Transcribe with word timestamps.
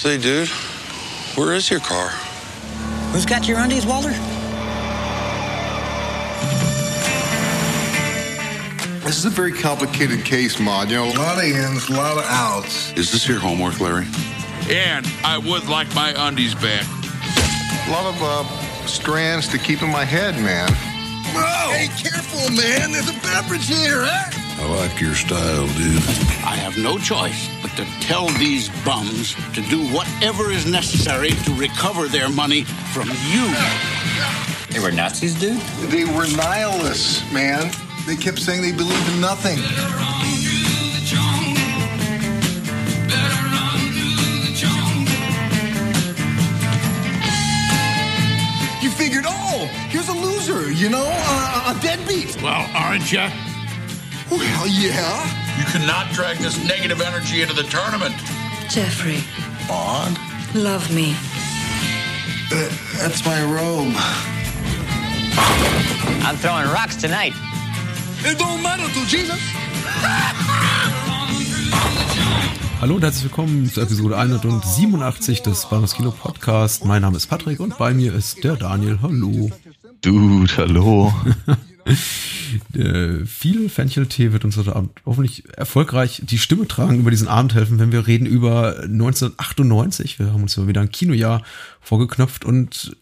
Say, 0.00 0.16
dude, 0.16 0.48
where 1.36 1.52
is 1.52 1.68
your 1.68 1.80
car? 1.80 2.08
Who's 3.12 3.26
got 3.26 3.46
your 3.46 3.58
undies, 3.58 3.84
Walter? 3.84 4.12
This 9.04 9.18
is 9.18 9.26
a 9.26 9.28
very 9.28 9.52
complicated 9.52 10.24
case, 10.24 10.58
Maud. 10.58 10.88
You 10.88 10.96
know, 10.96 11.04
a 11.04 11.18
lot 11.18 11.36
of 11.36 11.44
ins, 11.44 11.90
a 11.90 11.92
lot 11.92 12.16
of 12.16 12.24
outs. 12.24 12.94
Is 12.94 13.12
this 13.12 13.28
your 13.28 13.40
homework, 13.40 13.78
Larry? 13.78 14.06
And 14.70 15.06
I 15.22 15.36
would 15.36 15.68
like 15.68 15.94
my 15.94 16.14
undies 16.16 16.54
back. 16.54 16.86
A 17.86 17.90
lot 17.90 18.06
of 18.06 18.22
uh, 18.22 18.86
strands 18.86 19.48
to 19.48 19.58
keep 19.58 19.82
in 19.82 19.90
my 19.90 20.06
head, 20.06 20.34
man. 20.36 20.70
Whoa! 21.34 21.72
Hey, 21.74 21.88
careful, 21.88 22.48
man. 22.56 22.92
There's 22.92 23.10
a 23.10 23.20
beverage 23.20 23.68
here, 23.68 24.06
huh? 24.06 24.39
I 24.60 24.66
like 24.76 25.00
your 25.00 25.14
style, 25.14 25.66
dude. 25.68 26.02
I 26.44 26.54
have 26.54 26.76
no 26.76 26.98
choice 26.98 27.48
but 27.62 27.70
to 27.76 27.84
tell 28.00 28.26
these 28.36 28.68
bums 28.84 29.34
to 29.54 29.62
do 29.62 29.80
whatever 29.88 30.50
is 30.50 30.66
necessary 30.66 31.30
to 31.30 31.54
recover 31.54 32.08
their 32.08 32.28
money 32.28 32.64
from 32.92 33.08
you. 33.08 33.48
They 34.68 34.78
were 34.78 34.92
Nazis, 34.92 35.34
dude? 35.40 35.58
They 35.90 36.04
were 36.04 36.26
nihilists, 36.36 37.22
man. 37.32 37.70
They 38.06 38.16
kept 38.16 38.38
saying 38.38 38.60
they 38.60 38.72
believed 38.72 39.08
in 39.08 39.20
nothing. 39.20 39.56
You 48.82 48.90
figured, 48.90 49.24
oh, 49.26 49.70
here's 49.88 50.08
a 50.08 50.12
loser, 50.12 50.70
you 50.70 50.90
know, 50.90 51.06
uh, 51.08 51.74
a 51.74 51.80
deadbeat. 51.80 52.42
Well, 52.42 52.68
aren't 52.74 53.10
you? 53.10 53.26
Well, 54.30 54.66
yeah. 54.68 55.26
You 55.58 55.64
cannot 55.64 56.12
drag 56.12 56.36
this 56.38 56.56
negative 56.64 57.00
energy 57.00 57.42
into 57.42 57.54
the 57.54 57.64
tournament. 57.64 58.14
Jeffrey, 58.68 59.18
Maud? 59.66 60.16
love 60.54 60.88
me. 60.94 61.14
Uh, 62.52 62.68
that's 62.98 63.24
my 63.24 63.42
robe. 63.42 63.92
I'm 66.22 66.36
throwing 66.36 66.68
rocks 66.68 66.94
tonight. 66.96 67.32
It 68.22 68.38
don't 68.38 68.62
matter 68.62 68.84
to 68.84 69.06
Jesus. 69.06 69.40
Hallo 72.80 72.94
und 72.94 73.02
herzlich 73.02 73.24
willkommen 73.24 73.68
zur 73.68 73.82
Episode 73.82 74.16
187 74.16 75.42
des 75.42 75.66
Bahnhofs 75.66 75.94
Kino 75.94 76.12
Podcast. 76.12 76.84
Mein 76.84 77.02
Name 77.02 77.16
ist 77.16 77.26
Patrick 77.26 77.58
und 77.58 77.76
bei 77.78 77.92
mir 77.92 78.14
ist 78.14 78.44
der 78.44 78.54
Daniel. 78.56 79.00
Hallo. 79.02 79.50
Dude, 80.02 80.56
hallo. 80.56 81.12
äh, 82.74 83.24
viel 83.24 83.68
Fencheltee 83.68 84.32
wird 84.32 84.44
uns 84.44 84.56
heute 84.56 84.76
Abend 84.76 84.90
hoffentlich 85.06 85.44
erfolgreich 85.56 86.22
die 86.24 86.38
Stimme 86.38 86.66
tragen, 86.68 86.98
über 87.00 87.10
diesen 87.10 87.28
Abend 87.28 87.54
helfen, 87.54 87.78
wenn 87.78 87.92
wir 87.92 88.06
reden 88.06 88.26
über 88.26 88.80
1998. 88.82 90.18
Wir 90.18 90.32
haben 90.32 90.42
uns 90.42 90.56
ja 90.56 90.66
wieder 90.66 90.80
ein 90.80 90.90
Kinojahr 90.90 91.42
vorgeknöpft 91.80 92.44
und 92.44 92.96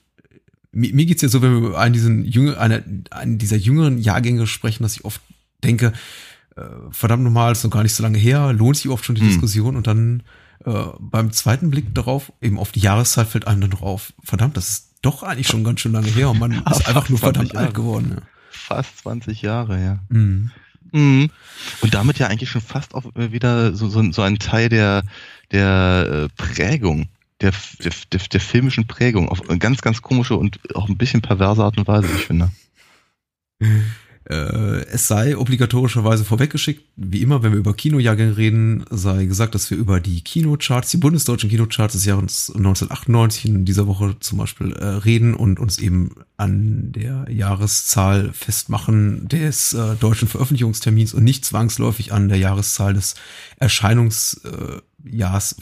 mir, 0.72 0.94
mir 0.94 1.06
geht's 1.06 1.22
ja 1.22 1.28
so, 1.28 1.42
wenn 1.42 1.52
wir 1.52 1.68
über 1.68 1.78
einen, 1.78 1.92
diesen 1.92 2.24
jünger, 2.24 2.58
eine, 2.58 2.84
einen 3.10 3.38
dieser 3.38 3.56
jüngeren 3.56 3.98
Jahrgänge 3.98 4.46
sprechen, 4.46 4.82
dass 4.82 4.96
ich 4.96 5.04
oft 5.04 5.20
denke, 5.64 5.92
äh, 6.56 6.62
verdammt 6.90 7.24
nochmal, 7.24 7.52
ist 7.52 7.64
noch 7.64 7.70
gar 7.70 7.82
nicht 7.82 7.94
so 7.94 8.02
lange 8.02 8.18
her, 8.18 8.52
lohnt 8.52 8.76
sich 8.76 8.88
oft 8.88 9.04
schon 9.04 9.14
die 9.14 9.22
Hm. 9.22 9.28
Diskussion 9.28 9.76
und 9.76 9.86
dann 9.86 10.22
äh, 10.64 10.72
beim 10.98 11.32
zweiten 11.32 11.70
Blick 11.70 11.94
darauf, 11.94 12.32
eben 12.40 12.58
auf 12.58 12.72
die 12.72 12.80
Jahreszahl 12.80 13.26
fällt 13.26 13.46
einem 13.46 13.60
dann 13.62 13.70
drauf, 13.70 14.12
verdammt, 14.22 14.56
das 14.56 14.68
ist 14.68 14.88
doch 15.02 15.22
eigentlich 15.22 15.48
schon 15.48 15.64
ganz 15.64 15.80
schön 15.80 15.92
lange 15.92 16.08
her 16.08 16.30
und 16.30 16.38
man 16.38 16.52
ist 16.70 16.88
einfach 16.88 17.08
nur 17.08 17.18
20 17.18 17.20
verdammt 17.20 17.56
alt 17.56 17.74
geworden. 17.74 18.16
Ja. 18.16 18.22
Fast 18.69 18.98
20 18.98 19.41
Jahre, 19.41 19.83
ja. 19.83 19.98
Mhm. 20.11 20.50
Mhm. 20.92 21.30
Und 21.80 21.94
damit 21.94 22.19
ja 22.19 22.27
eigentlich 22.27 22.50
schon 22.50 22.61
fast 22.61 22.94
auch 22.94 23.05
wieder 23.14 23.74
so, 23.74 23.88
so, 23.88 24.12
so 24.12 24.20
ein 24.20 24.38
Teil 24.38 24.69
der, 24.69 25.05
der 25.52 26.28
äh, 26.28 26.28
Prägung, 26.36 27.08
der, 27.41 27.52
der, 27.83 27.92
der, 28.12 28.20
der 28.20 28.41
filmischen 28.41 28.86
Prägung, 28.86 29.30
auf 29.30 29.48
eine 29.48 29.58
ganz, 29.58 29.80
ganz 29.80 30.02
komische 30.02 30.36
und 30.36 30.61
auch 30.74 30.86
ein 30.86 30.98
bisschen 30.98 31.22
perverse 31.22 31.64
Art 31.64 31.78
und 31.78 31.89
Weise, 31.89 32.08
ich 32.14 32.27
finde. 32.27 32.50
Äh, 34.28 34.84
es 34.90 35.08
sei 35.08 35.39
obligatorischerweise 35.39 36.24
vorweggeschickt, 36.24 36.84
wie 36.96 37.22
immer, 37.22 37.42
wenn 37.42 37.52
wir 37.52 37.58
über 37.58 37.72
Kinojahrgänge 37.72 38.36
reden, 38.36 38.84
sei 38.90 39.24
gesagt, 39.24 39.55
dass 39.55 39.70
wir 39.70 39.78
über 39.78 40.00
die 40.00 40.20
Kinocharts, 40.20 40.90
die 40.90 40.98
bundesdeutschen 40.98 41.48
Kinocharts 41.48 41.94
des 41.94 42.05
Jahres 42.05 42.52
1998 42.55 43.46
in 43.46 43.64
dieser 43.64 43.86
Woche 43.86 44.17
zum 44.20 44.38
Beispiel 44.38 44.72
äh, 44.72 44.84
reden 44.84 45.33
und 45.33 45.58
uns 45.58 45.78
eben 45.78 46.11
an 46.36 46.92
der 46.92 47.27
Jahreszahl 47.30 48.33
festmachen 48.34 49.28
des 49.28 49.72
äh, 49.72 49.96
deutschen 49.96 50.28
Veröffentlichungstermins 50.28 51.14
und 51.14 51.24
nicht 51.24 51.46
zwangsläufig 51.46 52.12
an 52.12 52.28
der 52.28 52.38
Jahreszahl 52.38 52.92
des 52.92 53.14
Erscheinungsjahrs. 53.56 54.44
Äh, 54.44 54.87
Jahrs. 55.13 55.57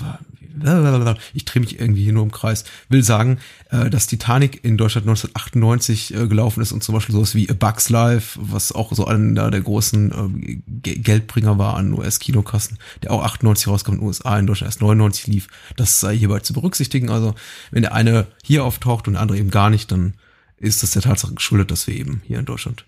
ich 1.35 1.45
drehe 1.45 1.61
mich 1.61 1.79
irgendwie 1.79 2.03
hier 2.05 2.13
nur 2.15 2.23
im 2.23 2.31
Kreis, 2.33 2.65
will 2.89 3.03
sagen, 3.03 3.39
äh, 3.71 3.91
dass 3.91 4.07
Titanic 4.07 4.65
in 4.65 4.79
Deutschland 4.79 5.07
1998 5.07 6.15
äh, 6.15 6.27
gelaufen 6.29 6.63
ist 6.63 6.73
und 6.73 6.83
zum 6.83 6.95
Beispiel 6.95 7.15
sowas 7.15 7.35
wie 7.35 7.49
A 7.51 7.53
Bugs 7.53 7.91
Life, 7.91 8.39
was 8.43 8.73
auch 8.73 8.93
so 8.93 9.07
einer 9.07 9.51
der 9.51 9.61
großen 9.61 10.13
äh, 10.13 10.55
Ge- 10.67 10.99
Geldbringer 10.99 11.59
war 11.59 11.77
an 11.77 11.93
US-Kinokassen, 11.93 12.79
der 13.03 13.11
auch 13.13 13.23
98 13.23 13.69
rauskam 13.69 13.93
in 13.93 13.99
den 13.99 14.07
USA, 14.07 14.39
in 14.39 14.47
Deutschland 14.47 14.69
erst 14.71 14.81
99 14.81 15.27
lief, 15.27 15.49
das 15.77 16.01
sei 16.01 16.17
hierbei 16.17 16.41
zu 16.41 16.55
berücksichtigen. 16.55 17.11
Also 17.11 17.35
wenn 17.71 17.83
der 17.83 17.93
eine 17.95 18.27
hier 18.43 18.65
auftaucht 18.65 19.07
und 19.09 19.15
der 19.15 19.23
andere 19.23 19.39
eben 19.39 19.51
gar 19.51 19.69
nicht, 19.69 19.93
dann 19.93 20.15
ist 20.57 20.83
das 20.83 20.93
der 20.93 21.03
Tatsache 21.03 21.35
geschuldet, 21.35 21.71
dass 21.71 21.87
wir 21.87 21.95
eben 21.95 22.23
hier 22.25 22.39
in 22.39 22.47
Deutschland 22.47 22.87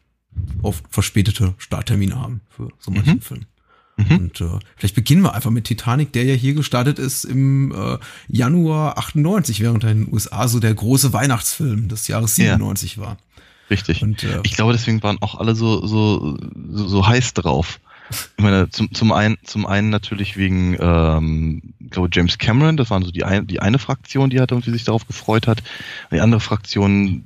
oft 0.63 0.85
verspätete 0.89 1.55
Starttermine 1.59 2.19
haben 2.19 2.41
für 2.49 2.71
so 2.79 2.91
manchen 2.91 3.21
Film. 3.21 3.45
Und 3.99 4.41
äh, 4.41 4.59
vielleicht 4.77 4.95
beginnen 4.95 5.23
wir 5.23 5.35
einfach 5.35 5.51
mit 5.51 5.65
Titanic, 5.65 6.13
der 6.13 6.25
ja 6.25 6.35
hier 6.35 6.55
gestartet 6.55 6.99
ist 6.99 7.25
im 7.25 7.73
äh, 7.73 7.99
Januar 8.29 8.97
98, 8.99 9.61
während 9.61 9.85
er 9.85 9.91
in 9.91 10.05
den 10.05 10.13
USA 10.13 10.47
so 10.49 10.61
der 10.61 10.75
große 10.75 11.13
Weihnachtsfilm 11.13 11.89
des 11.89 12.07
Jahres 12.09 12.37
Ja. 12.37 12.57
97 12.57 12.99
war. 12.99 13.19
Richtig. 13.71 14.03
Und, 14.03 14.23
äh, 14.25 14.41
ich 14.45 14.55
glaube, 14.55 14.73
deswegen 14.73 15.03
waren 15.03 15.19
auch 15.21 15.35
alle 15.35 15.55
so, 15.55 15.87
so, 15.87 16.39
so, 16.71 16.89
so 16.89 17.07
heiß 17.07 17.35
drauf. 17.35 17.81
Ich 18.39 18.43
meine, 18.43 18.71
zum, 18.71 18.95
zum 18.95 19.13
einen, 19.13 19.37
zum 19.45 19.67
einen 19.67 19.91
natürlich 19.91 20.37
wegen, 20.39 20.77
ähm, 20.81 21.75
ich 21.79 21.91
glaube, 21.91 22.09
James 22.11 22.39
Cameron, 22.39 22.79
das 22.79 22.89
waren 22.91 23.03
so 23.03 23.11
die, 23.11 23.25
ein, 23.25 23.47
die 23.47 23.61
eine 23.61 23.79
Fraktion, 23.79 24.31
die 24.31 24.41
hat 24.41 24.51
irgendwie 24.51 24.71
sich 24.71 24.85
darauf 24.85 25.07
gefreut 25.07 25.47
hat. 25.47 25.63
Die 26.11 26.21
andere 26.21 26.41
Fraktion, 26.41 27.25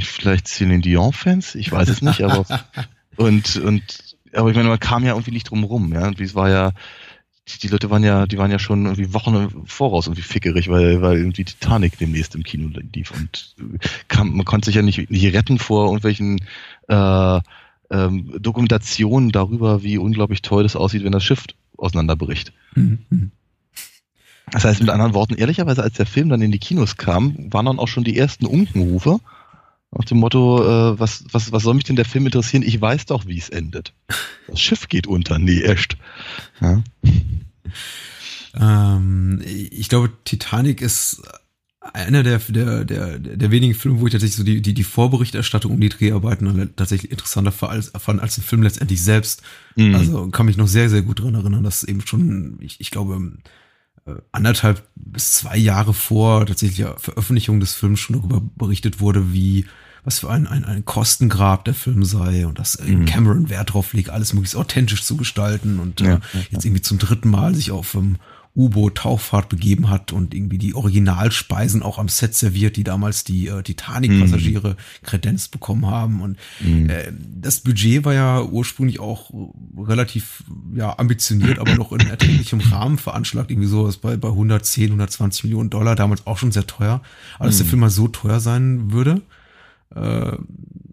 vielleicht 0.00 0.48
Celine 0.48 0.80
Dion-Fans, 0.80 1.54
ich 1.54 1.70
weiß 1.70 1.88
es 1.88 2.02
nicht, 2.02 2.22
aber 2.22 2.44
und, 3.16 3.56
und, 3.56 4.11
aber 4.34 4.50
ich 4.50 4.56
meine, 4.56 4.68
man 4.68 4.80
kam 4.80 5.04
ja 5.04 5.12
irgendwie 5.12 5.32
nicht 5.32 5.50
drum 5.50 5.64
rum, 5.64 5.92
ja. 5.92 6.06
Und 6.06 6.18
wie 6.18 6.24
es 6.24 6.34
war 6.34 6.48
ja, 6.48 6.72
die, 7.48 7.58
die 7.58 7.68
Leute 7.68 7.90
waren 7.90 8.04
ja, 8.04 8.26
die 8.26 8.38
waren 8.38 8.50
ja 8.50 8.58
schon 8.58 8.86
irgendwie 8.86 9.12
Wochen 9.14 9.34
im 9.34 9.66
voraus 9.66 10.06
irgendwie 10.06 10.22
fickerig, 10.22 10.68
weil, 10.68 11.02
weil 11.02 11.18
irgendwie 11.18 11.44
Titanic 11.44 11.98
demnächst 11.98 12.34
im 12.34 12.42
Kino 12.42 12.70
lief 12.94 13.10
und 13.10 13.56
äh, 13.58 13.78
kam, 14.08 14.36
man 14.36 14.44
konnte 14.44 14.66
sich 14.66 14.76
ja 14.76 14.82
nicht, 14.82 15.10
nicht 15.10 15.34
retten 15.34 15.58
vor 15.58 15.86
irgendwelchen 15.86 16.40
äh, 16.88 17.40
ähm, 17.90 18.34
Dokumentationen 18.40 19.32
darüber, 19.32 19.82
wie 19.82 19.98
unglaublich 19.98 20.42
toll 20.42 20.62
das 20.62 20.76
aussieht, 20.76 21.04
wenn 21.04 21.12
das 21.12 21.24
Schiff 21.24 21.44
auseinanderbricht. 21.76 22.52
Mhm. 22.74 23.32
Das 24.50 24.64
heißt 24.64 24.80
mit 24.80 24.90
anderen 24.90 25.14
Worten, 25.14 25.34
ehrlicherweise, 25.34 25.82
als 25.82 25.94
der 25.94 26.06
Film 26.06 26.28
dann 26.28 26.42
in 26.42 26.52
die 26.52 26.58
Kinos 26.58 26.96
kam, 26.96 27.52
waren 27.52 27.66
dann 27.66 27.78
auch 27.78 27.88
schon 27.88 28.04
die 28.04 28.18
ersten 28.18 28.46
Unkenrufe 28.46 29.18
nach 29.92 30.04
dem 30.06 30.18
Motto, 30.18 30.62
äh, 30.62 30.98
was, 30.98 31.24
was, 31.32 31.52
was 31.52 31.62
soll 31.62 31.74
mich 31.74 31.84
denn 31.84 31.96
der 31.96 32.04
Film 32.04 32.26
interessieren? 32.26 32.62
Ich 32.62 32.80
weiß 32.80 33.06
doch, 33.06 33.26
wie 33.26 33.38
es 33.38 33.50
endet. 33.50 33.92
Das 34.48 34.60
Schiff 34.60 34.88
geht 34.88 35.06
unter. 35.06 35.38
Nee, 35.38 35.62
echt. 35.62 35.96
Ja. 36.60 36.82
Ähm, 38.54 39.42
ich 39.44 39.88
glaube, 39.88 40.10
Titanic 40.24 40.80
ist 40.80 41.22
einer 41.80 42.22
der, 42.22 42.38
der, 42.38 42.84
der, 42.84 43.18
der 43.18 43.50
wenigen 43.50 43.74
Filme, 43.74 44.00
wo 44.00 44.06
ich 44.06 44.12
tatsächlich 44.12 44.36
so 44.36 44.44
die, 44.44 44.62
die, 44.62 44.72
die 44.72 44.84
Vorberichterstattung 44.84 45.72
um 45.72 45.80
die 45.80 45.88
Dreharbeiten 45.88 46.70
tatsächlich 46.76 47.10
interessanter 47.10 47.52
fand 47.52 48.20
als, 48.20 48.34
den 48.34 48.44
Film 48.44 48.62
letztendlich 48.62 49.02
selbst. 49.02 49.42
Mhm. 49.76 49.94
Also 49.94 50.28
kann 50.28 50.46
mich 50.46 50.56
noch 50.56 50.68
sehr, 50.68 50.88
sehr 50.88 51.02
gut 51.02 51.20
dran 51.20 51.34
erinnern, 51.34 51.64
dass 51.64 51.84
eben 51.84 52.06
schon, 52.06 52.58
ich, 52.60 52.80
ich 52.80 52.90
glaube, 52.90 53.32
anderthalb 54.32 54.82
bis 54.94 55.32
zwei 55.32 55.56
Jahre 55.56 55.94
vor 55.94 56.46
tatsächlicher 56.46 56.96
Veröffentlichung 56.98 57.60
des 57.60 57.74
Films 57.74 58.00
schon 58.00 58.16
darüber 58.16 58.42
berichtet 58.56 59.00
wurde, 59.00 59.32
wie 59.32 59.66
was 60.04 60.18
für 60.18 60.30
ein, 60.30 60.48
ein, 60.48 60.64
ein 60.64 60.84
Kostengrab 60.84 61.64
der 61.64 61.74
Film 61.74 62.04
sei 62.04 62.46
und 62.46 62.58
dass 62.58 62.74
äh, 62.76 63.04
Cameron 63.04 63.50
Wert 63.50 63.72
drauf 63.72 63.92
legt, 63.92 64.10
alles 64.10 64.32
möglichst 64.32 64.56
authentisch 64.56 65.04
zu 65.04 65.16
gestalten 65.16 65.78
und 65.78 66.00
äh, 66.00 66.04
Ja, 66.04 66.20
jetzt 66.50 66.64
irgendwie 66.64 66.82
zum 66.82 66.98
dritten 66.98 67.30
Mal 67.30 67.54
sich 67.54 67.70
auf 67.70 67.94
ähm, 67.94 68.16
U-Boot-Tauchfahrt 68.54 69.48
begeben 69.48 69.88
hat 69.88 70.12
und 70.12 70.34
irgendwie 70.34 70.58
die 70.58 70.74
Originalspeisen 70.74 71.82
auch 71.82 71.98
am 71.98 72.08
Set 72.08 72.34
serviert, 72.34 72.76
die 72.76 72.84
damals 72.84 73.24
die 73.24 73.46
äh, 73.46 73.62
Titanic-Passagiere 73.62 74.76
kredenzt 75.02 75.52
bekommen 75.52 75.86
haben. 75.86 76.20
Und 76.20 76.36
äh, 76.90 77.12
das 77.34 77.60
Budget 77.60 78.04
war 78.04 78.12
ja 78.12 78.42
ursprünglich 78.42 79.00
auch 79.00 79.32
relativ 79.76 80.44
ja 80.74 80.98
ambitioniert, 80.98 81.58
aber 81.58 81.74
noch 81.76 81.92
in 81.92 82.00
erträglichem 82.00 82.60
Rahmen 82.72 82.98
veranschlagt. 82.98 83.50
Irgendwie 83.50 83.68
sowas 83.68 83.96
bei, 83.96 84.18
bei 84.18 84.28
110, 84.28 84.84
120 84.86 85.44
Millionen 85.44 85.70
Dollar, 85.70 85.96
damals 85.96 86.26
auch 86.26 86.36
schon 86.36 86.52
sehr 86.52 86.66
teuer. 86.66 87.00
Aber 87.38 87.46
dass 87.46 87.56
der 87.56 87.66
Film 87.66 87.80
mal 87.80 87.90
so 87.90 88.08
teuer 88.08 88.40
sein 88.40 88.92
würde, 88.92 89.22
äh, 89.94 90.36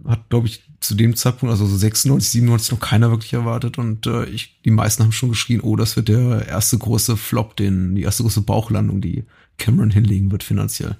hat, 0.07 0.29
glaube 0.29 0.47
ich, 0.47 0.63
zu 0.79 0.95
dem 0.95 1.15
Zeitpunkt, 1.15 1.51
also 1.51 1.65
so 1.65 1.75
96, 1.75 2.31
97, 2.31 2.71
noch 2.71 2.79
keiner 2.79 3.11
wirklich 3.11 3.33
erwartet. 3.33 3.77
Und 3.77 4.07
äh, 4.07 4.25
ich, 4.25 4.59
die 4.63 4.71
meisten 4.71 5.03
haben 5.03 5.11
schon 5.11 5.29
geschrien, 5.29 5.61
oh, 5.61 5.75
das 5.75 5.95
wird 5.95 6.09
der 6.09 6.47
erste 6.47 6.77
große 6.77 7.17
Flop, 7.17 7.55
den, 7.55 7.95
die 7.95 8.03
erste 8.03 8.23
große 8.23 8.41
Bauchlandung, 8.41 9.01
die 9.01 9.25
Cameron 9.57 9.91
hinlegen 9.91 10.31
wird 10.31 10.43
finanziell. 10.43 10.97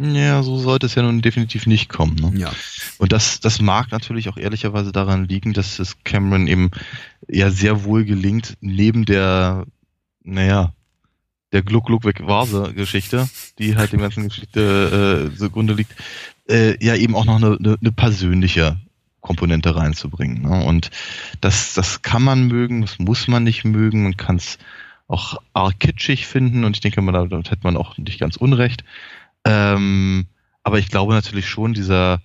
Ja, 0.00 0.44
so 0.44 0.58
sollte 0.58 0.86
es 0.86 0.94
ja 0.94 1.02
nun 1.02 1.22
definitiv 1.22 1.66
nicht 1.66 1.88
kommen. 1.88 2.14
Ne? 2.14 2.32
Ja. 2.38 2.52
Und 2.98 3.12
das, 3.12 3.40
das 3.40 3.60
mag 3.60 3.90
natürlich 3.90 4.28
auch 4.28 4.36
ehrlicherweise 4.36 4.92
daran 4.92 5.26
liegen, 5.26 5.52
dass 5.52 5.80
es 5.80 5.96
Cameron 6.04 6.46
eben 6.46 6.70
ja 7.28 7.50
sehr 7.50 7.82
wohl 7.82 8.04
gelingt, 8.04 8.56
neben 8.60 9.04
der, 9.04 9.66
naja, 10.22 10.72
der 11.52 11.62
Gluck 11.62 11.86
Gluck 11.86 12.04
weg 12.04 12.26
Vase 12.26 12.72
Geschichte, 12.74 13.28
die 13.58 13.76
halt 13.76 13.92
dem 13.92 14.00
ganzen 14.00 14.28
Geschichte 14.28 15.32
äh, 15.32 15.36
zugrunde 15.36 15.74
liegt, 15.74 15.94
äh, 16.48 16.82
ja 16.84 16.94
eben 16.94 17.14
auch 17.14 17.24
noch 17.24 17.36
eine, 17.36 17.56
eine, 17.58 17.76
eine 17.80 17.92
persönliche 17.92 18.78
Komponente 19.20 19.74
reinzubringen. 19.76 20.42
Ne? 20.42 20.64
Und 20.64 20.90
das, 21.40 21.74
das 21.74 22.02
kann 22.02 22.22
man 22.22 22.46
mögen, 22.46 22.82
das 22.82 22.98
muss 22.98 23.28
man 23.28 23.44
nicht 23.44 23.64
mögen, 23.64 24.04
man 24.04 24.16
kann 24.16 24.36
es 24.36 24.58
auch 25.06 25.38
arg 25.54 25.80
kitschig 25.80 26.26
finden 26.26 26.64
und 26.64 26.76
ich 26.76 26.80
denke 26.80 27.00
mal, 27.00 27.12
damit 27.12 27.50
hätte 27.50 27.64
man 27.64 27.76
auch 27.76 27.96
nicht 27.96 28.20
ganz 28.20 28.36
unrecht. 28.36 28.84
Ähm, 29.44 30.26
aber 30.62 30.78
ich 30.78 30.88
glaube 30.88 31.14
natürlich 31.14 31.48
schon, 31.48 31.74
dieser, 31.74 32.20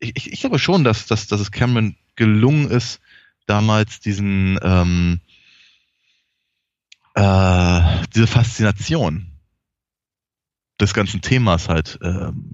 ich, 0.00 0.32
ich, 0.32 0.40
glaube 0.40 0.58
schon, 0.58 0.84
dass, 0.84 1.06
dass, 1.06 1.28
dass 1.28 1.40
es 1.40 1.52
Cameron 1.52 1.96
gelungen 2.16 2.68
ist, 2.68 3.00
damals 3.46 4.00
diesen, 4.00 4.58
ähm, 4.62 5.20
äh, 7.14 7.80
diese 8.14 8.26
Faszination 8.26 9.32
des 10.80 10.94
ganzen 10.94 11.22
Themas 11.22 11.68
halt 11.68 11.98
ähm, 12.02 12.50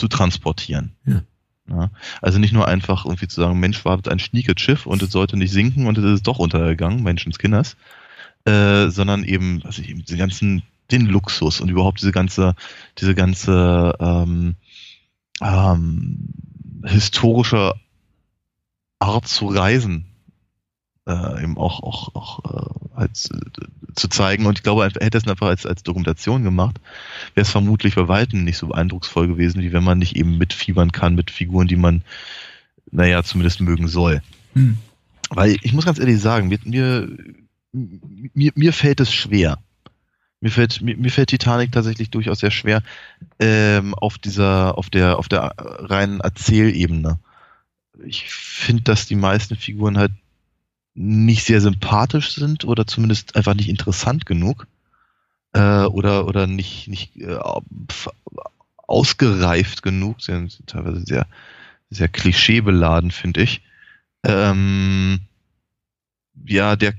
zu 0.00 0.08
transportieren. 0.08 0.96
Ja. 1.06 1.22
Ja, 1.68 1.90
also 2.20 2.40
nicht 2.40 2.52
nur 2.52 2.66
einfach 2.66 3.04
irgendwie 3.04 3.28
zu 3.28 3.40
sagen, 3.40 3.60
Mensch, 3.60 3.84
wartet 3.84 4.08
ein 4.08 4.18
Schiff 4.18 4.86
und 4.86 5.02
es 5.02 5.12
sollte 5.12 5.36
nicht 5.36 5.52
sinken 5.52 5.86
und 5.86 5.96
es 5.98 6.04
ist 6.04 6.26
doch 6.26 6.40
untergegangen, 6.40 7.04
Menschenskinders, 7.04 7.76
äh, 8.44 8.88
sondern 8.88 9.22
eben, 9.22 9.62
also 9.64 9.80
eben 9.82 10.04
den 10.04 10.18
ganzen, 10.18 10.64
den 10.90 11.06
Luxus 11.06 11.60
und 11.60 11.68
überhaupt 11.68 12.00
diese 12.00 12.10
ganze, 12.10 12.56
diese 12.98 13.14
ganze 13.14 13.94
ähm, 14.00 14.56
ähm, 15.40 16.30
historische 16.84 17.74
Art 18.98 19.28
zu 19.28 19.46
reisen, 19.46 20.06
äh, 21.06 21.42
eben 21.42 21.56
auch, 21.56 21.82
auch, 21.82 22.14
auch 22.14 22.44
äh, 22.44 22.94
als, 22.94 23.30
äh, 23.30 23.38
zu 23.94 24.08
zeigen. 24.08 24.46
Und 24.46 24.58
ich 24.58 24.62
glaube, 24.62 24.84
er 24.84 25.04
hätte 25.04 25.18
es 25.18 25.26
einfach 25.26 25.48
als, 25.48 25.66
als 25.66 25.82
Dokumentation 25.82 26.44
gemacht, 26.44 26.80
wäre 27.34 27.44
es 27.44 27.50
vermutlich 27.50 27.94
bei 27.94 28.08
Weitem 28.08 28.44
nicht 28.44 28.58
so 28.58 28.72
eindrucksvoll 28.72 29.28
gewesen, 29.28 29.62
wie 29.62 29.72
wenn 29.72 29.84
man 29.84 29.98
nicht 29.98 30.16
eben 30.16 30.38
mitfiebern 30.38 30.92
kann 30.92 31.14
mit 31.14 31.30
Figuren, 31.30 31.68
die 31.68 31.76
man, 31.76 32.02
naja, 32.90 33.22
zumindest 33.22 33.60
mögen 33.60 33.88
soll. 33.88 34.22
Hm. 34.54 34.78
Weil 35.30 35.56
ich 35.62 35.72
muss 35.72 35.84
ganz 35.84 35.98
ehrlich 35.98 36.20
sagen, 36.20 36.48
mir, 36.48 36.58
mir, 36.64 37.08
mir, 38.34 38.52
mir 38.54 38.72
fällt 38.72 39.00
es 39.00 39.12
schwer. 39.12 39.58
Mir 40.40 40.50
fällt, 40.50 40.80
mir, 40.80 40.96
mir 40.96 41.10
fällt 41.10 41.28
Titanic 41.28 41.70
tatsächlich 41.70 42.10
durchaus 42.10 42.40
sehr 42.40 42.50
schwer 42.50 42.82
ähm, 43.38 43.94
auf 43.94 44.18
dieser, 44.18 44.76
auf 44.78 44.88
der, 44.88 45.18
auf 45.18 45.28
der 45.28 45.54
reinen 45.58 46.20
Erzählebene. 46.20 47.18
Ich 48.04 48.24
finde, 48.30 48.82
dass 48.82 49.06
die 49.06 49.16
meisten 49.16 49.56
Figuren 49.56 49.98
halt 49.98 50.12
nicht 51.00 51.44
sehr 51.44 51.62
sympathisch 51.62 52.34
sind 52.34 52.64
oder 52.64 52.86
zumindest 52.86 53.34
einfach 53.34 53.54
nicht 53.54 53.70
interessant 53.70 54.26
genug 54.26 54.66
äh, 55.54 55.84
oder 55.84 56.26
oder 56.26 56.46
nicht 56.46 56.88
nicht 56.88 57.16
äh, 57.16 57.38
ausgereift 58.76 59.82
genug, 59.82 60.20
sind 60.20 60.60
teilweise 60.66 61.00
sehr 61.06 61.26
sehr 61.88 62.08
klischeebeladen, 62.08 63.10
finde 63.10 63.42
ich. 63.42 63.62
Ähm, 64.24 65.20
ja, 66.44 66.76
der 66.76 66.92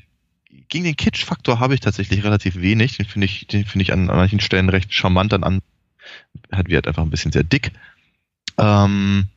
gegen 0.68 0.86
den 0.86 0.96
Kitsch-Faktor 0.96 1.60
habe 1.60 1.76
ich 1.76 1.80
tatsächlich 1.80 2.24
relativ 2.24 2.56
wenig. 2.56 2.98
Den 2.98 3.06
finde 3.06 3.26
ich, 3.26 3.46
den 3.48 3.66
finde 3.66 3.84
ich 3.84 3.94
an, 3.94 4.10
an 4.10 4.16
manchen 4.18 4.40
Stellen 4.40 4.70
recht 4.70 4.94
charmant 4.94 5.34
an, 5.34 5.44
an 5.44 5.62
hat 6.52 6.70
wird 6.70 6.88
einfach 6.88 7.04
ein 7.04 7.10
bisschen 7.10 7.32
sehr 7.32 7.44
dick. 7.44 7.72
Ähm, 8.58 9.28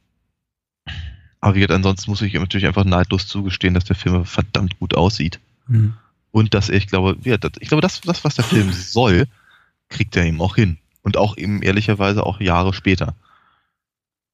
aber 1.45 1.75
ansonsten 1.75 2.11
muss 2.11 2.23
ich 2.23 2.33
natürlich 2.33 2.67
einfach 2.67 2.87
neidlos 2.87 3.27
zugestehen, 3.27 3.75
dass 3.75 3.85
der 3.85 3.97
Film 3.97 4.25
verdammt 4.25 4.79
gut 4.79 4.95
aussieht. 4.95 5.41
Mhm. 5.67 5.93
Und 6.31 6.55
dass 6.55 6.71
er, 6.71 6.79
ich 6.79 6.87
glaube, 6.87 7.19
ja, 7.23 7.37
das, 7.37 7.53
ich 7.61 7.69
glaube, 7.69 7.83
das, 7.83 8.01
das, 8.01 8.25
was 8.25 8.37
der 8.37 8.45
Film 8.45 8.73
soll, 8.73 9.27
kriegt 9.91 10.17
er 10.17 10.25
eben 10.25 10.41
auch 10.41 10.57
hin. 10.57 10.79
Und 11.03 11.19
auch 11.19 11.37
eben 11.37 11.61
ehrlicherweise 11.61 12.25
auch 12.25 12.41
Jahre 12.41 12.73
später. 12.73 13.15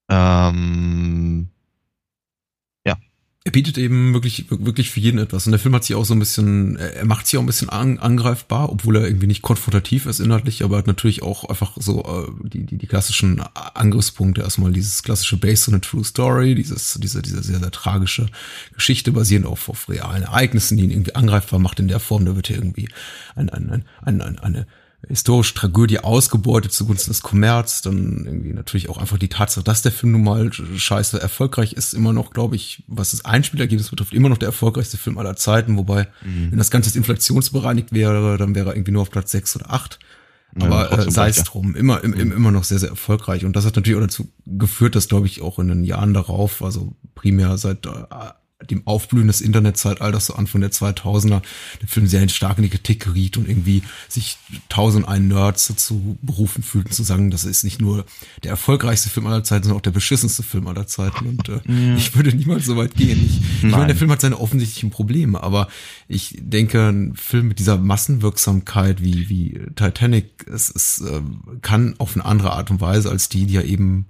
Ähm, 0.08 1.48
er 3.50 3.52
bietet 3.52 3.78
eben 3.78 4.14
wirklich, 4.14 4.46
wirklich 4.48 4.90
für 4.90 5.00
jeden 5.00 5.18
etwas. 5.18 5.44
Und 5.44 5.50
der 5.50 5.58
Film 5.58 5.74
hat 5.74 5.82
sich 5.82 5.96
auch 5.96 6.04
so 6.04 6.14
ein 6.14 6.20
bisschen, 6.20 6.76
er 6.76 7.04
macht 7.04 7.26
sich 7.26 7.36
auch 7.36 7.42
ein 7.42 7.46
bisschen 7.46 7.68
an, 7.68 7.98
angreifbar, 7.98 8.70
obwohl 8.70 8.94
er 8.94 9.06
irgendwie 9.08 9.26
nicht 9.26 9.42
konfrontativ 9.42 10.06
ist 10.06 10.20
inhaltlich, 10.20 10.62
aber 10.62 10.78
hat 10.78 10.86
natürlich 10.86 11.22
auch 11.22 11.44
einfach 11.46 11.72
so 11.76 12.04
äh, 12.04 12.48
die, 12.48 12.64
die, 12.64 12.78
die 12.78 12.86
klassischen 12.86 13.42
Angriffspunkte. 13.74 14.42
Erstmal 14.42 14.72
dieses 14.72 15.02
klassische 15.02 15.36
Based 15.36 15.68
on 15.68 15.74
a 15.74 15.78
True 15.80 16.04
Story, 16.04 16.54
dieses, 16.54 16.96
diese, 17.02 17.22
diese 17.22 17.42
sehr, 17.42 17.58
sehr 17.58 17.70
tragische 17.72 18.26
Geschichte 18.72 19.10
basierend 19.10 19.46
auf, 19.46 19.68
auf 19.68 19.88
realen 19.88 20.22
Ereignissen, 20.22 20.76
die 20.76 20.84
ihn 20.84 20.92
irgendwie 20.92 21.16
angreifbar 21.16 21.58
macht 21.58 21.80
in 21.80 21.88
der 21.88 21.98
Form. 21.98 22.24
Da 22.26 22.36
wird 22.36 22.46
hier 22.46 22.56
irgendwie 22.56 22.88
ein, 23.34 23.50
ein, 23.50 23.68
ein, 23.68 23.84
ein, 24.02 24.20
ein, 24.20 24.38
eine 24.38 24.66
historische 25.08 25.54
Tragödie 25.54 25.98
ausgebeutet 25.98 26.72
zugunsten 26.72 27.10
des 27.10 27.22
Kommerz, 27.22 27.82
dann 27.82 28.24
irgendwie 28.26 28.52
natürlich 28.52 28.88
auch 28.88 28.98
einfach 28.98 29.18
die 29.18 29.28
Tatsache, 29.28 29.64
dass 29.64 29.82
der 29.82 29.92
Film 29.92 30.12
nun 30.12 30.24
mal 30.24 30.52
scheiße 30.52 31.20
erfolgreich 31.20 31.72
ist, 31.72 31.94
immer 31.94 32.12
noch, 32.12 32.30
glaube 32.30 32.56
ich, 32.56 32.84
was 32.86 33.12
das 33.12 33.24
Einspielergebnis 33.24 33.90
betrifft, 33.90 34.12
immer 34.12 34.28
noch 34.28 34.38
der 34.38 34.48
erfolgreichste 34.48 34.98
Film 34.98 35.18
aller 35.18 35.36
Zeiten, 35.36 35.76
wobei, 35.76 36.08
mhm. 36.22 36.50
wenn 36.50 36.58
das 36.58 36.70
Ganze 36.70 36.88
jetzt 36.88 36.96
inflationsbereinigt 36.96 37.92
wäre, 37.92 38.36
dann 38.36 38.54
wäre 38.54 38.70
er 38.70 38.76
irgendwie 38.76 38.92
nur 38.92 39.02
auf 39.02 39.10
Platz 39.10 39.30
sechs 39.30 39.56
oder 39.56 39.70
acht. 39.70 39.98
Aber 40.58 40.90
ja, 40.90 40.98
äh, 40.98 41.10
sei 41.10 41.28
es 41.28 41.44
drum, 41.44 41.76
immer, 41.76 42.02
im, 42.02 42.12
im, 42.12 42.32
immer 42.32 42.50
noch 42.50 42.64
sehr, 42.64 42.80
sehr 42.80 42.88
erfolgreich. 42.88 43.44
Und 43.44 43.54
das 43.54 43.64
hat 43.64 43.76
natürlich 43.76 43.96
auch 43.96 44.02
dazu 44.04 44.32
geführt, 44.46 44.96
dass, 44.96 45.08
glaube 45.08 45.26
ich, 45.26 45.42
auch 45.42 45.58
in 45.60 45.68
den 45.68 45.84
Jahren 45.84 46.12
darauf, 46.12 46.62
also 46.62 46.96
primär 47.14 47.56
seit 47.56 47.86
äh, 47.86 47.90
dem 48.68 48.86
Aufblühen 48.86 49.26
des 49.26 49.40
Internetzeitalters 49.40 50.26
so 50.26 50.34
Anfang 50.34 50.60
der 50.60 50.70
2000er 50.70 51.42
der 51.80 51.88
Film 51.88 52.06
sehr 52.06 52.28
stark 52.28 52.58
in 52.58 52.64
die 52.64 52.70
Kritik 52.70 53.04
geriet 53.04 53.36
und 53.36 53.48
irgendwie 53.48 53.82
sich 54.08 54.36
tausend 54.68 55.08
ein 55.08 55.28
Nerds 55.28 55.68
dazu 55.68 56.18
berufen 56.22 56.62
fühlten 56.62 56.92
zu 56.92 57.02
sagen, 57.02 57.30
das 57.30 57.44
ist 57.44 57.64
nicht 57.64 57.80
nur 57.80 58.04
der 58.42 58.50
erfolgreichste 58.50 59.08
Film 59.08 59.26
aller 59.26 59.44
Zeiten, 59.44 59.64
sondern 59.64 59.78
auch 59.78 59.82
der 59.82 59.90
beschissenste 59.92 60.42
Film 60.42 60.66
aller 60.66 60.86
Zeiten 60.86 61.26
und 61.26 61.48
äh, 61.48 61.60
ja. 61.66 61.96
ich 61.96 62.14
würde 62.14 62.34
niemals 62.36 62.66
so 62.66 62.76
weit 62.76 62.94
gehen. 62.94 63.24
Ich, 63.24 63.64
ich 63.64 63.70
meine, 63.70 63.86
der 63.88 63.96
Film 63.96 64.10
hat 64.10 64.20
seine 64.20 64.38
offensichtlichen 64.38 64.90
Probleme, 64.90 65.42
aber 65.42 65.68
ich 66.08 66.36
denke, 66.40 66.88
ein 66.88 67.14
Film 67.16 67.48
mit 67.48 67.58
dieser 67.58 67.78
Massenwirksamkeit 67.78 69.02
wie, 69.02 69.28
wie 69.28 69.60
Titanic, 69.74 70.46
es, 70.52 70.70
es 70.74 71.00
äh, 71.00 71.20
kann 71.62 71.94
auf 71.98 72.14
eine 72.14 72.24
andere 72.24 72.52
Art 72.52 72.70
und 72.70 72.80
Weise 72.80 73.10
als 73.10 73.28
die, 73.28 73.46
die 73.46 73.54
ja 73.54 73.62
eben 73.62 74.06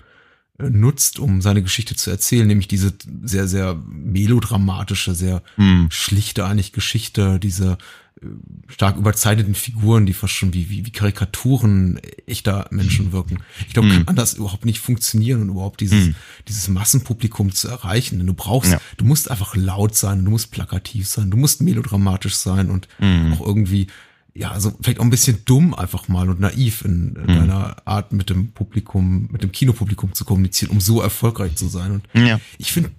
nutzt, 0.69 1.19
um 1.19 1.41
seine 1.41 1.63
Geschichte 1.63 1.97
zu 1.97 2.11
erzählen, 2.11 2.47
nämlich 2.47 2.69
diese 2.69 2.93
sehr, 3.23 3.49
sehr 3.49 3.75
melodramatische, 3.89 5.15
sehr 5.15 5.43
hm. 5.57 5.89
schlichte 5.91 6.45
eigentlich 6.45 6.73
Geschichte, 6.73 7.39
diese 7.39 7.79
äh, 8.21 8.27
stark 8.69 8.97
überzeichneten 8.97 9.55
Figuren, 9.55 10.07
die 10.07 10.13
fast 10.13 10.35
schon 10.35 10.53
wie, 10.53 10.69
wie, 10.69 10.85
wie 10.85 10.91
Karikaturen 10.91 12.01
echter 12.27 12.67
Menschen 12.71 13.13
wirken. 13.13 13.39
Ich 13.67 13.73
glaube, 13.73 13.89
hm. 13.89 14.07
kann 14.07 14.17
das 14.17 14.35
überhaupt 14.35 14.65
nicht 14.65 14.81
funktionieren 14.81 15.43
und 15.43 15.51
überhaupt 15.51 15.81
dieses, 15.81 16.07
hm. 16.07 16.15
dieses 16.49 16.69
Massenpublikum 16.69 17.53
zu 17.53 17.69
erreichen. 17.69 18.19
Denn 18.19 18.27
du 18.27 18.35
brauchst, 18.35 18.73
ja. 18.73 18.81
du 18.97 19.05
musst 19.05 19.31
einfach 19.31 19.57
laut 19.57 19.97
sein, 19.97 20.25
du 20.25 20.31
musst 20.31 20.51
plakativ 20.51 21.09
sein, 21.09 21.31
du 21.31 21.37
musst 21.37 21.63
melodramatisch 21.63 22.35
sein 22.35 22.71
und 22.71 22.89
hm. 22.99 23.33
auch 23.33 23.47
irgendwie 23.47 23.87
ja, 24.35 24.51
also 24.51 24.73
vielleicht 24.81 25.01
auch 25.01 25.05
ein 25.05 25.11
bisschen 25.11 25.45
dumm 25.45 25.75
einfach 25.75 26.09
mal 26.09 26.29
und 26.29 26.41
naiv 26.41 26.85
in, 26.85 27.17
in 27.17 27.23
mhm. 27.23 27.27
deiner 27.27 27.77
Art 27.87 28.13
mit 28.13 28.31
dem 28.31 28.53
Publikum, 28.53 29.29
mit 29.31 29.43
dem 29.43 29.53
Kinopublikum 29.53 30.15
zu 30.15 30.25
kommunizieren, 30.25 30.71
um 30.71 30.81
so 30.81 31.01
erfolgreich 31.01 31.57
zu 31.57 31.69
sein. 31.69 31.93
Und 31.93 32.09
ja. 32.15 32.41
ich 32.59 32.73
finde, 32.73 32.91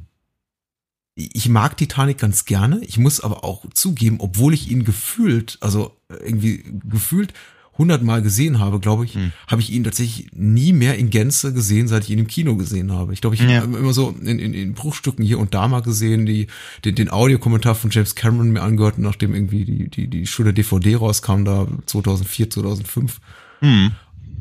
ich 1.16 1.50
mag 1.50 1.78
Titanic 1.78 2.18
ganz 2.18 2.46
gerne. 2.46 2.84
Ich 2.84 2.98
muss 2.98 3.22
aber 3.22 3.44
auch 3.44 3.66
zugeben, 3.74 4.18
obwohl 4.20 4.54
ich 4.54 4.70
ihn 4.70 4.84
gefühlt, 4.84 5.58
also 5.62 5.98
irgendwie 6.10 6.64
gefühlt 6.86 7.34
hundertmal 7.82 8.22
gesehen 8.22 8.60
habe, 8.60 8.80
glaube 8.80 9.06
ich, 9.06 9.16
hm. 9.16 9.32
habe 9.48 9.62
ich 9.62 9.72
ihn 9.72 9.84
tatsächlich 9.84 10.28
nie 10.34 10.72
mehr 10.72 10.98
in 10.98 11.10
Gänze 11.10 11.52
gesehen, 11.52 11.88
seit 11.88 12.04
ich 12.04 12.12
ihn 12.12 12.20
im 12.20 12.28
Kino 12.28 12.56
gesehen 12.56 12.92
habe. 12.92 13.14
Ich 13.14 13.22
glaube, 13.22 13.36
ich 13.36 13.42
ja. 13.42 13.62
habe 13.62 13.78
immer 13.78 13.94
so 13.94 14.16
in, 14.22 14.40
in, 14.40 14.54
in 14.54 14.74
Bruchstücken 14.74 15.26
hier 15.26 15.40
und 15.40 15.54
da 15.54 15.68
mal 15.68 15.82
gesehen, 15.82 16.26
die 16.26 16.48
den, 16.86 16.96
den 16.96 17.10
Audiokommentar 17.10 17.76
von 17.76 17.90
James 17.90 18.16
Cameron 18.16 18.52
mir 18.52 18.62
angehört, 18.62 19.00
nachdem 19.00 19.34
irgendwie 19.34 19.66
die 19.66 19.90
die 19.90 20.08
die 20.08 20.28
schöne 20.28 20.54
DVD 20.54 20.96
rauskam 20.96 21.44
da 21.44 21.68
2004 21.88 22.50
2005. 22.52 23.20
Hm. 23.60 23.92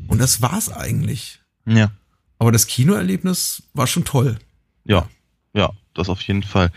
Und 0.07 0.21
das 0.21 0.41
war's 0.41 0.71
eigentlich. 0.71 1.39
Ja. 1.65 1.91
Aber 2.37 2.51
das 2.51 2.67
Kinoerlebnis 2.67 3.63
war 3.73 3.87
schon 3.87 4.05
toll. 4.05 4.37
Ja, 4.83 5.07
ja, 5.53 5.71
das 5.93 6.09
auf 6.09 6.21
jeden 6.21 6.43
Fall. 6.43 6.71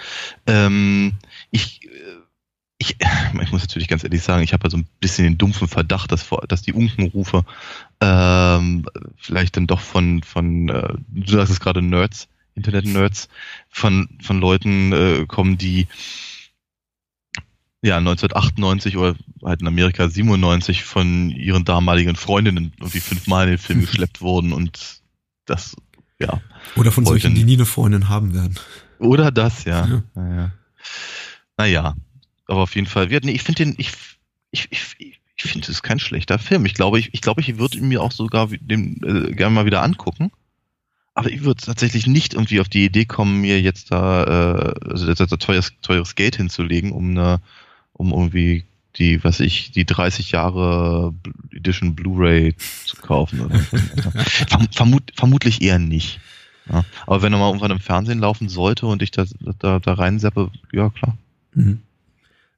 Ähm, 0.47 1.14
ich 1.50 1.84
ich, 2.85 2.97
ich 3.43 3.53
muss 3.53 3.62
natürlich 3.62 3.88
ganz 3.88 4.05
ehrlich 4.05 4.23
sagen, 4.23 4.43
ich 4.43 4.53
habe 4.53 4.69
so 4.71 4.76
ein 4.76 4.87
bisschen 5.00 5.25
den 5.25 5.38
dumpfen 5.38 5.69
Verdacht, 5.69 6.12
dass, 6.12 6.29
dass 6.49 6.62
die 6.62 6.73
Unkenrufe 6.73 7.45
ähm, 8.00 8.87
vielleicht 9.17 9.57
dann 9.57 9.67
doch 9.67 9.81
von, 9.81 10.23
von 10.23 10.69
äh, 10.69 10.95
du 11.09 11.33
sagst 11.33 11.53
es 11.53 11.61
gerade 11.61 11.83
Nerds, 11.83 12.29
Internet-Nerds 12.55 13.29
von, 13.71 14.09
von 14.23 14.41
Leuten 14.41 14.93
äh, 14.93 15.25
kommen, 15.26 15.59
die 15.59 15.88
ja 17.83 17.99
1998 17.99 18.97
oder 18.97 19.14
halt 19.45 19.61
in 19.61 19.67
Amerika 19.69 20.09
97 20.09 20.85
von 20.85 21.31
ihren 21.31 21.64
damaligen 21.64 22.17
Freundinnen 22.17 22.73
irgendwie 22.79 23.00
fünfmal 23.00 23.45
in 23.45 23.50
den 23.50 23.59
Film 23.59 23.81
geschleppt 23.87 24.21
wurden 24.21 24.53
und 24.53 25.00
das, 25.47 25.76
ja. 26.19 26.41
Oder 26.76 26.93
von 26.93 27.05
Wollten- 27.05 27.21
solchen, 27.21 27.35
die 27.35 27.45
nie 27.45 27.55
eine 27.55 27.67
Freundin 27.67 28.09
haben 28.09 28.33
werden. 28.35 28.59
Oder 28.99 29.31
das, 29.31 29.64
ja. 29.64 29.87
Ja. 29.87 30.03
Naja. 30.14 30.53
naja, 31.59 31.95
aber 32.46 32.60
auf 32.62 32.74
jeden 32.74 32.86
Fall. 32.86 33.10
Wir- 33.10 33.20
Nee, 33.22 33.32
ich 33.32 33.42
finde 33.42 33.64
den, 33.64 33.74
ich, 33.78 33.90
ich, 34.50 34.68
ich, 34.70 35.20
ich 35.36 35.42
finde, 35.42 35.64
es 35.64 35.68
ist 35.70 35.82
kein 35.82 35.98
schlechter 35.98 36.38
Film. 36.38 36.64
Ich 36.66 36.74
glaube, 36.74 36.98
ich, 36.98 37.10
ich 37.12 37.20
glaube, 37.20 37.40
ich 37.40 37.58
würde 37.58 37.78
ihn 37.78 37.88
mir 37.88 38.02
auch 38.02 38.12
sogar 38.12 38.48
den, 38.48 39.00
äh, 39.02 39.32
gerne 39.34 39.54
mal 39.54 39.66
wieder 39.66 39.82
angucken. 39.82 40.30
Aber 41.14 41.30
ich 41.30 41.42
würde 41.44 41.62
tatsächlich 41.64 42.06
nicht 42.08 42.34
irgendwie 42.34 42.60
auf 42.60 42.68
die 42.68 42.84
Idee 42.84 43.04
kommen, 43.04 43.40
mir 43.40 43.60
jetzt 43.60 43.92
da, 43.92 44.24
äh, 44.24 44.88
also 44.90 45.12
das 45.12 45.28
teures, 45.38 45.72
teures 45.80 46.14
Geld 46.16 46.36
hinzulegen, 46.36 46.90
um 46.92 47.10
eine, 47.10 47.40
um 47.92 48.10
irgendwie 48.10 48.64
die, 48.96 49.22
was 49.24 49.40
ich, 49.40 49.70
die 49.72 49.84
30 49.84 50.32
Jahre 50.32 51.14
Edition 51.52 51.94
Blu-ray 51.94 52.54
zu 52.84 52.96
kaufen. 52.96 53.40
Oder 53.40 53.58
vermut, 54.72 55.12
vermutlich 55.16 55.62
eher 55.62 55.78
nicht. 55.78 56.20
Ja. 56.70 56.84
Aber 57.06 57.22
wenn 57.22 57.32
er 57.32 57.38
mal 57.38 57.48
irgendwann 57.48 57.70
im 57.72 57.80
Fernsehen 57.80 58.18
laufen 58.20 58.48
sollte 58.48 58.86
und 58.86 59.02
ich 59.02 59.10
da, 59.10 59.24
da, 59.58 59.78
da 59.78 59.92
reinseppe, 59.94 60.50
ja 60.72 60.90
klar. 60.90 61.16
Mhm. 61.54 61.80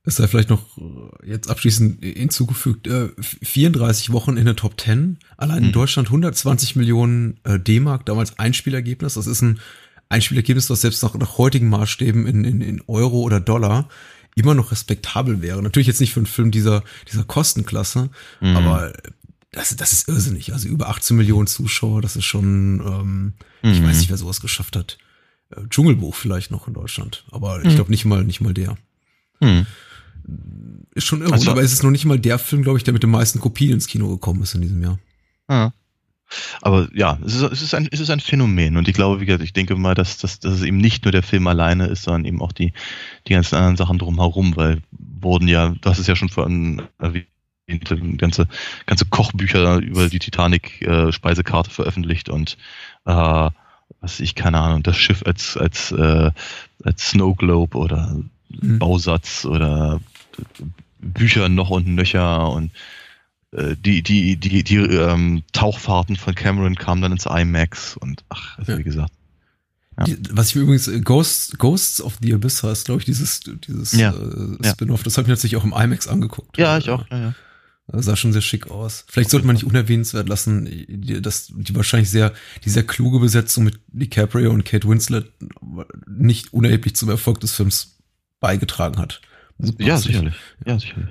Es 0.08 0.16
sei 0.16 0.28
vielleicht 0.28 0.50
noch 0.50 0.62
äh, 0.78 1.28
jetzt 1.30 1.50
abschließend 1.50 2.02
hinzugefügt, 2.04 2.86
äh, 2.86 3.08
34 3.20 4.12
Wochen 4.12 4.36
in 4.36 4.44
der 4.44 4.54
Top 4.56 4.80
10, 4.80 5.18
allein 5.36 5.58
in 5.58 5.64
Mhm. 5.66 5.72
Deutschland 5.72 6.08
120 6.08 6.76
Millionen 6.76 7.38
äh, 7.44 7.58
D-Mark, 7.58 8.06
damals 8.06 8.38
Einspielergebnis. 8.38 9.14
Das 9.14 9.26
ist 9.26 9.42
ein 9.42 9.58
Einspielergebnis, 10.08 10.68
das 10.68 10.80
selbst 10.80 11.02
nach, 11.02 11.14
nach 11.16 11.38
heutigen 11.38 11.68
Maßstäben 11.68 12.24
in, 12.26 12.44
in, 12.44 12.60
in 12.60 12.80
Euro 12.86 13.20
oder 13.22 13.40
Dollar 13.40 13.88
immer 14.36 14.54
noch 14.54 14.70
respektabel 14.70 15.42
wäre. 15.42 15.60
Natürlich 15.62 15.88
jetzt 15.88 16.00
nicht 16.00 16.12
für 16.14 16.20
einen 16.20 16.26
Film 16.26 16.50
dieser, 16.52 16.84
dieser 17.10 17.24
Kostenklasse, 17.24 18.10
Mhm. 18.40 18.56
aber 18.56 18.92
das, 19.50 19.74
das 19.74 19.92
ist 19.92 20.08
irrsinnig. 20.08 20.52
Also 20.52 20.68
über 20.68 20.88
18 20.88 21.16
Millionen 21.16 21.46
Zuschauer, 21.48 22.00
das 22.02 22.14
ist 22.14 22.26
schon, 22.26 22.80
ähm, 22.86 23.32
ich 23.62 23.80
Mhm. 23.80 23.86
weiß 23.86 23.98
nicht, 23.98 24.10
wer 24.10 24.18
sowas 24.18 24.40
geschafft 24.40 24.76
hat. 24.76 24.98
Äh, 25.50 25.62
Dschungelbuch 25.68 26.14
vielleicht 26.14 26.50
noch 26.52 26.68
in 26.68 26.74
Deutschland, 26.74 27.24
aber 27.32 27.58
ich 27.64 27.70
Mhm. 27.72 27.74
glaube 27.74 27.90
nicht 27.90 28.04
mal, 28.04 28.22
nicht 28.22 28.40
mal 28.40 28.54
der. 28.54 28.76
Hm. 29.40 29.66
Ist 30.94 31.06
schon 31.06 31.22
irre, 31.22 31.32
Also- 31.32 31.50
aber 31.50 31.62
es 31.62 31.72
ist 31.72 31.82
noch 31.82 31.90
nicht 31.90 32.04
mal 32.04 32.18
der 32.18 32.38
Film, 32.38 32.62
glaube 32.62 32.78
ich, 32.78 32.84
der 32.84 32.92
mit 32.94 33.02
den 33.02 33.10
meisten 33.10 33.38
Kopien 33.40 33.72
ins 33.72 33.86
Kino 33.86 34.08
gekommen 34.08 34.42
ist 34.42 34.54
in 34.54 34.62
diesem 34.62 34.82
Jahr. 34.82 34.98
Ja. 35.48 35.72
Aber 36.60 36.88
ja, 36.92 37.18
es 37.24 37.34
ist, 37.36 37.42
es, 37.42 37.62
ist 37.62 37.74
ein, 37.74 37.86
es 37.92 38.00
ist 38.00 38.10
ein 38.10 38.18
Phänomen 38.18 38.76
und 38.76 38.88
ich 38.88 38.94
glaube, 38.94 39.20
wie 39.20 39.26
gesagt, 39.26 39.44
ich 39.44 39.52
denke 39.52 39.76
mal, 39.76 39.94
dass, 39.94 40.18
dass, 40.18 40.40
dass 40.40 40.54
es 40.54 40.62
eben 40.62 40.78
nicht 40.78 41.04
nur 41.04 41.12
der 41.12 41.22
Film 41.22 41.46
alleine 41.46 41.86
ist, 41.86 42.02
sondern 42.02 42.24
eben 42.24 42.42
auch 42.42 42.50
die, 42.50 42.72
die 43.28 43.34
ganzen 43.34 43.54
anderen 43.54 43.76
Sachen 43.76 43.98
drumherum, 43.98 44.56
weil 44.56 44.80
wurden 44.90 45.46
ja, 45.46 45.68
du 45.80 45.88
hast 45.88 46.00
es 46.00 46.08
ja 46.08 46.16
schon 46.16 46.28
vorhin 46.28 46.82
erwähnt, 46.98 47.28
ganze, 48.18 48.48
ganze 48.86 49.04
Kochbücher 49.04 49.76
über 49.78 50.08
die 50.08 50.18
Titanic-Speisekarte 50.18 51.70
veröffentlicht 51.70 52.28
und 52.28 52.56
äh, 53.04 53.50
was 54.00 54.18
ich, 54.18 54.34
keine 54.34 54.58
Ahnung, 54.58 54.82
das 54.82 54.96
Schiff 54.96 55.22
als, 55.24 55.56
als, 55.56 55.92
äh, 55.92 56.30
als 56.82 57.08
Snow 57.10 57.36
Globe 57.36 57.76
oder 57.78 58.16
Mhm. 58.48 58.78
Bausatz 58.78 59.44
oder 59.44 60.00
Bücher 61.00 61.48
noch 61.48 61.70
und 61.70 61.86
nöcher 61.88 62.50
und 62.50 62.72
äh, 63.52 63.76
die, 63.78 64.02
die, 64.02 64.36
die, 64.36 64.64
die 64.64 64.76
ähm, 64.76 65.42
Tauchfahrten 65.52 66.16
von 66.16 66.34
Cameron 66.34 66.74
kamen 66.74 67.02
dann 67.02 67.12
ins 67.12 67.26
IMAX 67.26 67.96
und 67.96 68.24
ach, 68.28 68.58
also 68.58 68.72
Ja. 68.72 68.78
wie 68.78 68.82
gesagt. 68.84 69.12
Ja. 69.98 70.04
Die, 70.04 70.18
was 70.32 70.50
ich 70.50 70.56
übrigens, 70.56 70.88
äh, 70.88 71.00
Ghosts, 71.00 71.56
Ghosts 71.58 72.02
of 72.02 72.18
the 72.20 72.34
Abyss 72.34 72.62
heißt, 72.62 72.86
glaube 72.86 73.00
ich, 73.00 73.04
dieses, 73.06 73.40
dieses 73.40 73.92
Ja. 73.92 74.12
äh. 74.14 74.68
Spin-off. 74.68 75.02
Das 75.02 75.16
habe 75.16 75.24
ich 75.24 75.28
mir 75.28 75.34
natürlich 75.34 75.56
auch 75.56 75.64
im 75.64 75.72
IMAX 75.72 76.06
angeguckt. 76.08 76.58
Ja, 76.58 76.76
ich 76.78 76.90
auch. 76.90 77.08
Ja, 77.10 77.18
ja. 77.18 77.34
Das 77.88 78.04
sah 78.06 78.16
schon 78.16 78.32
sehr 78.32 78.42
schick 78.42 78.68
aus. 78.68 79.04
Vielleicht 79.06 79.30
sollte 79.30 79.46
man 79.46 79.54
nicht 79.54 79.64
unerwähnenswert 79.64 80.28
lassen, 80.28 80.68
dass 81.22 81.52
die 81.54 81.74
wahrscheinlich 81.76 82.10
sehr, 82.10 82.32
die 82.64 82.70
sehr 82.70 82.82
kluge 82.84 83.20
Besetzung 83.20 83.62
mit 83.62 83.78
DiCaprio 83.86 84.50
und 84.50 84.64
Kate 84.64 84.88
Winslet 84.88 85.32
nicht 86.08 86.52
unerheblich 86.52 86.96
zum 86.96 87.10
Erfolg 87.10 87.38
des 87.38 87.52
Films 87.52 87.98
beigetragen 88.40 88.98
hat. 88.98 89.20
Ja, 89.78 89.96
sicherlich. 89.96 90.34
Ja, 90.64 90.78
sicherlich. 90.78 91.08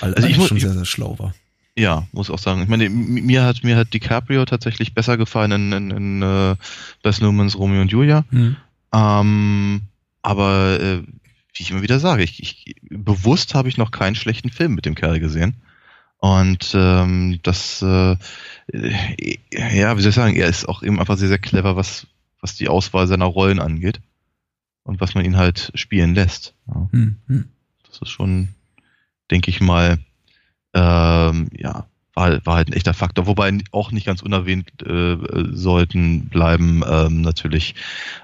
Weil 0.00 0.14
Also 0.14 0.28
ich 0.28 0.34
also 0.34 0.40
muss- 0.40 0.48
schon 0.48 0.56
ich- 0.58 0.62
sehr, 0.64 0.72
sehr 0.72 0.84
schlau 0.84 1.18
war. 1.18 1.34
Ja, 1.76 2.06
muss 2.12 2.30
auch 2.30 2.38
sagen. 2.38 2.62
Ich 2.62 2.68
meine, 2.68 2.88
mir 2.88 3.42
hat 3.44 3.64
mir 3.64 3.76
hat 3.76 3.92
DiCaprio 3.92 4.44
tatsächlich 4.44 4.94
besser 4.94 5.16
gefallen 5.16 5.50
in, 5.50 5.72
in, 5.72 5.90
in 5.90 6.22
äh, 6.22 6.54
Bess 7.02 7.20
Newmans 7.20 7.58
Romeo 7.58 7.80
und 7.80 7.90
Julia. 7.90 8.24
Hm. 8.30 8.54
Ähm, 8.92 9.80
aber 10.22 10.78
äh, 10.80 10.98
wie 10.98 11.62
ich 11.62 11.72
immer 11.72 11.82
wieder 11.82 11.98
sage, 11.98 12.22
ich, 12.22 12.40
ich, 12.40 12.76
bewusst 12.90 13.56
habe 13.56 13.68
ich 13.68 13.76
noch 13.76 13.90
keinen 13.90 14.14
schlechten 14.14 14.50
Film 14.50 14.74
mit 14.76 14.86
dem 14.86 14.94
Kerl 14.94 15.18
gesehen. 15.18 15.56
Und 16.18 16.72
ähm, 16.74 17.40
das, 17.42 17.82
äh, 17.82 18.12
äh, 18.72 19.36
ja, 19.50 19.96
wie 19.96 20.00
soll 20.02 20.10
ich 20.10 20.14
sagen, 20.14 20.36
er 20.36 20.46
ist 20.48 20.68
auch 20.68 20.82
eben 20.84 21.00
einfach 21.00 21.18
sehr, 21.18 21.28
sehr 21.28 21.38
clever, 21.38 21.74
was, 21.74 22.06
was 22.40 22.54
die 22.54 22.68
Auswahl 22.68 23.08
seiner 23.08 23.24
Rollen 23.26 23.58
angeht. 23.58 24.00
Und 24.84 25.00
was 25.00 25.14
man 25.14 25.24
ihn 25.24 25.36
halt 25.36 25.72
spielen 25.74 26.14
lässt. 26.14 26.54
Ja, 26.68 26.88
Hm. 26.92 27.16
Hm. 27.26 27.44
das 27.88 28.00
ist 28.02 28.10
schon, 28.10 28.48
denke 29.30 29.50
ich 29.50 29.60
mal, 29.60 29.98
ähm, 30.74 31.48
ja, 31.56 31.86
war, 32.14 32.44
war 32.46 32.56
halt 32.56 32.68
ein 32.68 32.74
echter 32.74 32.94
Faktor. 32.94 33.26
Wobei 33.26 33.58
auch 33.72 33.90
nicht 33.90 34.06
ganz 34.06 34.22
unerwähnt 34.22 34.70
äh, 34.86 35.16
sollten 35.52 36.28
bleiben 36.28 36.82
ähm, 36.88 37.22
natürlich 37.22 37.74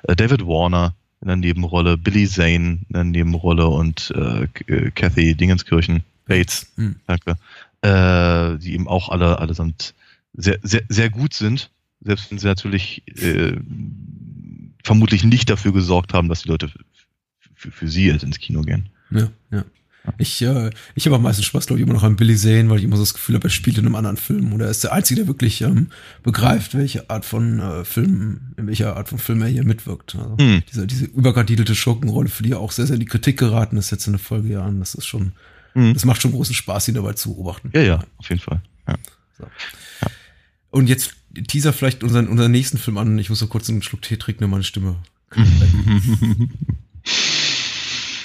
äh, 0.04 0.14
David 0.14 0.46
Warner 0.46 0.94
in 1.20 1.28
der 1.28 1.36
Nebenrolle, 1.36 1.96
Billy 1.98 2.26
Zane 2.28 2.54
in 2.54 2.86
der 2.90 3.04
Nebenrolle 3.04 3.66
und 3.66 4.12
äh, 4.14 4.46
Kathy 4.94 5.34
Dingenskirchen, 5.34 6.02
Bates, 6.26 6.72
Hm. 6.76 6.96
danke, 7.06 7.36
äh, 7.82 8.58
die 8.58 8.74
eben 8.74 8.86
auch 8.88 9.08
alle 9.08 9.38
allesamt 9.38 9.94
sehr, 10.34 10.58
sehr, 10.62 10.82
sehr 10.88 11.10
gut 11.10 11.34
sind, 11.34 11.70
selbst 12.02 12.30
wenn 12.30 12.38
sie 12.38 12.46
natürlich 12.46 13.02
äh, 13.20 13.56
vermutlich 14.84 15.24
nicht 15.24 15.50
dafür 15.50 15.72
gesorgt 15.72 16.12
haben, 16.14 16.28
dass 16.28 16.42
die 16.42 16.48
Leute 16.48 16.70
für, 17.54 17.70
für 17.70 17.88
sie 17.88 18.06
jetzt 18.06 18.22
ins 18.24 18.38
Kino 18.38 18.62
gehen. 18.62 18.88
Ja, 19.10 19.28
ja. 19.50 19.64
Ich, 20.16 20.40
äh, 20.40 20.70
ich 20.94 21.04
habe 21.04 21.16
am 21.16 21.22
meisten 21.22 21.42
Spaß, 21.42 21.66
glaube 21.66 21.78
ich, 21.78 21.84
immer 21.84 21.92
noch 21.92 22.02
an 22.02 22.16
Billy 22.16 22.34
Zane, 22.34 22.70
weil 22.70 22.78
ich 22.78 22.84
immer 22.84 22.96
so 22.96 23.02
das 23.02 23.12
Gefühl 23.12 23.34
habe, 23.34 23.48
er 23.48 23.50
spielt 23.50 23.76
in 23.76 23.84
einem 23.84 23.94
anderen 23.96 24.16
Film. 24.16 24.50
Oder 24.54 24.64
er 24.64 24.70
ist 24.70 24.82
der 24.82 24.94
Einzige, 24.94 25.20
der 25.20 25.28
wirklich 25.28 25.60
ähm, 25.60 25.88
begreift, 26.22 26.74
welche 26.74 27.10
Art 27.10 27.26
von 27.26 27.60
äh, 27.60 27.84
Film, 27.84 28.54
in 28.56 28.66
welcher 28.66 28.96
Art 28.96 29.10
von 29.10 29.18
Film 29.18 29.42
er 29.42 29.48
hier 29.48 29.62
mitwirkt. 29.62 30.14
Also 30.14 30.36
Hm. 30.38 30.62
diese, 30.70 30.86
diese 30.86 31.04
überkandidelte 31.04 31.74
Schurkenrolle, 31.74 32.30
für 32.30 32.42
die 32.42 32.52
er 32.52 32.60
auch 32.60 32.72
sehr, 32.72 32.86
sehr 32.86 32.94
in 32.94 33.00
die 33.00 33.06
Kritik 33.06 33.38
geraten 33.38 33.76
ist 33.76 33.90
jetzt 33.90 34.06
in 34.06 34.14
der 34.14 34.20
Folgejahren. 34.20 34.80
Das 34.80 34.94
ist 34.94 35.06
schon, 35.06 35.32
Hm. 35.74 35.92
das 35.92 36.06
macht 36.06 36.22
schon 36.22 36.32
großen 36.32 36.54
Spaß, 36.54 36.88
ihn 36.88 36.94
dabei 36.94 37.12
zu 37.12 37.34
beobachten. 37.34 37.70
Ja, 37.74 37.82
ja, 37.82 38.04
auf 38.16 38.28
jeden 38.30 38.40
Fall. 38.40 38.62
Ja. 38.88 38.94
Und 40.70 40.88
jetzt 40.88 41.14
teaser 41.46 41.72
vielleicht 41.72 42.02
unseren, 42.02 42.28
unseren 42.28 42.50
nächsten 42.50 42.78
Film 42.78 42.98
an. 42.98 43.18
Ich 43.18 43.30
muss 43.30 43.40
noch 43.40 43.48
kurz 43.48 43.68
einen 43.68 43.82
Schluck 43.82 44.02
Tee 44.02 44.16
trinken, 44.16 44.48
meine 44.50 44.64
Stimme. 44.64 44.96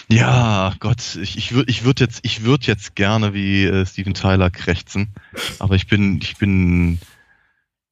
Ja, 0.08 0.76
Gott, 0.80 1.16
ich, 1.16 1.38
ich 1.38 1.54
würde 1.54 1.72
ich 1.72 1.84
würd 1.84 2.00
jetzt, 2.00 2.20
ich 2.24 2.44
würd 2.44 2.68
jetzt 2.68 2.96
gerne 2.96 3.34
wie 3.34 3.66
äh, 3.66 3.86
Steven 3.86 4.14
Tyler 4.14 4.52
krächzen, 4.52 5.10
aber 5.60 5.76
ich 5.76 5.88
bin, 5.88 6.20
ich 6.22 6.38
bin, 6.38 7.00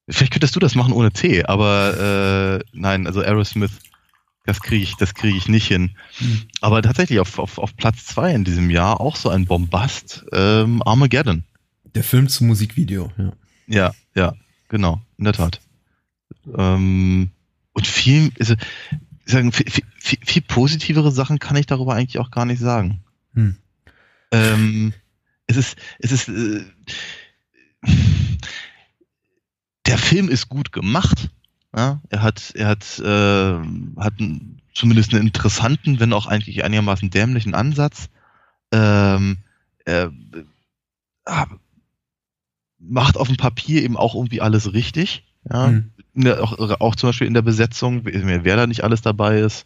vielleicht 0.07 0.31
könntest 0.31 0.55
du 0.55 0.59
das 0.59 0.75
machen 0.75 0.93
ohne 0.93 1.11
Tee, 1.11 1.43
aber 1.45 2.59
äh, 2.61 2.65
nein, 2.71 3.07
also 3.07 3.21
Aerosmith, 3.21 3.71
das 4.45 4.61
kriege 4.61 4.83
ich, 4.83 4.95
das 4.97 5.15
kriege 5.15 5.37
ich 5.37 5.47
nicht 5.47 5.67
hin. 5.67 5.91
Hm. 6.17 6.43
Aber 6.61 6.81
tatsächlich 6.83 7.19
auf, 7.19 7.39
auf, 7.39 7.57
auf 7.57 7.75
Platz 7.77 8.05
zwei 8.05 8.33
in 8.33 8.43
diesem 8.43 8.69
Jahr 8.69 9.01
auch 9.01 9.15
so 9.15 9.29
ein 9.29 9.45
Bombast, 9.45 10.25
ähm, 10.33 10.83
Armageddon. 10.83 11.43
Der 11.95 12.03
Film 12.03 12.27
zum 12.27 12.47
Musikvideo, 12.47 13.11
ja. 13.17 13.33
Ja, 13.65 13.93
ja, 14.13 14.33
genau, 14.73 14.99
in 15.19 15.25
der 15.25 15.33
Tat. 15.33 15.61
Ähm, 16.57 17.29
und 17.73 17.87
viel, 17.87 18.31
also, 18.39 18.55
sagen, 19.23 19.51
viel, 19.51 19.69
viel, 19.69 20.19
viel, 20.25 20.41
positivere 20.41 21.11
Sachen 21.11 21.37
kann 21.37 21.55
ich 21.55 21.67
darüber 21.67 21.93
eigentlich 21.93 22.17
auch 22.17 22.31
gar 22.31 22.45
nicht 22.45 22.59
sagen. 22.59 23.03
Hm. 23.35 23.57
Ähm, 24.31 24.93
es 25.45 25.57
ist, 25.57 25.77
es 25.99 26.11
ist, 26.11 26.27
äh, 26.27 26.65
der 29.85 29.97
Film 29.99 30.27
ist 30.27 30.49
gut 30.49 30.71
gemacht. 30.71 31.29
Ja? 31.75 32.01
Er 32.09 32.23
hat, 32.23 32.51
er 32.55 32.67
hat, 32.69 32.99
äh, 32.99 34.01
hat 34.01 34.19
einen, 34.19 34.59
zumindest 34.73 35.13
einen 35.13 35.27
interessanten, 35.27 35.99
wenn 35.99 36.13
auch 36.13 36.25
eigentlich 36.25 36.63
einigermaßen 36.63 37.11
dämlichen 37.11 37.53
Ansatz. 37.53 38.09
Ähm, 38.71 39.37
er, 39.85 40.11
äh, 41.25 41.45
macht 42.87 43.17
auf 43.17 43.27
dem 43.27 43.37
Papier 43.37 43.83
eben 43.83 43.97
auch 43.97 44.15
irgendwie 44.15 44.41
alles 44.41 44.73
richtig. 44.73 45.23
Ja? 45.49 45.67
Hm. 45.67 45.91
In 46.13 46.25
der, 46.25 46.43
auch, 46.43 46.57
auch 46.79 46.95
zum 46.95 47.09
Beispiel 47.09 47.27
in 47.27 47.33
der 47.33 47.41
Besetzung, 47.41 48.01
wer 48.05 48.43
wer 48.43 48.55
da 48.55 48.67
nicht 48.67 48.83
alles 48.83 49.01
dabei 49.01 49.39
ist, 49.39 49.65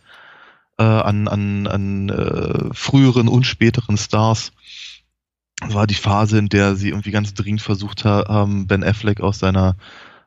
äh, 0.77 0.83
an, 0.83 1.27
an, 1.27 1.67
an 1.67 2.09
äh, 2.09 2.73
früheren 2.73 3.27
und 3.27 3.45
späteren 3.45 3.97
Stars. 3.97 4.51
Das 5.59 5.73
war 5.73 5.87
die 5.87 5.95
Phase, 5.95 6.37
in 6.37 6.49
der 6.49 6.75
sie 6.75 6.89
irgendwie 6.89 7.11
ganz 7.11 7.33
dringend 7.33 7.61
versucht 7.61 8.05
ha- 8.05 8.27
haben, 8.27 8.67
Ben 8.67 8.83
Affleck 8.83 9.21
aus 9.21 9.39
seiner 9.39 9.75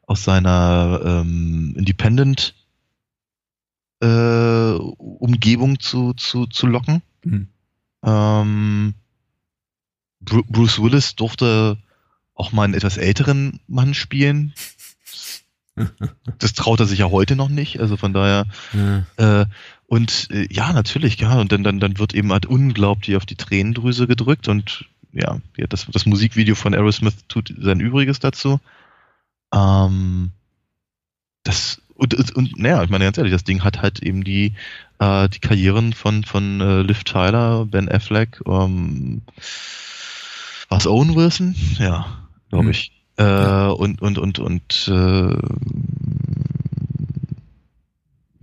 aus 0.06 0.24
seiner 0.24 1.00
ähm, 1.04 1.74
Independent 1.76 2.54
äh, 4.00 4.72
Umgebung 4.72 5.78
zu, 5.78 6.14
zu, 6.14 6.46
zu 6.46 6.66
locken. 6.66 7.02
Mhm. 7.24 7.46
Ähm, 8.04 8.94
Bru 10.20 10.42
Bruce 10.48 10.82
Willis 10.82 11.14
durfte 11.14 11.78
auch 12.40 12.52
mal 12.52 12.64
einen 12.64 12.74
etwas 12.74 12.96
älteren 12.96 13.60
Mann 13.68 13.92
spielen. 13.92 14.54
Das 16.38 16.54
traut 16.54 16.80
er 16.80 16.86
sich 16.86 16.98
ja 16.98 17.10
heute 17.10 17.36
noch 17.36 17.48
nicht, 17.48 17.80
also 17.80 17.96
von 17.96 18.12
daher. 18.12 18.46
Ja. 18.72 19.42
Äh, 19.42 19.46
und 19.86 20.28
äh, 20.30 20.46
ja, 20.50 20.72
natürlich, 20.72 21.18
ja, 21.20 21.38
und 21.38 21.52
dann, 21.52 21.62
dann, 21.62 21.80
dann 21.80 21.98
wird 21.98 22.14
eben 22.14 22.32
halt 22.32 22.46
unglaublich 22.46 23.16
auf 23.16 23.26
die 23.26 23.36
Tränendrüse 23.36 24.06
gedrückt 24.06 24.48
und 24.48 24.86
ja, 25.12 25.38
das, 25.68 25.86
das 25.90 26.06
Musikvideo 26.06 26.54
von 26.54 26.74
Aerosmith 26.74 27.26
tut 27.28 27.52
sein 27.58 27.80
Übriges 27.80 28.20
dazu. 28.20 28.60
Ähm, 29.52 30.30
das 31.42 31.80
und, 31.94 32.14
und, 32.14 32.34
und 32.34 32.58
naja, 32.58 32.82
ich 32.82 32.88
meine 32.88 33.04
ganz 33.04 33.18
ehrlich, 33.18 33.32
das 33.32 33.44
Ding 33.44 33.62
hat 33.62 33.82
halt 33.82 34.02
eben 34.02 34.24
die, 34.24 34.54
äh, 35.00 35.28
die 35.28 35.40
Karrieren 35.40 35.92
von, 35.92 36.24
von 36.24 36.60
äh, 36.60 36.80
Liv 36.82 37.04
Tyler, 37.04 37.66
Ben 37.66 37.90
Affleck, 37.90 38.40
ähm, 38.46 39.22
was 40.70 40.86
Owen 40.86 41.16
Wilson? 41.16 41.54
Ja, 41.78 42.19
glaube 42.50 42.64
Hm. 42.66 42.70
ich. 42.70 42.92
Äh, 43.16 43.66
und 43.68 44.00
und 44.02 44.18
und 44.18 44.38
und 44.38 44.88
äh, 44.88 45.36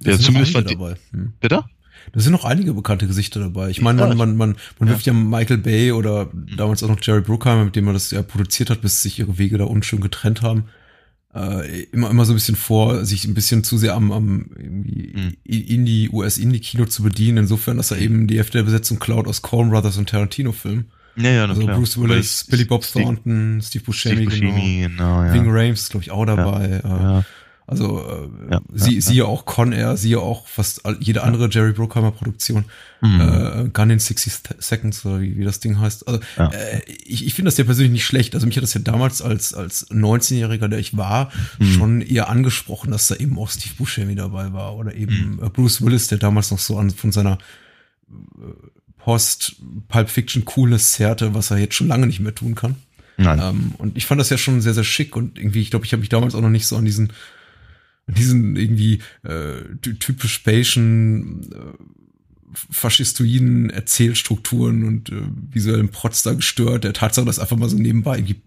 ja, 0.03 0.19
zumindest 0.19 0.53
von 0.53 0.65
dabei. 0.65 0.95
Hm. 1.11 1.33
bitte? 1.39 1.63
Da 2.13 2.19
sind 2.21 2.31
noch 2.31 2.45
einige 2.45 2.73
bekannte 2.73 3.05
Gesichter 3.07 3.39
dabei. 3.41 3.69
Ich 3.69 3.81
meine, 3.81 3.99
man, 3.99 4.15
man, 4.17 4.37
man, 4.37 4.55
man 4.79 4.87
ja. 4.87 4.93
wirft 4.93 5.05
ja 5.05 5.13
Michael 5.13 5.57
Bay 5.57 5.91
oder 5.91 6.29
damals 6.55 6.81
auch 6.81 6.87
noch 6.87 6.99
Jerry 7.01 7.21
Bruckheimer, 7.21 7.65
mit 7.65 7.75
dem 7.75 7.85
er 7.87 7.93
das 7.93 8.11
ja 8.11 8.21
produziert 8.21 8.69
hat, 8.69 8.81
bis 8.81 9.01
sich 9.01 9.19
ihre 9.19 9.37
Wege 9.37 9.57
da 9.57 9.65
unschön 9.65 9.99
getrennt 9.99 10.41
haben, 10.41 10.65
äh, 11.35 11.81
immer, 11.91 12.09
immer 12.09 12.23
so 12.23 12.31
ein 12.31 12.35
bisschen 12.35 12.55
vor, 12.55 13.03
sich 13.03 13.25
ein 13.25 13.33
bisschen 13.33 13.63
zu 13.65 13.77
sehr 13.77 13.93
am, 13.95 14.11
am 14.13 14.45
irgendwie 14.55 15.13
Mhm. 15.17 15.33
Indie, 15.43 16.09
US-Indie-Kino 16.09 16.85
zu 16.85 17.03
bedienen, 17.03 17.39
insofern, 17.39 17.75
dass 17.77 17.91
er 17.91 17.97
eben 17.97 18.27
die 18.27 18.37
Hälfte 18.37 18.59
der 18.59 18.65
Besetzung 18.65 18.99
klaut 18.99 19.27
aus 19.27 19.41
Coen 19.41 19.69
Brothers 19.69 19.97
und 19.97 20.07
Tarantino-Filmen. 20.07 20.85
Ja, 21.17 21.29
ja, 21.31 21.45
Also 21.45 21.61
klar. 21.61 21.77
Bruce 21.77 21.97
Willis, 21.99 22.45
Weil 22.47 22.51
Billy 22.51 22.65
Bob 22.65 22.85
Thornton, 22.91 23.61
Steve 23.63 23.83
Buscemi, 23.83 24.15
Steve 24.15 24.29
Buscemi, 24.29 24.81
genau. 24.87 25.21
genau, 25.21 25.23
ja. 25.23 25.33
Ving 25.33 25.73
ist, 25.73 25.89
glaube 25.89 26.03
ich, 26.03 26.11
auch 26.11 26.25
dabei. 26.25 26.65
äh, 26.83 26.87
ja. 26.87 27.23
Also 27.69 27.99
äh, 27.99 28.51
Ja, 28.53 28.61
sie, 28.73 28.95
ja, 28.95 29.01
siehe 29.01 29.25
auch 29.25 29.43
Con 29.45 29.73
Air, 29.73 29.97
siehe 29.97 30.19
auch 30.21 30.47
fast 30.47 30.83
jede 31.01 31.23
andere 31.23 31.49
Jerry 31.49 31.73
Bruckheimer 31.73 32.11
Produktion. 32.11 32.63
Mhm. 33.01 33.19
Äh, 33.19 33.69
Gun 33.73 33.89
in 33.89 33.99
60 33.99 34.31
Seconds 34.59 35.05
oder 35.05 35.19
wie, 35.19 35.37
wie 35.37 35.43
das 35.43 35.59
Ding 35.59 35.77
heißt. 35.77 36.07
Also 36.07 36.21
Ja. 36.37 36.47
äh, 36.49 36.81
ich, 36.87 37.25
ich 37.25 37.33
finde 37.33 37.47
das 37.49 37.57
ja 37.57 37.65
persönlich 37.65 37.91
nicht 37.91 38.05
schlecht. 38.05 38.35
Also 38.35 38.47
mich 38.47 38.55
hat 38.55 38.63
das 38.63 38.73
ja 38.73 38.79
damals 38.79 39.21
als 39.21 39.53
als 39.53 39.89
19-Jähriger, 39.91 40.69
der 40.69 40.79
ich 40.79 40.95
war, 40.95 41.29
Mhm. 41.59 41.65
schon 41.73 42.01
eher 42.01 42.29
angesprochen, 42.29 42.91
dass 42.91 43.07
da 43.09 43.15
eben 43.15 43.37
auch 43.37 43.49
Steve 43.49 43.73
Buscemi 43.77 44.15
dabei 44.15 44.53
war 44.53 44.75
oder 44.77 44.93
Mhm. 44.93 45.01
eben 45.01 45.39
äh, 45.43 45.49
Bruce 45.49 45.81
Willis, 45.81 46.07
der 46.07 46.19
damals 46.19 46.51
noch 46.51 46.59
so 46.59 46.77
an 46.77 46.89
von 46.91 47.11
seiner 47.11 47.37
Post 49.07 49.55
Pulp 49.87 50.09
Fiction 50.09 50.43
Coolness 50.43 50.91
zerrte, 50.91 51.33
was 51.33 51.49
er 51.49 51.59
jetzt 51.59 51.75
schon 51.75 51.87
lange 51.87 52.07
nicht 52.07 52.19
mehr 52.19 52.35
tun 52.35 52.55
kann. 52.55 52.75
Nein. 53.15 53.39
Ähm, 53.41 53.71
und 53.77 53.95
ich 53.95 54.05
fand 54.05 54.19
das 54.19 54.29
ja 54.29 54.37
schon 54.37 54.59
sehr, 54.59 54.73
sehr 54.73 54.83
schick 54.83 55.15
und 55.15 55.39
irgendwie, 55.39 55.61
ich 55.61 55.69
glaube, 55.69 55.85
ich 55.85 55.93
habe 55.93 56.01
mich 56.01 56.09
damals 56.09 56.35
auch 56.35 56.41
noch 56.41 56.49
nicht 56.49 56.67
so 56.67 56.75
an 56.75 56.83
diesen, 56.83 57.13
an 58.07 58.15
diesen 58.15 58.57
irgendwie 58.57 58.99
äh, 59.23 59.61
ty- 59.81 59.97
typisch 59.97 60.43
Bayesian 60.43 61.41
äh, 61.53 61.83
faschistoiden 62.69 63.69
Erzählstrukturen 63.69 64.83
und 64.83 65.09
äh, 65.09 65.21
visuellen 65.53 65.87
Protz 65.87 66.23
da 66.23 66.33
gestört. 66.33 66.83
Der 66.83 66.91
Tatsache, 66.91 67.25
dass 67.25 67.39
einfach 67.39 67.55
mal 67.55 67.69
so 67.69 67.77
nebenbei 67.77 68.17
irgendwie 68.17 68.41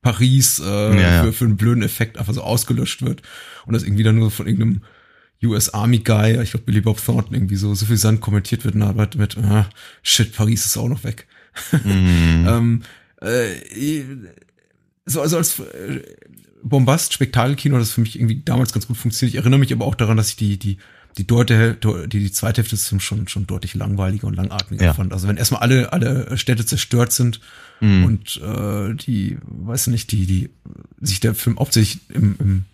Paris 0.00 0.60
äh, 0.60 0.64
Ja, 0.64 0.94
ja. 0.94 1.24
Für, 1.24 1.32
für 1.32 1.44
einen 1.46 1.56
blöden 1.56 1.82
Effekt 1.82 2.18
einfach 2.18 2.34
so 2.34 2.42
ausgelöscht 2.42 3.02
wird 3.02 3.22
und 3.66 3.72
das 3.72 3.82
irgendwie 3.82 4.04
dann 4.04 4.20
nur 4.20 4.30
von 4.30 4.46
irgendeinem 4.46 4.82
US 5.42 5.70
Army 5.70 5.98
Guy, 5.98 6.40
ich 6.42 6.50
glaube 6.52 6.64
Billy 6.66 6.80
Bob 6.80 7.04
Thornton 7.04 7.34
irgendwie 7.34 7.56
so 7.56 7.74
so 7.74 7.86
viel 7.86 7.96
Sand 7.96 8.20
kommentiert 8.20 8.64
wird, 8.64 8.74
na, 8.76 8.92
mit, 8.92 9.16
mit 9.16 9.36
ah, 9.38 9.68
shit, 10.02 10.34
Paris 10.34 10.64
ist 10.66 10.76
auch 10.76 10.88
noch 10.88 11.04
weg. 11.04 11.26
Mhm. 11.84 12.46
Ähm, 12.48 12.82
äh, 13.20 14.02
so 15.06 15.20
also 15.20 15.36
als 15.36 15.58
äh, 15.60 16.02
Bombast, 16.62 17.12
Spektakelkino, 17.12 17.78
das 17.78 17.92
für 17.92 18.00
mich 18.00 18.16
irgendwie 18.18 18.42
damals 18.44 18.72
ganz 18.72 18.86
gut 18.88 18.96
funktioniert. 18.96 19.34
Ich 19.34 19.38
erinnere 19.40 19.60
mich 19.60 19.72
aber 19.72 19.84
auch 19.84 19.94
daran, 19.94 20.16
dass 20.16 20.30
ich 20.30 20.36
die 20.36 20.58
die 20.58 20.78
die, 21.16 21.26
Deute, 21.28 21.76
die, 22.08 22.18
die 22.18 22.32
zweite 22.32 22.56
Hälfte 22.62 22.74
des 22.74 22.88
Films 22.88 23.04
schon, 23.04 23.28
schon 23.28 23.46
deutlich 23.46 23.74
langweiliger 23.76 24.26
und 24.26 24.34
langatmiger 24.34 24.84
Ja. 24.84 24.94
fand. 24.94 25.12
Also 25.12 25.28
wenn 25.28 25.36
erstmal 25.36 25.60
alle, 25.60 25.92
alle 25.92 26.36
Städte 26.36 26.66
zerstört 26.66 27.12
sind 27.12 27.40
Mhm. 27.80 28.04
und 28.04 28.40
äh, 28.42 28.94
die, 28.94 29.36
weiß 29.46 29.88
nicht, 29.88 30.10
die, 30.12 30.26
die 30.26 30.50
sich 31.00 31.20
der 31.20 31.34
Film 31.34 31.58
hauptsächlich 31.58 32.00
im, 32.08 32.34
im, 32.40 32.64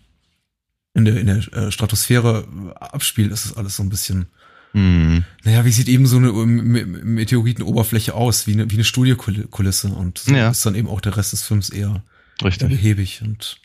in 0.93 1.05
der, 1.05 1.17
in 1.19 1.27
der 1.27 1.37
äh, 1.53 1.71
Stratosphäre 1.71 2.75
abspielt, 2.79 3.31
ist 3.31 3.45
das 3.45 3.57
alles 3.57 3.75
so 3.75 3.83
ein 3.83 3.89
bisschen, 3.89 4.27
Mhm. 4.73 5.25
naja, 5.43 5.65
wie 5.65 5.71
sieht 5.71 5.89
eben 5.89 6.05
so 6.07 6.15
eine 6.17 6.29
ähm, 6.29 6.55
Me- 6.71 6.85
Meteoritenoberfläche 6.85 8.13
aus, 8.13 8.47
wie 8.47 8.53
eine, 8.53 8.69
wie 8.71 8.75
eine 8.75 8.85
Studiokulisse 8.85 9.89
und 9.89 10.17
so 10.19 10.33
Ja. 10.33 10.49
ist 10.49 10.65
dann 10.65 10.75
eben 10.75 10.87
auch 10.87 11.01
der 11.01 11.17
Rest 11.17 11.33
des 11.33 11.43
Films 11.43 11.69
eher, 11.69 12.03
Richtig. 12.41 12.69
behäbig 12.69 13.21
und 13.21 13.57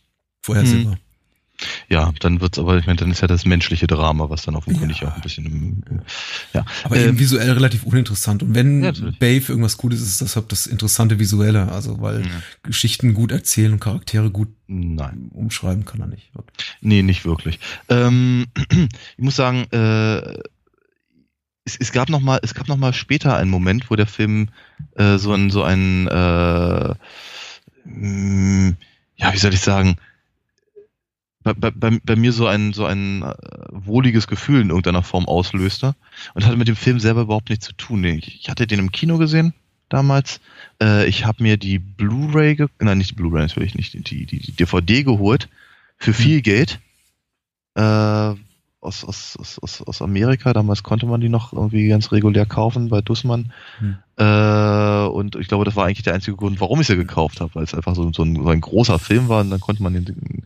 vorhersehbar. 0.43 0.99
Ja, 1.89 2.13
dann 2.21 2.41
wird's 2.41 2.59
aber, 2.59 2.77
ich 2.79 2.87
meine, 2.87 2.99
dann 2.99 3.11
ist 3.11 3.23
ja 3.23 3.29
das 3.29 3.45
menschliche 3.47 3.87
Drama, 3.87 4.29
was 4.29 4.43
dann 4.45 4.57
offenkundig 4.57 5.01
Ja. 5.01 5.09
auch 5.09 5.15
ein 5.17 5.23
bisschen, 5.23 5.47
im- 5.47 5.83
ja. 6.53 6.65
Aber 6.85 6.97
Ähm, 6.97 7.09
eben 7.11 7.19
visuell 7.19 7.51
relativ 7.53 7.85
uninteressant. 7.85 8.43
Und 8.43 8.55
wenn 8.55 8.85
Ja, 8.85 8.93
für 8.93 9.53
irgendwas 9.53 9.77
gut 9.79 9.95
ist, 9.95 10.03
ist 10.03 10.21
das 10.21 10.37
halt 10.37 10.53
das 10.53 10.67
interessante 10.67 11.19
Visuelle. 11.19 11.73
Also, 11.73 12.01
weil 12.01 12.23
Ja. 12.27 12.31
Geschichten 12.63 13.15
gut 13.15 13.33
erzählen 13.33 13.73
und 13.73 13.81
Charaktere 13.81 14.31
gut 14.31 14.49
Nein. 14.67 15.31
umschreiben 15.33 15.85
kann 15.85 16.01
er 16.01 16.09
nicht. 16.09 16.31
Nee, 16.81 17.03
nicht 17.03 17.25
wirklich. 17.25 17.59
Ähm, 17.89 18.47
ich 19.17 19.25
muss 19.25 19.37
sagen, 19.37 19.67
äh, 19.73 20.39
es, 21.65 21.77
es 21.79 21.93
gab 21.93 22.09
noch 22.11 22.21
mal, 22.21 22.39
es 22.43 22.55
gab 22.55 22.69
noch 22.69 22.77
mal 22.77 22.93
später 22.93 23.37
einen 23.37 23.51
Moment, 23.51 23.91
wo 23.91 23.97
der 23.97 24.07
Film 24.07 24.49
äh, 24.97 25.19
so 25.19 25.33
ein, 25.33 25.51
so 25.51 25.63
ein, 25.63 26.07
äh, 26.09 26.95
mh, 27.85 28.75
ja, 29.17 29.33
wie 29.33 29.39
soll 29.39 29.55
ich 29.55 29.61
sagen, 29.61 29.97
bei, 31.55 31.71
bei, 31.71 31.99
bei 32.03 32.17
mir 32.17 32.33
so 32.33 32.47
ein, 32.47 32.73
so 32.73 32.85
ein 32.85 33.23
äh, 33.23 33.35
wohliges 33.71 34.27
Gefühl 34.27 34.61
in 34.61 34.69
irgendeiner 34.69 35.03
Form 35.03 35.27
auslöste 35.27 35.95
und 36.35 36.45
hatte 36.45 36.57
mit 36.57 36.69
dem 36.69 36.77
Film 36.77 37.01
selber 37.01 37.23
überhaupt 37.23 37.51
nichts 37.51 37.67
zu 37.67 37.73
tun. 37.73 38.05
Ich, 38.05 38.41
ich 38.41 38.49
hatte 38.49 38.67
den 38.67 38.79
im 38.79 38.93
Kino 38.93 39.19
gesehen 39.19 39.55
damals. 39.89 40.41
Äh, 40.83 41.07
ich 41.07 41.25
habe 41.25 41.43
mir 41.43 41.57
die 41.57 41.79
Blu-ray, 41.79 42.67
nein, 42.81 42.99
nicht 42.99 43.11
die 43.11 43.15
Blu-ray 43.15 43.43
natürlich 43.43 43.75
nicht, 43.75 43.95
die, 43.95 44.27
die, 44.27 44.39
die 44.39 44.53
DVD 44.53 45.05
geholt 45.05 45.49
für 45.99 46.13
viel 46.13 46.43
Geld 46.43 46.81
äh, 47.75 47.81
aus, 47.81 49.05
aus, 49.05 49.37
aus, 49.39 49.59
aus, 49.59 49.83
aus 49.83 50.03
Amerika. 50.03 50.53
Damals 50.53 50.83
konnte 50.83 51.07
man 51.07 51.21
die 51.21 51.29
noch 51.29 51.53
irgendwie 51.53 51.89
ganz 51.89 52.13
regulär 52.13 52.47
kaufen 52.47 52.89
bei 52.89 53.01
Dussmann. 53.01 53.53
Hm. 53.79 53.99
Äh, 54.19 55.07
und 55.09 55.37
ich 55.37 55.49
glaube, 55.49 55.65
das 55.65 55.77
war 55.77 55.87
eigentlich 55.87 56.03
der 56.03 56.15
einzige 56.15 56.37
Grund, 56.37 56.61
warum 56.61 56.81
ich 56.81 56.87
sie 56.87 56.97
gekauft 56.97 57.41
habe, 57.41 57.55
weil 57.55 57.65
es 57.65 57.75
einfach 57.75 57.95
so, 57.95 58.11
so, 58.13 58.23
ein, 58.23 58.37
so 58.37 58.49
ein 58.49 58.61
großer 58.61 58.99
Film 58.99 59.29
war 59.29 59.43
und 59.43 59.51
dann 59.51 59.61
konnte 59.61 59.83
man 59.83 59.93
den 59.93 60.43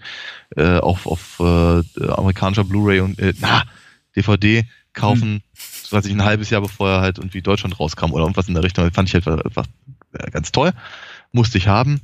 äh, 0.57 0.79
auf, 0.79 1.07
auf 1.07 1.39
äh, 1.39 2.07
amerikanischer 2.11 2.65
Blu-ray 2.65 3.01
und 3.01 3.19
äh, 3.21 3.33
na, 3.39 3.63
DVD 4.17 4.65
kaufen, 4.93 5.43
so 5.55 5.97
weiß 5.97 6.05
ich, 6.07 6.13
ein 6.13 6.25
halbes 6.25 6.51
Jahr 6.51 6.63
bevor 6.63 6.91
er 6.91 7.01
halt 7.01 7.19
irgendwie 7.19 7.43
Deutschland 7.43 7.79
rauskam 7.79 8.13
oder 8.13 8.25
irgendwas 8.25 8.49
in 8.49 8.55
der 8.55 8.65
Richtung. 8.65 8.91
Fand 8.93 9.09
ich 9.09 9.15
halt 9.15 9.47
einfach 9.47 9.67
äh, 10.13 10.31
ganz 10.31 10.51
toll. 10.51 10.73
Musste 11.31 11.59
ich 11.59 11.69
haben. 11.69 12.01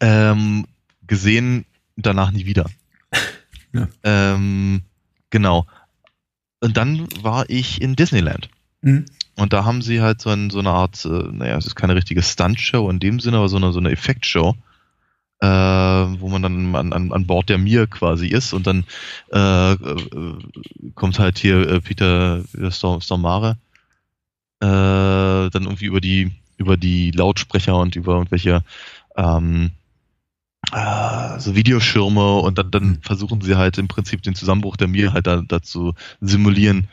Ähm, 0.00 0.66
gesehen, 1.06 1.64
danach 1.96 2.30
nie 2.30 2.46
wieder. 2.46 2.66
Ja. 3.72 3.88
Ähm, 4.04 4.84
genau. 5.28 5.66
Und 6.60 6.78
dann 6.78 7.08
war 7.20 7.50
ich 7.50 7.82
in 7.82 7.94
Disneyland. 7.94 8.48
Mhm. 8.80 9.04
Und 9.36 9.52
da 9.52 9.64
haben 9.64 9.82
sie 9.82 10.00
halt 10.00 10.20
so, 10.20 10.30
ein, 10.30 10.50
so 10.50 10.58
eine 10.58 10.70
Art, 10.70 11.04
äh, 11.04 11.08
naja, 11.08 11.56
es 11.56 11.66
ist 11.66 11.74
keine 11.74 11.94
richtige 11.94 12.22
Stunt-Show 12.22 12.88
in 12.90 12.98
dem 12.98 13.20
Sinne, 13.20 13.38
aber 13.38 13.48
so 13.48 13.56
eine, 13.56 13.72
so 13.72 13.78
eine 13.78 13.90
Effektshow, 13.90 14.54
äh, 15.40 15.46
wo 15.46 16.28
man 16.28 16.42
dann 16.42 16.74
an, 16.74 16.92
an, 16.92 17.12
an 17.12 17.26
Bord 17.26 17.48
der 17.48 17.58
Mir 17.58 17.86
quasi 17.86 18.28
ist. 18.28 18.54
Und 18.54 18.66
dann 18.66 18.84
äh, 19.32 19.72
äh, 19.72 20.38
kommt 20.94 21.18
halt 21.18 21.38
hier 21.38 21.68
äh, 21.68 21.80
Peter, 21.80 22.42
Peter 22.52 22.70
Storm, 22.70 23.00
Stormare 23.00 23.58
äh, 24.60 25.50
dann 25.50 25.64
irgendwie 25.64 25.86
über 25.86 26.00
die 26.00 26.32
über 26.56 26.76
die 26.76 27.10
Lautsprecher 27.10 27.76
und 27.76 27.96
über 27.96 28.14
irgendwelche 28.14 28.62
ähm, 29.16 29.72
äh, 30.72 31.38
so 31.38 31.54
Videoschirme. 31.54 32.38
Und 32.38 32.58
dann, 32.58 32.70
dann 32.70 32.98
versuchen 33.02 33.40
sie 33.40 33.56
halt 33.56 33.78
im 33.78 33.88
Prinzip 33.88 34.22
den 34.22 34.34
Zusammenbruch 34.34 34.76
der 34.76 34.88
Mir 34.88 35.12
halt 35.12 35.26
da, 35.26 35.42
da 35.46 35.62
zu 35.62 35.94
simulieren, 36.20 36.88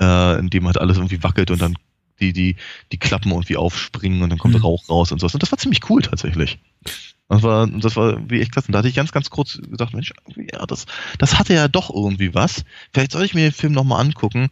äh, 0.00 0.38
indem 0.38 0.66
halt 0.66 0.78
alles 0.78 0.96
irgendwie 0.96 1.22
wackelt 1.22 1.50
und 1.50 1.62
dann 1.62 1.76
die, 2.20 2.32
die, 2.32 2.56
die 2.92 2.98
Klappen 2.98 3.30
irgendwie 3.30 3.56
aufspringen 3.56 4.22
und 4.22 4.30
dann 4.30 4.38
kommt 4.38 4.54
Mhm. 4.54 4.60
Rauch 4.62 4.88
raus 4.88 5.12
und 5.12 5.20
sowas. 5.20 5.34
Und 5.34 5.42
das 5.42 5.50
war 5.52 5.58
ziemlich 5.58 5.88
cool 5.90 6.02
tatsächlich. 6.02 6.58
Das 7.28 7.42
war, 7.42 7.66
das 7.66 7.96
war 7.96 8.18
wie 8.30 8.40
echt 8.40 8.52
klasse. 8.52 8.68
Und 8.68 8.72
da 8.72 8.78
hatte 8.80 8.88
ich 8.88 8.94
ganz, 8.94 9.10
ganz 9.12 9.30
kurz 9.30 9.58
gedacht, 9.58 9.94
Mensch, 9.94 10.12
ja, 10.36 10.64
das, 10.66 10.86
das 11.18 11.38
hatte 11.38 11.54
ja 11.54 11.68
doch 11.68 11.88
irgendwie 11.92 12.34
was. 12.34 12.64
Vielleicht 12.92 13.12
soll 13.12 13.24
ich 13.24 13.34
mir 13.34 13.42
den 13.50 13.52
Film 13.52 13.72
nochmal 13.72 14.00
angucken. 14.04 14.50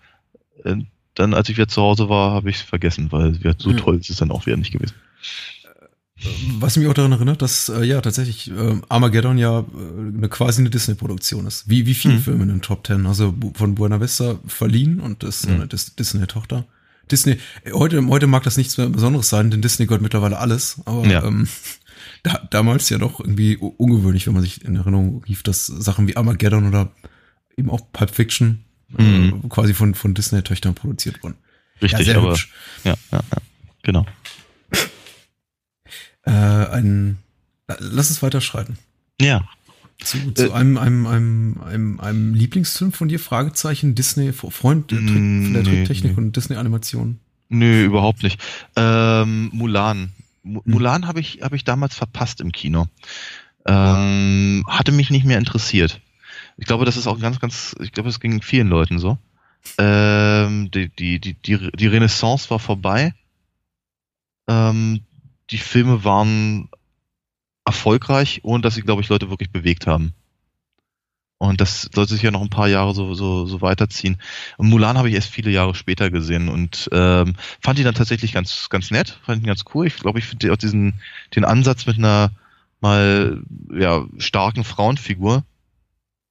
Äh, 0.64 0.76
Dann, 1.14 1.34
als 1.34 1.48
ich 1.50 1.56
wieder 1.58 1.68
zu 1.68 1.82
Hause 1.82 2.08
war, 2.08 2.30
habe 2.32 2.48
ich 2.48 2.56
es 2.56 2.62
vergessen, 2.62 3.12
weil 3.12 3.38
so 3.58 3.68
Mhm. 3.70 3.76
toll 3.76 3.96
ist 3.98 4.08
es 4.08 4.16
dann 4.16 4.30
auch 4.30 4.46
wieder 4.46 4.56
nicht 4.56 4.72
gewesen. 4.72 4.94
Was 6.58 6.76
mich 6.76 6.86
auch 6.86 6.94
daran 6.94 7.10
erinnert, 7.12 7.42
dass 7.42 7.68
äh, 7.68 7.82
ja 7.84 8.00
tatsächlich 8.00 8.48
äh, 8.50 8.80
Armageddon 8.88 9.38
ja 9.38 9.60
äh, 9.60 9.64
eine 10.16 10.28
quasi 10.28 10.62
eine 10.62 10.70
Disney-Produktion 10.70 11.46
ist. 11.46 11.68
Wie, 11.68 11.84
wie 11.86 11.94
viele 11.94 12.14
Mhm. 12.14 12.20
Filme 12.20 12.42
in 12.44 12.48
den 12.48 12.62
Top 12.62 12.84
Ten. 12.84 13.06
Also 13.06 13.34
von 13.54 13.74
Buena 13.74 14.00
Vista 14.00 14.38
verliehen 14.46 15.00
und 15.00 15.22
das 15.24 15.40
ist 15.40 15.48
Mhm. 15.48 15.54
eine 15.56 15.66
Dis 15.66 15.96
Disney-Tochter. 15.96 16.64
Disney, 17.10 17.38
äh, 17.64 17.72
heute, 17.72 18.04
heute 18.06 18.26
mag 18.26 18.42
das 18.44 18.56
nichts 18.56 18.76
mehr 18.78 18.88
Besonderes 18.88 19.28
sein, 19.28 19.50
denn 19.50 19.62
Disney 19.62 19.86
gehört 19.86 20.02
mittlerweile 20.02 20.38
alles. 20.38 20.80
Aber 20.84 21.04
Ja. 21.06 21.24
ähm, 21.24 21.48
da, 22.22 22.46
damals 22.50 22.88
ja 22.90 22.98
doch 22.98 23.20
irgendwie 23.20 23.56
ungewöhnlich, 23.56 24.26
wenn 24.26 24.34
man 24.34 24.42
sich 24.42 24.64
in 24.64 24.76
Erinnerung 24.76 25.22
rief, 25.24 25.42
dass 25.42 25.66
Sachen 25.66 26.06
wie 26.08 26.16
Armageddon 26.16 26.66
oder 26.68 26.90
eben 27.56 27.70
auch 27.70 27.80
Pulp 27.92 28.10
Fiction 28.14 28.64
Mhm. 28.88 29.42
äh, 29.44 29.48
quasi 29.48 29.72
von, 29.72 29.94
von 29.94 30.12
Disney-Töchtern 30.14 30.74
produziert 30.74 31.22
wurden. 31.22 31.36
Richtig, 31.80 32.06
ja, 32.08 32.16
aber 32.18 32.36
ja, 32.84 32.94
ja, 32.94 32.96
ja, 33.10 33.20
genau. 33.82 34.06
Äh, 36.24 36.30
ein, 36.30 37.18
lass 37.78 38.10
es 38.10 38.22
weiter 38.22 38.40
schreiten. 38.40 38.78
Ja. 39.20 39.48
Zu, 40.04 40.32
zu 40.32 40.50
Äh, 40.50 40.52
einem, 40.52 40.78
einem, 40.78 41.06
einem, 41.06 41.60
einem, 41.62 42.00
einem 42.00 42.34
Lieblingsfilm 42.34 42.92
von 42.92 43.08
dir? 43.08 43.18
Fragezeichen, 43.20 43.94
Disney, 43.94 44.32
Freund 44.32 44.90
der, 44.90 44.98
Trick, 44.98 45.08
von 45.08 45.52
der 45.52 45.62
Mm, 45.62 45.64
Nee, 45.66 45.70
Tricktechnik 45.70 46.12
nee. 46.12 46.18
und 46.18 46.36
Disney-Animation. 46.36 47.18
Nö, 47.48 47.84
überhaupt 47.84 48.22
nicht. 48.22 48.40
Ähm, 48.76 49.50
Mulan. 49.52 50.12
Hm. 50.44 50.52
Mu- 50.54 50.62
Mulan 50.64 51.06
habe 51.06 51.20
ich, 51.20 51.42
habe 51.42 51.54
ich 51.56 51.64
damals 51.64 51.94
verpasst 51.94 52.40
im 52.40 52.50
Kino. 52.50 52.86
Ähm, 53.66 54.64
hatte 54.66 54.90
mich 54.92 55.10
nicht 55.10 55.24
mehr 55.24 55.38
interessiert. 55.38 56.00
Ich 56.56 56.66
glaube, 56.66 56.84
das 56.84 56.96
ist 56.96 57.06
auch 57.06 57.20
ganz, 57.20 57.38
ganz, 57.40 57.76
ich 57.80 57.92
glaube, 57.92 58.08
es 58.08 58.18
ging 58.20 58.42
vielen 58.42 58.68
Leuten 58.68 58.98
so. 58.98 59.18
Ähm, 59.78 60.70
die, 60.72 60.88
die, 60.88 61.20
die, 61.20 61.34
die, 61.34 61.70
die 61.72 61.86
Renaissance 61.86 62.50
war 62.50 62.58
vorbei. 62.58 63.14
Ähm, 64.48 65.02
die 65.50 65.58
Filme 65.58 66.02
waren 66.04 66.68
erfolgreich, 67.64 68.40
ohne 68.42 68.62
dass 68.62 68.74
sie, 68.74 68.82
glaube 68.82 69.02
ich, 69.02 69.08
Leute 69.08 69.30
wirklich 69.30 69.50
bewegt 69.50 69.86
haben. 69.86 70.14
Und 71.38 71.60
das 71.60 71.90
sollte 71.92 72.14
sich 72.14 72.22
ja 72.22 72.30
noch 72.30 72.42
ein 72.42 72.50
paar 72.50 72.68
Jahre 72.68 72.94
so, 72.94 73.14
so, 73.14 73.46
so 73.46 73.60
weiterziehen. 73.60 74.16
Und 74.58 74.68
Mulan 74.68 74.96
habe 74.96 75.08
ich 75.08 75.14
erst 75.16 75.28
viele 75.28 75.50
Jahre 75.50 75.74
später 75.74 76.08
gesehen 76.08 76.48
und 76.48 76.88
ähm, 76.92 77.34
fand 77.60 77.78
die 77.78 77.82
dann 77.82 77.96
tatsächlich 77.96 78.32
ganz, 78.32 78.68
ganz 78.68 78.92
nett, 78.92 79.18
fand 79.24 79.42
ihn 79.42 79.46
ganz 79.48 79.64
cool. 79.74 79.88
Ich 79.88 79.96
glaube, 79.96 80.20
ich 80.20 80.24
finde 80.24 80.52
auch 80.52 80.56
diesen, 80.56 81.00
den 81.34 81.44
Ansatz 81.44 81.86
mit 81.86 81.98
einer 81.98 82.30
mal 82.80 83.42
ja, 83.72 84.04
starken 84.18 84.62
Frauenfigur 84.62 85.44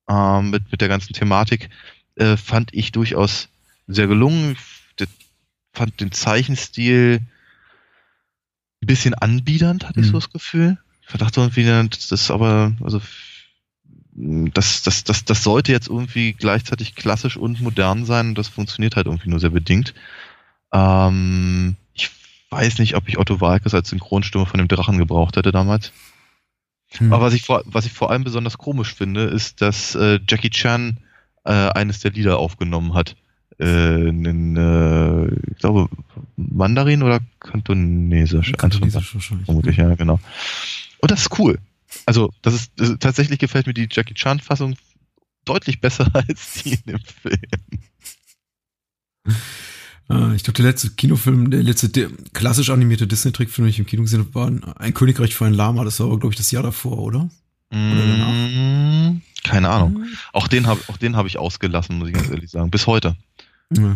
ähm, 0.10 0.50
mit, 0.50 0.72
mit 0.72 0.80
der 0.80 0.88
ganzen 0.88 1.13
Thematik 1.13 1.70
äh, 2.15 2.38
fand 2.38 2.74
ich 2.74 2.91
durchaus 2.94 3.50
sehr 3.88 4.08
gelungen. 4.08 4.56
Ich 4.98 5.08
fand 5.74 6.00
den 6.00 6.12
Zeichenstil 6.12 7.22
ein 8.82 8.88
bisschen 8.88 9.13
anbiedernd, 9.13 9.88
hatte 9.88 10.00
ich 10.00 10.08
so 10.08 10.13
Mhm. 10.13 10.20
das 10.20 10.30
Gefühl. 10.30 10.78
Ich 11.13 11.19
dachte 11.19 11.41
irgendwie, 11.41 11.65
das 11.89 12.12
ist 12.12 12.32
aber, 12.32 12.74
also 12.82 13.02
das, 14.13 14.84
das, 14.84 15.04
das, 15.04 15.26
das 15.26 15.43
sollte 15.43 15.71
jetzt 15.71 15.88
irgendwie 15.88 16.34
gleichzeitig 16.34 16.95
klassisch 16.95 17.38
und 17.38 17.62
modern 17.62 18.06
sein 18.06 18.30
und 18.30 18.38
das 18.38 18.47
funktioniert 18.47 18.95
halt 18.95 19.08
irgendwie 19.08 19.30
nur 19.30 19.39
sehr 19.39 19.50
bedingt. 19.50 19.93
Ähm, 20.74 21.76
ich 21.93 22.10
weiß 22.50 22.80
nicht, 22.80 22.95
ob 22.95 23.08
ich 23.08 23.17
Otto 23.17 23.41
Walkes 23.41 23.74
als 23.74 23.89
Synchronstimme 23.89 24.45
von 24.45 24.58
dem 24.58 24.67
Drachen 24.67 24.97
gebraucht 24.97 25.38
hätte 25.38 25.52
damals. 25.52 25.91
Hm. 26.97 27.13
Aber 27.13 27.26
was 27.26 27.34
ich, 27.34 27.43
vor, 27.43 27.63
was 27.65 27.86
ich 27.86 27.93
vor 27.93 28.12
allem 28.12 28.24
besonders 28.24 28.58
komisch 28.58 28.93
finde, 28.93 29.24
ist, 29.24 29.62
dass 29.62 29.95
äh, 29.95 30.19
Jackie 30.28 30.50
Chan 30.50 30.97
äh, 31.45 31.52
eines 31.52 32.00
der 32.00 32.12
Lieder 32.12 32.38
aufgenommen 32.38 32.93
hat. 32.93 33.15
Äh, 33.60 34.10
in, 34.10 34.58
äh, 34.58 35.28
ich 35.52 35.58
glaube, 35.60 35.88
Mandarin 36.36 37.04
oder 37.04 37.19
Kantonesisch? 37.39 38.52
Kantonesisch 38.54 39.13
wahrscheinlich. 39.13 39.45
Vermutlich, 39.45 39.78
ja, 39.78 39.95
genau. 39.95 40.19
Und 41.02 41.12
das 41.12 41.22
ist 41.22 41.40
cool. 41.40 41.60
Also, 42.06 42.32
das 42.42 42.54
ist, 42.54 42.72
das 42.78 42.90
ist 42.90 43.02
tatsächlich 43.02 43.40
gefällt 43.40 43.68
mir 43.68 43.74
die 43.74 43.90
Jackie 43.92 44.14
Chan-Fassung 44.14 44.76
deutlich 45.46 45.82
besser 45.82 46.10
als 46.14 46.54
die 46.54 46.74
in 46.74 46.82
dem 46.86 47.00
Film. 47.00 47.42
Äh, 50.10 50.36
ich 50.36 50.44
glaube, 50.44 50.58
der 50.58 50.66
letzte 50.66 50.92
Kinofilm, 50.92 51.52
der 51.52 51.64
letzte 51.64 51.90
der 51.90 52.10
klassisch 52.34 52.70
animierte 52.70 53.08
Disney-Trickfilm, 53.08 53.66
den 53.66 53.70
ich 53.70 53.80
im 53.80 53.86
Kino 53.86 54.04
gesehen 54.04 54.22
habe, 54.22 54.36
war 54.36 54.48
ein, 54.80 54.94
Königreich 54.94 55.36
für 55.36 55.46
ein 55.46 55.54
Lama. 55.54 55.84
Das 55.84 56.00
war 56.00 56.08
aber, 56.08 56.20
glaube 56.20 56.34
ich, 56.34 56.38
das 56.38 56.52
Jahr 56.52 56.64
davor, 56.64 57.00
oder? 57.00 57.30
danach? 57.72 58.34
Mm, 58.34 59.22
Keine 59.44 59.70
Ahnung. 59.70 60.06
Auch 60.34 60.48
den 60.48 60.68
habe 60.68 60.82
auch 60.88 60.98
den 60.98 61.16
habe 61.16 61.30
ich 61.30 61.38
ausgelassen, 61.38 61.98
muss 61.98 62.10
ich 62.10 62.14
ganz 62.14 62.30
ehrlich 62.30 62.52
sagen. 62.52 62.70
Bis 62.70 62.86
heute. 62.86 63.16
Ja. 63.72 63.96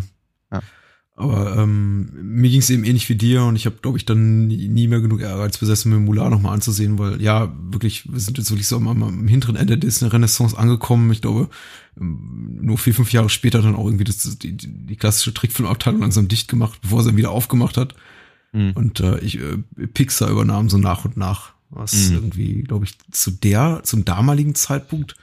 Ja. 0.50 0.62
Aber 1.18 1.56
ähm, 1.56 2.10
mir 2.20 2.50
ging 2.50 2.60
es 2.60 2.68
eben 2.68 2.84
ähnlich 2.84 3.08
wie 3.08 3.14
dir 3.14 3.44
und 3.44 3.56
ich 3.56 3.64
habe, 3.64 3.76
glaube 3.80 3.96
ich, 3.96 4.04
dann 4.04 4.48
nie 4.48 4.86
mehr 4.86 5.00
genug 5.00 5.22
Ehrgeiz 5.22 5.56
besessen, 5.56 5.90
mir 5.90 5.98
Mulan 5.98 6.30
nochmal 6.30 6.52
anzusehen, 6.52 6.98
weil 6.98 7.22
ja, 7.22 7.54
wirklich, 7.70 8.12
wir 8.12 8.20
sind 8.20 8.36
jetzt 8.36 8.50
wirklich 8.50 8.66
so 8.66 8.76
am, 8.76 8.86
am, 8.86 9.02
am 9.02 9.26
hinteren 9.26 9.56
Ende 9.56 9.78
der 9.78 9.88
Disney-Renaissance 9.88 10.58
angekommen. 10.58 11.10
Ich 11.10 11.22
glaube, 11.22 11.48
ähm, 11.98 12.58
nur 12.60 12.76
vier, 12.76 12.92
fünf 12.92 13.14
Jahre 13.14 13.30
später 13.30 13.62
dann 13.62 13.76
auch 13.76 13.86
irgendwie 13.86 14.04
das, 14.04 14.38
die, 14.38 14.52
die, 14.52 14.68
die 14.68 14.96
klassische 14.96 15.32
Trickfilmabteilung 15.32 16.02
langsam 16.02 16.28
dicht 16.28 16.48
gemacht, 16.48 16.80
bevor 16.82 17.02
sie 17.02 17.08
dann 17.08 17.16
wieder 17.16 17.30
aufgemacht 17.30 17.78
hat. 17.78 17.94
Mhm. 18.52 18.72
Und 18.72 19.00
äh, 19.00 19.18
ich, 19.20 19.40
äh, 19.40 19.56
Pixar 19.86 20.28
übernahm 20.28 20.68
so 20.68 20.76
nach 20.76 21.06
und 21.06 21.16
nach, 21.16 21.54
was 21.70 22.10
Mhm. 22.10 22.14
irgendwie, 22.16 22.62
glaube 22.62 22.84
ich, 22.84 22.98
zu 23.10 23.30
der, 23.30 23.80
zum 23.84 24.04
damaligen 24.04 24.54
Zeitpunkt 24.54 25.16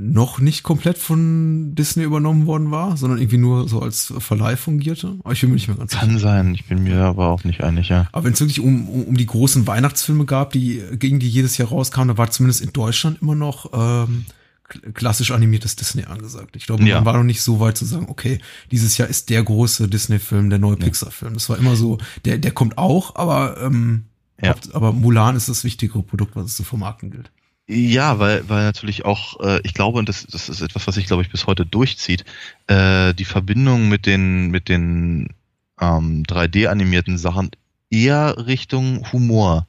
noch 0.00 0.38
nicht 0.38 0.62
komplett 0.62 0.96
von 0.96 1.74
Disney 1.74 2.04
übernommen 2.04 2.46
worden 2.46 2.70
war, 2.70 2.96
sondern 2.96 3.18
irgendwie 3.18 3.38
nur 3.38 3.68
so 3.68 3.82
als 3.82 4.12
Verleih 4.18 4.56
fungierte. 4.56 5.16
Aber 5.24 5.32
ich 5.32 5.40
bin 5.40 5.50
mir 5.50 5.56
nicht 5.56 5.66
mehr 5.66 5.76
ganz 5.76 5.90
sicher. 5.90 6.06
Kann 6.06 6.18
sein, 6.20 6.54
ich 6.54 6.66
bin 6.66 6.84
mir 6.84 7.00
aber 7.02 7.30
auch 7.30 7.42
nicht 7.42 7.64
einig, 7.64 7.88
ja. 7.88 8.06
Aber 8.12 8.24
wenn 8.26 8.32
es 8.32 8.40
wirklich 8.40 8.60
um, 8.60 8.88
um, 8.88 9.02
um 9.06 9.16
die 9.16 9.26
großen 9.26 9.66
Weihnachtsfilme 9.66 10.24
gab, 10.24 10.52
die 10.52 10.80
gegen 11.00 11.18
die 11.18 11.28
jedes 11.28 11.58
Jahr 11.58 11.68
rauskamen, 11.70 12.08
da 12.14 12.16
war 12.16 12.30
zumindest 12.30 12.60
in 12.60 12.72
Deutschland 12.72 13.20
immer 13.22 13.34
noch 13.34 13.72
ähm, 13.72 14.24
kl- 14.70 14.92
klassisch 14.92 15.32
animiertes 15.32 15.74
Disney 15.74 16.04
angesagt. 16.04 16.54
Ich 16.54 16.66
glaube, 16.66 16.84
Ja. 16.84 16.94
man 16.96 17.04
war 17.04 17.16
noch 17.16 17.24
nicht 17.24 17.42
so 17.42 17.58
weit 17.58 17.76
zu 17.76 17.84
sagen, 17.84 18.06
okay, 18.08 18.38
dieses 18.70 18.98
Jahr 18.98 19.08
ist 19.08 19.30
der 19.30 19.42
große 19.42 19.88
Disney-Film, 19.88 20.48
der 20.48 20.60
neue 20.60 20.76
Pixar-Film. 20.76 21.34
Das 21.34 21.48
war 21.48 21.58
immer 21.58 21.74
so, 21.74 21.98
der, 22.24 22.38
der 22.38 22.52
kommt 22.52 22.78
auch, 22.78 23.16
aber, 23.16 23.60
ähm, 23.60 24.04
Ja. 24.40 24.54
Aber 24.74 24.92
Mulan 24.92 25.34
ist 25.34 25.48
das 25.48 25.64
wichtigere 25.64 26.04
Produkt, 26.04 26.36
was 26.36 26.46
es 26.46 26.54
zu 26.56 26.62
vermarkten 26.62 27.10
gilt. 27.10 27.32
Ja, 27.70 28.18
weil, 28.18 28.48
weil 28.48 28.64
natürlich 28.64 29.04
auch, 29.04 29.38
äh, 29.40 29.60
ich 29.62 29.74
glaube, 29.74 29.98
und 29.98 30.08
das, 30.08 30.26
das 30.26 30.48
ist 30.48 30.62
etwas, 30.62 30.86
was 30.86 30.94
sich, 30.94 31.06
glaube 31.06 31.22
ich, 31.22 31.30
bis 31.30 31.46
heute 31.46 31.66
durchzieht, 31.66 32.24
äh, 32.66 33.12
die 33.12 33.26
Verbindung 33.26 33.90
mit 33.90 34.06
den, 34.06 34.50
mit 34.50 34.70
den 34.70 35.34
ähm, 35.78 36.22
3D-animierten 36.22 37.18
Sachen 37.18 37.50
eher 37.90 38.46
Richtung 38.46 39.12
Humor 39.12 39.66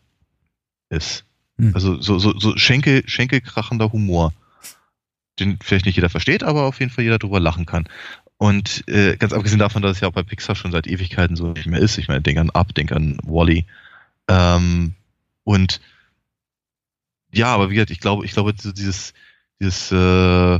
ist. 0.90 1.26
Hm. 1.58 1.76
Also 1.76 2.02
so, 2.02 2.20
so, 2.20 2.40
so 2.40 2.56
Schenkel, 2.56 3.04
schenkelkrachender 3.06 3.92
Humor. 3.92 4.34
Den 5.38 5.60
vielleicht 5.62 5.86
nicht 5.86 5.96
jeder 5.96 6.10
versteht, 6.10 6.44
aber 6.44 6.64
auf 6.64 6.80
jeden 6.80 6.92
Fall 6.92 7.04
jeder 7.04 7.20
drüber 7.20 7.42
lachen 7.42 7.66
kann. 7.66 7.90
Und 8.38 8.88
äh, 8.88 9.18
ganz 9.18 9.34
abgesehen 9.34 9.60
davon, 9.60 9.82
dass 9.82 9.98
es 9.98 10.00
ja 10.00 10.08
auch 10.08 10.14
bei 10.14 10.24
Pixar 10.24 10.56
schon 10.56 10.72
seit 10.72 10.88
Ewigkeiten 10.88 11.36
so 11.36 11.52
nicht 11.52 11.68
mehr 11.68 11.82
ist. 11.82 11.98
Ich 11.98 12.08
meine, 12.08 12.22
denk 12.22 12.38
an 12.38 12.50
Up, 12.52 12.74
denk 12.74 12.94
an 12.94 13.18
Wally. 13.24 13.66
Ähm, 14.30 14.94
und 15.44 15.82
ja, 17.32 17.48
aber 17.48 17.70
wie 17.70 17.76
gesagt, 17.76 17.92
ich 17.92 18.00
glaube, 18.00 18.26
ich 18.26 18.32
glaube, 18.32 18.54
dieses, 18.54 19.14
dieses, 19.60 19.92
äh, 19.92 20.60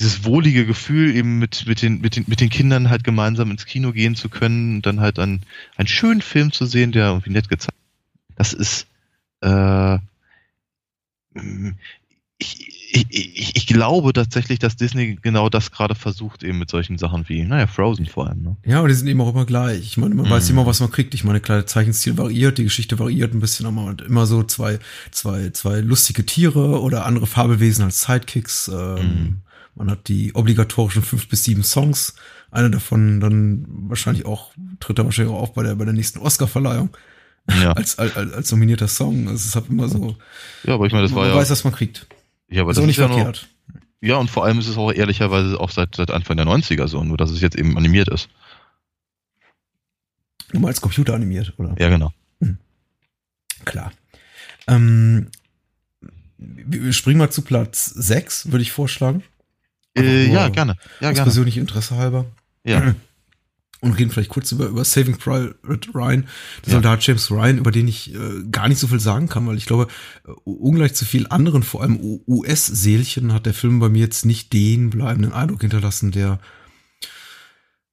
dieses 0.00 0.24
wohlige 0.24 0.66
Gefühl, 0.66 1.14
eben 1.14 1.38
mit, 1.38 1.66
mit, 1.66 1.82
den, 1.82 2.00
mit, 2.00 2.16
den, 2.16 2.24
mit 2.26 2.40
den 2.40 2.50
Kindern 2.50 2.90
halt 2.90 3.04
gemeinsam 3.04 3.50
ins 3.50 3.64
Kino 3.66 3.92
gehen 3.92 4.14
zu 4.14 4.28
können 4.28 4.76
und 4.76 4.86
dann 4.86 5.00
halt 5.00 5.18
einen, 5.18 5.42
einen 5.76 5.88
schönen 5.88 6.20
Film 6.20 6.52
zu 6.52 6.66
sehen, 6.66 6.92
der 6.92 7.06
irgendwie 7.06 7.30
nett 7.30 7.48
gezeigt 7.48 7.76
das 8.36 8.52
ist, 8.52 8.86
äh, 9.40 9.98
ich, 12.38 12.75
ich, 12.96 13.34
ich, 13.38 13.56
ich 13.56 13.66
glaube 13.66 14.12
tatsächlich, 14.12 14.58
dass 14.58 14.76
Disney 14.76 15.18
genau 15.20 15.48
das 15.48 15.70
gerade 15.70 15.94
versucht, 15.94 16.42
eben 16.42 16.58
mit 16.58 16.70
solchen 16.70 16.98
Sachen 16.98 17.28
wie, 17.28 17.42
naja, 17.44 17.66
Frozen 17.66 18.06
vor 18.06 18.26
allem. 18.28 18.42
Ne? 18.42 18.56
Ja, 18.64 18.78
aber 18.80 18.88
die 18.88 18.94
sind 18.94 19.06
eben 19.08 19.20
auch 19.20 19.32
immer 19.32 19.44
gleich. 19.44 19.80
Ich 19.80 19.96
meine, 19.96 20.14
man 20.14 20.26
Mhm. 20.26 20.30
weiß 20.30 20.50
immer, 20.50 20.66
was 20.66 20.80
man 20.80 20.90
kriegt. 20.90 21.14
Ich 21.14 21.24
meine, 21.24 21.40
klar, 21.40 21.58
der 21.58 21.66
Zeichenstil 21.66 22.16
variiert, 22.18 22.58
die 22.58 22.64
Geschichte 22.64 22.98
variiert 22.98 23.34
ein 23.34 23.40
bisschen, 23.40 23.66
aber 23.66 23.76
man 23.76 23.88
hat 23.90 24.00
immer 24.02 24.26
so 24.26 24.42
zwei, 24.42 24.78
zwei, 25.10 25.50
zwei 25.50 25.80
lustige 25.80 26.24
Tiere 26.26 26.80
oder 26.80 27.06
andere 27.06 27.26
Fabelwesen 27.26 27.84
als 27.84 28.02
Sidekicks. 28.02 28.68
Ähm, 28.68 28.96
Mhm. 28.96 29.36
Man 29.78 29.90
hat 29.90 30.08
die 30.08 30.34
obligatorischen 30.34 31.02
fünf 31.02 31.28
bis 31.28 31.44
sieben 31.44 31.62
Songs. 31.62 32.14
Eine 32.50 32.70
davon 32.70 33.20
dann 33.20 33.66
wahrscheinlich 33.88 34.24
auch, 34.24 34.52
tritt 34.80 34.98
dann 34.98 35.04
wahrscheinlich 35.04 35.34
auch 35.34 35.42
auf 35.42 35.52
bei 35.52 35.62
der, 35.62 35.74
bei 35.74 35.84
der 35.84 35.92
nächsten 35.92 36.18
Oscar-Verleihung 36.18 36.88
Ja. 37.60 37.72
als, 37.76 37.98
als, 37.98 38.16
als 38.16 38.50
nominierter 38.52 38.88
Song. 38.88 39.24
Also 39.28 39.34
es 39.34 39.44
ist 39.46 39.54
halt 39.54 39.68
immer 39.68 39.88
so, 39.88 40.16
ja, 40.64 40.74
aber 40.74 40.86
ich 40.86 40.92
meine, 40.92 41.02
das 41.04 41.14
war 41.14 41.24
man 41.24 41.30
ja. 41.30 41.36
weiß, 41.36 41.50
was 41.50 41.64
man 41.64 41.74
kriegt. 41.74 42.06
Ja, 42.48 42.62
aber 42.62 42.70
ist 42.70 42.76
das 42.76 42.82
auch 42.82 42.86
nicht 42.86 42.98
ja 42.98 43.08
noch- 43.08 43.14
verkehrt. 43.14 43.48
Ja, 44.02 44.16
und 44.16 44.30
vor 44.30 44.44
allem 44.44 44.58
ist 44.58 44.68
es 44.68 44.76
auch 44.76 44.92
ehrlicherweise 44.92 45.58
auch 45.58 45.70
seit, 45.70 45.96
seit 45.96 46.10
Anfang 46.10 46.36
der 46.36 46.46
90er 46.46 46.86
so, 46.86 47.02
nur 47.02 47.16
dass 47.16 47.30
es 47.30 47.40
jetzt 47.40 47.56
eben 47.56 47.76
animiert 47.78 48.08
ist. 48.08 48.28
Nur 50.52 50.62
mal 50.62 50.68
als 50.68 50.80
Computer 50.80 51.14
animiert, 51.14 51.54
oder? 51.56 51.74
Ja, 51.78 51.88
genau. 51.88 52.12
Klar. 53.64 53.90
Ähm, 54.68 55.28
wir 56.38 56.92
springen 56.92 57.18
mal 57.18 57.30
zu 57.30 57.42
Platz 57.42 57.86
6, 57.86 58.52
würde 58.52 58.62
ich 58.62 58.70
vorschlagen. 58.70 59.24
Äh, 59.96 60.30
ja, 60.30 60.48
gerne. 60.50 60.76
Ja, 61.00 61.08
aus 61.08 61.14
gerne. 61.14 61.22
persönlichem 61.24 61.62
Interesse 61.62 61.96
halber. 61.96 62.26
Ja. 62.64 62.94
und 63.80 63.92
reden 63.92 64.10
vielleicht 64.10 64.30
kurz 64.30 64.52
über, 64.52 64.66
über 64.66 64.84
Saving 64.84 65.18
Private 65.18 65.54
Ryan, 65.94 66.22
der 66.64 66.72
Ja. 66.72 66.72
Soldat 66.72 67.06
James 67.06 67.30
Ryan, 67.30 67.58
über 67.58 67.70
den 67.70 67.88
ich 67.88 68.14
äh, 68.14 68.44
gar 68.50 68.68
nicht 68.68 68.78
so 68.78 68.86
viel 68.86 69.00
sagen 69.00 69.28
kann, 69.28 69.46
weil 69.46 69.56
ich 69.56 69.66
glaube, 69.66 69.88
äh, 70.26 70.30
ungleich 70.44 70.94
zu 70.94 71.04
viel 71.04 71.26
anderen, 71.28 71.62
vor 71.62 71.82
allem 71.82 71.98
US-Seelchen, 72.26 73.32
hat 73.32 73.46
der 73.46 73.54
Film 73.54 73.78
bei 73.78 73.88
mir 73.88 74.00
jetzt 74.00 74.24
nicht 74.24 74.52
den 74.52 74.90
bleibenden 74.90 75.32
Eindruck 75.32 75.60
hinterlassen, 75.60 76.10
der 76.10 76.38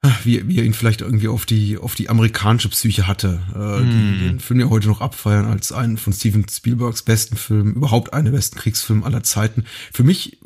äh, 0.04 0.10
wie, 0.24 0.48
wie 0.48 0.60
er 0.60 0.66
ihn 0.66 0.74
vielleicht 0.74 1.02
irgendwie 1.02 1.30
auf 1.30 1.46
die, 1.46 1.78
auf 1.78 1.96
die 1.96 2.10
amerikanische 2.10 2.70
Psyche 2.70 3.08
hatte, 3.08 3.42
äh, 3.56 3.84
die 3.84 4.28
den 4.28 4.40
Film 4.40 4.60
ja 4.60 4.70
heute 4.70 4.88
noch 4.88 5.02
abfeiern 5.02 5.46
als 5.46 5.72
einen 5.72 5.98
von 5.98 6.12
Steven 6.12 6.46
Spielbergs 6.48 7.04
besten 7.04 7.38
Filmen, 7.38 7.76
überhaupt 7.76 8.14
einen 8.14 8.26
der 8.26 8.32
besten 8.34 8.58
Kriegsfilme 8.58 9.06
aller 9.06 9.24
Zeiten. 9.24 9.64
Für 9.94 10.04
mich 10.04 10.40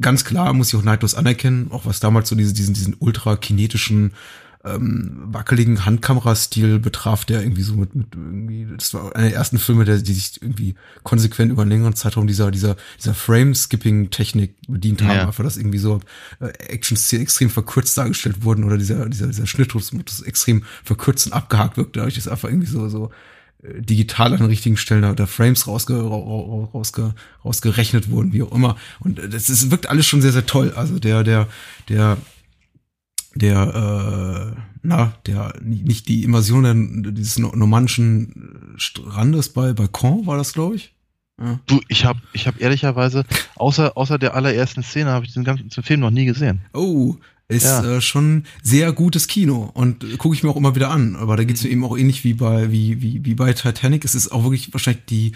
ganz 0.00 0.24
klar 0.24 0.52
muss 0.52 0.68
ich 0.68 0.76
auch 0.78 0.82
neidlos 0.82 1.14
anerkennen, 1.14 1.68
auch 1.70 1.86
was 1.86 2.00
damals 2.00 2.28
so 2.28 2.36
diese, 2.36 2.52
diesen, 2.52 2.74
diesen 2.74 2.96
ultra 2.98 3.36
kinetischen, 3.36 4.12
ähm, 4.62 5.22
wackeligen 5.32 5.86
Handkamerastil 5.86 6.80
betraf, 6.80 7.24
der 7.24 7.42
irgendwie 7.42 7.62
so 7.62 7.76
mit, 7.76 7.94
mit 7.94 8.14
irgendwie, 8.14 8.66
das 8.76 8.92
war 8.92 9.16
einer 9.16 9.28
der 9.28 9.34
ersten 9.36 9.58
Filme, 9.58 9.86
der, 9.86 9.96
die 9.98 10.12
sich 10.12 10.42
irgendwie 10.42 10.74
konsequent 11.02 11.50
über 11.50 11.62
einen 11.62 11.70
längeren 11.70 11.96
Zeitraum 11.96 12.26
dieser, 12.26 12.50
dieser, 12.50 12.76
dieser 12.98 13.14
Frame-Skipping-Technik 13.14 14.54
bedient 14.68 15.00
haben, 15.02 15.16
Ja. 15.16 15.26
einfach, 15.28 15.44
dass 15.44 15.56
irgendwie 15.56 15.78
so 15.78 16.00
äh, 16.40 16.48
Action-Szenen 16.48 17.22
extrem 17.22 17.48
verkürzt 17.48 17.96
dargestellt 17.96 18.44
wurden 18.44 18.64
oder 18.64 18.76
dieser, 18.76 19.08
dieser, 19.08 19.28
dieser 19.28 19.46
Schnittrhythmus 19.46 20.20
extrem 20.20 20.64
verkürzt 20.84 21.26
und 21.28 21.32
abgehakt 21.32 21.78
wirkte, 21.78 22.00
dadurch, 22.00 22.16
dass 22.16 22.28
einfach 22.28 22.50
irgendwie 22.50 22.68
so, 22.68 22.86
so 22.90 23.10
digital 23.62 24.32
an 24.32 24.38
den 24.38 24.46
richtigen 24.46 24.76
Stellen 24.76 25.02
da, 25.02 25.12
da 25.12 25.26
Frames 25.26 25.66
rausge, 25.66 25.94
ra- 25.94 26.00
ra- 26.08 26.68
rausge, 26.72 27.14
rausgerechnet 27.44 28.10
wurden, 28.10 28.32
wie 28.32 28.42
auch 28.42 28.52
immer. 28.52 28.76
Und 29.00 29.18
das 29.32 29.50
ist, 29.50 29.70
wirkt 29.70 29.86
alles 29.88 30.06
schon 30.06 30.22
sehr, 30.22 30.32
sehr 30.32 30.46
toll. 30.46 30.72
Also 30.74 30.98
der, 30.98 31.22
der, 31.24 31.46
der, 31.88 32.16
der, 33.34 34.54
äh, 34.56 34.60
na, 34.82 35.12
der, 35.26 35.54
nicht 35.62 36.08
die 36.08 36.24
Invasion 36.24 37.02
der, 37.02 37.12
dieses 37.12 37.38
no- 37.38 37.54
normannischen 37.54 38.74
Strandes 38.76 39.50
bei, 39.50 39.72
bei 39.72 39.86
Caen 39.86 40.26
war 40.26 40.38
das, 40.38 40.52
glaube 40.54 40.76
ich. 40.76 40.94
Ja. 41.40 41.58
Du, 41.66 41.80
ich 41.88 42.04
habe 42.04 42.20
ich 42.32 42.46
hab 42.46 42.60
ehrlicherweise, 42.60 43.24
außer, 43.56 43.96
außer 43.96 44.18
der 44.18 44.34
allerersten 44.34 44.82
Szene, 44.82 45.10
habe 45.10 45.24
ich 45.26 45.32
den 45.32 45.44
ganzen 45.44 45.82
Film 45.82 46.00
noch 46.00 46.10
nie 46.10 46.24
gesehen. 46.26 46.60
Oh, 46.74 47.16
ist 47.50 47.64
Ja. 47.64 47.96
äh, 47.96 48.00
schon 48.00 48.44
sehr 48.62 48.92
gutes 48.92 49.26
Kino 49.26 49.70
und 49.74 50.04
äh, 50.04 50.16
gucke 50.16 50.34
ich 50.34 50.42
mir 50.42 50.50
auch 50.50 50.56
immer 50.56 50.74
wieder 50.74 50.90
an. 50.90 51.16
Aber 51.16 51.36
da 51.36 51.44
geht's 51.44 51.62
mir 51.64 51.70
eben 51.70 51.84
auch 51.84 51.96
ähnlich 51.98 52.24
wie 52.24 52.34
bei 52.34 52.70
wie 52.72 53.02
wie 53.02 53.24
wie 53.24 53.34
bei 53.34 53.52
Titanic. 53.52 54.04
Es 54.04 54.14
ist 54.14 54.30
auch 54.32 54.44
wirklich 54.44 54.72
wahrscheinlich 54.72 55.04
die 55.06 55.32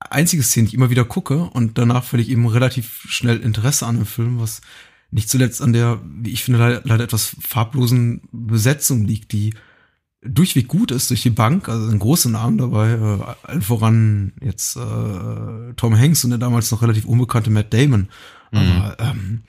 einzige 0.00 0.42
Szene, 0.42 0.64
die 0.66 0.68
ich 0.70 0.74
immer 0.74 0.90
wieder 0.90 1.04
gucke 1.04 1.38
und 1.44 1.76
danach 1.76 2.04
verliere 2.04 2.26
ich 2.28 2.32
eben 2.32 2.46
relativ 2.46 3.04
schnell 3.08 3.38
Interesse 3.40 3.86
an 3.86 3.96
dem 3.96 4.06
Film, 4.06 4.40
was 4.40 4.60
nicht 5.10 5.28
zuletzt 5.28 5.60
an 5.62 5.72
der, 5.72 6.00
wie 6.04 6.30
ich 6.30 6.44
finde, 6.44 6.60
leider, 6.60 6.82
leider 6.84 7.04
etwas 7.04 7.34
farblosen 7.40 8.22
Besetzung 8.30 9.04
liegt, 9.06 9.32
die 9.32 9.54
durchweg 10.22 10.68
gut 10.68 10.90
ist 10.90 11.10
durch 11.10 11.22
die 11.22 11.30
Bank, 11.30 11.68
also 11.68 11.88
ein 11.90 11.98
großer 11.98 12.28
Namen 12.28 12.58
dabei, 12.58 12.90
äh, 12.92 13.34
allen 13.46 13.62
voran 13.62 14.32
jetzt 14.42 14.76
äh, 14.76 15.72
Tom 15.76 15.96
Hanks 15.98 16.24
und 16.24 16.30
der 16.30 16.38
damals 16.38 16.70
noch 16.70 16.82
relativ 16.82 17.04
unbekannte 17.06 17.50
Matt 17.50 17.72
Damon. 17.72 18.08
Aber 18.52 18.96
ähm, 19.00 19.42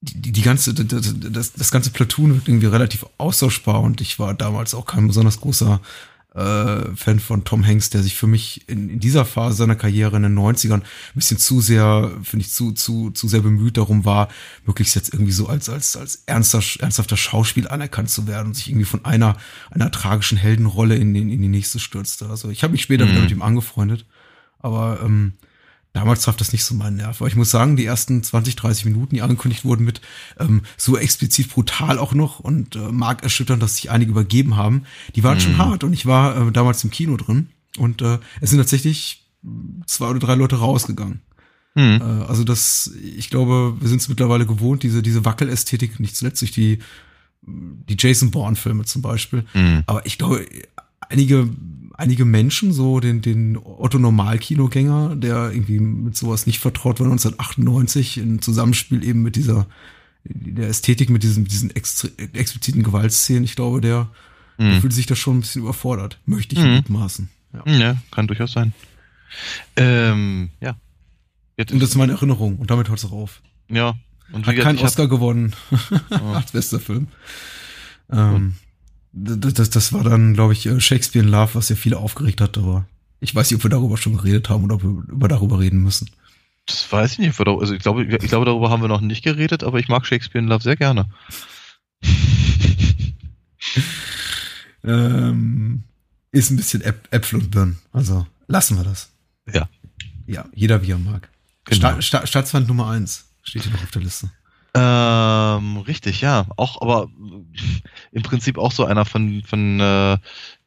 die, 0.00 0.32
die, 0.32 0.42
ganze, 0.42 0.72
das, 0.72 1.52
das, 1.52 1.70
ganze 1.70 1.90
Platoon 1.90 2.34
wirkt 2.34 2.48
irgendwie 2.48 2.66
relativ 2.66 3.04
austauschbar 3.18 3.80
und 3.80 4.00
ich 4.00 4.18
war 4.18 4.32
damals 4.32 4.74
auch 4.74 4.86
kein 4.86 5.06
besonders 5.06 5.40
großer 5.40 5.80
äh, 6.34 6.94
Fan 6.94 7.18
von 7.18 7.44
Tom 7.44 7.66
Hanks, 7.66 7.90
der 7.90 8.02
sich 8.02 8.14
für 8.14 8.26
mich 8.26 8.68
in, 8.68 8.88
in 8.88 9.00
dieser 9.00 9.24
Phase 9.24 9.56
seiner 9.56 9.74
Karriere 9.76 10.16
in 10.16 10.22
den 10.22 10.38
90ern 10.38 10.80
ein 10.80 10.84
bisschen 11.14 11.38
zu 11.38 11.60
sehr, 11.60 12.12
finde 12.22 12.44
ich, 12.46 12.52
zu, 12.52 12.72
zu, 12.72 13.10
zu 13.10 13.28
sehr 13.28 13.40
bemüht 13.40 13.76
darum 13.76 14.04
war, 14.04 14.28
möglichst 14.64 14.94
jetzt 14.94 15.12
irgendwie 15.12 15.32
so 15.32 15.48
als, 15.48 15.68
als, 15.68 15.96
als 15.96 16.22
ernster, 16.26 16.62
ernsthafter 16.78 17.16
Schauspiel 17.16 17.68
anerkannt 17.68 18.10
zu 18.10 18.26
werden 18.26 18.48
und 18.48 18.54
sich 18.54 18.68
irgendwie 18.68 18.86
von 18.86 19.04
einer, 19.04 19.36
einer 19.70 19.90
tragischen 19.90 20.38
Heldenrolle 20.38 20.96
in, 20.96 21.14
in, 21.14 21.30
in 21.30 21.42
die 21.42 21.48
nächste 21.48 21.78
stürzte. 21.78 22.30
Also 22.30 22.48
ich 22.48 22.62
habe 22.62 22.72
mich 22.72 22.82
später 22.82 23.08
wieder 23.08 23.20
mit 23.20 23.30
ihm 23.32 23.42
angefreundet, 23.42 24.06
aber 24.60 25.00
ähm, 25.02 25.34
Damals 25.92 26.22
traf 26.22 26.36
das 26.36 26.52
nicht 26.52 26.64
so 26.64 26.74
meinen 26.74 26.96
Nerv. 26.96 27.20
Aber 27.20 27.28
ich 27.28 27.34
muss 27.34 27.50
sagen, 27.50 27.76
die 27.76 27.84
ersten 27.84 28.22
20, 28.22 28.54
30 28.54 28.84
Minuten, 28.84 29.16
die 29.16 29.22
angekündigt 29.22 29.64
wurden 29.64 29.84
mit 29.84 30.00
ähm, 30.38 30.62
so 30.76 30.96
explizit 30.96 31.50
brutal 31.50 31.98
auch 31.98 32.14
noch 32.14 32.38
und 32.38 32.76
äh, 32.76 32.92
markerschütternd, 32.92 33.60
dass 33.62 33.76
sich 33.76 33.90
einige 33.90 34.12
übergeben 34.12 34.56
haben, 34.56 34.84
die 35.16 35.24
waren 35.24 35.40
schon 35.40 35.58
hart. 35.58 35.82
Und 35.82 35.92
ich 35.92 36.06
war 36.06 36.48
äh, 36.48 36.52
damals 36.52 36.84
im 36.84 36.90
Kino 36.90 37.16
drin 37.16 37.48
und 37.76 38.02
äh, 38.02 38.18
es 38.40 38.50
sind 38.50 38.60
tatsächlich 38.60 39.26
zwei 39.86 40.08
oder 40.08 40.20
drei 40.20 40.34
Leute 40.36 40.56
rausgegangen. 40.56 41.22
Hm. 41.74 42.00
Äh, 42.00 42.24
also 42.24 42.44
das, 42.44 42.92
ich 43.02 43.30
glaube, 43.30 43.76
wir 43.80 43.88
sind 43.88 44.00
es 44.00 44.08
mittlerweile 44.08 44.46
gewohnt, 44.46 44.82
diese, 44.82 45.02
diese 45.02 45.24
Wackelästhetik, 45.24 46.00
nicht 46.00 46.16
zuletzt 46.16 46.40
durch 46.40 46.52
die, 46.52 46.78
die 47.42 47.96
Jason 47.98 48.30
Bourne-Filme 48.30 48.84
zum 48.84 49.02
Beispiel. 49.02 49.44
Mhm. 49.54 49.82
Aber 49.86 50.04
ich 50.06 50.18
glaube, 50.18 50.46
einige, 51.08 51.48
einige 52.00 52.24
Menschen, 52.24 52.72
so 52.72 52.98
den, 53.00 53.22
den 53.22 53.56
Otto-Normal-Kinogänger, 53.56 55.16
der 55.16 55.50
irgendwie 55.52 55.78
mit 55.80 56.16
sowas 56.16 56.46
nicht 56.46 56.58
vertraut 56.58 56.98
war, 57.00 57.06
1998 57.06 58.18
im 58.18 58.42
Zusammenspiel 58.42 59.04
eben 59.04 59.22
mit 59.22 59.36
dieser, 59.36 59.66
der 60.24 60.68
Ästhetik, 60.68 61.10
mit 61.10 61.22
diesen, 61.22 61.44
diesen 61.44 61.70
extre- 61.72 62.10
expliziten 62.34 62.82
Gewaltszenen, 62.82 63.44
ich 63.44 63.54
glaube, 63.56 63.80
der, 63.80 64.08
der 64.58 64.80
fühlt 64.80 64.92
sich 64.92 65.06
da 65.06 65.14
schon 65.16 65.38
ein 65.38 65.40
bisschen 65.40 65.62
überfordert, 65.62 66.18
möchte 66.26 66.54
ich 66.54 66.60
Mhm. 66.62 66.74
mutmaßen. 66.76 67.28
Ja. 67.54 67.72
Ja, 67.72 67.96
kann 68.10 68.26
durchaus 68.26 68.52
sein. 68.52 68.72
Ähm, 69.76 70.50
ja. 70.60 70.76
Jetzt 71.56 71.72
Und 71.72 71.80
das 71.80 71.90
ist 71.90 71.96
meine 71.96 72.12
Erinnerung 72.12 72.56
und 72.58 72.70
damit 72.70 72.88
hört 72.88 72.98
es 72.98 73.04
auch 73.04 73.12
auf. 73.12 73.40
ja. 73.68 73.94
Und 74.32 74.46
Hat 74.46 74.54
keinen 74.56 74.76
ich 74.76 74.82
hab- 74.82 74.88
Oscar 74.88 75.08
gewonnen 75.08 75.54
als 76.10 76.52
bester 76.52 76.78
Film. 76.78 77.08
Ähm, 78.12 78.54
das, 79.12 79.54
das, 79.54 79.70
das 79.70 79.92
war 79.92 80.04
dann, 80.04 80.34
glaube 80.34 80.52
ich, 80.52 80.66
äh, 80.66 80.80
Shakespeare 80.80 81.24
in 81.24 81.30
Love, 81.30 81.54
was 81.54 81.68
ja 81.68 81.76
viele 81.76 81.98
aufgeregt 81.98 82.40
hat, 82.40 82.58
aber 82.58 82.86
ich 83.20 83.34
weiß 83.34 83.50
nicht, 83.50 83.58
ob 83.58 83.64
wir 83.64 83.70
darüber 83.70 83.96
schon 83.96 84.16
geredet 84.16 84.48
haben 84.48 84.64
oder 84.64 84.76
ob 84.76 84.82
wir 84.82 84.90
über 84.90 85.28
darüber 85.28 85.58
reden 85.58 85.82
müssen. 85.82 86.10
Das 86.66 86.90
weiß 86.90 87.12
ich 87.12 87.18
nicht. 87.18 87.40
Also 87.40 87.74
ich 87.74 87.80
glaube, 87.80 88.04
ich 88.04 88.28
glaube, 88.28 88.44
darüber 88.44 88.70
haben 88.70 88.82
wir 88.82 88.88
noch 88.88 89.00
nicht 89.00 89.24
geredet, 89.24 89.64
aber 89.64 89.78
ich 89.78 89.88
mag 89.88 90.06
Shakespeare 90.06 90.42
in 90.42 90.48
Love 90.48 90.62
sehr 90.62 90.76
gerne. 90.76 91.06
Ähm, 94.82 95.84
ist 96.32 96.50
ein 96.50 96.56
bisschen 96.56 96.80
Äp 96.82 97.08
Äpfel 97.10 97.40
und 97.40 97.50
Birnen. 97.50 97.78
Also 97.92 98.26
lassen 98.46 98.76
wir 98.76 98.84
das. 98.84 99.10
Ja. 99.52 99.68
Ja, 100.26 100.46
jeder 100.54 100.82
wie 100.82 100.92
er 100.92 100.98
mag. 100.98 101.28
Genau. 101.64 101.76
Sta 101.76 102.02
Sta 102.02 102.26
Staatsfeind 102.26 102.68
Nummer 102.68 102.88
eins 102.88 103.26
steht 103.42 103.64
hier 103.64 103.72
noch 103.72 103.82
auf 103.82 103.90
der 103.90 104.02
Liste. 104.02 104.30
Ähm, 104.74 105.78
richtig, 105.78 106.20
ja. 106.20 106.46
Auch, 106.56 106.80
aber 106.80 107.08
im 108.12 108.22
Prinzip 108.22 108.56
auch 108.56 108.72
so 108.72 108.84
einer 108.84 109.04
von, 109.04 109.42
von 109.44 109.80
äh, 109.80 110.18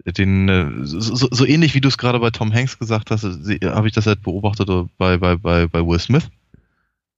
den, 0.06 0.50
äh, 0.50 0.70
so, 0.84 1.28
so, 1.32 1.46
ähnlich 1.46 1.74
wie 1.74 1.82
du 1.82 1.88
es 1.88 1.98
gerade 1.98 2.20
bei 2.20 2.30
Tom 2.30 2.54
Hanks 2.54 2.78
gesagt 2.78 3.12
hast, 3.12 3.24
habe 3.24 3.88
ich 3.88 3.94
das 3.94 4.06
halt 4.06 4.22
beobachtet 4.22 4.68
bei, 4.98 5.18
bei, 5.18 5.38
bei, 5.38 5.68
bei 5.68 5.86
Will 5.86 6.00
Smith. 6.00 6.30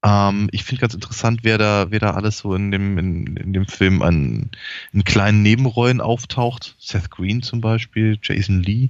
Ähm, 0.04 0.50
ich 0.52 0.64
finde 0.64 0.82
ganz 0.82 0.94
interessant, 0.94 1.40
wer 1.42 1.58
da, 1.58 1.88
wer 1.90 2.00
da 2.00 2.12
alles 2.12 2.38
so 2.40 2.54
in 2.54 2.70
dem, 2.70 2.98
in, 3.00 3.38
in 3.38 3.54
dem 3.54 3.66
Film 3.66 4.04
an 4.04 4.52
in 4.94 5.04
kleinen 5.04 5.42
Nebenrollen 5.42 6.02
auftaucht. 6.02 6.76
Seth 6.78 7.10
Green 7.10 7.42
zum 7.42 7.62
Beispiel, 7.62 8.20
Jason 8.22 8.62
Lee 8.62 8.90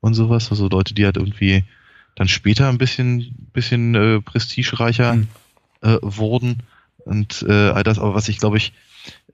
und 0.00 0.14
sowas. 0.14 0.50
Also 0.50 0.68
Leute, 0.68 0.94
die 0.94 1.04
halt 1.04 1.16
irgendwie 1.16 1.64
dann 2.14 2.28
später 2.28 2.68
ein 2.68 2.78
bisschen, 2.78 3.48
bisschen 3.52 3.94
äh, 3.96 4.20
prestigereicher 4.20 5.14
Mhm. 5.14 5.28
äh, 5.80 5.96
wurden 6.02 6.62
und 7.04 7.44
äh, 7.48 7.70
all 7.70 7.82
das. 7.82 7.98
Aber 7.98 8.14
was 8.14 8.28
ich 8.28 8.38
glaube 8.38 8.56
ich 8.56 8.72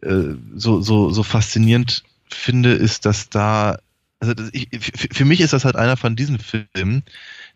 äh, 0.03 0.35
so, 0.55 0.81
so, 0.81 1.11
so 1.11 1.23
faszinierend 1.23 2.05
finde, 2.29 2.73
ist, 2.73 3.05
dass 3.05 3.31
da, 3.31 3.79
also 4.21 4.35
das, 4.35 4.51
ich, 4.53 4.69
für, 4.71 5.25
mich 5.25 5.41
ist 5.41 5.53
das 5.53 5.65
halt 5.65 5.77
einer 5.77 5.97
von 5.97 6.17
diesen 6.17 6.39
Filmen, 6.39 7.03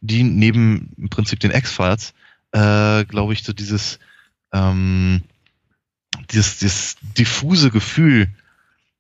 die 0.01 0.23
neben 0.23 0.93
im 0.97 1.09
Prinzip 1.09 1.41
den 1.41 1.53
X-Files, 1.53 2.15
äh, 2.53 3.05
glaube 3.05 3.33
ich, 3.33 3.45
so 3.45 3.53
dieses, 3.53 3.99
ähm, 4.53 5.23
dieses, 6.31 6.59
dieses 6.59 6.97
diffuse 7.17 7.71
Gefühl, 7.71 8.29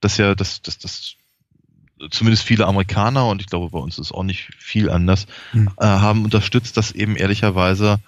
dass 0.00 0.16
ja, 0.18 0.34
das, 0.34 0.62
das, 0.62 0.78
das 0.78 1.16
zumindest 2.10 2.44
viele 2.44 2.66
Amerikaner 2.66 3.28
und 3.28 3.40
ich 3.40 3.46
glaube 3.46 3.70
bei 3.70 3.78
uns 3.78 3.98
ist 3.98 4.12
auch 4.12 4.24
nicht 4.24 4.50
viel 4.58 4.90
anders, 4.90 5.26
Hm. 5.52 5.70
äh, 5.78 5.84
haben 5.84 6.24
unterstützt, 6.24 6.76
dass 6.76 6.92
eben 6.92 7.16
ehrlicherweise 7.16 7.98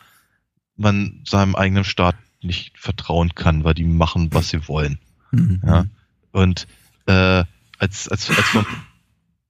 man 0.76 1.22
seinem 1.24 1.54
eigenen 1.54 1.84
Staat 1.84 2.16
nicht 2.44 2.78
vertrauen 2.78 3.34
kann, 3.34 3.64
weil 3.64 3.74
die 3.74 3.84
machen, 3.84 4.32
was 4.32 4.50
sie 4.50 4.68
wollen. 4.68 4.98
Mhm. 5.30 5.62
Ja. 5.64 5.86
Und 6.32 6.66
äh, 7.06 7.44
als, 7.78 8.08
als, 8.08 8.30
als, 8.30 8.48
von, 8.48 8.66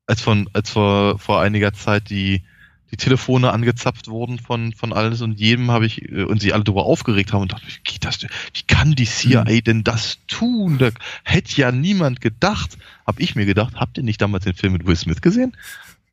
als, 0.07 0.21
von, 0.21 0.51
als 0.53 0.71
vor, 0.71 1.19
vor 1.19 1.41
einiger 1.41 1.73
Zeit 1.73 2.11
die, 2.11 2.43
die 2.91 2.97
Telefone 2.97 3.53
angezapft 3.53 4.09
wurden 4.09 4.39
von, 4.39 4.73
von 4.73 4.93
alles 4.93 5.21
und 5.21 5.39
jedem 5.39 5.71
habe 5.71 5.87
ich 5.87 6.03
äh, 6.11 6.25
und 6.25 6.41
sie 6.41 6.53
alle 6.53 6.65
darüber 6.65 6.85
aufgeregt 6.85 7.33
haben 7.33 7.43
und 7.43 7.53
dachte, 7.53 7.67
wie 7.67 7.83
geht 7.83 8.05
das, 8.05 8.19
denn? 8.19 8.31
wie 8.53 8.63
kann 8.63 8.95
die 8.95 9.07
CIA 9.07 9.45
denn 9.61 9.85
das 9.85 10.19
tun? 10.27 10.79
Da 10.79 10.91
hätte 11.25 11.61
ja 11.61 11.73
niemand 11.73 12.21
gedacht. 12.21 12.79
Hab 13.07 13.21
ich 13.21 13.35
mir 13.35 13.47
gedacht, 13.47 13.75
habt 13.77 13.97
ihr 13.99 14.05
nicht 14.05 14.21
damals 14.21 14.45
den 14.45 14.55
Film 14.55 14.73
mit 14.73 14.87
Will 14.87 14.97
Smith 14.97 15.21
gesehen? 15.21 15.57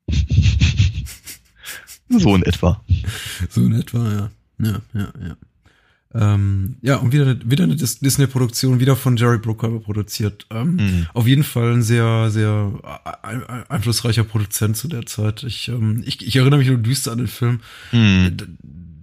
so 2.09 2.35
in 2.35 2.43
etwa. 2.43 2.83
So 3.49 3.65
in 3.65 3.73
etwa, 3.73 4.11
ja. 4.11 4.31
Ja, 4.59 4.81
ja, 4.93 5.13
ja. 5.19 5.35
Ähm, 6.13 6.75
ja, 6.81 6.97
und 6.97 7.13
wieder, 7.13 7.23
eine- 7.25 7.39
wieder 7.49 7.63
eine 7.63 7.75
Dis- 7.75 7.99
Disney-Produktion, 7.99 8.79
wieder 8.79 8.95
von 8.95 9.15
Jerry 9.17 9.37
Bruckheimer 9.37 9.79
produziert. 9.79 10.45
Ähm, 10.49 10.75
Mhm. 10.75 11.07
Auf 11.13 11.25
jeden 11.27 11.43
Fall 11.43 11.73
ein 11.73 11.83
sehr, 11.83 12.29
sehr 12.31 12.73
ein- 13.23 13.43
ein- 13.43 13.63
einflussreicher 13.69 14.23
Produzent 14.25 14.75
zu 14.75 14.87
der 14.89 15.05
Zeit. 15.05 15.43
Ich, 15.43 15.69
ähm, 15.69 16.03
ich, 16.05 16.25
ich 16.25 16.35
erinnere 16.35 16.59
mich 16.59 16.67
nur 16.67 16.77
düster 16.77 17.11
an 17.13 17.19
den 17.19 17.27
Film. 17.27 17.61
Hm. 17.91 18.35
D- 18.37 18.45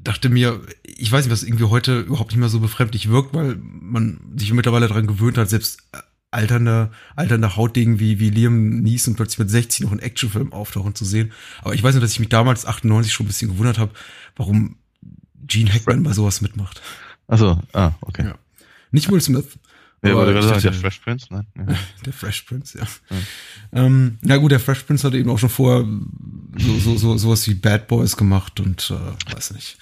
dachte 0.04 0.28
mir, 0.28 0.60
ich 0.84 1.10
weiß 1.10 1.24
nicht, 1.24 1.32
was 1.32 1.42
irgendwie 1.42 1.64
heute 1.64 2.00
überhaupt 2.00 2.30
nicht 2.30 2.40
mehr 2.40 2.48
so 2.48 2.60
befremdlich 2.60 3.08
wirkt, 3.10 3.34
weil 3.34 3.56
man 3.62 4.20
sich 4.36 4.52
mittlerweile 4.52 4.88
daran 4.88 5.06
gewöhnt 5.06 5.36
hat, 5.38 5.48
selbst 5.50 5.82
alternde, 6.30 6.90
alternde 7.16 7.56
Hautdegen 7.56 8.00
wie, 8.00 8.18
wie 8.20 8.28
Liam 8.30 8.80
Neeson 8.80 9.14
plötzlich 9.16 9.38
mit 9.38 9.50
60 9.50 9.80
noch 9.84 9.92
in 9.92 9.98
Actionfilm 9.98 10.52
auftauchen 10.52 10.94
zu 10.94 11.04
sehen. 11.06 11.32
Aber 11.62 11.74
ich 11.74 11.82
weiß 11.82 11.94
nur, 11.94 12.02
dass 12.02 12.12
ich 12.12 12.20
mich 12.20 12.28
damals 12.28 12.66
98 12.66 13.12
schon 13.12 13.24
ein 13.24 13.28
bisschen 13.28 13.50
gewundert 13.50 13.78
habe, 13.78 13.92
warum 14.36 14.76
Gene 15.48 15.72
Hackman 15.72 16.02
bei 16.02 16.12
sowas 16.12 16.40
mitmacht. 16.40 16.80
Also, 17.26 17.60
ah, 17.72 17.92
okay. 18.02 18.24
Ja. 18.26 18.34
Nicht 18.90 19.10
Will 19.10 19.20
Smith. 19.20 19.58
Ja, 20.02 20.12
aber 20.12 20.26
gerade 20.32 20.46
sagen, 20.46 20.60
der 20.62 20.72
Fresh 20.72 20.98
Prince, 21.00 21.26
ne? 21.32 21.44
Ja. 21.56 21.74
Der 22.06 22.12
Fresh 22.12 22.42
Prince, 22.42 22.78
ja. 22.78 22.86
Ähm, 23.72 24.18
na 24.22 24.36
gut, 24.36 24.52
der 24.52 24.60
Fresh 24.60 24.84
Prince 24.84 25.06
hatte 25.06 25.18
eben 25.18 25.28
auch 25.30 25.38
schon 25.38 25.48
vorher 25.48 25.84
so, 26.56 26.78
so, 26.78 26.96
so, 26.96 27.18
sowas 27.18 27.46
wie 27.48 27.54
Bad 27.54 27.88
Boys 27.88 28.16
gemacht 28.16 28.60
und 28.60 28.90
äh, 28.92 29.34
weiß 29.34 29.52
nicht. 29.54 29.76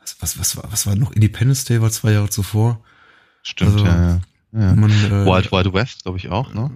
Was, 0.00 0.16
was, 0.20 0.38
was, 0.38 0.56
war, 0.56 0.64
was 0.70 0.86
war 0.86 0.96
noch? 0.96 1.12
Independence 1.12 1.64
Day 1.64 1.80
war 1.82 1.90
zwei 1.90 2.12
Jahre 2.12 2.30
zuvor. 2.30 2.80
Stimmt, 3.42 3.72
Also, 3.72 3.84
ja, 3.84 3.94
ja. 4.10 4.20
ja. 4.52 4.74
Man, 4.74 4.90
äh, 4.90 5.26
Wild 5.26 5.52
Wild 5.52 5.72
West, 5.74 6.02
glaube 6.04 6.18
ich 6.18 6.30
auch, 6.30 6.52
ne? 6.54 6.70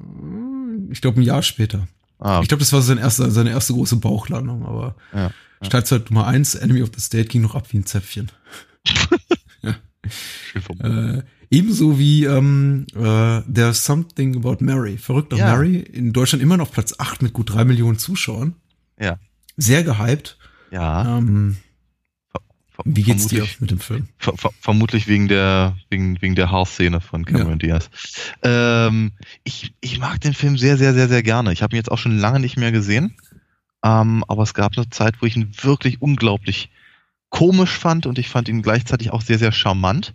Ich 0.91 1.01
glaube 1.01 1.21
ein 1.21 1.25
Jahr 1.25 1.43
später. 1.43 1.89
Ah, 2.19 2.41
Ich 2.43 2.49
glaube, 2.49 2.61
das 2.61 2.73
war 2.73 2.83
sein 2.83 2.99
erster, 2.99 3.31
seine 3.31 3.51
erste 3.51 3.73
große 3.73 3.97
Bauchlandung, 3.97 4.67
aber 4.67 4.95
ja. 5.15 5.31
Startzeit 5.63 6.11
Nummer 6.11 6.27
eins, 6.27 6.55
Enemy 6.55 6.83
of 6.83 6.91
the 6.95 7.01
State, 7.01 7.29
ging 7.29 7.43
noch 7.43 7.55
ab 7.55 7.67
wie 7.73 7.79
ein 7.79 7.87
Zäpfchen. 7.87 8.31
Verbunden. 10.53 11.19
Äh, 11.19 11.23
ebenso 11.51 11.99
wie 11.99 12.25
ähm, 12.25 12.87
äh, 12.95 13.43
There's 13.53 13.85
Something 13.85 14.37
About 14.37 14.59
Mary. 14.65 14.97
Verrückt 14.97 15.33
auf 15.33 15.39
Ja. 15.39 15.53
Mary. 15.55 15.77
In 15.79 16.13
Deutschland 16.13 16.43
immer 16.43 16.57
noch 16.57 16.71
Platz 16.73 16.95
8 16.99 17.23
mit 17.23 17.33
gut 17.33 17.51
drei 17.53 17.65
Millionen 17.65 17.99
Zuschauern. 17.99 18.55
Ja. 18.99 19.19
Sehr 19.57 19.83
gehypt. 19.85 20.39
Ja. 20.71 21.19
Ähm, 21.19 21.57
ver- 22.31 22.41
wie 22.85 23.03
geht's 23.03 23.27
dir 23.27 23.47
mit 23.61 23.71
dem 23.71 23.81
Film? 23.81 24.09
Ver 24.19 24.35
ver 24.37 24.51
vermutlich 24.61 25.09
wegen 25.09 25.29
der 25.29 25.77
wegen 25.91 26.21
wegen 26.23 26.35
der 26.37 26.51
Haarszene 26.51 27.01
von 27.01 27.25
Cameron 27.25 27.59
Diaz. 27.59 27.91
Ähm, 28.43 29.13
ich, 29.45 29.75
ich 29.81 29.99
mag 29.99 30.21
den 30.21 30.33
Film 30.35 30.57
sehr 30.57 30.77
sehr 30.79 30.95
sehr 30.95 31.09
sehr 31.09 31.23
gerne. 31.23 31.53
Ich 31.53 31.63
habe 31.63 31.75
ihn 31.75 31.79
jetzt 31.79 31.91
auch 31.91 31.99
schon 31.99 32.17
lange 32.19 32.39
nicht 32.41 32.57
mehr 32.57 32.71
gesehen, 32.73 33.17
ähm, 33.85 34.25
aber 34.29 34.43
es 34.43 34.55
gab 34.55 34.77
eine 34.77 34.91
Zeit, 34.91 35.21
wo 35.21 35.27
ich 35.27 35.37
ihn 35.37 35.51
wirklich 35.63 36.03
unglaublich 36.03 36.71
komisch 37.31 37.71
fand 37.71 38.07
und 38.07 38.19
ich 38.19 38.29
fand 38.29 38.49
ihn 38.49 38.63
gleichzeitig 38.63 39.11
auch 39.11 39.21
sehr 39.23 39.39
sehr 39.39 39.53
charmant, 39.53 40.15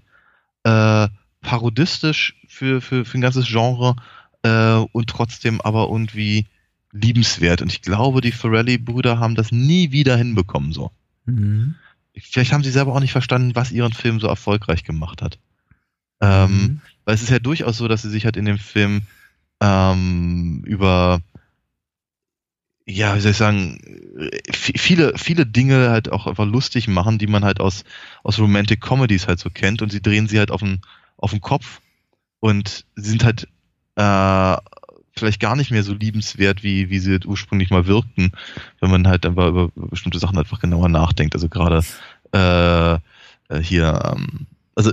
äh, 0.63 1.07
parodistisch 1.41 2.35
für 2.47 2.81
für 2.81 3.05
für 3.05 3.17
ein 3.17 3.21
ganzes 3.21 3.47
Genre 3.47 3.95
äh, 4.43 4.75
und 4.91 5.09
trotzdem 5.09 5.61
aber 5.61 5.87
irgendwie 5.89 6.47
liebenswert. 6.91 7.61
Und 7.61 7.71
ich 7.71 7.81
glaube, 7.81 8.21
die 8.21 8.31
Ferrelli-Brüder 8.31 9.19
haben 9.19 9.35
das 9.35 9.51
nie 9.51 9.91
wieder 9.91 10.15
hinbekommen 10.17 10.71
so 10.73 10.91
Mhm. 11.25 11.75
vielleicht 12.17 12.51
haben 12.51 12.63
sie 12.63 12.69
selber 12.71 12.93
auch 12.93 12.99
nicht 12.99 13.13
verstanden, 13.13 13.55
was 13.55 13.71
ihren 13.71 13.93
Film 13.93 14.19
so 14.19 14.27
erfolgreich 14.27 14.83
gemacht 14.83 15.21
hat. 15.21 15.39
Ähm, 16.21 16.51
Mhm. 16.51 16.81
Weil 17.05 17.15
es 17.15 17.21
ist 17.21 17.29
ja 17.29 17.39
durchaus 17.39 17.77
so, 17.77 17.87
dass 17.87 18.01
sie 18.01 18.09
sich 18.09 18.25
halt 18.25 18.37
in 18.37 18.45
dem 18.45 18.57
Film 18.57 19.03
ähm, 19.61 20.63
über, 20.65 21.21
ja, 22.85 23.15
wie 23.15 23.19
soll 23.21 23.31
ich 23.31 23.37
sagen, 23.37 23.79
äh, 24.17 24.29
vi- 24.51 24.77
viele, 24.77 25.17
viele 25.17 25.45
Dinge 25.45 25.89
halt 25.89 26.11
auch 26.11 26.27
einfach 26.27 26.45
lustig 26.45 26.87
machen, 26.87 27.17
die 27.17 27.27
man 27.27 27.45
halt 27.45 27.59
aus, 27.59 27.83
aus 28.23 28.39
Romantic 28.39 28.81
Comedies 28.81 29.27
halt 29.27 29.39
so 29.39 29.49
kennt 29.49 29.81
und 29.81 29.91
sie 29.91 30.01
drehen 30.01 30.27
sie 30.27 30.37
halt 30.39 30.51
auf 30.51 30.59
den, 30.61 30.81
auf 31.17 31.31
den 31.31 31.41
Kopf 31.41 31.79
und 32.39 32.85
sie 32.95 33.09
sind 33.11 33.23
halt 33.23 33.47
äh, 33.95 34.57
vielleicht 35.15 35.39
gar 35.39 35.55
nicht 35.55 35.71
mehr 35.71 35.83
so 35.83 35.93
liebenswert, 35.93 36.63
wie, 36.63 36.89
wie 36.89 36.99
sie 36.99 37.11
halt 37.11 37.25
ursprünglich 37.25 37.69
mal 37.69 37.85
wirkten, 37.87 38.31
wenn 38.81 38.91
man 38.91 39.07
halt 39.07 39.25
einfach 39.25 39.47
über 39.47 39.69
bestimmte 39.75 40.19
Sachen 40.19 40.37
einfach 40.37 40.59
genauer 40.59 40.89
nachdenkt. 40.89 41.35
Also 41.35 41.47
gerade 41.49 41.83
äh, 42.33 42.93
äh, 42.95 43.61
hier, 43.61 44.13
ähm, 44.13 44.47
also 44.75 44.91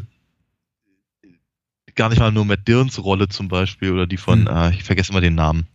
gar 1.96 2.08
nicht 2.08 2.18
mal 2.18 2.30
nur 2.32 2.44
Matt 2.44 2.68
Dillons 2.68 3.02
Rolle 3.02 3.28
zum 3.28 3.48
Beispiel 3.48 3.90
oder 3.92 4.06
die 4.06 4.16
von, 4.16 4.46
Hm. 4.46 4.56
äh, 4.56 4.70
ich 4.74 4.84
vergesse 4.84 5.10
immer 5.10 5.20
den 5.20 5.34
Namen. 5.34 5.66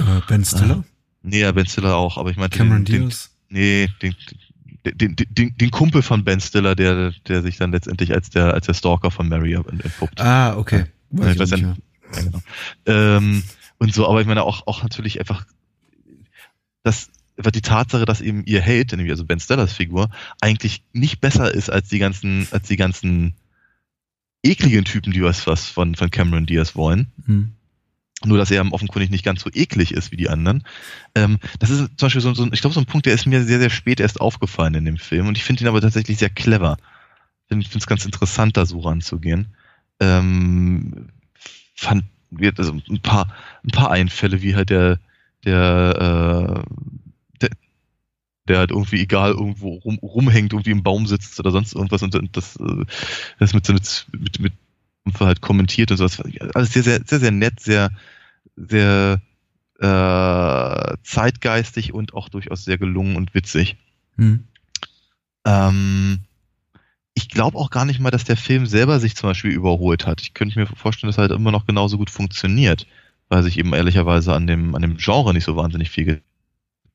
Äh, 0.00 0.20
ben 0.28 0.44
Stiller? 0.44 0.84
Nee, 1.22 1.40
ja, 1.40 1.52
Ben 1.52 1.66
Stiller 1.66 1.96
auch, 1.96 2.16
aber 2.18 2.30
ich 2.30 2.36
meinte 2.36 2.56
Cameron 2.58 2.84
den, 2.84 2.92
den, 2.94 3.08
Diaz? 3.08 3.30
nee, 3.50 3.88
den, 4.02 4.14
den, 4.86 5.16
den, 5.16 5.26
den, 5.28 5.56
den 5.56 5.70
Kumpel 5.70 6.02
von 6.02 6.24
Ben 6.24 6.40
Stiller, 6.40 6.74
der, 6.74 7.12
der 7.28 7.42
sich 7.42 7.58
dann 7.58 7.72
letztendlich 7.72 8.12
als 8.12 8.30
der, 8.30 8.54
als 8.54 8.66
der 8.66 8.74
Stalker 8.74 9.10
von 9.10 9.28
Mary 9.28 9.52
entpuppt. 9.54 10.20
Ah, 10.20 10.56
okay. 10.56 10.86
Weiß 11.10 11.36
Ja, 11.36 11.44
ich 11.44 11.50
nicht 11.50 11.62
ja- 11.62 11.76
genau. 12.22 12.42
ähm, 12.86 13.42
und 13.78 13.94
so, 13.94 14.08
aber 14.08 14.20
ich 14.20 14.26
meine 14.26 14.42
auch, 14.42 14.66
auch 14.66 14.82
natürlich 14.82 15.18
einfach, 15.20 15.44
dass 16.82 17.10
die 17.54 17.62
Tatsache, 17.62 18.04
dass 18.04 18.20
eben 18.20 18.44
ihr 18.44 18.62
Hate, 18.62 18.96
nämlich 18.96 19.10
also 19.12 19.24
Ben 19.24 19.40
Stillers 19.40 19.72
Figur, 19.72 20.10
eigentlich 20.40 20.82
nicht 20.92 21.20
besser 21.20 21.52
ist 21.54 21.70
als 21.70 21.88
die 21.88 21.98
ganzen, 21.98 22.46
als 22.50 22.68
die 22.68 22.76
ganzen 22.76 23.34
ekligen 24.42 24.84
Typen, 24.84 25.12
die 25.12 25.22
was, 25.22 25.46
was 25.46 25.66
von, 25.66 25.94
von 25.94 26.10
Cameron 26.10 26.46
Diaz 26.46 26.74
wollen. 26.76 27.08
Hm. 27.26 27.52
Nur, 28.24 28.36
dass 28.36 28.50
er 28.50 28.70
offenkundig 28.72 29.10
nicht 29.10 29.24
ganz 29.24 29.40
so 29.40 29.50
eklig 29.52 29.92
ist 29.92 30.12
wie 30.12 30.16
die 30.16 30.28
anderen. 30.28 30.64
Ähm, 31.14 31.38
das 31.58 31.70
ist 31.70 31.78
zum 31.78 32.06
Beispiel 32.06 32.20
so, 32.20 32.34
so 32.34 32.42
ein, 32.42 32.52
ich 32.52 32.60
glaube, 32.60 32.74
so 32.74 32.80
ein 32.80 32.86
Punkt, 32.86 33.06
der 33.06 33.14
ist 33.14 33.26
mir 33.26 33.42
sehr, 33.44 33.58
sehr 33.58 33.70
spät 33.70 33.98
erst 33.98 34.20
aufgefallen 34.20 34.74
in 34.74 34.84
dem 34.84 34.98
Film 34.98 35.26
und 35.26 35.38
ich 35.38 35.44
finde 35.44 35.64
ihn 35.64 35.68
aber 35.68 35.80
tatsächlich 35.80 36.18
sehr 36.18 36.28
clever. 36.28 36.76
Ich 37.48 37.68
finde 37.68 37.78
es 37.78 37.86
ganz 37.86 38.04
interessant, 38.04 38.56
da 38.56 38.66
so 38.66 38.80
ranzugehen. 38.80 39.48
Ähm, 40.00 41.08
fand 41.74 42.04
wir 42.30 42.52
also 42.56 42.72
ein 42.72 43.00
paar, 43.00 43.34
ein 43.64 43.70
paar 43.70 43.90
Einfälle, 43.90 44.42
wie 44.42 44.54
halt 44.54 44.70
der, 44.70 44.98
der, 45.44 46.64
äh, 46.66 46.74
der, 47.40 47.50
der 48.48 48.58
halt 48.58 48.70
irgendwie 48.70 49.00
egal 49.00 49.32
irgendwo 49.32 49.74
rum, 49.76 49.98
rumhängt, 49.98 50.52
irgendwie 50.52 50.70
im 50.70 50.82
Baum 50.82 51.06
sitzt 51.06 51.40
oder 51.40 51.50
sonst 51.50 51.74
irgendwas 51.74 52.02
und, 52.02 52.14
und 52.14 52.36
das, 52.36 52.56
äh, 52.56 52.84
das 53.38 53.54
mit, 53.54 53.68
mit, 53.68 54.06
mit, 54.12 54.40
mit 54.40 54.52
halt 55.18 55.40
kommentiert 55.40 55.90
und 55.90 55.96
sowas. 55.96 56.22
Alles 56.54 56.72
sehr, 56.72 56.82
sehr, 56.82 57.00
sehr, 57.04 57.20
sehr 57.20 57.30
nett, 57.30 57.60
sehr, 57.60 57.90
sehr 58.56 59.20
äh, 59.80 60.96
zeitgeistig 61.02 61.92
und 61.92 62.14
auch 62.14 62.28
durchaus 62.28 62.64
sehr 62.64 62.78
gelungen 62.78 63.16
und 63.16 63.34
witzig. 63.34 63.76
Hm. 64.16 64.44
Ähm, 65.46 66.20
ich 67.14 67.28
glaube 67.28 67.58
auch 67.58 67.70
gar 67.70 67.84
nicht 67.84 68.00
mal, 68.00 68.10
dass 68.10 68.24
der 68.24 68.36
Film 68.36 68.66
selber 68.66 69.00
sich 69.00 69.16
zum 69.16 69.30
Beispiel 69.30 69.50
überholt 69.50 70.06
hat. 70.06 70.20
Ich 70.20 70.34
könnte 70.34 70.58
mir 70.58 70.66
vorstellen, 70.66 71.08
dass 71.08 71.18
er 71.18 71.22
halt 71.22 71.32
immer 71.32 71.50
noch 71.50 71.66
genauso 71.66 71.98
gut 71.98 72.10
funktioniert, 72.10 72.86
weil 73.28 73.42
sich 73.42 73.58
eben 73.58 73.72
ehrlicherweise 73.72 74.34
an 74.34 74.46
dem, 74.46 74.74
an 74.74 74.82
dem 74.82 74.96
Genre 74.96 75.32
nicht 75.32 75.44
so 75.44 75.56
wahnsinnig 75.56 75.90
viel 75.90 76.22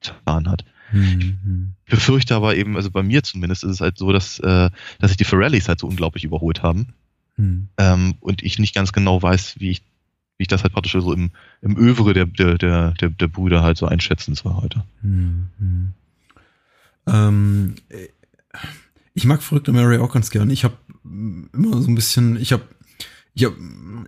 getan 0.01 0.47
hat. 0.47 0.63
Ich 1.85 1.91
befürchte 1.91 2.35
aber 2.35 2.55
eben, 2.55 2.75
also 2.75 2.91
bei 2.91 3.01
mir 3.01 3.23
zumindest 3.23 3.63
ist 3.63 3.71
es 3.71 3.81
halt 3.81 3.97
so, 3.97 4.11
dass, 4.11 4.39
äh, 4.39 4.69
dass 4.99 5.09
sich 5.09 5.17
die 5.17 5.23
Ferrellis 5.23 5.67
halt 5.67 5.79
so 5.79 5.87
unglaublich 5.87 6.23
überholt 6.23 6.61
haben 6.61 6.93
Hm. 7.37 7.67
ähm, 7.77 8.15
und 8.21 8.43
ich 8.43 8.59
nicht 8.59 8.73
ganz 8.73 8.93
genau 8.93 9.21
weiß, 9.21 9.59
wie 9.59 9.69
ich, 9.69 9.81
wie 10.37 10.43
ich 10.43 10.47
das 10.47 10.63
halt 10.63 10.73
praktisch 10.73 10.93
so 10.93 11.13
im, 11.13 11.31
im 11.61 11.77
Övre 11.77 12.13
der, 12.13 12.25
der, 12.25 12.57
der, 12.57 12.91
der, 12.91 13.09
der 13.09 13.27
Brüder 13.27 13.61
halt 13.61 13.77
so 13.77 13.85
einschätzen 13.85 14.35
soll 14.35 14.53
heute. 14.53 14.83
Hm, 15.01 15.47
hm. 15.59 15.93
Ähm, 17.07 17.75
äh, 17.89 18.07
ich 19.13 19.25
mag 19.25 19.41
verrückte 19.41 19.71
Mary 19.71 19.97
auch 19.97 20.13
ganz 20.13 20.29
gern. 20.29 20.49
Ich 20.49 20.63
habe 20.63 20.75
immer 21.03 21.81
so 21.81 21.89
ein 21.89 21.95
bisschen, 21.95 22.35
ich 22.37 22.51
habe 22.51 22.63
ich 23.37 23.43
habe 23.45 23.55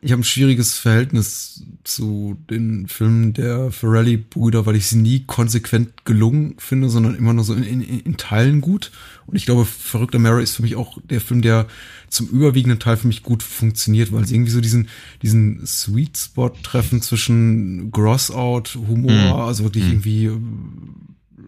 ich 0.01 0.11
hab 0.11 0.19
ein 0.19 0.23
schwieriges 0.23 0.77
Verhältnis 0.77 1.63
zu 1.83 2.37
den 2.49 2.87
Filmen 2.87 3.33
der 3.33 3.71
Ferrelli-Brüder, 3.71 4.65
weil 4.65 4.75
ich 4.75 4.87
sie 4.87 4.97
nie 4.97 5.23
konsequent 5.25 6.05
gelungen 6.05 6.55
finde, 6.59 6.87
sondern 6.89 7.15
immer 7.15 7.33
nur 7.33 7.43
so 7.43 7.53
in, 7.53 7.63
in, 7.63 7.81
in 7.81 8.15
Teilen 8.17 8.61
gut. 8.61 8.91
Und 9.25 9.35
ich 9.35 9.45
glaube, 9.45 9.65
Verrückter 9.65 10.19
Mary 10.19 10.43
ist 10.43 10.55
für 10.55 10.61
mich 10.61 10.75
auch 10.75 10.97
der 11.09 11.19
Film, 11.19 11.41
der 11.41 11.67
zum 12.09 12.27
überwiegenden 12.29 12.79
Teil 12.79 12.95
für 12.95 13.07
mich 13.07 13.23
gut 13.23 13.43
funktioniert, 13.43 14.11
weil 14.13 14.25
sie 14.25 14.35
irgendwie 14.35 14.51
so 14.51 14.61
diesen, 14.61 14.87
diesen 15.21 15.65
Sweet 15.65 16.17
Spot 16.17 16.49
treffen 16.63 17.01
zwischen 17.01 17.91
Gross-Out, 17.91 18.75
Humor, 18.87 19.11
Mhm. 19.11 19.41
also 19.41 19.63
wirklich 19.63 19.83
Mhm. 19.85 19.91
irgendwie 19.91 20.25
äh, 20.25 20.37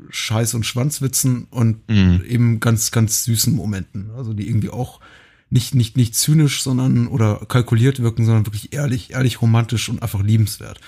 Scheiß- 0.10 0.56
und 0.56 0.66
Schwanzwitzen 0.66 1.48
und 1.52 1.88
Mhm. 1.88 2.24
eben 2.28 2.60
ganz, 2.60 2.92
ganz 2.92 3.24
süßen 3.26 3.56
Momenten. 3.56 4.10
Also 4.18 4.34
die 4.34 4.48
irgendwie 4.50 4.70
auch 4.70 5.00
nicht, 5.50 5.74
nicht, 5.76 5.98
nicht 5.98 6.16
zynisch, 6.16 6.62
sondern 6.62 7.08
oder 7.08 7.38
kalkuliert 7.48 8.00
wirken, 8.02 8.26
sondern 8.26 8.46
wirklich 8.46 8.74
ehrlich, 8.74 9.12
ehrlich 9.12 9.42
romantisch 9.42 9.90
und 9.90 10.02
einfach 10.04 10.22
liebenswert. 10.22 10.80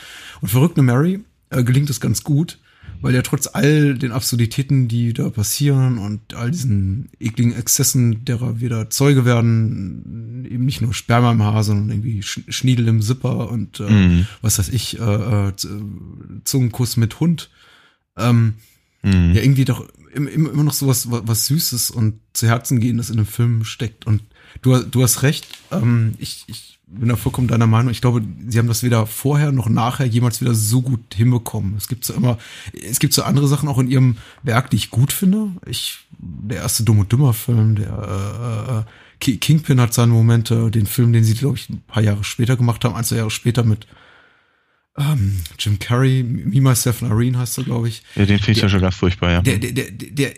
Und 0.42 0.50
Verrückte 0.50 0.82
Mary 0.82 1.20
äh, 1.50 1.64
gelingt 1.64 1.90
es 1.90 2.00
ganz 2.00 2.24
gut, 2.24 2.60
weil 3.02 3.16
ja 3.16 3.24
trotz 3.24 3.48
all 3.52 3.96
den 3.98 4.12
Absurditäten, 4.12 4.88
die 4.88 5.14
da 5.14 5.30
passieren 5.32 5.98
und 5.98 6.36
all 6.36 6.52
diesen 6.52 7.10
ekligen 7.20 7.54
Exzessen, 7.56 8.24
derer 8.26 8.60
wir 8.60 8.70
da 8.70 8.90
Zeuge 8.92 9.26
werden, 9.26 10.46
eben 10.50 10.66
nicht 10.66 10.82
nur 10.82 10.94
Sperma 10.94 11.32
im 11.32 11.42
Haar, 11.42 11.64
sondern 11.64 11.90
irgendwie 11.90 12.22
Sch 12.22 12.42
Schniedel 12.50 12.88
im 12.88 13.02
Zipper 13.02 13.50
und 13.50 13.80
äh, 13.80 13.90
Mhm. 13.90 14.28
was 14.44 14.60
weiß 14.60 14.70
ich, 14.70 15.00
äh, 15.00 15.04
äh, 15.50 15.54
Zungenkuss 16.44 16.98
mit 16.98 17.20
Hund. 17.20 17.50
Ähm, 18.18 18.56
Mhm. 19.04 19.34
ja 19.34 19.42
irgendwie 19.42 19.66
doch 19.66 19.88
im- 20.14 20.28
im- 20.28 20.46
immer 20.52 20.64
noch 20.64 20.74
sowas, 20.74 21.10
was, 21.10 21.22
was 21.26 21.48
Süßes 21.48 21.90
und 21.90 22.20
zu 22.34 22.46
Herzen 22.48 22.80
gehendes 22.80 23.10
in 23.10 23.18
dem 23.18 23.26
Film 23.26 23.64
steckt. 23.64 24.06
Und 24.06 24.22
du, 24.62 24.78
du 24.80 25.04
hast 25.04 25.24
recht, 25.24 25.48
ähm, 25.72 26.14
ich, 26.20 26.44
ich 26.48 26.80
bin 26.94 27.08
da 27.08 27.16
vollkommen 27.16 27.48
deiner 27.48 27.68
Meinung. 27.68 27.90
Ich 27.92 28.02
glaube, 28.02 28.22
sie 28.50 28.60
haben 28.60 28.68
das 28.68 28.84
weder 28.84 29.08
vorher 29.08 29.54
noch 29.54 29.70
nachher 29.70 30.06
jemals 30.06 30.42
wieder 30.42 30.54
so 30.54 30.82
gut 30.82 31.14
hinbekommen. 31.16 31.76
Es 31.78 31.88
gibt 31.88 32.04
so 32.04 32.14
immer, 32.14 32.38
es 32.74 33.00
gibt 33.00 33.14
so 33.14 33.24
andere 33.24 33.48
Sachen 33.48 33.70
auch 33.70 33.80
in 33.80 33.90
ihrem 33.90 34.18
Werk, 34.44 34.70
die 34.70 34.76
ich 34.76 34.90
gut 34.90 35.14
finde. 35.14 35.52
Ich, 35.66 36.00
der 36.20 36.58
erste 36.58 36.84
Dumm 36.84 37.00
und 37.00 37.12
Dümmer 37.12 37.34
Film, 37.34 37.76
der 37.76 37.88
äh, 37.88 38.80
äh, 38.80 38.84
Ki- 39.22 39.38
Kingpin 39.38 39.80
hat 39.80 39.94
seine 39.94 40.12
Momente, 40.12 40.70
den 40.70 40.86
Film, 40.86 41.14
den 41.14 41.24
sie, 41.24 41.36
glaube 41.36 41.56
ich, 41.56 41.70
ein 41.70 41.82
paar 41.88 42.04
Jahre 42.04 42.26
später 42.26 42.58
gemacht 42.58 42.84
haben, 42.84 42.96
ein, 42.96 43.06
zwei 43.06 43.18
Jahre 43.18 43.32
später 43.32 43.64
mit 43.64 43.88
ähm, 44.98 45.38
Jim 45.58 45.80
Carrey, 45.80 46.24
Me, 46.24 46.60
Myself 46.60 47.02
and 47.02 47.14
Irene 47.14 47.38
heißt 47.40 47.58
er, 47.60 47.64
glaube 47.64 47.88
ich. 47.88 48.04
Ja, 48.16 48.26
den 48.26 48.40
finde 48.40 48.52
ich 48.52 48.62
ja 48.62 48.68
schon 48.68 48.82
ganz 48.82 48.96
furchtbar, 48.96 49.32
ja. 49.32 49.42
Der, 49.42 49.58
der, 49.58 49.72
der, 49.72 49.92
der, 49.92 50.34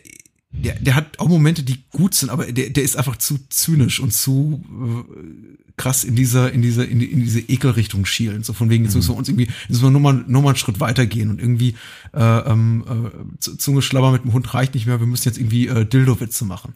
der, 0.53 0.75
der 0.79 0.95
hat 0.95 1.19
auch 1.19 1.27
Momente, 1.27 1.63
die 1.63 1.83
gut 1.91 2.13
sind, 2.13 2.29
aber 2.29 2.51
der, 2.51 2.69
der 2.69 2.83
ist 2.83 2.95
einfach 2.95 3.17
zu 3.17 3.39
zynisch 3.49 3.99
und 3.99 4.13
zu 4.13 4.63
äh, 4.69 5.67
krass 5.77 6.03
in 6.03 6.15
dieser, 6.15 6.51
in 6.51 6.61
dieser, 6.61 6.87
in, 6.87 6.99
die, 6.99 7.07
in 7.11 7.19
diese 7.21 7.39
Ekelrichtung 7.39 8.05
schielen. 8.05 8.43
So 8.43 8.53
von 8.53 8.69
wegen, 8.69 8.83
jetzt 8.85 8.95
müssen 8.95 9.09
wir 9.09 9.17
uns 9.17 9.27
irgendwie, 9.27 9.47
jetzt 9.47 9.69
müssen 9.69 9.83
wir 9.83 9.89
nur 9.91 10.01
mal, 10.01 10.23
nur 10.27 10.41
mal 10.43 10.49
einen 10.49 10.57
Schritt 10.57 10.79
weitergehen 10.79 11.29
und 11.31 11.39
irgendwie 11.39 11.75
äh, 12.13 12.21
ähm, 12.51 12.83
äh, 12.87 13.39
Z- 13.39 13.59
Zungeschlabber 13.59 14.11
mit 14.11 14.23
dem 14.23 14.33
Hund 14.33 14.53
reicht 14.53 14.75
nicht 14.75 14.85
mehr, 14.85 14.99
wir 14.99 15.07
müssen 15.07 15.27
jetzt 15.27 15.39
irgendwie 15.39 15.67
äh, 15.67 15.85
Dildo-Witze 15.85 16.45
machen 16.45 16.73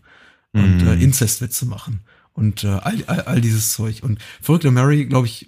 und 0.54 0.78
Mhm. 0.82 0.88
äh, 0.88 1.04
Inzest-Witze 1.04 1.66
machen 1.68 2.00
und 2.34 2.64
äh, 2.64 2.68
all, 2.68 3.04
all, 3.06 3.22
all 3.22 3.42
dieses 3.42 3.74
Zeug. 3.74 4.02
Und 4.02 4.18
Verrückter 4.42 4.72
Mary, 4.72 5.06
glaube 5.06 5.28
ich, 5.28 5.46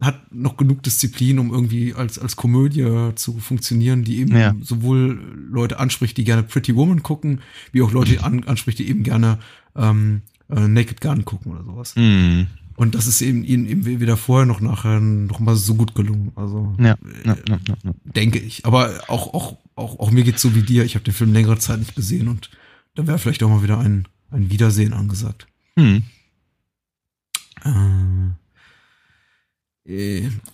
hat 0.00 0.32
noch 0.32 0.56
genug 0.56 0.82
Disziplin, 0.84 1.38
um 1.40 1.52
irgendwie 1.52 1.92
als, 1.94 2.18
als 2.18 2.36
Komödie 2.36 3.10
zu 3.16 3.38
funktionieren, 3.38 4.04
die 4.04 4.18
eben 4.18 4.36
Ja. 4.36 4.54
sowohl 4.62 5.20
Leute 5.50 5.80
anspricht, 5.80 6.16
die 6.16 6.24
gerne 6.24 6.44
Pretty 6.44 6.76
Woman 6.76 7.02
gucken, 7.02 7.40
wie 7.72 7.82
auch 7.82 7.90
Leute 7.90 8.22
an, 8.22 8.44
anspricht, 8.44 8.78
die 8.78 8.88
eben 8.88 9.02
gerne 9.02 9.38
ähm, 9.74 10.22
äh, 10.50 10.68
Naked 10.68 11.00
Gun 11.00 11.24
gucken 11.24 11.52
oder 11.52 11.64
sowas. 11.64 11.96
Mhm. 11.96 12.46
Und 12.76 12.94
das 12.94 13.08
ist 13.08 13.20
eben 13.22 13.42
ihnen 13.42 13.66
eben 13.66 13.84
weder 13.84 14.16
vorher 14.16 14.46
noch 14.46 14.60
nachher 14.60 15.00
noch 15.00 15.40
mal 15.40 15.56
so 15.56 15.74
gut 15.74 15.96
gelungen. 15.96 16.30
Also 16.36 16.76
Ja, 16.78 16.94
ja, 17.24 17.36
ja, 17.48 17.58
ja, 17.66 17.92
denke 18.04 18.38
ich. 18.38 18.64
Aber 18.66 19.00
auch, 19.08 19.34
auch, 19.34 19.56
auch, 19.74 19.98
auch 19.98 20.10
mir 20.12 20.22
geht's 20.22 20.40
so 20.42 20.54
wie 20.54 20.62
dir. 20.62 20.84
Ich 20.84 20.94
habe 20.94 21.04
den 21.04 21.12
Film 21.14 21.32
längere 21.32 21.58
Zeit 21.58 21.80
nicht 21.80 21.96
gesehen 21.96 22.28
und 22.28 22.50
da 22.94 23.04
wäre 23.08 23.18
vielleicht 23.18 23.42
auch 23.42 23.48
mal 23.48 23.64
wieder 23.64 23.80
ein, 23.80 24.06
ein 24.30 24.48
Wiedersehen 24.52 24.92
angesagt. 24.92 25.48
Äh, 25.76 26.02
äh, 27.64 28.30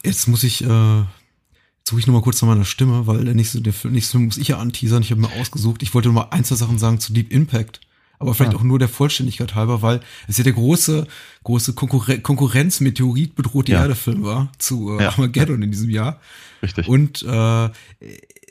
jetzt 0.05 0.29
muss 0.29 0.45
ich, 0.45 0.65
äh, 0.65 0.99
jetzt 0.99 1.89
suche 1.89 2.01
ich 2.01 2.07
noch 2.07 2.15
mal 2.15 2.23
kurz 2.23 2.41
nach 2.43 2.49
meiner 2.49 2.65
Stimme, 2.65 3.07
weil 3.07 3.25
der 3.25 3.35
nächste, 3.35 3.61
der 3.61 3.73
Film- 3.73 3.95
nächste 3.95 4.19
muss 4.19 4.37
ich 4.37 4.49
ja 4.49 4.59
anteasern. 4.59 5.03
Ich 5.03 5.11
habe 5.11 5.21
mir 5.21 5.33
ausgesucht. 5.41 5.83
Ich 5.83 5.93
wollte 5.95 6.09
noch 6.09 6.15
mal 6.15 6.29
ein, 6.31 6.45
zwei 6.45 6.57
Sachen 6.57 6.79
sagen 6.79 7.01
zu 7.01 7.13
Deep 7.13 7.33
Impact. 7.33 7.81
Aber 8.21 8.33
vielleicht 8.33 8.55
Ah. 8.55 8.59
auch 8.59 8.63
nur 8.63 8.79
der 8.79 8.89
Vollständigkeit 8.89 9.55
halber, 9.57 9.83
weil 9.83 10.01
es 10.29 10.39
ja 10.39 10.45
der 10.45 10.53
große, 10.53 11.07
große 11.43 11.73
Konkurren 11.75 12.23
Konkurrenz 12.23 12.81
Meteorit 12.81 13.35
bedroht 13.35 13.67
die 13.67 13.73
Ja. 13.73 13.83
Erde 13.83 13.97
Film 13.97 14.23
war 14.23 14.53
zu 14.59 14.97
äh, 14.97 15.03
Ja. 15.03 15.09
Armageddon 15.11 15.61
in 15.63 15.73
diesem 15.73 15.91
Jahr. 15.91 16.21
Richtig. 16.63 16.87
Und 16.89 17.23
äh, 17.25 17.69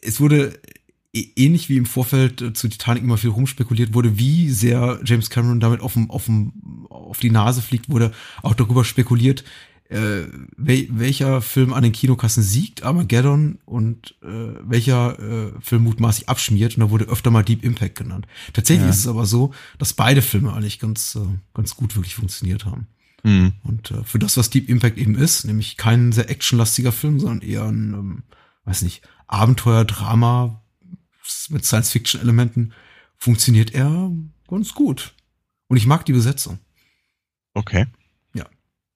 es 0.01 0.19
wurde 0.19 0.59
ä- 1.15 1.29
ähnlich 1.37 1.69
wie 1.69 1.77
im 1.77 1.85
Vorfeld 1.85 2.41
äh, 2.41 2.53
zu 2.53 2.67
Titanic 2.67 3.03
immer 3.03 3.17
viel 3.17 3.29
rumspekuliert 3.29 3.93
wurde, 3.93 4.19
wie 4.19 4.49
sehr 4.49 4.99
James 5.05 5.29
Cameron 5.29 5.61
damit 5.61 5.79
auf, 5.79 5.93
dem, 5.93 6.11
auf, 6.11 6.25
dem, 6.25 6.51
auf 6.89 7.19
die 7.19 7.31
Nase 7.31 7.61
fliegt, 7.61 7.89
wurde 7.89 8.11
auch 8.43 8.53
darüber 8.55 8.83
spekuliert, 8.83 9.45
äh, 9.93 10.27
wel, 10.57 10.87
welcher 10.91 11.41
Film 11.41 11.73
an 11.73 11.83
den 11.83 11.91
Kinokassen 11.91 12.43
siegt, 12.43 12.83
Armageddon, 12.83 13.59
und 13.65 14.15
äh, 14.23 14.55
welcher 14.63 15.19
äh, 15.19 15.51
Film 15.61 15.83
mutmaßlich 15.83 16.29
abschmiert. 16.29 16.75
Und 16.75 16.81
da 16.81 16.89
wurde 16.89 17.05
öfter 17.05 17.31
mal 17.31 17.43
Deep 17.43 17.63
Impact 17.63 17.95
genannt. 17.97 18.27
Tatsächlich 18.53 18.85
Ja. 18.85 18.89
ist 18.89 18.99
es 18.99 19.07
aber 19.07 19.25
so, 19.25 19.53
dass 19.77 19.93
beide 19.93 20.21
Filme 20.21 20.53
eigentlich 20.53 20.79
ganz, 20.79 21.15
äh, 21.15 21.25
ganz 21.53 21.75
gut 21.75 21.95
wirklich 21.95 22.15
funktioniert 22.15 22.65
haben. 22.65 22.87
Mhm. 23.23 23.53
Und 23.63 23.91
äh, 23.91 24.03
für 24.03 24.19
das, 24.19 24.35
was 24.35 24.49
Deep 24.49 24.67
Impact 24.69 24.97
eben 24.97 25.15
ist, 25.15 25.45
nämlich 25.45 25.77
kein 25.77 26.11
sehr 26.11 26.29
actionlastiger 26.29 26.91
Film, 26.91 27.19
sondern 27.19 27.41
eher 27.41 27.63
ein, 27.63 27.93
ähm, 27.93 28.23
weiß 28.65 28.81
nicht, 28.81 29.01
Abenteuer, 29.27 29.85
Drama 29.85 30.61
mit 31.49 31.65
Science-Fiction-Elementen, 31.65 32.73
funktioniert 33.17 33.73
er 33.73 34.11
ganz 34.49 34.73
gut. 34.73 35.13
Und 35.67 35.77
ich 35.77 35.85
mag 35.85 36.05
die 36.05 36.13
Besetzung. 36.13 36.59
Okay. 37.53 37.85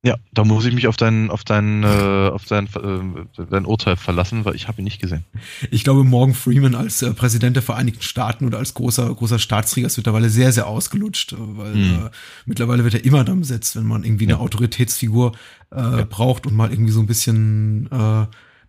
Ja. 0.07 0.13
Ja, 0.13 0.15
da 0.31 0.45
muss 0.45 0.65
ich 0.65 0.73
mich 0.73 0.87
auf 0.87 0.95
dein, 0.95 1.29
auf 1.29 1.43
dein, 1.43 1.83
äh, 1.83 2.29
auf 2.31 2.45
dein, 2.45 2.67
äh, 2.67 3.43
dein 3.49 3.65
Urteil 3.65 3.97
verlassen, 3.97 4.45
weil 4.45 4.55
ich 4.55 4.69
habe 4.69 4.81
ihn 4.81 4.85
nicht 4.85 5.01
gesehen. 5.01 5.25
Ich 5.69 5.83
glaube, 5.83 6.05
Morgan 6.05 6.33
Freeman 6.33 6.75
als 6.75 7.01
äh, 7.01 7.13
Präsident 7.13 7.57
der 7.57 7.63
Vereinigten 7.63 8.01
Staaten 8.01 8.45
oder 8.45 8.57
als 8.57 8.73
großer, 8.73 9.13
großer 9.13 9.37
Staatsträger 9.37 9.87
ist 9.87 9.97
mittlerweile 9.97 10.29
sehr, 10.29 10.53
sehr 10.53 10.67
ausgelutscht, 10.67 11.33
äh, 11.33 11.35
weil 11.39 11.73
Hm. 11.73 12.05
äh, 12.05 12.09
mittlerweile 12.45 12.85
wird 12.85 12.93
er 12.93 13.03
immer 13.03 13.25
dann 13.25 13.41
besetzt, 13.41 13.75
wenn 13.75 13.85
man 13.85 14.05
irgendwie 14.05 14.25
eine 14.25 14.33
Ja. 14.35 14.39
Autoritätsfigur 14.39 15.33
äh, 15.71 16.05
braucht 16.05 16.45
und 16.47 16.55
mal 16.55 16.71
irgendwie 16.71 16.93
so 16.93 17.01
ein 17.01 17.07
bisschen, 17.07 17.89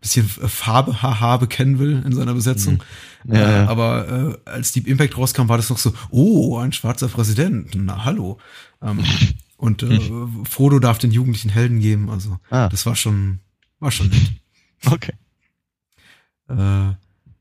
bisschen 0.01 0.29
Farbe, 0.29 1.01
haha, 1.03 1.37
bekennen 1.37 1.79
will 1.79 2.03
in 2.05 2.13
seiner 2.13 2.35
Besetzung. 2.35 2.83
Hm. 3.23 3.35
Ja, 3.35 3.41
äh, 3.41 3.53
ja. 3.65 3.69
Aber 3.69 4.39
äh, 4.45 4.51
als 4.51 4.73
Deep 4.73 4.89
Impact 4.89 5.17
rauskam, 5.17 5.49
war 5.49 5.57
das 5.57 5.71
noch 5.71 5.79
so, 5.79 5.93
oh, 6.11 6.59
ein 6.59 6.73
schwarzer 6.73 7.07
Präsident, 7.09 7.75
na 7.77 8.05
hallo. 8.05 8.39
Ähm, 8.83 8.99
und 9.59 9.83
äh, 9.83 10.01
Frodo 10.45 10.79
darf 10.79 10.97
den 10.99 11.11
jugendlichen 11.11 11.51
Helden 11.51 11.81
geben, 11.81 12.09
also 12.09 12.39
Ah. 12.49 12.69
das 12.71 12.87
war 12.87 12.97
schon, 12.97 13.41
war 13.79 13.91
schon 13.91 14.09
nett. 14.09 14.33
Okay. 14.87 15.13
Äh, 16.49 16.95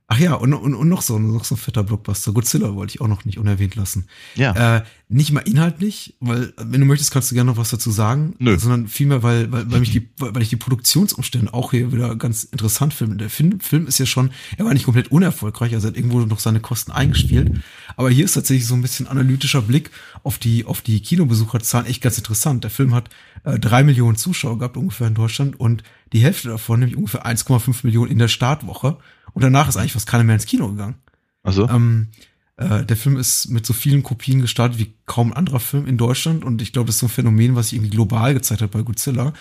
ach 0.10 0.20
ja, 0.20 0.36
und, 0.36 0.54
und, 0.54 0.74
und 0.74 0.88
noch 0.88 1.02
so, 1.02 1.20
noch 1.20 1.44
so 1.44 1.56
ein 1.56 1.58
fetter 1.58 1.84
Blockbuster. 1.84 2.32
Godzilla 2.32 2.74
wollte 2.76 2.96
ich 2.96 3.02
auch 3.02 3.10
noch 3.10 3.26
nicht 3.26 3.38
unerwähnt 3.38 3.76
lassen. 3.76 4.08
Ja. 4.36 4.78
Äh, 4.78 4.84
nicht 5.10 5.34
mal 5.34 5.42
inhaltlich, 5.42 6.16
weil, 6.22 6.54
wenn 6.58 6.80
du 6.80 6.88
möchtest, 6.88 7.12
kannst 7.12 7.30
du 7.30 7.36
gerne 7.36 7.52
noch 7.52 7.58
was 7.58 7.72
dazu 7.72 7.92
sagen. 7.92 8.34
Nö. 8.40 8.58
Sondern 8.58 8.88
vielmehr, 8.88 9.22
weil, 9.22 9.52
weil, 9.52 9.70
weil 9.70 9.82
mich 9.82 9.92
die, 9.92 10.08
weil 10.18 10.42
ich 10.42 10.50
die 10.50 10.56
Produktionsumstände 10.56 11.54
auch 11.54 11.72
hier 11.72 11.92
wieder 11.92 12.16
ganz 12.16 12.46
interessant 12.46 12.94
finde. 12.94 13.18
Der 13.18 13.30
Film, 13.30 13.60
Film 13.60 13.86
ist 13.86 14.00
ja 14.00 14.06
schon, 14.06 14.32
er 14.58 14.66
war 14.66 14.74
nicht 14.74 14.86
komplett 14.86 15.12
unerfolgreich, 15.12 15.74
also 15.74 15.88
er 15.88 15.92
hat 15.92 15.98
irgendwo 15.98 16.22
noch 16.22 16.40
seine 16.40 16.62
Kosten 16.62 16.94
eingespielt. 16.94 17.62
Aber 17.98 18.10
hier 18.10 18.24
ist 18.24 18.34
tatsächlich 18.34 18.66
so 18.66 18.76
ein 18.76 18.82
bisschen 18.82 19.08
analytischer 19.08 19.62
Blick 19.62 19.92
auf 20.24 20.38
die, 20.38 20.64
auf 20.64 20.82
die 20.82 21.02
Kinobesucherzahlen 21.02 21.86
echt 21.86 22.02
ganz 22.02 22.18
interessant. 22.18 22.64
Der 22.64 22.72
Film 22.72 22.96
hat 22.96 23.10
äh, 23.44 23.60
drei 23.60 23.84
Millionen 23.84 24.16
Zuschauer 24.16 24.58
gehabt 24.58 24.78
ungefähr 24.78 25.08
in 25.08 25.16
Deutschland 25.16 25.60
und 25.60 25.84
die 26.14 26.20
Hälfte 26.20 26.48
davon, 26.48 26.80
nämlich 26.80 26.98
ungefähr 26.98 27.26
1,5 27.26 27.80
Millionen 27.84 28.12
in 28.12 28.20
der 28.20 28.30
Startwoche. 28.30 28.98
Und 29.38 29.44
danach 29.44 29.70
ist 29.70 29.78
eigentlich 29.78 29.94
fast 29.94 30.08
keiner 30.08 30.24
mehr 30.24 30.34
ins 30.34 30.48
Kino 30.48 30.68
gegangen. 30.68 30.96
Also, 31.44 31.70
Ähm, 31.70 32.08
äh, 32.56 32.84
der 32.84 32.98
Film 32.98 33.18
ist 33.18 33.50
mit 33.50 33.68
so 33.68 33.74
vielen 33.74 34.02
Kopien 34.02 34.42
gestartet 34.42 34.80
wie 34.80 34.96
kaum 35.06 35.32
ein 35.32 35.38
anderer 35.38 35.60
Film 35.60 35.86
in 35.86 35.96
Deutschland 35.96 36.44
und 36.44 36.60
ich 36.60 36.74
glaube, 36.74 36.88
das 36.88 36.96
ist 36.96 37.02
so 37.02 37.06
ein 37.06 37.10
Phänomen, 37.10 37.56
was 37.56 37.70
sich 37.70 37.78
irgendwie 37.78 37.96
global 37.96 38.34
gezeigt 38.34 38.64
hat 38.64 38.72
bei 38.72 38.82
Godzilla. 38.82 39.34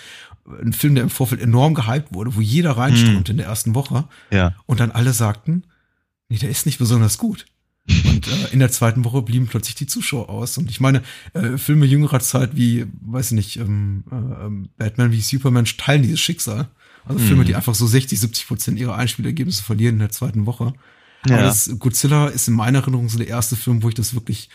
Ein 0.44 0.74
Film, 0.74 0.96
der 0.96 1.04
im 1.04 1.08
Vorfeld 1.08 1.40
enorm 1.40 1.72
gehypt 1.72 2.12
wurde, 2.12 2.36
wo 2.36 2.42
jeder 2.42 2.72
reinströmte 2.72 3.32
in 3.32 3.38
der 3.38 3.46
ersten 3.46 3.74
Woche 3.74 4.04
ja. 4.30 4.54
und 4.66 4.80
dann 4.80 4.90
alle 4.90 5.14
sagten, 5.14 5.62
nee, 6.28 6.36
der 6.36 6.50
ist 6.50 6.66
nicht 6.66 6.76
besonders 6.76 7.16
gut. 7.16 7.46
Und 7.88 8.28
äh, 8.28 8.52
in 8.52 8.58
der 8.58 8.70
zweiten 8.70 9.02
Woche 9.02 9.22
blieben 9.22 9.46
plötzlich 9.46 9.76
die 9.76 9.86
Zuschauer 9.86 10.28
aus. 10.28 10.58
Und 10.58 10.68
ich 10.68 10.80
meine, 10.80 11.02
äh, 11.32 11.56
Filme 11.56 11.86
jüngerer 11.86 12.20
Zeit 12.20 12.54
wie, 12.54 12.84
weiß 13.00 13.28
ich 13.28 13.32
nicht, 13.32 13.56
ähm, 13.56 14.04
äh, 14.12 14.44
ähm, 14.44 14.68
Batman 14.76 15.10
wie 15.10 15.22
Superman 15.22 15.64
teilen 15.64 16.02
dieses 16.02 16.20
Schicksal. 16.20 16.68
Also 17.06 17.20
Filme, 17.24 17.44
die 17.44 17.54
einfach 17.54 17.74
so 17.74 17.86
60, 17.86 18.18
70 18.20 18.46
Prozent 18.48 18.78
ihrer 18.78 18.96
Einspielergebnisse 18.96 19.62
verlieren 19.62 19.94
in 19.96 20.00
der 20.00 20.10
zweiten 20.10 20.44
Woche. 20.46 20.74
Ja. 21.26 21.38
Das, 21.38 21.70
Godzilla 21.78 22.26
ist 22.28 22.48
in 22.48 22.54
meiner 22.54 22.80
Erinnerung 22.80 23.08
so 23.08 23.18
der 23.18 23.28
erste 23.28 23.56
Film, 23.56 23.82
wo 23.82 23.88
ich 23.88 23.94
das 23.94 24.14
wirklich 24.14 24.48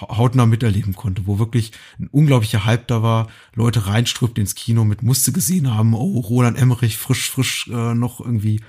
hau- 0.00 0.16
hautnah 0.18 0.46
miterleben 0.46 0.94
konnte, 0.94 1.26
wo 1.26 1.38
wirklich 1.38 1.72
ein 1.98 2.08
unglaublicher 2.08 2.64
Hype 2.64 2.86
da 2.88 3.02
war, 3.02 3.28
Leute 3.54 3.86
reinströmten 3.86 4.42
ins 4.42 4.54
Kino 4.54 4.84
mit 4.84 5.02
musste 5.02 5.32
gesehen 5.32 5.74
haben, 5.74 5.94
oh, 5.94 6.20
Roland 6.20 6.58
Emmerich 6.58 6.96
frisch, 6.98 7.30
frisch 7.30 7.68
äh, 7.72 7.94
noch 7.94 8.20
irgendwie 8.20 8.60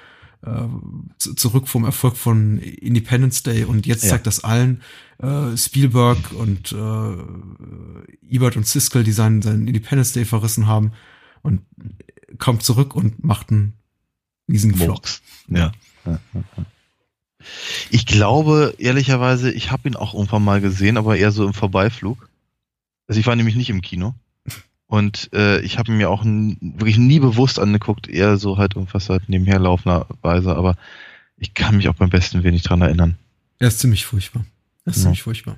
äh, 0.46 0.68
zu- 1.18 1.34
zurück 1.34 1.68
vom 1.68 1.86
Erfolg 1.86 2.18
von 2.18 2.58
Independence 2.60 3.44
Day 3.44 3.64
und 3.66 3.86
jetzt 3.86 4.04
Ja. 4.04 4.12
zeigt 4.12 4.28
das 4.28 4.44
allen 4.44 4.82
äh, 5.20 5.56
Spielberg 5.58 6.32
und 6.34 6.72
äh, 6.74 7.16
Ebert 8.30 8.58
und 8.58 8.68
Siskel, 8.68 9.04
die 9.04 9.12
seinen, 9.12 9.42
seinen 9.42 9.68
Independence 9.68 10.14
Day 10.14 10.26
verrissen 10.26 10.68
haben 10.68 10.92
und 11.42 11.62
kommt 12.38 12.64
zurück 12.64 12.96
und 12.96 13.24
macht 13.24 13.52
einen 13.52 13.74
riesigen 14.50 14.76
Flop. 14.76 15.08
Ja. 15.48 15.72
Ja, 16.06 16.20
ja, 16.34 16.44
ja. 16.58 16.66
Ich 17.92 18.06
glaube, 18.06 18.74
ehrlicherweise, 18.80 19.52
ich 19.52 19.72
habe 19.72 19.88
ihn 19.88 19.96
auch 19.96 20.14
irgendwann 20.14 20.44
mal 20.44 20.62
gesehen, 20.62 20.98
aber 20.98 21.16
eher 21.18 21.32
so 21.32 21.46
im 21.46 21.54
Vorbeiflug. 21.54 22.30
Also 23.08 23.20
ich 23.20 23.28
war 23.28 23.36
nämlich 23.36 23.56
nicht 23.56 23.70
im 23.70 23.82
Kino. 23.82 24.16
Und 24.88 25.30
äh, 25.34 25.60
ich 25.62 25.78
habe 25.78 25.92
mir 25.92 26.10
auch 26.10 26.24
wirklich 26.26 26.98
nie 26.98 27.20
bewusst 27.20 27.60
angeguckt, 27.60 28.08
eher 28.08 28.38
so 28.38 28.58
halt 28.58 28.76
irgendwas 28.76 29.10
halt 29.10 29.30
nebenher 29.30 29.60
laufender 29.60 30.08
Weise, 30.22 30.56
aber 30.56 30.76
ich 31.38 31.54
kann 31.54 31.78
mich 31.78 31.90
auch 31.90 31.96
beim 31.96 32.10
besten 32.10 32.44
wenig 32.44 32.62
dran 32.64 32.82
erinnern. 32.82 33.18
Er 33.60 33.68
ist 33.68 33.80
ziemlich 33.80 34.06
furchtbar. 34.06 34.46
Er 34.86 34.92
ist 34.92 34.98
Ja. 34.98 35.02
ziemlich 35.04 35.24
furchtbar. 35.24 35.58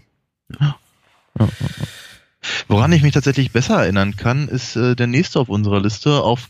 Woran 2.68 2.92
ich 2.92 3.02
mich 3.02 3.14
tatsächlich 3.14 3.52
besser 3.52 3.82
erinnern 3.82 4.16
kann, 4.16 4.48
ist 4.48 4.76
äh, 4.76 4.96
der 4.96 5.08
nächste 5.08 5.40
auf 5.40 5.50
unserer 5.50 5.82
Liste 5.82 6.22
auf 6.22 6.50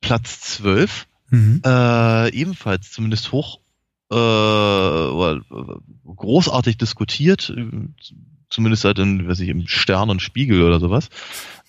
Platz 0.00 0.40
12. 0.40 1.06
Mhm. 1.30 1.62
Äh, 1.64 2.30
ebenfalls 2.32 2.92
zumindest 2.92 3.32
hoch, 3.32 3.60
äh, 4.12 5.40
großartig 6.04 6.76
diskutiert, 6.76 7.52
zumindest 8.50 8.84
halt 8.84 8.98
in, 8.98 9.26
weiß 9.26 9.40
ich, 9.40 9.48
im 9.48 9.66
Stern 9.66 10.10
und 10.10 10.22
Spiegel 10.22 10.62
oder 10.62 10.78
sowas. 10.78 11.08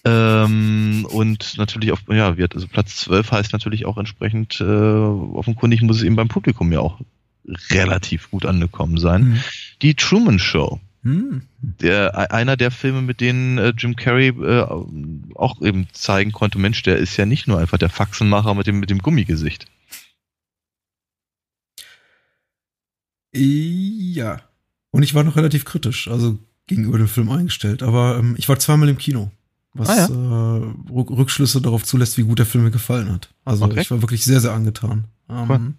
Ähm, 0.03 1.08
und 1.10 1.58
natürlich 1.58 1.91
auf, 1.91 2.03
ja, 2.10 2.38
wird, 2.38 2.53
also 2.53 2.68
Platz 2.68 2.97
12 2.97 3.32
heißt 3.32 3.53
natürlich 3.53 3.88
auch 3.88 3.97
entsprechend, 3.97 4.62
äh, 4.62 4.64
offenkundig 4.64 5.82
muss 5.82 5.97
es 5.97 6.03
eben 6.03 6.16
beim 6.16 6.28
Publikum 6.28 6.72
ja 6.72 6.80
auch 6.80 6.99
relativ 7.72 8.30
gut 8.30 8.45
angekommen 8.45 8.97
sein. 8.97 9.24
Mhm. 9.24 9.43
Die 9.82 9.95
Truman 9.95 10.38
Show. 10.38 10.80
Hm. 11.06 11.43
Der, 11.62 12.32
einer 12.34 12.58
der 12.58 12.72
Filme, 12.72 13.01
mit 13.03 13.22
denen 13.22 13.60
äh, 13.60 13.74
Jim 13.78 13.95
Carrey 13.95 14.30
äh, 14.30 14.62
auch 15.36 15.62
eben 15.62 15.88
zeigen 15.93 16.32
konnte, 16.32 16.58
Mensch, 16.58 16.82
der 16.82 16.97
ist 16.97 17.16
ja 17.16 17.26
nicht 17.28 17.47
nur 17.47 17.60
einfach 17.60 17.78
der 17.78 17.89
Faxenmacher 17.89 18.56
mit 18.56 18.66
dem, 18.66 18.80
mit 18.80 18.89
dem 18.89 18.97
Gummigesicht. 18.99 19.68
Ja. 23.34 24.41
Und 24.91 25.03
ich 25.03 25.14
war 25.14 25.24
noch 25.24 25.36
relativ 25.36 25.66
kritisch, 25.66 26.08
also 26.08 26.39
gegenüber 26.68 26.97
dem 26.97 27.08
Film 27.08 27.30
eingestellt. 27.30 27.84
Aber 27.84 28.18
ähm, 28.18 28.36
ich 28.38 28.47
war 28.49 28.58
zweimal 28.60 28.89
im 28.89 28.97
Kino, 28.97 29.30
was 29.74 29.89
Ah, 29.89 29.95
ja. 29.97 30.06
äh, 30.08 30.91
Rück- 30.91 31.16
Rückschlüsse 31.16 31.62
darauf 31.62 31.84
zulässt, 31.84 32.18
wie 32.18 32.24
gut 32.24 32.39
der 32.39 32.45
Film 32.45 32.64
mir 32.64 32.72
gefallen 32.72 33.12
hat. 33.12 33.30
Also 33.43 33.66
Okay. 33.66 33.82
ich 33.82 33.91
war 33.91 34.01
wirklich 34.01 34.24
sehr, 34.24 34.39
sehr 34.39 34.53
angetan. 34.53 35.06
Ähm, 35.30 35.47
Cool. 35.49 35.74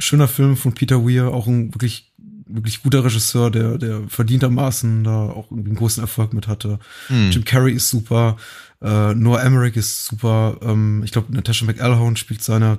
Schöner 0.00 0.28
Film 0.28 0.56
von 0.56 0.74
Peter 0.74 1.04
Weir, 1.04 1.28
auch 1.28 1.46
ein 1.48 1.74
wirklich, 1.74 2.07
wirklich 2.48 2.82
guter 2.82 3.04
Regisseur, 3.04 3.50
der, 3.50 3.78
der 3.78 4.02
verdientermaßen 4.08 5.04
da 5.04 5.24
auch 5.26 5.50
irgendwie 5.50 5.70
einen 5.70 5.78
großen 5.78 6.02
Erfolg 6.02 6.32
mit 6.32 6.48
hatte. 6.48 6.78
Hm. 7.08 7.30
Jim 7.30 7.44
Carrey 7.44 7.72
ist 7.72 7.90
super, 7.90 8.36
äh, 8.82 9.14
Noah 9.14 9.42
Emmerich 9.42 9.76
ist 9.76 10.04
super, 10.06 10.56
ähm, 10.62 11.02
ich 11.04 11.12
glaube, 11.12 11.32
Natasha 11.34 11.64
McElhone 11.66 12.16
spielt 12.16 12.42
seine, 12.42 12.78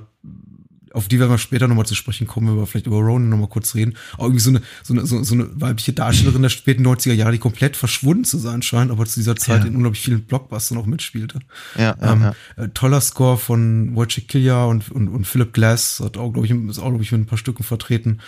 auf 0.92 1.06
die 1.06 1.20
werden 1.20 1.30
wir 1.30 1.38
später 1.38 1.68
nochmal 1.68 1.86
zu 1.86 1.94
sprechen 1.94 2.26
kommen, 2.26 2.48
wenn 2.48 2.56
wir 2.56 2.66
vielleicht 2.66 2.88
über 2.88 2.96
Ronan 2.96 3.28
nochmal 3.28 3.46
kurz 3.48 3.76
reden. 3.76 3.94
Auch 4.18 4.24
irgendwie 4.24 4.40
so 4.40 4.50
eine, 4.50 4.60
so 4.82 4.92
eine, 4.92 5.24
so, 5.24 5.34
eine 5.34 5.48
weibliche 5.60 5.92
Darstellerin 5.92 6.42
der 6.42 6.48
späten 6.48 6.84
90er 6.84 7.12
Jahre, 7.12 7.30
die 7.30 7.38
komplett 7.38 7.76
verschwunden 7.76 8.24
zu 8.24 8.38
sein 8.38 8.60
scheint, 8.62 8.90
aber 8.90 9.06
zu 9.06 9.20
dieser 9.20 9.36
Zeit 9.36 9.60
Ja. 9.62 9.68
in 9.68 9.76
unglaublich 9.76 10.02
vielen 10.02 10.24
Blockbustern 10.24 10.78
auch 10.78 10.86
mitspielte. 10.86 11.38
Ja, 11.76 11.94
ja, 12.00 12.12
Ähm, 12.12 12.22
ja. 12.22 12.34
äh, 12.56 12.68
toller 12.70 13.00
Score 13.00 13.36
von 13.38 13.94
Wojciech 13.94 14.26
Kilja 14.26 14.64
und, 14.64 14.90
und, 14.90 15.06
und 15.06 15.26
Philip 15.28 15.52
Glass, 15.52 16.00
hat 16.04 16.16
auch, 16.16 16.32
glaube 16.32 16.46
ich, 16.46 16.52
ist 16.68 16.80
auch, 16.80 16.88
glaube 16.88 17.04
ich, 17.04 17.12
mit 17.12 17.20
ein 17.20 17.26
paar 17.26 17.38
Stücken 17.38 17.62
vertreten. 17.62 18.18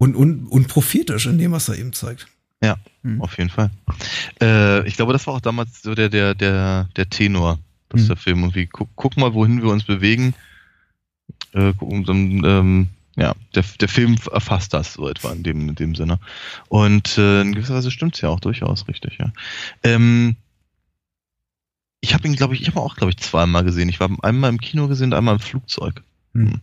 Und, 0.00 0.16
und, 0.16 0.46
und 0.46 0.66
prophetisch 0.66 1.26
in 1.26 1.36
dem, 1.36 1.52
was 1.52 1.68
er 1.68 1.76
eben 1.76 1.92
zeigt. 1.92 2.26
Ja, 2.62 2.76
Hm. 3.02 3.20
auf 3.20 3.36
jeden 3.36 3.50
Fall. 3.50 3.70
Äh, 4.40 4.86
ich 4.88 4.96
glaube, 4.96 5.12
das 5.12 5.26
war 5.26 5.34
auch 5.34 5.40
damals 5.40 5.82
so 5.82 5.94
der, 5.94 6.08
der, 6.08 6.34
der, 6.34 6.88
der 6.96 7.08
Tenor, 7.10 7.58
dass 7.90 8.00
Hm. 8.02 8.08
der 8.08 8.16
Film 8.16 8.38
irgendwie, 8.40 8.66
guck, 8.66 8.88
guck 8.96 9.16
mal, 9.18 9.34
wohin 9.34 9.62
wir 9.62 9.68
uns 9.70 9.84
bewegen. 9.84 10.34
Äh, 11.52 11.74
guck- 11.76 11.90
und 11.90 12.08
dann, 12.08 12.42
ähm, 12.44 12.88
ja, 13.16 13.34
der, 13.54 13.62
der 13.78 13.88
Film 13.88 14.16
erfasst 14.32 14.72
das 14.72 14.94
so 14.94 15.06
etwa 15.06 15.32
in 15.32 15.42
dem, 15.42 15.68
in 15.68 15.74
dem 15.74 15.94
Sinne. 15.94 16.18
Und 16.68 17.18
äh, 17.18 17.42
in 17.42 17.54
gewisser 17.54 17.74
Weise 17.74 17.90
stimmt's 17.90 18.22
ja 18.22 18.30
auch 18.30 18.40
durchaus 18.40 18.88
richtig, 18.88 19.18
ja. 19.18 19.30
Ähm, 19.82 20.36
ich 22.00 22.14
habe 22.14 22.26
ihn, 22.26 22.36
glaube 22.36 22.54
ich, 22.54 22.62
ich 22.62 22.68
habe 22.68 22.80
auch, 22.80 22.96
glaube 22.96 23.10
ich, 23.10 23.18
zweimal 23.18 23.64
gesehen. 23.64 23.90
Ich 23.90 24.00
war 24.00 24.08
einmal 24.22 24.48
im 24.48 24.60
Kino 24.60 24.88
gesehen 24.88 25.12
und 25.12 25.18
einmal 25.18 25.34
im 25.34 25.40
Flugzeug. 25.40 26.02
Hm. 26.32 26.60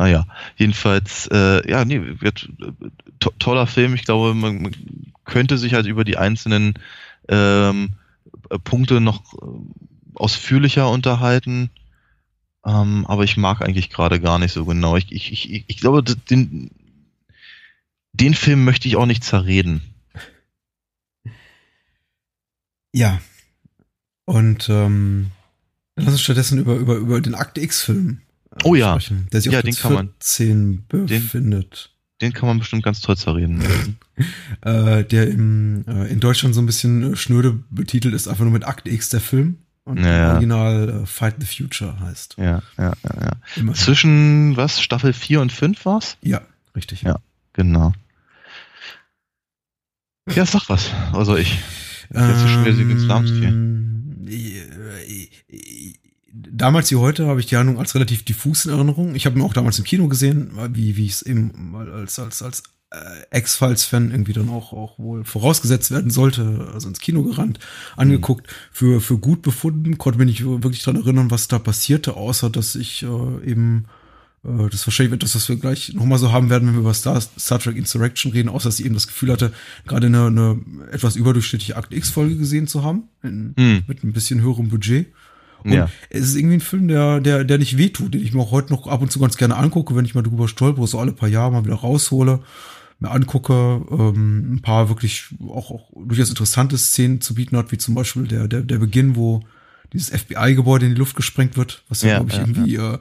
Naja, 0.00 0.26
jedenfalls, 0.56 1.26
äh, 1.30 1.70
ja, 1.70 1.84
nee, 1.84 2.00
wird 2.22 2.48
to 3.18 3.30
toller 3.38 3.66
Film. 3.66 3.92
Ich 3.92 4.04
glaube, 4.04 4.32
man, 4.32 4.74
könnte 5.26 5.58
sich 5.58 5.74
halt 5.74 5.84
über 5.84 6.04
die 6.04 6.16
einzelnen 6.16 6.72
ähm, 7.28 7.90
äh, 8.48 8.58
Punkte 8.58 9.02
noch 9.02 9.34
äh, 9.34 9.46
ausführlicher 10.14 10.88
unterhalten. 10.88 11.68
Ähm, 12.64 13.04
aber 13.08 13.24
ich 13.24 13.36
mag 13.36 13.60
eigentlich 13.60 13.90
gerade 13.90 14.20
gar 14.20 14.38
nicht 14.38 14.52
so 14.52 14.64
genau. 14.64 14.96
Ich, 14.96 15.12
ich, 15.12 15.32
ich, 15.34 15.64
ich 15.66 15.76
glaube, 15.80 16.02
den, 16.02 16.70
den 18.14 18.32
Film 18.32 18.64
möchte 18.64 18.88
ich 18.88 18.96
auch 18.96 19.04
nicht 19.04 19.22
zerreden. 19.22 19.82
Ja. 22.94 23.20
Und 24.24 24.66
ähm, 24.70 25.30
dann 25.94 26.06
lass 26.06 26.14
uns 26.14 26.22
stattdessen 26.22 26.58
über, 26.58 26.76
über, 26.76 26.94
über 26.94 27.20
den 27.20 27.34
Akte 27.34 27.60
X-Film 27.60 28.22
Oh 28.64 28.74
ja. 28.74 28.98
sprechen, 29.00 29.28
der 29.32 29.40
sich 29.40 29.52
Ja, 29.52 29.58
auf 29.60 29.64
den 29.64 29.74
kann 29.74 29.92
man- 29.92 30.08
14 30.20 30.84
befindet. 30.88 31.90
Den 32.20 32.32
kann 32.34 32.48
man 32.48 32.58
bestimmt 32.58 32.82
ganz 32.82 33.00
toll 33.00 33.16
zerreden. 33.16 33.62
Äh, 34.60 35.04
der 35.04 35.28
im, 35.30 35.86
äh, 35.88 36.08
in 36.08 36.20
Deutschland 36.20 36.54
so 36.54 36.60
ein 36.60 36.66
bisschen 36.66 37.14
äh, 37.14 37.16
schnöde 37.16 37.58
betitelt 37.70 38.12
ist, 38.12 38.28
einfach 38.28 38.44
nur 38.44 38.52
mit 38.52 38.64
Akte 38.66 38.90
X 38.90 39.08
der 39.08 39.20
Film. 39.22 39.56
Und 39.84 39.96
Ja, 40.04 40.32
Original 40.34 40.90
äh, 41.04 41.06
Fight 41.06 41.36
the 41.38 41.46
Future 41.46 41.98
heißt. 42.00 42.34
ja, 42.36 42.62
ja, 42.76 42.92
ja, 43.02 43.32
ja. 43.56 43.72
Zwischen, 43.72 44.58
was, 44.58 44.82
Staffel 44.82 45.14
4 45.14 45.40
und 45.40 45.52
5 45.52 45.86
war's? 45.86 46.18
Ja, 46.20 46.42
richtig. 46.76 47.00
Ja. 47.00 47.18
Genau. 47.54 47.94
Ja, 50.34 50.44
sag 50.44 50.68
was. 50.68 50.90
Also 51.14 51.36
ich. 51.36 51.58
Jetzt 52.12 52.20
ist 52.44 52.50
schon 52.50 52.64
wieder 52.66 52.78
ins 52.90 53.04
Namensspiel. 53.06 53.52
Damals 56.50 56.90
wie 56.90 56.96
heute 56.96 57.26
habe 57.26 57.40
ich 57.40 57.46
die 57.46 57.56
Handlung 57.56 57.78
als 57.78 57.94
relativ 57.94 58.24
diffus 58.24 58.64
in 58.64 58.72
Erinnerung. 58.72 59.14
Ich 59.14 59.26
habe 59.26 59.38
ihn 59.38 59.42
auch 59.42 59.52
damals 59.52 59.78
im 59.78 59.84
Kino 59.84 60.08
gesehen, 60.08 60.52
wie, 60.72 60.96
wie 60.96 61.06
ich 61.06 61.12
es 61.12 61.22
eben 61.22 61.52
mal 61.72 61.90
als, 61.90 62.18
als, 62.18 62.42
als 62.42 62.62
äh, 62.90 63.38
X-Files-Fan 63.38 64.10
irgendwie 64.10 64.32
dann 64.32 64.48
auch, 64.48 64.72
auch 64.72 64.98
wohl 64.98 65.24
vorausgesetzt 65.24 65.90
werden 65.90 66.10
sollte, 66.10 66.70
also 66.74 66.88
ins 66.88 67.00
Kino 67.00 67.22
gerannt, 67.22 67.58
angeguckt, 67.96 68.48
für, 68.72 69.00
für 69.00 69.18
gut 69.18 69.42
befunden, 69.42 69.98
konnte 69.98 70.18
mich 70.18 70.26
nicht 70.26 70.44
wirklich 70.44 70.82
dran 70.82 70.96
erinnern, 70.96 71.30
was 71.30 71.48
da 71.48 71.58
passierte, 71.58 72.14
außer 72.16 72.50
dass 72.50 72.74
ich 72.74 73.02
äh, 73.02 73.06
eben 73.48 73.86
äh, 74.44 74.68
das 74.70 74.86
wahrscheinlich 74.86 75.14
etwas, 75.14 75.34
was 75.34 75.48
wir 75.48 75.56
gleich 75.56 75.92
nochmal 75.94 76.18
so 76.18 76.32
haben 76.32 76.50
werden, 76.50 76.68
wenn 76.68 76.74
wir 76.74 76.80
über 76.80 76.94
Star, 76.94 77.20
Star 77.20 77.58
Trek 77.58 77.76
Insurrection 77.76 78.32
reden, 78.32 78.48
außer 78.48 78.68
dass 78.68 78.80
ich 78.80 78.86
eben 78.86 78.94
das 78.94 79.06
Gefühl 79.06 79.30
hatte, 79.30 79.52
gerade 79.86 80.08
eine, 80.08 80.26
eine 80.26 80.60
etwas 80.90 81.16
überdurchschnittliche 81.16 81.76
Akt 81.76 81.92
X-Folge 81.92 82.36
gesehen 82.36 82.66
zu 82.66 82.82
haben, 82.82 83.04
in, 83.22 83.54
Hm. 83.56 83.82
mit 83.86 84.02
ein 84.02 84.12
bisschen 84.12 84.40
höherem 84.40 84.68
Budget. 84.68 85.06
Und 85.64 85.72
Ja. 85.72 85.90
es 86.10 86.20
ist 86.22 86.36
irgendwie 86.36 86.56
ein 86.56 86.60
Film, 86.60 86.88
der, 86.88 87.20
der, 87.20 87.44
der 87.44 87.58
nicht 87.58 87.76
wehtut, 87.78 88.14
den 88.14 88.22
ich 88.22 88.32
mir 88.32 88.40
auch 88.42 88.50
heute 88.50 88.72
noch 88.72 88.86
ab 88.86 89.02
und 89.02 89.10
zu 89.12 89.18
ganz 89.20 89.36
gerne 89.36 89.56
angucke, 89.56 89.94
wenn 89.96 90.04
ich 90.04 90.14
mal 90.14 90.22
drüber 90.22 90.48
stolpere, 90.48 90.86
so 90.86 90.98
alle 90.98 91.12
paar 91.12 91.28
Jahre 91.28 91.52
mal 91.52 91.64
wieder 91.64 91.74
raushole, 91.76 92.40
mir 92.98 93.10
angucke, 93.10 93.52
ähm, 93.90 94.54
ein 94.54 94.62
paar 94.62 94.88
wirklich 94.88 95.26
auch, 95.48 95.70
auch 95.70 95.90
durchaus 96.06 96.28
interessante 96.30 96.76
Szenen 96.78 97.20
zu 97.20 97.34
bieten 97.34 97.56
hat, 97.56 97.72
wie 97.72 97.78
zum 97.78 97.94
Beispiel 97.94 98.26
der, 98.26 98.46
der, 98.48 98.60
der 98.62 98.78
Beginn, 98.78 99.16
wo 99.16 99.42
dieses 99.92 100.10
FBI-Gebäude 100.10 100.86
in 100.86 100.92
die 100.94 100.98
Luft 100.98 101.16
gesprengt 101.16 101.56
wird, 101.56 101.82
was 101.88 102.02
ja, 102.02 102.10
Ja, 102.10 102.16
glaube 102.18 102.30
ich, 102.30 102.36
ja, 102.36 102.42
irgendwie 102.42 102.76
äh, 102.76 102.98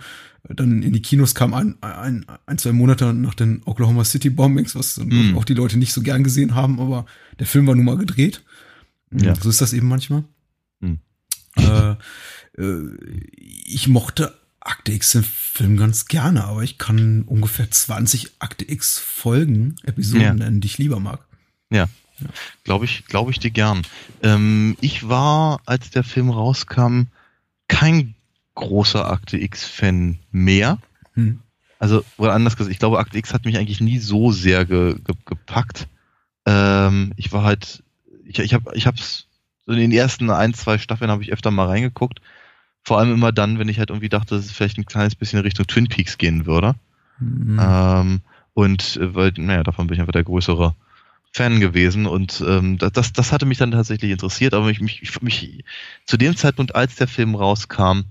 dann 0.55 0.81
in 0.81 0.93
die 0.93 1.01
Kinos 1.01 1.35
kam 1.35 1.53
ein, 1.53 1.75
ein, 1.81 2.25
ein, 2.45 2.57
zwei 2.57 2.71
Monate 2.71 3.13
nach 3.13 3.33
den 3.35 3.61
Oklahoma 3.65 4.05
City 4.05 4.29
Bombings, 4.29 4.73
was 4.73 4.97
Mhm. 4.97 5.37
auch 5.37 5.43
die 5.43 5.53
Leute 5.53 5.77
nicht 5.77 5.91
so 5.91 6.01
gern 6.01 6.23
gesehen 6.23 6.55
haben, 6.55 6.79
aber 6.79 7.05
der 7.39 7.45
Film 7.45 7.67
war 7.67 7.75
nun 7.75 7.85
mal 7.85 7.97
gedreht. 7.97 8.41
Ja. 9.11 9.35
So 9.35 9.49
ist 9.49 9.59
das 9.61 9.73
eben 9.73 9.87
manchmal. 9.89 10.23
Äh, 11.57 11.61
äh, 11.91 11.95
ich 12.57 13.87
mochte 13.87 14.33
Akte 14.59 14.91
X 14.91 15.11
den 15.11 15.23
Film 15.23 15.77
ganz 15.77 16.05
gerne, 16.05 16.43
aber 16.43 16.63
ich 16.63 16.77
kann 16.77 17.23
ungefähr 17.23 17.69
20 17.71 18.31
Akte 18.39 18.69
X 18.69 18.99
Folgen, 18.99 19.75
Episoden 19.83 20.21
Ja. 20.21 20.33
nennen, 20.33 20.61
die 20.61 20.67
ich 20.67 20.77
lieber 20.77 20.99
mag. 20.99 21.21
Ja. 21.69 21.87
Glaube 22.65 22.83
ich, 22.85 23.05
glaube 23.05 23.31
ich 23.31 23.39
dir 23.39 23.51
gern. 23.51 23.83
Ähm, 24.21 24.75
ich 24.81 25.07
war, 25.07 25.61
als 25.65 25.89
der 25.89 26.03
Film 26.03 26.29
rauskam, 26.29 27.03
kein 27.69 28.15
großer 28.55 29.09
Akte 29.09 29.37
X-Fan 29.37 30.19
mehr. 30.31 30.79
Hm. 31.13 31.39
Also, 31.79 32.03
oder 32.17 32.33
anders 32.33 32.57
gesagt, 32.57 32.73
ich 32.73 32.79
glaube, 32.79 32.99
Akte 32.99 33.17
X 33.17 33.33
hat 33.33 33.45
mich 33.45 33.57
eigentlich 33.57 33.79
nie 33.79 33.99
so 33.99 34.33
sehr 34.33 34.65
ge, 34.65 34.95
ge, 34.95 35.15
gepackt. 35.25 35.87
Ähm, 36.45 37.13
ich 37.15 37.31
war 37.31 37.43
halt, 37.43 37.83
ich, 38.25 38.39
ich 38.39 38.53
habe, 38.53 38.75
ich 38.75 38.85
hab's 38.85 39.27
so 39.65 39.71
in 39.71 39.79
den 39.79 39.91
ersten 39.93 40.29
ein, 40.29 40.53
zwei 40.53 40.77
Staffeln 40.77 41.09
habe 41.09 41.23
ich 41.23 41.31
öfter 41.31 41.51
mal 41.51 41.67
reingeguckt. 41.67 42.19
Vor 42.89 42.97
allem 42.97 43.13
immer 43.13 43.31
dann, 43.31 43.59
wenn 43.59 43.69
ich 43.69 43.77
halt 43.77 43.91
irgendwie 43.91 44.09
dachte, 44.09 44.33
dass 44.33 44.45
es 44.45 44.51
vielleicht 44.51 44.79
ein 44.79 44.85
kleines 44.87 45.13
bisschen 45.13 45.37
Richtung 45.41 45.67
Twin 45.67 45.87
Peaks 45.87 46.17
gehen 46.17 46.47
würde. 46.47 46.73
Mhm. 47.19 47.59
Ähm, 47.61 48.21
und 48.55 48.97
äh, 48.97 49.13
weil, 49.13 49.31
naja, 49.37 49.61
davon 49.61 49.85
bin 49.85 49.93
ich 49.93 49.99
einfach 50.01 50.11
der 50.11 50.23
größere 50.23 50.73
Fan 51.31 51.59
gewesen 51.59 52.07
und 52.07 52.43
ähm, 52.43 52.79
das- 52.79 52.93
das, 52.93 53.13
das 53.13 53.31
hatte 53.31 53.45
mich 53.45 53.59
dann 53.59 53.69
tatsächlich 53.69 54.09
interessiert, 54.09 54.55
aber 54.55 54.65
mich, 54.65 54.81
mich, 54.81 55.21
mich 55.21 55.63
zu 56.07 56.17
dem 56.17 56.35
Zeitpunkt, 56.35 56.73
als 56.73 56.95
der 56.95 57.07
Film 57.07 57.35
rauskam, 57.35 58.05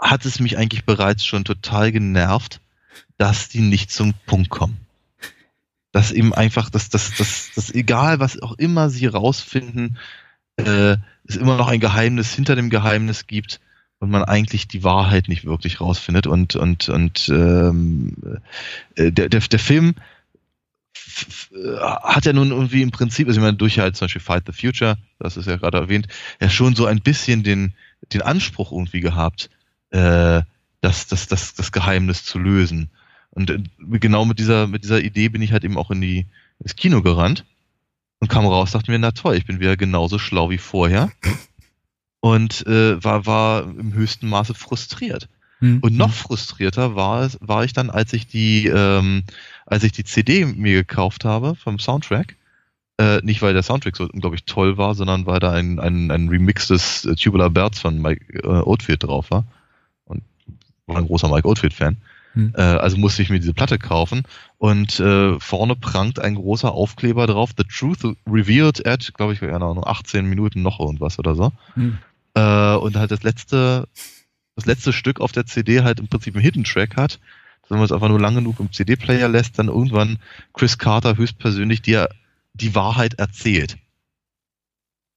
hat 0.00 0.24
es 0.24 0.40
mich 0.40 0.58
eigentlich 0.58 0.84
bereits 0.84 1.24
schon 1.24 1.44
total 1.44 1.92
genervt, 1.92 2.60
dass 3.18 3.48
die 3.48 3.60
nicht 3.60 3.92
zum 3.92 4.14
Punkt 4.26 4.48
kommen. 4.50 4.78
Dass 5.92 6.10
eben 6.10 6.34
einfach, 6.34 6.70
dass, 6.70 6.88
dass, 6.88 7.14
dass, 7.14 7.52
dass 7.54 7.70
egal 7.70 8.18
was 8.18 8.42
auch 8.42 8.58
immer 8.58 8.90
sie 8.90 9.06
rausfinden, 9.06 9.96
äh, 10.58 10.96
es 11.26 11.36
immer 11.36 11.56
noch 11.56 11.68
ein 11.68 11.80
Geheimnis 11.80 12.34
hinter 12.34 12.56
dem 12.56 12.70
Geheimnis 12.70 13.26
gibt 13.26 13.60
und 14.00 14.10
man 14.10 14.24
eigentlich 14.24 14.68
die 14.68 14.84
Wahrheit 14.84 15.28
nicht 15.28 15.44
wirklich 15.44 15.80
rausfindet 15.80 16.26
und 16.26 16.56
und 16.56 16.88
und 16.88 17.28
ähm, 17.28 18.14
äh, 18.96 19.10
der, 19.12 19.28
der, 19.28 19.40
der 19.40 19.58
Film 19.58 19.94
äh, 21.52 21.76
hat 21.80 22.26
ja 22.26 22.32
nun 22.32 22.50
irgendwie 22.50 22.82
im 22.82 22.90
Prinzip, 22.90 23.28
also 23.28 23.40
ich 23.40 23.44
meine, 23.44 23.56
durch 23.56 23.78
halt 23.78 23.96
zum 23.96 24.06
Beispiel 24.06 24.22
Fight 24.22 24.44
the 24.46 24.52
Future, 24.52 24.96
das 25.18 25.36
ist 25.36 25.46
ja 25.46 25.56
gerade 25.56 25.78
erwähnt, 25.78 26.08
ja 26.40 26.48
schon 26.48 26.74
so 26.74 26.86
ein 26.86 27.00
bisschen 27.00 27.42
den, 27.42 27.74
den 28.12 28.22
Anspruch 28.22 28.72
irgendwie 28.72 29.00
gehabt, 29.00 29.50
äh, 29.90 30.42
das, 30.80 31.06
das, 31.08 31.26
das, 31.26 31.54
das 31.54 31.72
Geheimnis 31.72 32.24
zu 32.24 32.38
lösen. 32.38 32.90
Und 33.30 33.50
äh, 33.50 33.58
genau 33.98 34.24
mit 34.24 34.38
dieser, 34.38 34.66
mit 34.66 34.84
dieser 34.84 35.00
Idee 35.00 35.28
bin 35.28 35.42
ich 35.42 35.52
halt 35.52 35.64
eben 35.64 35.76
auch 35.76 35.90
in 35.90 36.00
die, 36.00 36.26
ins 36.60 36.76
Kino 36.76 37.02
gerannt 37.02 37.44
und 38.20 38.28
kam 38.28 38.46
raus, 38.46 38.72
dachte 38.72 38.90
mir, 38.90 38.98
na 38.98 39.12
toll, 39.12 39.36
ich 39.36 39.46
bin 39.46 39.60
wieder 39.60 39.76
genauso 39.76 40.18
schlau 40.18 40.50
wie 40.50 40.58
vorher. 40.58 41.10
Und 42.20 42.66
äh, 42.66 43.02
war, 43.02 43.26
war 43.26 43.62
im 43.62 43.92
höchsten 43.92 44.28
Maße 44.28 44.54
frustriert. 44.54 45.28
Hm. 45.60 45.78
Und 45.80 45.96
noch 45.96 46.12
frustrierter 46.12 46.96
war 46.96 47.22
es, 47.22 47.38
war 47.40 47.64
ich 47.64 47.72
dann, 47.72 47.90
als 47.90 48.12
ich 48.12 48.26
die, 48.26 48.66
ähm, 48.66 49.22
als 49.66 49.84
ich 49.84 49.92
die 49.92 50.04
CD 50.04 50.44
mir 50.44 50.74
gekauft 50.74 51.24
habe 51.24 51.54
vom 51.54 51.78
Soundtrack. 51.78 52.36
Äh, 53.00 53.20
nicht 53.22 53.42
weil 53.42 53.54
der 53.54 53.62
Soundtrack 53.62 53.96
so 53.96 54.08
unglaublich 54.12 54.44
toll 54.44 54.76
war, 54.76 54.96
sondern 54.96 55.26
weil 55.26 55.38
da 55.38 55.52
ein, 55.52 55.78
ein, 55.78 56.10
ein 56.10 56.28
Remix 56.28 56.66
des 56.66 57.04
äh, 57.04 57.14
Tubular 57.14 57.50
Birds 57.50 57.78
von 57.78 58.02
Mike 58.02 58.40
äh, 58.42 58.46
Oldfield 58.46 59.04
drauf 59.04 59.30
war. 59.30 59.44
Und 60.04 60.22
war 60.86 60.96
ein 60.96 61.06
großer 61.06 61.28
Mike 61.28 61.46
Oldfield-Fan. 61.46 61.96
Hm. 62.38 62.52
Äh, 62.56 62.62
also 62.62 62.96
musste 62.96 63.20
ich 63.20 63.30
mir 63.30 63.40
diese 63.40 63.52
Platte 63.52 63.78
kaufen. 63.78 64.22
Und 64.58 65.00
äh, 65.00 65.38
vorne 65.40 65.74
prangt 65.74 66.20
ein 66.20 66.36
großer 66.36 66.70
Aufkleber 66.70 67.26
drauf, 67.26 67.50
The 67.56 67.64
Truth 67.64 68.16
Revealed 68.28 68.86
at, 68.86 69.12
glaube 69.14 69.32
ich, 69.32 69.40
keine 69.40 69.56
Ahnung, 69.56 69.84
18 69.84 70.24
Minuten 70.24 70.62
noch 70.62 70.78
irgendwas 70.78 71.18
oder 71.18 71.34
so. 71.34 71.52
Hm. 71.74 71.98
Äh, 72.34 72.76
und 72.76 72.96
halt 72.96 73.10
das 73.10 73.24
letzte, 73.24 73.88
das 74.54 74.66
letzte 74.66 74.92
Stück 74.92 75.20
auf 75.20 75.32
der 75.32 75.46
CD 75.46 75.82
halt 75.82 75.98
im 75.98 76.06
Prinzip 76.06 76.36
einen 76.36 76.44
Hidden 76.44 76.62
Track 76.62 76.96
hat. 76.96 77.18
Wenn 77.68 77.78
man 77.78 77.84
es 77.84 77.92
einfach 77.92 78.08
nur 78.08 78.20
lang 78.20 78.36
genug 78.36 78.60
im 78.60 78.72
CD-Player 78.72 79.28
lässt, 79.28 79.58
dann 79.58 79.66
irgendwann 79.66 80.18
Chris 80.54 80.78
Carter 80.78 81.16
höchstpersönlich 81.16 81.82
dir 81.82 82.08
die 82.54 82.74
Wahrheit 82.76 83.14
erzählt. 83.14 83.76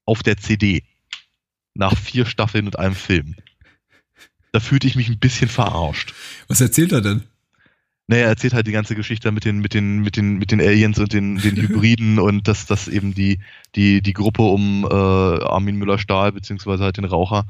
Auf 0.06 0.24
der 0.24 0.38
CD. 0.38 0.84
Nach 1.76 1.96
vier 1.96 2.26
Staffeln 2.26 2.66
und 2.66 2.80
einem 2.80 2.96
Film. 2.96 3.36
Da 4.52 4.60
fühlte 4.60 4.88
ich 4.88 4.96
mich 4.96 5.10
ein 5.10 5.20
bisschen 5.20 5.50
verarscht. 5.50 6.14
Was 6.48 6.62
erzählt 6.62 6.92
er 6.92 7.02
denn? 7.02 7.24
Naja, 8.08 8.24
er 8.24 8.30
erzählt 8.30 8.54
halt 8.54 8.68
die 8.68 8.74
ganze 8.74 8.96
Geschichte 8.96 9.32
mit 9.32 9.46
den, 9.46 9.60
mit 9.60 9.74
den, 9.74 10.00
mit 10.00 10.18
den, 10.18 10.38
mit 10.38 10.52
den 10.52 10.60
Aliens 10.60 11.00
und 11.00 11.14
den, 11.14 11.38
den 11.38 11.56
Hybriden 11.56 12.20
und 12.20 12.48
dass, 12.48 12.66
dass 12.66 12.90
eben 12.90 13.14
die, 13.14 13.40
die, 13.76 14.02
die 14.02 14.14
Gruppe 14.14 14.42
um 14.42 14.84
äh, 14.84 14.94
Armin 14.94 15.78
Müller-Stahl, 15.78 16.34
beziehungsweise 16.34 16.84
halt 16.84 16.98
den 16.98 17.06
Raucher, 17.06 17.46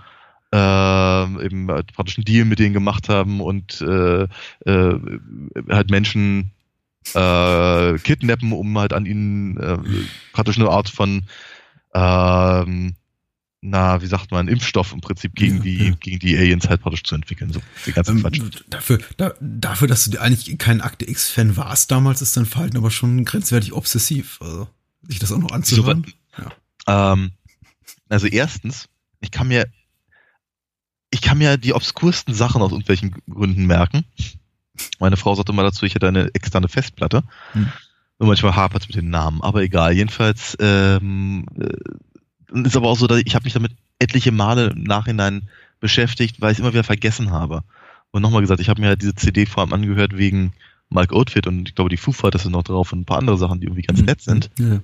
äh, 0.54 1.46
eben 1.46 1.72
halt 1.72 1.94
praktisch 1.94 2.18
einen 2.18 2.26
Deal 2.26 2.46
mit 2.46 2.60
denen 2.60 2.74
gemacht 2.74 3.10
haben 3.10 3.42
und 3.42 3.82
äh, 3.82 4.24
äh, 4.66 5.00
halt 5.70 5.90
Menschen 5.90 6.52
äh, 7.16 7.98
kidnappen, 7.98 8.52
um 8.52 8.78
halt 8.78 8.94
an 8.94 9.06
ihnen 9.06 9.58
äh, 9.58 9.78
praktisch 10.34 10.60
eine 10.60 10.70
Art 10.70 10.90
von 10.90 11.24
ähm, 11.96 12.96
na, 13.62 14.02
wie 14.02 14.08
sagt 14.08 14.32
man, 14.32 14.48
Impfstoff 14.48 14.92
im 14.92 15.02
Prinzip 15.02 15.36
gegen 15.36 15.58
Ja, 15.58 15.62
die, 15.64 15.88
ja. 15.90 15.96
gegen 16.00 16.20
die 16.20 16.36
Aliens 16.38 16.68
halt 16.68 16.82
praktisch 16.82 17.04
zu 17.04 17.14
entwickeln. 17.16 17.54
So, 17.54 17.62
die 17.86 17.92
ganze 17.94 18.12
Ähm, 18.12 18.22
Quatsch. 18.22 18.42
dafür, 18.70 19.00
da, 19.18 19.34
dafür, 19.40 19.88
dass 19.88 20.06
du 20.06 20.20
eigentlich 20.20 20.58
kein 20.58 20.82
Akte 20.82 21.08
X-Fan 21.10 21.56
warst 21.58 21.92
damals, 21.92 22.22
ist 22.22 22.36
dein 22.36 22.48
Verhalten 22.48 22.78
aber 22.78 22.90
schon 22.90 23.24
grenzwertig 23.24 23.74
obsessiv. 23.74 24.40
Also, 24.42 24.68
sich 25.08 25.20
das 25.20 25.32
auch 25.32 25.38
noch 25.38 25.52
anzuhören. 25.52 26.06
Ja. 26.88 27.14
Ähm, 27.14 27.32
also 28.10 28.28
erstens, 28.28 28.90
ich 29.20 29.30
kann 29.32 29.48
mir, 29.48 29.68
ich 31.12 31.22
kann 31.22 31.38
mir 31.38 31.58
die 31.58 31.74
obskursten 31.74 32.34
Sachen 32.34 32.62
aus 32.62 32.72
irgendwelchen 32.72 33.16
Gründen 33.30 33.68
merken. 33.68 34.06
Meine 35.00 35.18
Frau 35.18 35.36
sagte 35.36 35.54
mal 35.54 35.64
dazu, 35.64 35.86
ich 35.86 35.94
hätte 35.94 36.08
eine 36.08 36.34
externe 36.34 36.68
Festplatte. 36.68 37.24
Hm. 37.54 37.72
Und 38.18 38.28
manchmal 38.28 38.56
hapert 38.56 38.84
es 38.84 38.88
mit 38.88 38.98
den 38.98 39.10
Namen, 39.10 39.42
aber 39.42 39.62
egal. 39.62 39.94
Jedenfalls 39.94 40.56
ähm, 40.60 41.46
äh, 41.60 41.68
ist 42.52 42.76
aber 42.76 42.88
auch 42.88 42.98
so, 42.98 43.08
dass 43.08 43.22
ich 43.26 43.36
habe 43.36 43.44
mich 43.44 43.54
damit 43.54 43.74
etliche 44.00 44.32
Male 44.32 44.68
im 44.68 44.84
Nachhinein 44.84 45.50
beschäftigt, 45.80 46.42
weil 46.42 46.52
ich 46.52 46.58
es 46.58 46.60
immer 46.62 46.74
wieder 46.74 46.84
vergessen 46.84 47.32
habe. 47.32 47.64
Und 48.12 48.22
nochmal 48.22 48.42
gesagt, 48.42 48.60
ich 48.60 48.70
habe 48.70 48.82
mir 48.82 48.88
halt 48.88 49.02
diese 49.02 49.16
CD 49.16 49.46
vor 49.46 49.64
allem 49.64 49.74
angehört 49.74 50.18
wegen 50.18 50.54
Mike 50.90 51.16
Oldfield 51.16 51.48
und 51.48 51.70
ich 51.70 51.76
glaube, 51.76 51.90
die 51.90 51.98
Foo 51.98 52.12
Fighters 52.12 52.44
sind 52.44 52.52
noch 52.52 52.64
drauf 52.64 52.92
und 52.92 53.02
ein 53.02 53.06
paar 53.06 53.20
andere 53.20 53.38
Sachen, 53.38 53.62
die 53.62 53.68
irgendwie 53.68 53.84
ganz 53.84 54.02
nett 54.02 54.22
sind. 54.22 54.50
Ja. 54.60 54.82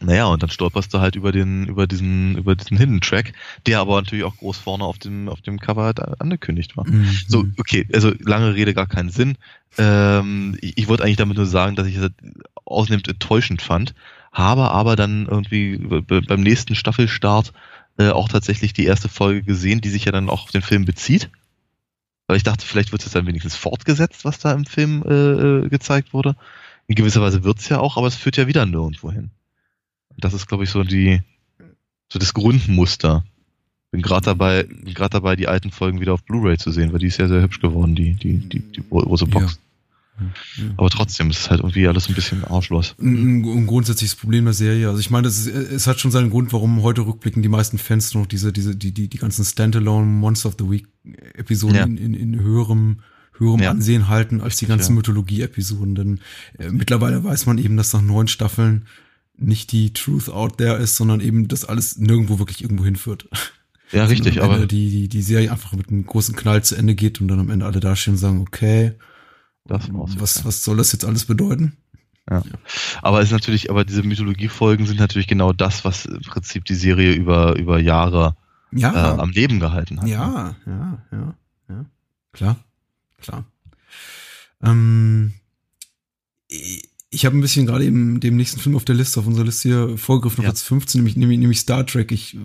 Naja, 0.00 0.26
und 0.26 0.42
dann 0.42 0.50
stolperst 0.50 0.92
du 0.94 1.00
halt 1.00 1.16
über 1.16 1.32
den, 1.32 1.66
über 1.66 1.86
diesen, 1.86 2.36
über 2.36 2.54
diesen 2.54 2.76
Hidden 2.76 3.00
Track, 3.00 3.32
der 3.66 3.80
aber 3.80 3.96
natürlich 3.96 4.24
auch 4.24 4.36
groß 4.36 4.58
vorne 4.58 4.84
auf 4.84 4.98
dem, 4.98 5.28
auf 5.28 5.40
dem 5.40 5.58
Cover 5.58 5.82
halt 5.82 6.20
angekündigt 6.20 6.76
war. 6.76 6.86
Mhm. 6.86 7.10
So, 7.26 7.44
okay, 7.58 7.86
also 7.92 8.12
lange 8.20 8.54
Rede, 8.54 8.74
gar 8.74 8.86
keinen 8.86 9.10
Sinn. 9.10 9.38
Ähm, 9.76 10.56
ich, 10.60 10.78
ich 10.78 10.88
wollte 10.88 11.02
eigentlich 11.02 11.16
damit 11.16 11.36
nur 11.36 11.46
sagen, 11.46 11.74
dass 11.74 11.86
ich 11.86 11.96
es 11.96 12.10
ausnehmend 12.64 13.08
enttäuschend 13.08 13.62
fand, 13.62 13.94
habe 14.38 14.70
aber 14.70 14.96
dann 14.96 15.26
irgendwie 15.26 15.76
be- 15.76 16.22
beim 16.22 16.40
nächsten 16.40 16.74
Staffelstart 16.74 17.52
äh, 17.98 18.10
auch 18.10 18.28
tatsächlich 18.28 18.72
die 18.72 18.86
erste 18.86 19.08
Folge 19.08 19.42
gesehen, 19.42 19.80
die 19.80 19.90
sich 19.90 20.06
ja 20.06 20.12
dann 20.12 20.30
auch 20.30 20.44
auf 20.44 20.50
den 20.50 20.62
Film 20.62 20.84
bezieht. 20.84 21.30
Weil 22.26 22.36
ich 22.36 22.44
dachte, 22.44 22.64
vielleicht 22.64 22.92
wird 22.92 23.04
es 23.04 23.12
dann 23.12 23.26
wenigstens 23.26 23.56
fortgesetzt, 23.56 24.24
was 24.24 24.38
da 24.38 24.52
im 24.52 24.64
Film 24.64 25.02
äh, 25.02 25.14
äh, 25.14 25.68
gezeigt 25.68 26.12
wurde. 26.12 26.36
In 26.86 26.94
gewisser 26.94 27.20
Weise 27.20 27.42
wird's 27.42 27.68
ja 27.68 27.80
auch, 27.80 27.96
aber 27.96 28.06
es 28.06 28.16
führt 28.16 28.36
ja 28.36 28.46
wieder 28.46 28.64
nirgendwo 28.64 29.10
hin. 29.10 29.30
Das 30.16 30.34
ist, 30.34 30.46
glaube 30.46 30.64
ich, 30.64 30.70
so 30.70 30.84
die, 30.84 31.20
so 32.12 32.18
das 32.18 32.34
Grundmuster. 32.34 33.24
Bin 33.90 34.02
gerade 34.02 34.26
dabei, 34.26 34.64
bin 34.64 34.92
gerade 34.92 35.12
dabei, 35.12 35.36
die 35.36 35.48
alten 35.48 35.70
Folgen 35.70 36.00
wieder 36.00 36.12
auf 36.12 36.22
Blu-ray 36.24 36.58
zu 36.58 36.70
sehen, 36.70 36.92
weil 36.92 36.98
die 36.98 37.06
ist 37.06 37.18
ja 37.18 37.28
sehr 37.28 37.40
hübsch 37.40 37.60
geworden, 37.60 37.94
die, 37.94 38.12
die, 38.14 38.36
die, 38.36 38.60
die 38.60 38.82
große 38.88 39.26
Box. 39.26 39.54
Ja. 39.54 39.58
Aber 40.76 40.90
trotzdem, 40.90 41.28
es 41.30 41.38
ist 41.40 41.50
halt 41.50 41.60
irgendwie 41.60 41.86
alles 41.86 42.08
ein 42.08 42.14
bisschen 42.14 42.44
arschlos. 42.44 42.94
ein, 43.00 43.42
ein 43.44 43.66
grundsätzliches 43.66 44.16
Problem 44.16 44.44
der 44.44 44.54
Serie. 44.54 44.88
Also 44.88 45.00
ich 45.00 45.10
meine, 45.10 45.28
es, 45.28 45.46
ist, 45.46 45.48
es 45.54 45.86
hat 45.86 46.00
schon 46.00 46.10
seinen 46.10 46.30
Grund, 46.30 46.52
warum 46.52 46.82
heute 46.82 47.02
rückblickend 47.02 47.44
die 47.44 47.48
meisten 47.48 47.78
Fans 47.78 48.14
noch 48.14 48.26
diese, 48.26 48.52
diese, 48.52 48.74
die, 48.76 48.92
die, 48.92 49.08
die 49.08 49.18
ganzen 49.18 49.44
Standalone 49.44 50.06
Monster 50.06 50.48
of 50.48 50.56
the 50.58 50.70
Week 50.70 50.86
Episoden 51.34 51.76
Ja. 51.76 51.84
in, 51.84 51.96
in, 51.96 52.14
in 52.14 52.40
höherem, 52.40 53.00
höherem 53.38 53.60
Ja. 53.60 53.70
Ansehen 53.70 54.08
halten 54.08 54.40
als 54.40 54.56
die 54.56 54.66
ganzen 54.66 54.92
ja. 54.92 54.96
Mythologie-Episoden. 54.96 55.94
Denn 55.94 56.20
äh, 56.58 56.70
mittlerweile 56.70 57.22
weiß 57.22 57.46
man 57.46 57.58
eben, 57.58 57.76
dass 57.76 57.92
nach 57.92 58.02
neun 58.02 58.28
Staffeln 58.28 58.86
nicht 59.36 59.70
die 59.70 59.92
Truth 59.92 60.28
out 60.28 60.58
there 60.58 60.76
ist, 60.78 60.96
sondern 60.96 61.20
eben, 61.20 61.46
dass 61.46 61.64
alles 61.64 61.96
nirgendwo 61.98 62.38
wirklich 62.38 62.62
irgendwo 62.62 62.84
hinführt. 62.84 63.28
Ja, 63.90 64.04
richtig, 64.04 64.42
aber 64.42 64.66
die, 64.66 64.90
die, 64.90 65.08
die 65.08 65.22
Serie 65.22 65.50
einfach 65.50 65.72
mit 65.72 65.88
einem 65.88 66.04
großen 66.04 66.36
Knall 66.36 66.62
zu 66.62 66.76
Ende 66.76 66.94
geht 66.94 67.22
und 67.22 67.28
dann 67.28 67.40
am 67.40 67.48
Ende 67.48 67.64
alle 67.64 67.80
dastehen 67.80 68.12
und 68.12 68.18
sagen, 68.18 68.42
okay, 68.42 68.92
das 69.68 69.92
war's 69.92 70.10
jetzt, 70.12 70.20
was, 70.20 70.34
ja. 70.38 70.44
was 70.46 70.64
soll 70.64 70.76
das 70.76 70.92
jetzt 70.92 71.04
alles 71.04 71.24
bedeuten? 71.26 71.76
Aber 73.00 73.20
es 73.20 73.28
ist 73.28 73.32
natürlich, 73.32 73.70
aber 73.70 73.86
diese 73.86 74.02
Mythologie-Folgen 74.02 74.84
sind 74.84 74.98
natürlich 75.00 75.28
genau 75.28 75.54
das, 75.54 75.86
was 75.86 76.04
im 76.04 76.20
Prinzip 76.20 76.66
die 76.66 76.74
Serie 76.74 77.14
über, 77.14 77.56
über 77.56 77.78
Jahre 77.80 78.36
Ja, 78.70 79.14
äh, 79.14 79.18
am 79.18 79.30
Leben 79.30 79.60
gehalten 79.60 79.96
hat. 79.98 80.04
ne? 80.04 80.10
Ja, 80.10 80.54
ja, 80.66 81.02
ja, 81.10 81.34
ja. 81.70 81.86
Klar, 82.32 82.56
klar. 83.18 83.46
Ähm, 84.62 85.32
ich 87.10 87.24
habe 87.24 87.36
ein 87.36 87.40
bisschen 87.40 87.64
gerade 87.66 87.84
eben 87.86 88.20
dem 88.20 88.36
nächsten 88.36 88.60
Film 88.60 88.76
auf 88.76 88.84
der 88.84 88.94
Liste, 88.94 89.20
auf 89.20 89.26
unserer 89.26 89.46
Liste 89.46 89.68
hier 89.68 89.96
vorgegriffen, 89.98 90.40
auf 90.40 90.44
Ja. 90.44 90.50
Platz 90.50 90.62
15, 90.62 90.98
nämlich, 90.98 91.16
nämlich, 91.16 91.38
nämlich 91.38 91.60
Star 91.60 91.86
Trek. 91.86 92.12
Ich 92.12 92.34
äh, 92.34 92.38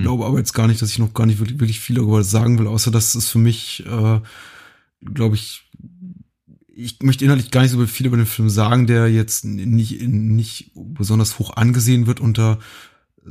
glaube 0.00 0.24
aber 0.24 0.38
jetzt 0.38 0.54
gar 0.54 0.66
nicht, 0.66 0.80
dass 0.80 0.90
ich 0.90 0.98
noch 0.98 1.12
gar 1.12 1.26
nicht 1.26 1.38
wirklich, 1.38 1.60
wirklich 1.60 1.80
viel 1.80 1.96
darüber 1.96 2.22
sagen 2.24 2.58
will, 2.58 2.66
außer 2.68 2.90
dass 2.90 3.14
es 3.14 3.28
für 3.28 3.38
mich, 3.38 3.84
äh, 3.86 4.20
glaube 5.02 5.34
ich, 5.34 5.65
ich 6.78 7.00
möchte 7.02 7.24
inhaltlich 7.24 7.50
gar 7.50 7.62
nicht 7.62 7.70
so 7.70 7.84
viel 7.86 8.06
über 8.06 8.16
den 8.18 8.26
Film 8.26 8.50
sagen, 8.50 8.86
der 8.86 9.10
jetzt 9.10 9.44
nicht, 9.46 10.02
nicht 10.02 10.70
besonders 10.74 11.38
hoch 11.38 11.56
angesehen 11.56 12.06
wird 12.06 12.20
unter 12.20 12.58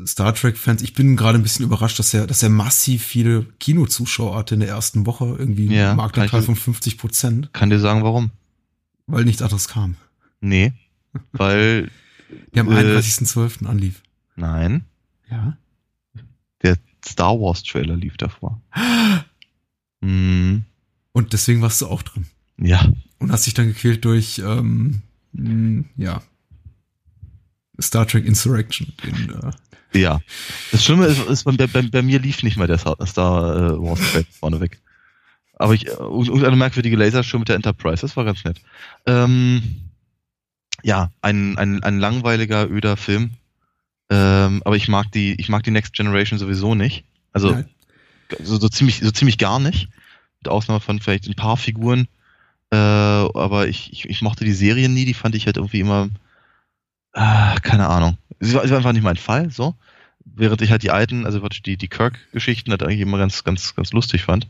Star 0.05 0.33
Trek-Fans. 0.33 0.81
Ich 0.81 0.93
bin 0.93 1.15
gerade 1.15 1.37
ein 1.37 1.43
bisschen 1.43 1.63
überrascht, 1.63 1.99
dass 1.99 2.13
er, 2.13 2.25
dass 2.27 2.41
er 2.43 2.49
massiv 2.49 3.03
viele 3.03 3.43
Kinozuschauer 3.59 4.35
hatte 4.35 4.55
in 4.55 4.59
der 4.61 4.69
ersten 4.69 5.05
Woche. 5.05 5.35
Irgendwie 5.37 5.67
Ja, 5.73 5.89
einen 5.89 5.97
Marktanteil 5.97 6.41
von 6.41 6.55
ich- 6.55 6.59
50 6.59 6.97
Prozent, 6.97 7.53
Kann 7.53 7.69
dir 7.69 7.79
sagen, 7.79 8.03
warum? 8.03 8.31
weil 9.07 9.23
nichts 9.25 9.41
anderes 9.43 9.67
kam. 9.67 9.95
Nee. 10.41 10.73
Weil, 11.31 11.91
Der 12.55 12.61
am 12.63 12.71
Äh, 12.71 12.75
31.12. 12.97 13.67
anlief. 13.67 14.01
nein, 14.35 14.83
Ja. 15.29 15.55
der 16.63 16.77
Star 17.07 17.39
Wars 17.39 17.61
Trailer 17.63 17.95
lief 17.95 18.17
davor. 18.17 18.61
Hm, 20.01 20.63
Und 21.13 21.33
deswegen 21.33 21.61
warst 21.61 21.81
du 21.81 21.87
auch 21.87 22.01
drin. 22.03 22.25
ja, 22.57 22.91
Und 23.19 23.31
hast 23.31 23.45
dich 23.45 23.53
dann 23.53 23.67
gequält 23.67 24.03
durch, 24.05 24.39
ähm, 24.39 25.01
mh, 25.33 25.85
ja, 25.97 26.21
Star 27.81 28.07
Trek 28.07 28.25
Insurrection. 28.25 28.93
Den, 29.03 29.29
äh, 29.93 29.99
ja. 29.99 30.21
Das 30.71 30.83
Schlimme 30.83 31.05
ist, 31.07 31.21
ist 31.27 31.43
bei, 31.43 31.67
bei, 31.67 31.81
bei 31.81 32.01
mir 32.01 32.19
lief 32.19 32.43
nicht 32.43 32.57
mal 32.57 32.67
der 32.67 32.77
Star 32.77 32.97
äh, 32.99 33.81
Wars 33.81 33.99
Trailer 34.11 34.25
vorneweg. 34.31 34.79
Aber 35.57 35.73
ich, 35.73 35.87
äh, 35.87 35.91
irgendeine 35.91 36.55
merkwürdige 36.55 36.97
Lasershow 36.97 37.39
mit 37.39 37.49
der 37.49 37.55
Enterprise, 37.55 38.01
das 38.01 38.15
war 38.17 38.25
ganz 38.25 38.43
nett. 38.43 38.61
Ähm, 39.05 39.61
ja, 40.83 41.11
ein, 41.21 41.57
ein, 41.57 41.83
ein 41.83 41.99
langweiliger, 41.99 42.69
öder 42.69 42.97
Film. 42.97 43.31
Ähm, 44.09 44.61
aber 44.65 44.75
ich 44.75 44.87
mag 44.87 45.11
die, 45.11 45.35
ich 45.39 45.49
mag 45.49 45.63
die 45.63 45.71
Next 45.71 45.93
Generation 45.93 46.37
sowieso 46.37 46.75
nicht. 46.75 47.05
Also 47.33 47.63
so, 48.43 48.57
so 48.57 48.69
ziemlich, 48.69 48.99
so 48.99 49.11
ziemlich 49.11 49.37
gar 49.37 49.59
nicht. 49.59 49.89
Mit 50.39 50.49
Ausnahme 50.49 50.79
von 50.79 50.99
vielleicht 50.99 51.27
ein 51.27 51.35
paar 51.35 51.57
Figuren. 51.57 52.07
Äh, 52.75 53.37
aber 53.37 53.67
ich, 53.67 53.91
ich, 53.93 54.09
ich 54.09 54.21
mochte 54.21 54.43
die 54.43 54.53
Serien 54.53 54.93
nie, 54.93 55.05
die 55.05 55.13
fand 55.13 55.35
ich 55.35 55.45
halt 55.45 55.57
irgendwie 55.57 55.79
immer, 55.79 56.09
äh, 57.13 57.55
keine 57.61 57.87
Ahnung. 57.87 58.17
Sie 58.39 58.53
war, 58.53 58.63
sie 58.63 58.71
war 58.71 58.77
einfach 58.77 58.93
nicht 58.93 59.03
mein 59.03 59.17
Fall, 59.17 59.49
so. 59.49 59.75
Während 60.25 60.61
ich 60.61 60.71
halt 60.71 60.83
die 60.83 60.91
alten, 60.91 61.25
also 61.25 61.39
die, 61.47 61.77
die 61.77 61.87
Kirk-Geschichten 61.87 62.71
halt 62.71 62.83
eigentlich 62.83 62.99
immer 62.99 63.17
ganz, 63.17 63.43
ganz, 63.43 63.75
ganz 63.75 63.93
lustig 63.93 64.23
fand. 64.23 64.47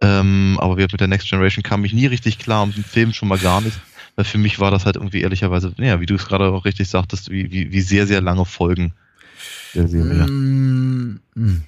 Ähm, 0.00 0.56
aber 0.60 0.76
gesagt, 0.76 0.92
mit 0.92 1.00
der 1.00 1.08
Next 1.08 1.28
Generation 1.28 1.62
kam 1.62 1.84
ich 1.84 1.92
nie 1.92 2.06
richtig 2.06 2.38
klar 2.38 2.62
und 2.62 2.76
im 2.76 2.84
Film 2.84 3.12
schon 3.12 3.28
mal 3.28 3.38
gar 3.38 3.60
nicht. 3.60 3.76
Weil 4.16 4.24
für 4.24 4.38
mich 4.38 4.58
war 4.58 4.70
das 4.70 4.86
halt 4.86 4.96
irgendwie 4.96 5.20
ehrlicherweise, 5.20 5.74
ja, 5.76 6.00
wie 6.00 6.06
du 6.06 6.14
es 6.14 6.26
gerade 6.26 6.46
auch 6.46 6.64
richtig 6.64 6.88
sagtest, 6.88 7.30
wie, 7.30 7.50
wie, 7.50 7.70
wie 7.72 7.80
sehr, 7.82 8.06
sehr 8.06 8.22
lange 8.22 8.46
Folgen 8.46 8.94
der 9.74 9.88
Serie. 9.88 10.26
Mm, 10.26 11.20
mm, 11.34 11.62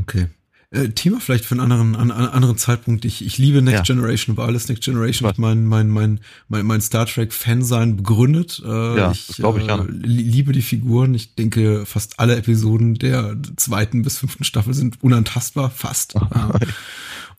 Okay. 0.00 0.28
Äh, 0.72 0.88
Thema 0.88 1.20
vielleicht 1.20 1.44
für 1.44 1.52
einen 1.54 1.60
anderen, 1.60 1.94
an, 1.94 2.10
an 2.10 2.26
anderen 2.28 2.58
Zeitpunkt. 2.58 3.04
Ich, 3.04 3.24
ich 3.24 3.38
liebe 3.38 3.62
Next 3.62 3.88
Ja. 3.88 3.94
Generation 3.94 4.34
über 4.34 4.46
alles. 4.46 4.68
Next 4.68 4.82
Generation 4.84 5.24
Was? 5.24 5.34
hat 5.34 5.38
mein, 5.38 5.64
mein, 5.64 5.88
mein, 5.88 6.20
mein, 6.48 6.66
mein 6.66 6.80
Star 6.80 7.06
Trek 7.06 7.32
Fan-Sein 7.32 7.96
begründet. 7.96 8.60
Äh, 8.64 8.96
Ja, 8.98 9.12
ich 9.12 9.28
das 9.28 9.36
glaub 9.36 9.58
ich 9.58 9.66
li- 9.66 10.22
liebe 10.22 10.50
die 10.52 10.62
Figuren. 10.62 11.14
Ich 11.14 11.34
denke, 11.36 11.86
fast 11.86 12.18
alle 12.18 12.34
Episoden 12.36 12.94
der 12.94 13.36
zweiten 13.56 14.02
bis 14.02 14.18
fünften 14.18 14.42
Staffel 14.44 14.74
sind 14.74 15.02
unantastbar. 15.02 15.70
Fast. 15.70 16.14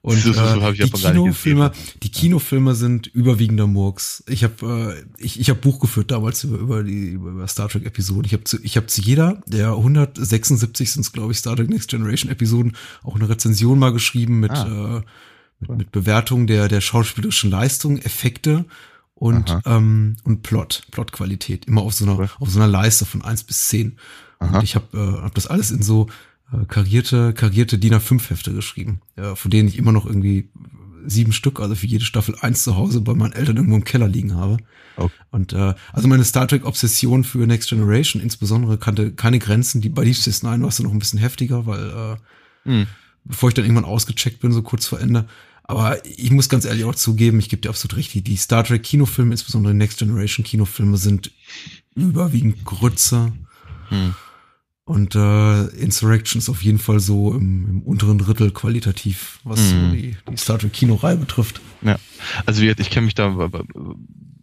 Und 0.02 0.18
So- 0.24 0.32
so- 0.32 0.40
so 0.46 0.62
hab 0.64 0.74
äh, 0.74 0.86
die 0.86 0.90
Kinofilme, 0.92 1.72
die 2.04 2.10
Kinofilme 2.12 2.76
sind 2.76 3.08
überwiegender 3.08 3.68
Murks. 3.68 4.24
Ich 4.28 4.44
habe 4.44 5.06
äh, 5.20 5.22
ich, 5.24 5.40
ich 5.40 5.50
hab 5.50 5.60
Buch 5.62 5.80
geführt 5.80 6.12
damals 6.12 6.44
über, 6.44 6.58
über 6.60 6.84
die 6.84 7.10
über, 7.10 7.48
Star 7.48 7.68
Trek 7.68 7.86
Episoden. 7.86 8.26
Ich 8.26 8.34
habe 8.34 8.44
zu 8.46 8.58
ich 8.64 8.78
habe 8.78 8.88
zu 8.88 9.02
jeder 9.02 9.42
der 9.48 9.70
176 9.72 10.92
sind 10.92 11.02
es 11.02 11.12
glaube 11.12 11.32
ich 11.34 11.40
Star 11.40 11.56
Trek 11.56 11.70
Next 11.70 11.90
Generation 11.90 12.32
Episoden 12.32 12.76
auch 13.04 13.16
eine 13.16 13.28
Rezension 13.28 13.80
mal 13.80 13.92
geschrieben 13.92 14.40
mit 14.40 14.52
Ah. 14.52 14.98
äh, 14.98 15.02
mit, 15.60 15.78
mit 15.78 15.92
Bewertung 15.92 16.48
der 16.48 16.68
der 16.68 16.82
schauspielerischen 16.82 17.50
Leistung, 17.50 17.98
Effekte 17.98 18.66
und 19.16 19.50
Aha. 19.50 19.62
ähm, 19.78 20.18
und 20.24 20.44
Plot, 20.44 20.84
Plotqualität 20.92 21.66
immer 21.66 21.82
auf 21.82 21.94
so 21.94 22.06
einer 22.06 22.30
auf 22.40 22.50
so 22.50 22.60
einer 22.60 22.68
Leiste 22.70 23.06
von 23.06 23.24
eins 23.24 23.44
bis 23.44 23.68
zehn. 23.68 23.98
Und 24.40 24.62
ich 24.64 24.76
habe 24.76 24.96
äh, 24.96 25.24
hab 25.24 25.34
das 25.34 25.48
alles 25.48 25.72
in 25.72 25.82
so 25.82 26.08
äh, 26.52 26.66
karierte, 26.66 27.34
karierte 27.34 27.78
DIN 27.78 27.94
A5 27.94 28.30
Hefte 28.30 28.54
geschrieben, 28.54 29.02
ja, 29.18 29.36
von 29.36 29.52
denen 29.52 29.68
ich 29.68 29.78
immer 29.78 29.92
noch 29.92 30.06
irgendwie 30.06 30.50
sieben 31.06 31.32
Stück, 31.32 31.60
also 31.60 31.76
für 31.76 31.88
jede 31.88 32.04
Staffel 32.04 32.36
eins 32.42 32.64
zu 32.64 32.76
Hause 32.76 33.00
bei 33.02 33.14
meinen 33.14 33.32
Eltern 33.32 33.56
irgendwo 33.56 33.78
im 33.78 33.86
Keller 33.86 34.10
liegen 34.10 34.36
habe. 34.36 34.58
Oh. 34.98 35.10
Und 35.32 35.54
äh, 35.54 35.74
also 35.94 36.08
meine 36.08 36.26
Star 36.26 36.48
Trek 36.48 36.66
Obsession 36.66 37.24
für 37.24 37.48
Next 37.48 37.70
Generation 37.70 38.22
insbesondere 38.22 38.78
kannte 38.78 39.12
keine 39.12 39.40
Grenzen. 39.40 39.80
Die 39.80 39.90
bei 39.90 40.04
Deep 40.04 40.16
Space 40.16 40.44
Nine 40.44 40.62
war 40.62 40.70
es 40.70 40.78
dann 40.78 40.86
noch 40.86 40.92
ein 40.92 41.00
bisschen 41.00 41.20
heftiger, 41.20 41.66
weil 41.66 41.90
äh, 41.90 42.18
Hm. 42.68 42.86
bevor 43.24 43.50
ich 43.50 43.56
dann 43.56 43.66
irgendwann 43.66 43.86
ausgecheckt 43.86 44.40
bin, 44.40 44.52
so 44.52 44.62
kurz 44.62 44.86
vor 44.86 45.00
Ende. 45.00 45.26
Aber 45.64 46.06
ich 46.06 46.32
muss 46.32 46.50
ganz 46.50 46.66
ehrlich 46.66 46.86
auch 46.86 46.96
zugeben, 46.96 47.40
ich 47.40 47.50
gebe 47.50 47.62
dir 47.62 47.70
absolut 47.70 47.98
recht, 47.98 48.14
die, 48.14 48.22
die 48.22 48.38
Star 48.38 48.64
Trek 48.64 48.84
Kinofilme, 48.84 49.32
insbesondere 49.32 49.74
die 49.74 49.80
Next 49.80 50.00
Generation 50.00 50.46
Kinofilme, 50.46 50.98
sind 50.98 51.32
überwiegend 51.96 52.64
Grütze. 52.64 53.34
Hm. 53.90 54.16
Und 54.88 55.16
äh, 55.16 55.66
Insurrection 55.82 56.40
ist 56.40 56.48
auf 56.48 56.64
jeden 56.64 56.80
Fall 56.80 57.02
so 57.02 57.34
im, 57.34 57.68
im 57.70 57.82
unteren 57.82 58.18
Drittel 58.18 58.52
qualitativ, 58.52 59.40
was 59.44 59.70
so 59.70 59.76
Hm. 59.76 59.92
die, 59.92 60.16
die 60.32 60.38
Star 60.38 60.58
Trek 60.58 60.72
Kinoreihe 60.72 61.18
betrifft. 61.18 61.60
Ja, 61.82 61.98
also 62.46 62.62
ich 62.64 62.90
kenne 62.90 63.06
mich 63.06 63.14
da 63.14 63.28
äh, 63.28 63.50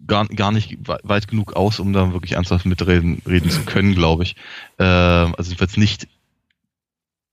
gar, 0.06 0.28
gar 0.28 0.52
nicht 0.52 0.86
we- 0.86 1.00
weit 1.02 1.28
genug 1.28 1.54
aus, 1.54 1.80
um 1.80 1.94
da 1.94 2.12
wirklich 2.12 2.32
ernsthaft 2.32 2.66
mitreden 2.66 3.22
reden 3.26 3.48
zu 3.48 3.62
können, 3.62 3.94
glaube 3.94 4.24
ich. 4.24 4.36
Ähm, 4.78 5.34
also 5.38 5.48
jedenfalls 5.48 5.78
nicht. 5.78 6.08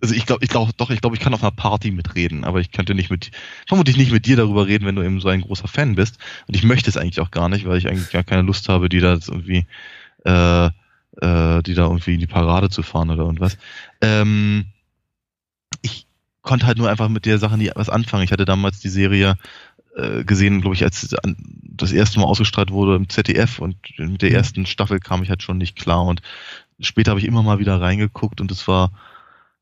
Also 0.01 0.15
ich 0.15 0.25
glaube, 0.25 0.45
ich 0.45 0.49
glaube 0.49 0.71
doch, 0.77 0.89
ich 0.89 1.01
glaube, 1.01 1.17
ich 1.17 1.21
kann 1.21 1.33
auf 1.33 1.43
einer 1.43 1.51
Party 1.51 1.91
mitreden, 1.91 2.45
aber 2.45 2.61
ich 2.61 2.71
könnte 2.71 2.95
nicht 2.95 3.11
mit, 3.11 3.31
vermutlich 3.67 3.97
nicht 3.97 4.13
mit 4.13 4.25
dir 4.25 4.37
darüber 4.37 4.67
reden, 4.67 4.85
wenn 4.85 4.95
du 4.95 5.03
eben 5.03 5.19
so 5.19 5.27
ein 5.27 5.41
großer 5.41 5.67
Fan 5.67 5.95
bist. 5.95 6.17
Und 6.47 6.55
ich 6.55 6.63
möchte 6.63 6.89
es 6.89 6.95
eigentlich 6.95 7.19
auch 7.19 7.29
gar 7.29 7.49
nicht, 7.49 7.65
weil 7.65 7.77
ich 7.77 7.89
eigentlich 7.89 8.09
gar 8.09 8.23
keine 8.23 8.43
Lust 8.43 8.69
habe, 8.69 8.87
die 8.87 9.01
da 9.01 9.15
jetzt 9.15 9.27
irgendwie, 9.27 9.65
äh, 10.23 10.69
äh, 11.21 11.61
die 11.63 11.73
da 11.73 11.83
irgendwie 11.83 12.15
in 12.15 12.19
die 12.19 12.27
Parade 12.27 12.69
zu 12.69 12.83
fahren 12.83 13.09
oder 13.09 13.23
irgendwas. 13.23 13.57
Ähm, 14.01 14.65
ich 15.81 16.05
konnte 16.41 16.65
halt 16.65 16.77
nur 16.77 16.89
einfach 16.89 17.09
mit 17.09 17.25
der 17.25 17.37
Sache 17.37 17.57
nie 17.57 17.71
was 17.75 17.89
anfangen. 17.89 18.23
Ich 18.23 18.31
hatte 18.31 18.45
damals 18.45 18.79
die 18.79 18.89
Serie 18.89 19.37
äh, 19.95 20.23
gesehen, 20.23 20.61
glaube 20.61 20.75
ich, 20.75 20.83
als 20.83 21.15
das 21.63 21.91
erste 21.91 22.19
Mal 22.19 22.25
ausgestrahlt 22.25 22.71
wurde 22.71 22.95
im 22.95 23.09
ZDF 23.09 23.59
und 23.59 23.77
mit 23.97 24.21
der 24.21 24.31
ersten 24.31 24.65
Staffel 24.65 24.99
kam 24.99 25.23
ich 25.23 25.29
halt 25.29 25.43
schon 25.43 25.57
nicht 25.57 25.75
klar 25.75 26.05
und 26.05 26.21
später 26.79 27.11
habe 27.11 27.19
ich 27.19 27.27
immer 27.27 27.43
mal 27.43 27.59
wieder 27.59 27.79
reingeguckt 27.79 28.41
und 28.41 28.51
es 28.51 28.67
war 28.67 28.91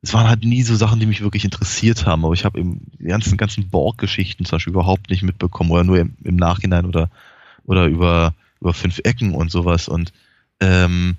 es 0.01 0.14
waren 0.14 0.30
halt 0.30 0.45
nie 0.45 0.64
so 0.64 0.76
Sachen, 0.76 1.01
die 1.01 1.05
mich 1.05 1.22
wirklich 1.22 1.43
interessiert 1.43 2.05
haben, 2.05 2.24
aber 2.24 2.34
ich 2.34 2.45
habe 2.45 2.57
eben 2.60 2.89
die 2.99 3.05
ganzen 3.05 3.36
ganzen 3.36 3.70
Borg-Geschichten 3.70 4.45
zum 4.45 4.55
Beispiel 4.55 4.72
überhaupt 4.72 5.10
nicht 5.10 5.24
mitbekommen 5.24 5.72
oder 5.72 5.84
nur 5.84 5.99
im, 5.99 6.16
im 6.24 6.38
Nachhinein 6.38 6.86
oder 6.86 7.10
oder 7.66 7.86
über 7.88 8.34
über 8.62 8.74
fünf 8.74 8.99
Ecken 9.03 9.34
und 9.34 9.51
sowas 9.51 9.88
und 9.88 10.14
ähm, 10.60 11.18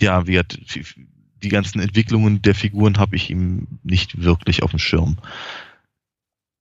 ja, 0.00 0.26
wie 0.26 0.38
hat, 0.38 0.58
die 1.42 1.48
ganzen 1.48 1.80
Entwicklungen 1.80 2.42
der 2.42 2.54
Figuren 2.54 2.98
habe 2.98 3.16
ich 3.16 3.30
ihm 3.30 3.66
nicht 3.82 4.22
wirklich 4.22 4.62
auf 4.62 4.70
dem 4.70 4.78
Schirm. 4.78 5.18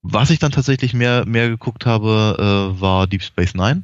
Was 0.01 0.29
ich 0.29 0.39
dann 0.39 0.51
tatsächlich 0.51 0.93
mehr, 0.93 1.25
mehr 1.25 1.49
geguckt 1.49 1.85
habe, 1.85 2.37
äh, 2.77 2.81
war 2.81 3.07
Deep 3.07 3.23
Space 3.23 3.53
Nine. 3.53 3.83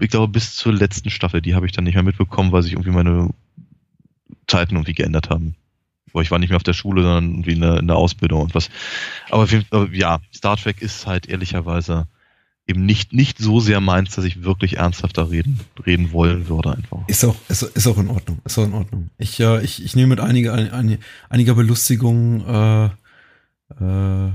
Ich 0.00 0.10
glaube, 0.10 0.28
bis 0.28 0.54
zur 0.54 0.72
letzten 0.72 1.10
Staffel, 1.10 1.40
die 1.40 1.54
habe 1.54 1.66
ich 1.66 1.72
dann 1.72 1.84
nicht 1.84 1.94
mehr 1.94 2.02
mitbekommen, 2.02 2.52
weil 2.52 2.62
sich 2.62 2.72
irgendwie 2.72 2.90
meine 2.90 3.30
Zeiten 4.46 4.74
irgendwie 4.74 4.94
geändert 4.94 5.30
haben. 5.30 5.54
Ich 6.22 6.30
war 6.30 6.38
nicht 6.38 6.48
mehr 6.48 6.56
auf 6.56 6.62
der 6.62 6.72
Schule, 6.72 7.02
sondern 7.02 7.30
irgendwie 7.30 7.52
in 7.52 7.60
der, 7.60 7.78
in 7.78 7.86
der 7.88 7.96
Ausbildung 7.96 8.40
und 8.40 8.54
was. 8.54 8.70
Aber 9.30 9.46
Fall, 9.46 9.64
ja, 9.92 10.20
Star 10.34 10.56
Trek 10.56 10.80
ist 10.80 11.06
halt 11.06 11.26
ehrlicherweise 11.28 12.06
eben 12.66 12.84
nicht, 12.84 13.12
nicht 13.12 13.38
so 13.38 13.60
sehr 13.60 13.80
meins, 13.80 14.14
dass 14.16 14.24
ich 14.24 14.42
wirklich 14.42 14.78
ernsthaft 14.78 15.16
da 15.18 15.24
reden, 15.24 15.60
reden 15.84 16.12
wollen 16.12 16.48
würde 16.48 16.76
einfach. 16.76 17.06
Ist 17.06 17.24
auch, 17.24 17.36
ist, 17.48 17.62
ist 17.62 17.86
auch 17.86 17.98
in 17.98 18.08
Ordnung. 18.08 18.38
Ist 18.44 18.58
auch 18.58 18.64
in 18.64 18.74
Ordnung. 18.74 19.10
Ich, 19.18 19.38
äh, 19.40 19.64
ich, 19.64 19.84
ich 19.84 19.94
nehme 19.94 20.08
mit 20.08 20.20
einiger, 20.20 20.52
ein, 20.54 20.70
ein, 20.70 20.98
einiger 21.28 21.54
Belustigung 21.54 22.44
äh, 22.46 22.86
äh, 23.80 24.32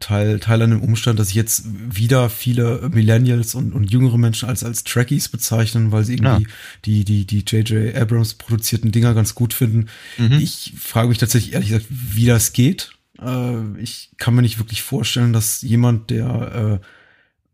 Teil, 0.00 0.40
Teil 0.40 0.62
an 0.62 0.70
dem 0.70 0.80
Umstand, 0.82 1.18
dass 1.18 1.28
ich 1.28 1.34
jetzt 1.34 1.64
wieder 1.66 2.30
viele 2.30 2.88
Millennials 2.92 3.54
und, 3.54 3.72
und 3.72 3.90
jüngere 3.90 4.16
Menschen 4.18 4.48
als, 4.48 4.64
als 4.64 4.84
Trekkies 4.84 5.28
bezeichnen, 5.28 5.92
weil 5.92 6.04
sie 6.04 6.14
irgendwie 6.14 6.44
Ja. 6.44 6.48
die, 6.86 7.04
die, 7.04 7.26
die 7.26 7.40
J.J. 7.40 7.94
Abrams 7.94 8.34
produzierten 8.34 8.90
Dinger 8.90 9.14
ganz 9.14 9.34
gut 9.34 9.52
finden. 9.52 9.86
Mhm. 10.16 10.38
Ich 10.40 10.72
frage 10.78 11.08
mich 11.08 11.18
tatsächlich 11.18 11.52
ehrlich 11.52 11.68
gesagt, 11.68 11.86
wie 11.90 12.24
das 12.26 12.52
geht. 12.54 12.92
Äh, 13.20 13.78
ich 13.80 14.10
kann 14.16 14.34
mir 14.34 14.42
nicht 14.42 14.58
wirklich 14.58 14.82
vorstellen, 14.82 15.32
dass 15.34 15.60
jemand, 15.62 16.10
der 16.10 16.80
äh, 16.82 16.86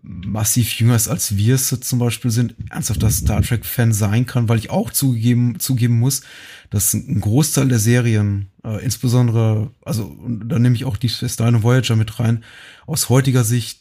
massiv 0.06 0.72
jünger 0.74 0.96
ist 0.96 1.08
als 1.08 1.36
wir 1.36 1.54
es 1.54 1.68
zum 1.80 1.98
Beispiel 1.98 2.30
sind, 2.30 2.54
ernsthaft 2.70 3.02
Star 3.10 3.42
Trek-Fan 3.42 3.92
sein 3.92 4.26
kann, 4.26 4.48
weil 4.48 4.58
ich 4.58 4.70
auch 4.70 4.90
zugeben, 4.90 5.58
zugeben 5.58 5.98
muss, 5.98 6.22
dass 6.68 6.92
ein 6.92 7.20
Großteil 7.20 7.68
der 7.68 7.78
Serien, 7.78 8.50
äh, 8.64 8.84
insbesondere, 8.84 9.70
also 9.82 10.04
und 10.04 10.48
da 10.48 10.58
nehme 10.58 10.74
ich 10.74 10.84
auch 10.84 10.98
die 10.98 11.08
Space 11.08 11.38
Nine 11.38 11.56
und 11.58 11.62
Voyager 11.62 11.96
mit 11.96 12.20
rein, 12.20 12.44
aus 12.86 13.08
heutiger 13.08 13.44
Sicht 13.44 13.80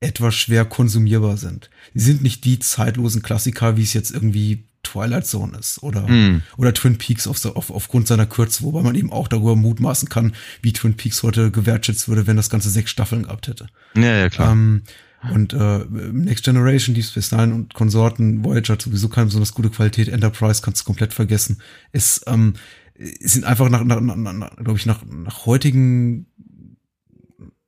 etwas 0.00 0.34
schwer 0.34 0.64
konsumierbar 0.64 1.36
sind. 1.36 1.70
Sie 1.94 2.04
sind 2.04 2.22
nicht 2.22 2.44
die 2.44 2.58
zeitlosen 2.58 3.22
Klassiker, 3.22 3.76
wie 3.76 3.82
es 3.82 3.92
jetzt 3.92 4.10
irgendwie 4.10 4.64
Twilight 4.82 5.26
Zone 5.26 5.56
ist 5.58 5.82
oder, 5.82 6.08
Hm. 6.08 6.42
oder 6.56 6.74
Twin 6.74 6.98
Peaks 6.98 7.26
auf, 7.26 7.44
auf, 7.44 7.70
aufgrund 7.70 8.08
seiner 8.08 8.26
Kürze, 8.26 8.64
wobei 8.64 8.82
man 8.82 8.94
eben 8.96 9.12
auch 9.12 9.28
darüber 9.28 9.54
mutmaßen 9.54 10.08
kann, 10.08 10.34
wie 10.60 10.72
Twin 10.72 10.96
Peaks 10.96 11.22
heute 11.22 11.50
gewertschätzt 11.50 12.08
würde, 12.08 12.26
wenn 12.26 12.36
das 12.36 12.50
Ganze 12.50 12.70
sechs 12.70 12.90
Staffeln 12.90 13.24
gehabt 13.24 13.46
hätte. 13.46 13.66
Ja, 13.94 14.16
ja, 14.16 14.28
klar. 14.28 14.52
Ähm, 14.52 14.82
und 15.30 15.52
äh, 15.52 15.84
Next 15.88 16.44
Generation, 16.44 16.94
Deep 16.94 17.04
Space 17.04 17.30
Nine 17.32 17.54
und 17.54 17.74
Konsorten, 17.74 18.44
Voyager 18.44 18.72
hat 18.72 18.82
sowieso 18.82 19.08
keine 19.08 19.26
besonders 19.26 19.54
gute 19.54 19.70
Qualität, 19.70 20.08
Enterprise 20.08 20.62
kannst 20.62 20.82
du 20.82 20.84
komplett 20.84 21.12
vergessen. 21.12 21.62
Es 21.92 22.22
ähm, 22.26 22.54
sind 22.96 23.44
einfach 23.44 23.68
nach, 23.68 23.84
nach, 23.84 24.00
nach, 24.00 24.16
nach 24.16 24.56
glaube 24.56 24.78
ich, 24.78 24.86
nach, 24.86 25.04
nach 25.04 25.46
heutigen 25.46 26.26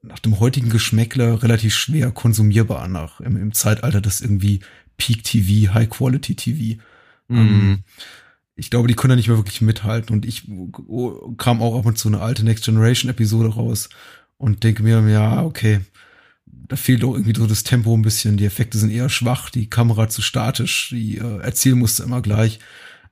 nach 0.03 0.19
dem 0.19 0.39
heutigen 0.39 0.69
Geschmäckler 0.69 1.43
relativ 1.43 1.75
schwer 1.75 2.11
konsumierbar 2.11 2.89
nach 2.89 3.21
im, 3.21 3.37
im 3.37 3.55
Zeitalter 3.55 4.03
des 4.03 4.21
irgendwie 4.21 4.61
Peak 4.99 5.25
TV, 5.25 5.73
High 5.73 5.89
Quality 5.89 6.35
TV. 6.35 6.81
Mhm. 7.29 7.39
Ähm, 7.39 7.79
ich 8.57 8.71
glaube, 8.71 8.87
die 8.87 8.95
können 8.95 9.11
da 9.11 9.17
nicht 9.17 9.29
mehr 9.29 9.39
wirklich 9.39 9.61
mithalten. 9.61 10.15
Und 10.15 10.25
ich 10.27 10.49
oh, 10.49 11.35
kam 11.37 11.63
auch 11.63 11.79
ab 11.79 11.87
und 11.87 11.99
zu 11.99 12.09
eine 12.09 12.21
alte 12.21 12.45
Next 12.45 12.65
Generation 12.65 13.11
Episode 13.11 13.49
raus 13.49 13.89
und 14.37 14.63
denke 14.63 14.83
mir, 14.83 15.09
ja, 15.09 15.43
okay, 15.43 15.81
da 16.69 16.77
fehlt 16.77 17.03
doch 17.03 17.15
irgendwie 17.15 17.35
so 17.37 17.47
das 17.47 17.63
Tempo 17.63 17.95
ein 17.95 18.03
bisschen. 18.03 18.37
Die 18.37 18.47
Effekte 18.47 18.79
sind 18.79 18.91
eher 18.91 19.09
schwach, 19.09 19.51
die 19.51 19.69
Kamera 19.69 20.09
zu 20.09 20.23
statisch, 20.23 20.89
die 20.91 21.19
äh, 21.19 21.39
Erzählmuster 21.41 22.05
immer 22.05 22.23
gleich. 22.23 22.59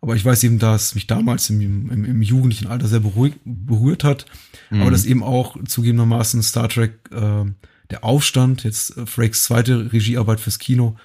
Aber 0.00 0.16
ich 0.16 0.24
weiß 0.24 0.42
eben, 0.44 0.58
dass 0.58 0.94
mich 0.94 1.06
damals 1.06 1.48
im, 1.50 1.60
im, 1.60 2.04
im 2.04 2.22
jugendlichen 2.22 2.66
Alter 2.66 2.88
sehr 2.88 3.00
beruhig, 3.00 3.34
berührt 3.44 4.04
hat. 4.04 4.26
Mhm. 4.70 4.80
Aber 4.82 4.90
dass 4.90 5.04
eben 5.04 5.22
auch 5.22 5.56
zugegebenermaßen 5.64 6.42
Star 6.42 6.68
Trek, 6.68 6.98
äh, 7.12 7.44
der 7.90 8.04
Aufstand, 8.04 8.64
jetzt 8.64 8.96
äh, 8.96 9.06
Frakes 9.06 9.44
zweite 9.44 9.92
Regiearbeit 9.92 10.40
fürs 10.40 10.58
Kino, 10.58 10.96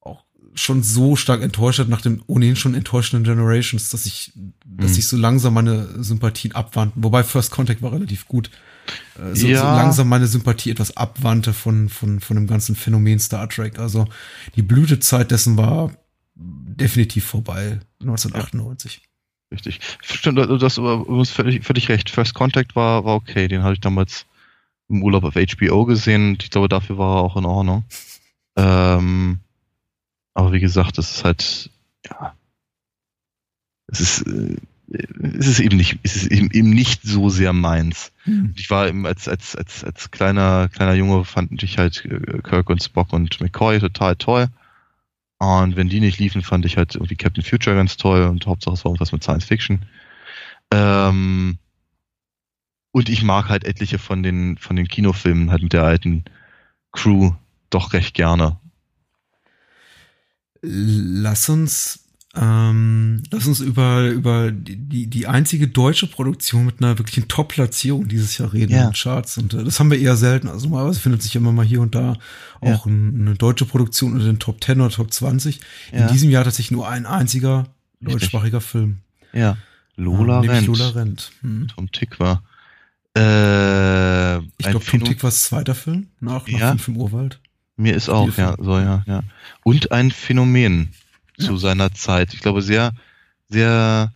auch 0.00 0.24
schon 0.54 0.82
so 0.82 1.16
stark 1.16 1.42
enttäuscht 1.42 1.80
hat 1.80 1.88
nach 1.88 2.00
dem 2.00 2.22
ohnehin 2.28 2.56
schon 2.56 2.74
enttäuschenden 2.74 3.24
Generations, 3.24 3.90
dass 3.90 4.06
ich, 4.06 4.32
dass 4.64 4.90
Mhm. 4.92 4.94
sich 4.94 5.06
so 5.08 5.16
langsam 5.16 5.52
meine 5.54 6.02
Sympathien 6.02 6.54
abwandten. 6.54 7.02
Wobei 7.04 7.24
First 7.24 7.50
Contact 7.50 7.82
war 7.82 7.92
relativ 7.92 8.26
gut. 8.26 8.50
Äh, 9.18 9.34
So, 9.34 9.46
Ja. 9.46 9.60
so 9.60 9.66
langsam 9.76 10.08
meine 10.08 10.26
Sympathie 10.26 10.70
etwas 10.70 10.96
abwandte 10.96 11.52
von, 11.52 11.88
von, 11.88 12.20
von 12.20 12.36
dem 12.36 12.46
ganzen 12.46 12.76
Phänomen 12.76 13.18
Star 13.18 13.48
Trek. 13.48 13.78
Also 13.78 14.06
die 14.56 14.62
Blütezeit 14.62 15.30
dessen 15.30 15.56
war 15.56 15.92
definitiv 16.34 17.24
vorbei, 17.24 17.80
1998. 18.00 19.02
Richtig. 19.52 19.80
Stimmt, 20.02 20.38
du 20.38 20.58
hast 20.60 20.76
übrigens 20.76 21.30
völlig, 21.30 21.64
völlig 21.64 21.88
recht. 21.88 22.10
First 22.10 22.34
Contact 22.34 22.74
war, 22.76 23.04
war 23.04 23.14
okay. 23.14 23.46
Den 23.48 23.62
hatte 23.62 23.74
ich 23.74 23.80
damals 23.80 24.26
im 24.88 25.02
Urlaub 25.02 25.24
auf 25.24 25.34
HBO 25.34 25.84
gesehen. 25.84 26.36
Ich 26.40 26.50
glaube, 26.50 26.68
dafür 26.68 26.98
war 26.98 27.18
er 27.18 27.22
auch 27.22 27.36
in 27.36 27.44
Ordnung. 27.44 27.84
Ähm, 28.56 29.38
aber 30.34 30.52
wie 30.52 30.60
gesagt, 30.60 30.98
es 30.98 31.10
ist 31.16 31.24
halt, 31.24 31.70
ja, 32.08 32.34
es 33.86 34.00
ist, 34.00 34.24
äh, 34.90 35.06
es 35.38 35.46
ist 35.46 35.60
eben 35.60 35.76
nicht, 35.76 35.98
es 36.02 36.16
ist 36.16 36.26
eben, 36.26 36.50
eben 36.50 36.70
nicht 36.70 37.02
so 37.02 37.28
sehr 37.28 37.52
meins. 37.52 38.12
Hm. 38.24 38.54
Ich 38.56 38.70
war 38.70 38.88
eben 38.88 39.06
als, 39.06 39.28
als, 39.28 39.56
als, 39.56 39.84
als 39.84 40.10
kleiner, 40.10 40.68
kleiner 40.68 40.94
Junge 40.94 41.24
fand 41.24 41.62
ich 41.62 41.78
halt 41.78 42.04
äh, 42.04 42.40
Kirk 42.42 42.70
und 42.70 42.82
Spock 42.82 43.12
und 43.12 43.40
McCoy 43.40 43.78
total 43.80 44.16
toll. 44.16 44.48
Und 45.38 45.76
wenn 45.76 45.88
die 45.88 46.00
nicht 46.00 46.18
liefen, 46.18 46.42
fand 46.42 46.64
ich 46.64 46.76
halt 46.76 46.94
irgendwie 46.94 47.16
Captain 47.16 47.44
Future 47.44 47.76
ganz 47.76 47.96
toll 47.96 48.22
und 48.22 48.46
Hauptsache 48.46 48.74
es 48.74 48.84
war 48.84 48.90
irgendwas 48.90 49.12
mit 49.12 49.22
Science 49.22 49.44
Fiction. 49.44 49.84
Ähm, 50.70 51.58
und 52.92 53.08
ich 53.10 53.22
mag 53.22 53.50
halt 53.50 53.64
etliche 53.64 53.98
von 53.98 54.22
den, 54.22 54.56
von 54.56 54.76
den 54.76 54.88
Kinofilmen 54.88 55.50
halt 55.50 55.62
mit 55.62 55.74
der 55.74 55.84
alten 55.84 56.24
Crew 56.92 57.32
doch 57.68 57.92
recht 57.92 58.14
gerne. 58.14 58.58
Lass 60.62 61.50
uns, 61.50 62.05
ähm, 62.38 63.22
lass 63.30 63.46
uns 63.46 63.60
über, 63.60 64.08
über 64.08 64.50
die, 64.52 65.06
die 65.06 65.26
einzige 65.26 65.68
deutsche 65.68 66.06
Produktion 66.06 66.66
mit 66.66 66.82
einer 66.82 66.98
wirklichen 66.98 67.28
Top-Platzierung 67.28 68.08
dieses 68.08 68.36
Jahr 68.38 68.52
reden 68.52 68.72
Ja. 68.74 68.88
in 68.88 68.92
Charts. 68.92 69.38
Und 69.38 69.54
äh, 69.54 69.64
das 69.64 69.80
haben 69.80 69.90
wir 69.90 69.98
eher 69.98 70.16
selten. 70.16 70.48
Also 70.48 70.66
normalerweise 70.68 71.00
findet 71.00 71.22
sich 71.22 71.34
immer 71.36 71.52
mal 71.52 71.64
hier 71.64 71.80
und 71.80 71.94
da 71.94 72.16
auch 72.60 72.84
ein, 72.86 73.20
eine 73.20 73.34
deutsche 73.36 73.64
Produktion 73.64 74.12
unter 74.12 74.26
den 74.26 74.38
Top 74.38 74.62
10 74.62 74.80
oder 74.80 74.90
Top 74.90 75.12
20. 75.12 75.60
In 75.92 76.00
Ja. 76.00 76.06
diesem 76.12 76.30
Jahr 76.30 76.44
tatsächlich 76.44 76.72
nur 76.72 76.88
ein 76.88 77.06
einziger 77.06 77.66
Richtig. 78.02 78.12
deutschsprachiger 78.20 78.60
Film. 78.60 78.98
Ja. 79.32 79.56
Lola 79.96 80.40
nämlich 80.40 80.50
Rent. 80.58 80.66
Lola 80.66 80.88
Rent. 80.90 81.30
Hm. 81.40 81.68
Tom 81.74 81.90
Tick 81.90 82.20
war. 82.20 82.42
Äh, 83.16 84.38
Ich 84.58 84.66
glaube, 84.68 84.84
Tom 84.84 85.02
Tick 85.04 85.22
war 85.22 85.30
zweiter 85.30 85.74
Film 85.74 86.08
nach, 86.20 86.46
nach 86.46 86.58
Ja. 86.58 86.68
Fünf 86.70 86.88
im 86.88 86.96
Urwald. 86.98 87.40
Mir 87.78 87.94
ist 87.94 88.08
auch, 88.08 88.26
ja, 88.36 88.52
Spielfilm. 88.52 88.64
so, 88.64 88.78
ja, 88.78 89.04
ja. 89.06 89.22
Und 89.64 89.92
ein 89.92 90.10
Phänomen 90.10 90.90
zu 91.38 91.56
seiner 91.56 91.92
Zeit. 91.92 92.34
Ich 92.34 92.40
glaube, 92.40 92.62
sehr, 92.62 92.92
sehr, 93.48 94.12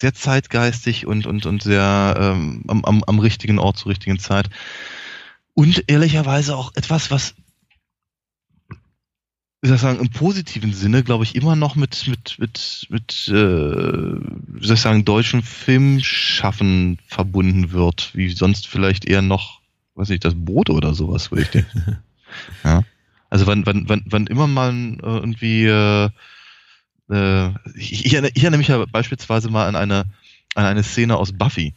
sehr 0.00 0.14
zeitgeistig 0.14 1.06
und, 1.06 1.26
und, 1.26 1.46
und 1.46 1.62
sehr 1.62 2.16
ähm, 2.18 2.64
am, 2.68 2.84
am, 2.84 3.04
am 3.04 3.18
richtigen 3.18 3.58
Ort 3.58 3.78
zur 3.78 3.90
richtigen 3.90 4.18
Zeit. 4.18 4.50
Und 5.54 5.84
ehrlicherweise 5.86 6.56
auch 6.56 6.72
etwas, 6.74 7.10
was, 7.10 7.34
wie 9.62 9.68
soll 9.68 9.76
ich 9.76 9.82
sagen, 9.82 10.00
im 10.00 10.10
positiven 10.10 10.72
Sinne, 10.72 11.02
glaube 11.02 11.24
ich, 11.24 11.34
immer 11.34 11.56
noch 11.56 11.76
mit, 11.76 12.06
mit, 12.08 12.38
mit, 12.38 12.86
mit, 12.90 13.28
äh, 13.28 13.32
wie 13.32 14.66
soll 14.66 14.74
ich 14.74 14.80
sagen, 14.80 15.04
deutschem 15.04 15.42
Filmschaffen 15.42 16.98
verbunden 17.06 17.72
wird, 17.72 18.10
wie 18.14 18.30
sonst 18.30 18.66
vielleicht 18.66 19.06
eher 19.06 19.22
noch, 19.22 19.60
weiß 19.94 20.10
ich, 20.10 20.20
das 20.20 20.34
Boot 20.36 20.68
oder 20.68 20.94
sowas, 20.94 21.30
würde 21.30 21.42
ich 21.42 21.48
denken. 21.48 21.98
ja. 22.64 22.84
Also 23.36 23.46
wann, 23.48 23.66
wann, 23.66 23.86
wann, 23.86 24.02
wann 24.06 24.26
immer 24.28 24.46
man 24.46 24.98
äh, 25.00 25.02
irgendwie, 25.02 25.66
äh, 25.66 26.08
äh, 27.10 27.50
ich, 27.74 28.06
ich, 28.06 28.14
erinnere, 28.14 28.32
ich 28.34 28.42
erinnere 28.42 28.56
mich 28.56 28.68
ja 28.68 28.82
beispielsweise 28.86 29.50
mal 29.50 29.68
an 29.68 29.76
eine, 29.76 30.06
an 30.54 30.64
eine 30.64 30.82
Szene 30.82 31.18
aus 31.18 31.34
Buffy, 31.34 31.74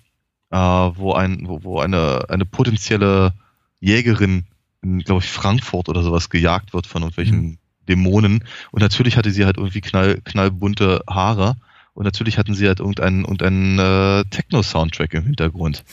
äh, 0.51 0.55
wo 0.55 1.12
ein, 1.12 1.49
wo, 1.49 1.62
wo 1.66 1.80
eine, 1.82 2.30
eine 2.30 2.45
potenzielle 2.45 3.34
Jägerin 3.82 4.45
in, 4.82 4.99
glaube 4.99 5.22
ich, 5.22 5.30
Frankfurt 5.30 5.89
oder 5.89 6.01
sowas 6.01 6.30
gejagt 6.30 6.72
wird 6.72 6.88
von 6.88 7.01
irgendwelchen 7.01 7.57
Dämonen. 7.89 8.45
Und 8.72 8.82
natürlich 8.82 9.18
hatte 9.18 9.32
sie 9.32 9.43
halt 9.43 9.57
irgendwie 9.57 9.82
knall, 9.82 10.22
knallbunte 10.24 11.03
Haare. 11.10 11.57
Und 11.93 12.05
natürlich 12.05 12.38
hatten 12.38 12.53
sie 12.53 12.68
halt 12.68 12.80
irgendeinen, 12.80 13.24
irgendeinen 13.24 13.80
äh, 13.80 14.24
Techno-Soundtrack 14.30 15.14
im 15.14 15.26
Hintergrund, 15.26 15.84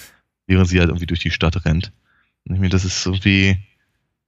während 0.46 0.68
sie 0.68 0.78
halt 0.78 0.90
irgendwie 0.90 1.06
durch 1.06 1.18
die 1.18 1.32
Stadt 1.32 1.64
rennt. 1.64 1.90
Und 2.44 2.54
ich 2.54 2.60
meine, 2.60 2.70
das 2.70 2.84
ist 2.84 3.04
irgendwie, 3.04 3.56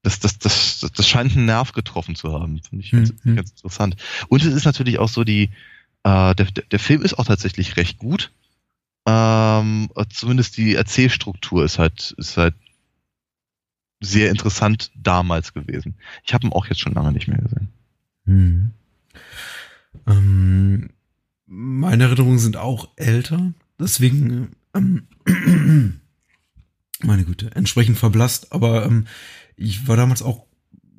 das, 0.09 0.38
das, 0.38 0.38
das, 0.38 0.92
das, 0.94 1.09
scheint 1.09 1.36
einen 1.36 1.46
Nerv 1.46 1.72
getroffen 1.72 2.14
zu 2.14 2.32
haben. 2.32 2.61
Finde 2.62 2.84
ich 2.84 2.90
ganz, 2.90 3.12
Mhm. 3.24 3.36
ganz 3.36 3.50
interessant. 3.50 3.96
Und 4.28 4.44
es 4.44 4.54
ist 4.54 4.64
natürlich 4.64 4.98
auch 4.98 5.09
so 5.09 5.24
die, 5.24 5.50
äh, 6.04 6.34
der, 6.34 6.46
der, 6.70 6.78
Film 6.78 7.02
ist 7.02 7.18
auch 7.18 7.26
tatsächlich 7.26 7.76
recht 7.76 7.98
gut. 7.98 8.30
Ähm, 9.06 9.88
zumindest 10.11 10.56
die 10.56 10.74
Erzählstruktur 10.74 11.64
ist 11.64 11.78
halt, 11.78 12.14
ist 12.18 12.36
halt 12.36 12.54
sehr 14.00 14.30
interessant 14.30 14.90
damals 14.94 15.54
gewesen. 15.54 15.94
Ich 16.24 16.34
habe 16.34 16.46
ihn 16.46 16.52
auch 16.52 16.66
jetzt 16.66 16.80
schon 16.80 16.94
lange 16.94 17.12
nicht 17.12 17.28
mehr 17.28 17.38
gesehen. 17.38 17.68
Hm. 18.26 18.70
Ähm, 20.06 20.90
meine 21.46 22.04
Erinnerungen 22.04 22.38
sind 22.38 22.56
auch 22.56 22.88
älter, 22.96 23.52
deswegen, 23.78 24.50
ähm, 24.74 25.09
meine 27.02 27.24
Güte, 27.24 27.50
entsprechend 27.54 27.98
verblasst, 27.98 28.52
aber 28.52 28.84
ähm, 28.84 29.06
ich 29.59 29.86
war 29.88 29.96
damals 29.96 30.22
auch 30.22 30.46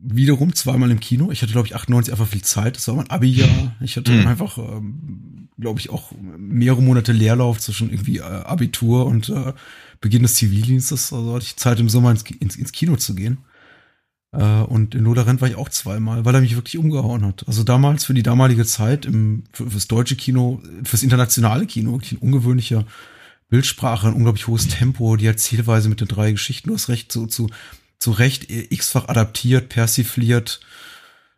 wiederum 0.01 0.53
zweimal 0.53 0.91
im 0.91 0.99
Kino. 0.99 1.31
Ich 1.31 1.41
hatte, 1.41 1.51
glaube 1.51 1.67
ich, 1.67 1.75
98 1.75 2.13
einfach 2.13 2.27
viel 2.27 2.41
Zeit. 2.43 2.75
Das 2.77 2.87
war 2.87 2.95
mein 2.95 3.09
Abi-Jahr. 3.09 3.75
Ich 3.81 3.97
hatte 3.97 4.11
Mhm. 4.13 4.27
einfach, 4.27 4.57
ähm, 4.57 5.49
glaube 5.59 5.79
ich, 5.79 5.89
auch 5.89 6.13
mehrere 6.37 6.81
Monate 6.81 7.11
Leerlauf 7.11 7.59
zwischen 7.59 7.89
irgendwie 7.89 8.17
äh, 8.19 8.21
Abitur 8.21 9.05
und 9.07 9.27
äh, 9.29 9.53
Beginn 9.99 10.21
des 10.21 10.35
Zivildienstes. 10.35 11.11
Also 11.11 11.33
hatte 11.35 11.43
ich 11.45 11.57
Zeit, 11.57 11.79
im 11.81 11.89
Sommer 11.89 12.11
ins, 12.11 12.23
ins, 12.23 12.55
ins 12.55 12.71
Kino 12.71 12.95
zu 12.95 13.13
gehen. 13.13 13.39
Äh, 14.31 14.61
und 14.61 14.95
in 14.95 15.03
Lola 15.03 15.23
Rent 15.23 15.41
war 15.41 15.49
ich 15.49 15.55
auch 15.55 15.69
zweimal, 15.69 16.23
weil 16.23 16.35
er 16.35 16.41
mich 16.41 16.55
wirklich 16.55 16.77
umgehauen 16.77 17.25
hat. 17.25 17.45
Also 17.47 17.63
damals 17.63 18.05
für 18.05 18.13
die 18.13 18.23
damalige 18.23 18.63
Zeit 18.65 19.05
im, 19.05 19.43
für, 19.51 19.69
fürs 19.69 19.87
deutsche 19.89 20.15
Kino, 20.15 20.61
fürs 20.85 21.03
internationale 21.03 21.65
Kino, 21.65 21.91
wirklich 21.93 22.13
ein 22.13 22.19
ungewöhnlicher 22.19 22.85
Bildsprache, 23.49 24.07
ein 24.07 24.13
unglaublich 24.13 24.47
hohes 24.47 24.67
Tempo, 24.67 25.15
die 25.17 25.25
Erzählweise 25.25 25.89
mit 25.89 25.99
den 25.99 26.07
drei 26.07 26.31
Geschichten. 26.31 26.69
Du 26.69 26.75
hast 26.75 26.87
recht, 26.87 27.11
so 27.11 27.25
zu, 27.25 27.49
zu 27.99 28.11
Recht 28.11 28.49
x-fach 28.49 29.07
adaptiert, 29.09 29.69
persifliert, 29.69 30.61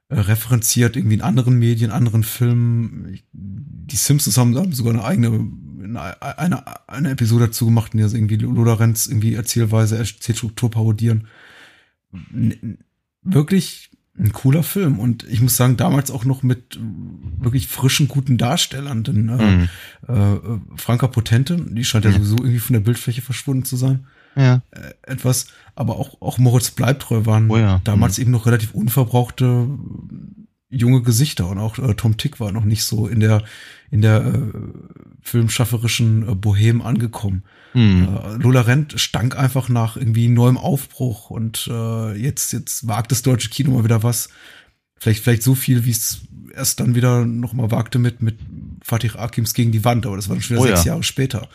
äh, 0.10 0.20
referenziert 0.20 0.96
irgendwie 0.96 1.16
in 1.16 1.22
anderen 1.22 1.58
Medien, 1.60 1.92
anderen 1.92 2.24
Filmen. 2.24 3.14
Ich, 3.14 3.24
die 3.34 3.96
Simpsons 3.96 4.38
haben, 4.38 4.56
haben 4.56 4.72
sogar 4.74 4.94
eine 4.94 5.04
eigene 5.04 5.48
eine, 5.84 6.22
eine, 6.38 6.88
eine 6.88 7.10
Episode 7.10 7.48
dazu 7.48 7.66
gemacht, 7.66 7.94
in 7.94 7.98
der 7.98 8.08
sie 8.08 8.16
irgendwie 8.18 8.36
Lola 8.38 8.76
Rents 8.76 9.08
irgendwie 9.08 9.34
Erzählweise, 9.34 9.98
Erzählstruktur 9.98 10.70
parodieren. 10.72 11.28
N- 12.14 12.78
Wirklich 13.24 13.90
ein 14.18 14.32
cooler 14.32 14.64
Film 14.64 15.00
und 15.00 15.24
ich 15.24 15.42
muss 15.42 15.56
sagen, 15.58 15.78
damals 15.78 16.10
auch 16.12 16.26
noch 16.26 16.44
mit 16.44 16.80
wirklich 17.40 17.68
frischen, 17.68 18.08
guten 18.08 18.38
Darstellern, 18.38 19.04
denn 19.04 19.30
äh, 19.30 19.52
Mhm. 19.52 19.70
äh, 20.08 20.34
äh, 20.36 20.60
Franka 20.76 21.08
Potente, 21.08 21.58
die 21.70 21.84
scheint 21.84 22.06
ja 22.06 22.12
Mhm. 22.12 22.16
sowieso 22.16 22.38
irgendwie 22.38 22.60
von 22.60 22.74
der 22.74 22.80
Bildfläche 22.82 23.22
verschwunden 23.22 23.64
zu 23.66 23.76
sein 23.78 24.06
Ja. 24.36 24.62
äh, 24.72 24.94
etwas, 25.12 25.48
aber 25.76 25.98
auch, 25.98 26.22
auch 26.22 26.38
Moritz 26.38 26.72
Bleibtreu 26.72 27.26
waren 27.26 27.50
Oh 27.50 27.58
ja. 27.58 27.82
damals 27.84 28.18
eben 28.20 28.32
noch 28.32 28.46
relativ 28.46 28.74
unverbrauchte 28.74 29.68
äh, 29.68 30.76
junge 30.76 31.02
Gesichter 31.02 31.50
und 31.50 31.58
auch 31.58 31.78
äh, 31.80 31.94
Tom 31.96 32.16
Tick 32.18 32.40
war 32.40 32.52
noch 32.52 32.64
nicht 32.64 32.84
so 32.84 33.08
in 33.08 33.20
der 33.20 33.44
in 33.90 34.02
der 34.02 34.26
äh, 34.26 34.40
filmschafferischen 35.22 36.30
äh, 36.30 36.36
Bohem 36.36 36.82
angekommen. 36.82 37.44
Hm. 37.74 38.08
Äh, 38.08 38.36
Lola 38.36 38.62
Rent 38.62 39.00
stank 39.00 39.38
einfach 39.38 39.68
nach 39.70 39.98
irgendwie 39.98 40.30
neuem 40.30 40.58
Aufbruch 40.58 41.30
und 41.30 41.70
äh, 41.70 42.14
jetzt 42.14 42.54
jetzt 42.54 42.88
wagt 42.88 43.12
das 43.12 43.22
deutsche 43.22 43.50
Kino 43.50 43.72
mal 43.72 43.84
wieder 43.84 44.02
was. 44.04 44.30
Vielleicht 44.98 45.24
vielleicht 45.24 45.44
so 45.44 45.56
viel, 45.56 45.86
wie 45.86 45.92
es 45.92 46.22
erst 46.56 46.80
dann 46.80 46.96
wieder 46.96 47.26
noch 47.26 47.54
mal 47.54 47.72
wagte 47.72 48.00
mit 48.00 48.22
mit 48.22 48.38
Fatih 48.84 49.16
Akims 49.18 49.54
gegen 49.54 49.72
die 49.72 49.84
Wand, 49.84 50.06
aber 50.06 50.16
das 50.16 50.30
war 50.30 50.36
dann 50.36 50.44
schon 50.44 50.56
wieder 50.58 50.64
Oh 50.64 50.68
sechs 50.68 50.86
ja. 50.86 50.94
Jahre 50.94 51.04
später. 51.04 51.50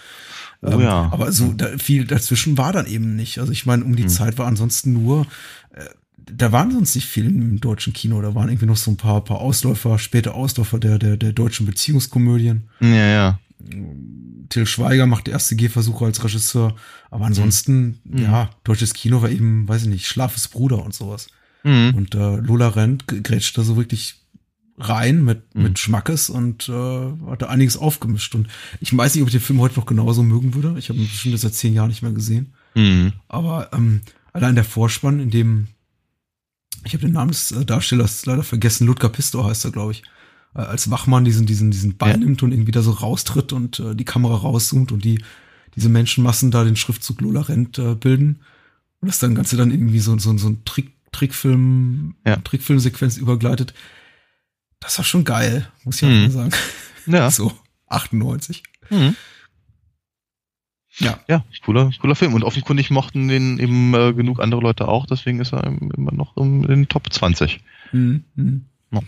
Oh 0.67 0.73
Ähm, 0.73 0.81
ja. 0.81 1.09
Aber 1.13 1.33
so 1.33 1.53
da, 1.53 1.79
viel 1.79 2.05
dazwischen 2.07 2.59
war 2.59 2.73
dann 2.73 2.87
eben 2.87 3.17
nicht. 3.17 3.39
Also 3.39 3.53
ich 3.53 3.67
meine, 3.67 3.85
um 3.85 3.97
die 3.97 4.05
Hm. 4.05 4.09
Zeit 4.09 4.39
war 4.39 4.47
ansonsten 4.47 4.93
nur, 4.93 5.27
äh, 5.73 5.85
da 6.17 6.53
waren 6.53 6.73
sonst 6.73 6.95
nicht 6.95 7.07
viel 7.07 7.27
im 7.27 7.61
deutschen 7.61 7.93
Kino. 7.93 8.21
Da 8.21 8.35
waren 8.35 8.49
irgendwie 8.49 8.67
noch 8.67 8.77
so 8.77 8.91
ein 8.91 8.97
paar, 8.97 9.23
paar 9.23 9.41
Ausläufer, 9.41 9.99
späte 9.99 10.35
Ausläufer 10.35 10.79
der, 10.79 10.99
der, 10.99 11.17
der 11.17 11.33
deutschen 11.33 11.67
Beziehungskomödien. 11.67 12.69
Ja, 12.81 12.89
ja. 12.89 13.41
Till 14.49 14.67
Schweiger 14.67 15.07
machte 15.07 15.31
erste 15.31 15.57
Gehversuche 15.57 16.05
als 16.05 16.23
Regisseur. 16.23 16.75
Aber 17.11 17.27
ansonsten, 17.27 18.01
ja, 18.13 18.51
deutsches 18.65 18.93
Kino 18.93 19.23
war 19.23 19.31
eben, 19.31 19.67
weiß 19.69 19.83
ich 19.83 19.89
nicht, 19.89 20.07
Schlafes 20.07 20.49
Bruder 20.49 20.85
und 20.85 20.95
sowas. 20.95 21.29
Mhm. 21.63 21.95
Und 21.97 22.15
äh, 22.15 22.37
Lola 22.37 22.69
Rent 22.69 23.07
grätscht 23.07 23.57
da 23.57 23.63
so 23.63 23.77
wirklich 23.77 24.21
rein 24.79 25.25
mit, 25.25 25.55
Mhm. 25.55 25.63
mit 25.63 25.79
Schmackes 25.79 26.29
und 26.31 26.69
äh, 26.69 26.73
hat 27.31 27.43
da 27.43 27.47
einiges 27.47 27.77
aufgemischt. 27.77 28.35
Und 28.35 28.49
ich 28.81 28.95
weiß 28.97 29.15
nicht, 29.15 29.23
ob 29.23 29.29
ich 29.29 29.35
den 29.35 29.41
Film 29.41 29.61
heute 29.61 29.77
noch 29.79 29.87
genauso 29.87 30.23
mögen 30.23 30.55
würde. 30.55 30.75
Ich 30.79 30.89
habe 30.89 30.99
ihn 30.99 31.07
bestimmt 31.09 31.39
seit 31.39 31.55
zehn 31.55 31.73
Jahren 31.75 31.89
nicht 31.89 32.03
mehr 32.03 32.13
gesehen. 32.13 32.53
Mhm. 32.75 33.13
Aber 33.29 33.71
ähm, 33.73 34.03
allein 34.33 34.55
der 34.55 34.65
Vorspann, 34.65 35.21
in 35.21 35.31
dem 35.31 35.69
ich 36.85 36.93
habe 36.95 37.03
den 37.05 37.13
Namen 37.13 37.31
des 37.31 37.51
äh, 37.53 37.65
Darstellers 37.65 38.27
leider 38.27 38.43
vergessen, 38.45 38.87
Ludger 38.87 39.09
Pistor 39.09 39.45
heißt 39.47 39.65
er, 39.65 39.73
glaube 39.73 39.93
ich, 39.93 40.03
äh, 40.55 40.61
als 40.61 40.91
Wachmann 40.91 41.25
diesen 41.25 41.47
diesen 41.47 41.71
diesen 41.71 41.97
Ball 41.97 42.11
Ja. 42.13 42.17
nimmt 42.19 42.43
und 42.43 42.53
irgendwie 42.53 42.71
da 42.73 42.83
so 42.83 42.91
raustritt 42.93 43.53
und 43.53 43.81
äh, 43.81 43.95
die 43.97 44.05
Kamera 44.05 44.37
rauszoomt 44.37 44.93
und 44.93 45.05
die 45.05 45.23
diese 45.75 45.89
Menschenmassen 45.89 46.51
da 46.51 46.65
den 46.65 46.77
Schriftzug 46.77 47.21
Lola 47.23 47.41
Rent 47.43 47.79
äh, 47.79 47.95
bilden 47.95 48.41
und 49.01 49.09
das 49.09 49.19
dann 49.19 49.35
Ganze 49.35 49.57
dann 49.57 49.71
irgendwie 49.71 49.99
so 50.01 50.17
so 50.19 50.37
so 50.39 50.49
ein 50.49 50.65
Trick 50.65 50.93
Trickfilm 51.13 52.15
Ja. 52.27 52.37
Trickfilmsequenz 52.37 53.17
übergleitet. 53.17 53.73
Das 54.87 54.97
war 54.99 55.05
schon 55.05 55.25
geil, 55.25 55.69
muss 55.85 56.01
ich 56.01 56.05
auch 56.05 56.13
Mhm. 56.13 56.23
mal 56.23 56.31
sagen. 56.31 56.51
Ja. 57.07 57.31
So. 57.31 57.53
98. 57.89 58.63
Mhm. 58.91 59.15
Ja. 60.99 61.21
Ja, 61.29 61.45
cooler, 61.65 61.91
cooler 62.01 62.15
Film. 62.15 62.33
Und 62.35 62.43
offenkundig 62.43 62.91
mochten 62.91 63.29
den 63.29 63.59
eben 63.59 63.93
äh, 63.95 64.15
genug 64.15 64.41
andere 64.41 64.61
Leute 64.63 64.89
auch, 64.89 65.07
deswegen 65.07 65.41
ist 65.41 65.53
er 65.53 65.65
immer 65.65 66.13
noch 66.13 66.37
in 66.39 66.63
den 66.63 66.89
Top 66.89 67.13
20. 67.13 67.61
Mhm. 67.93 68.25
Mhm. 68.35 68.65
Ja. 68.93 69.01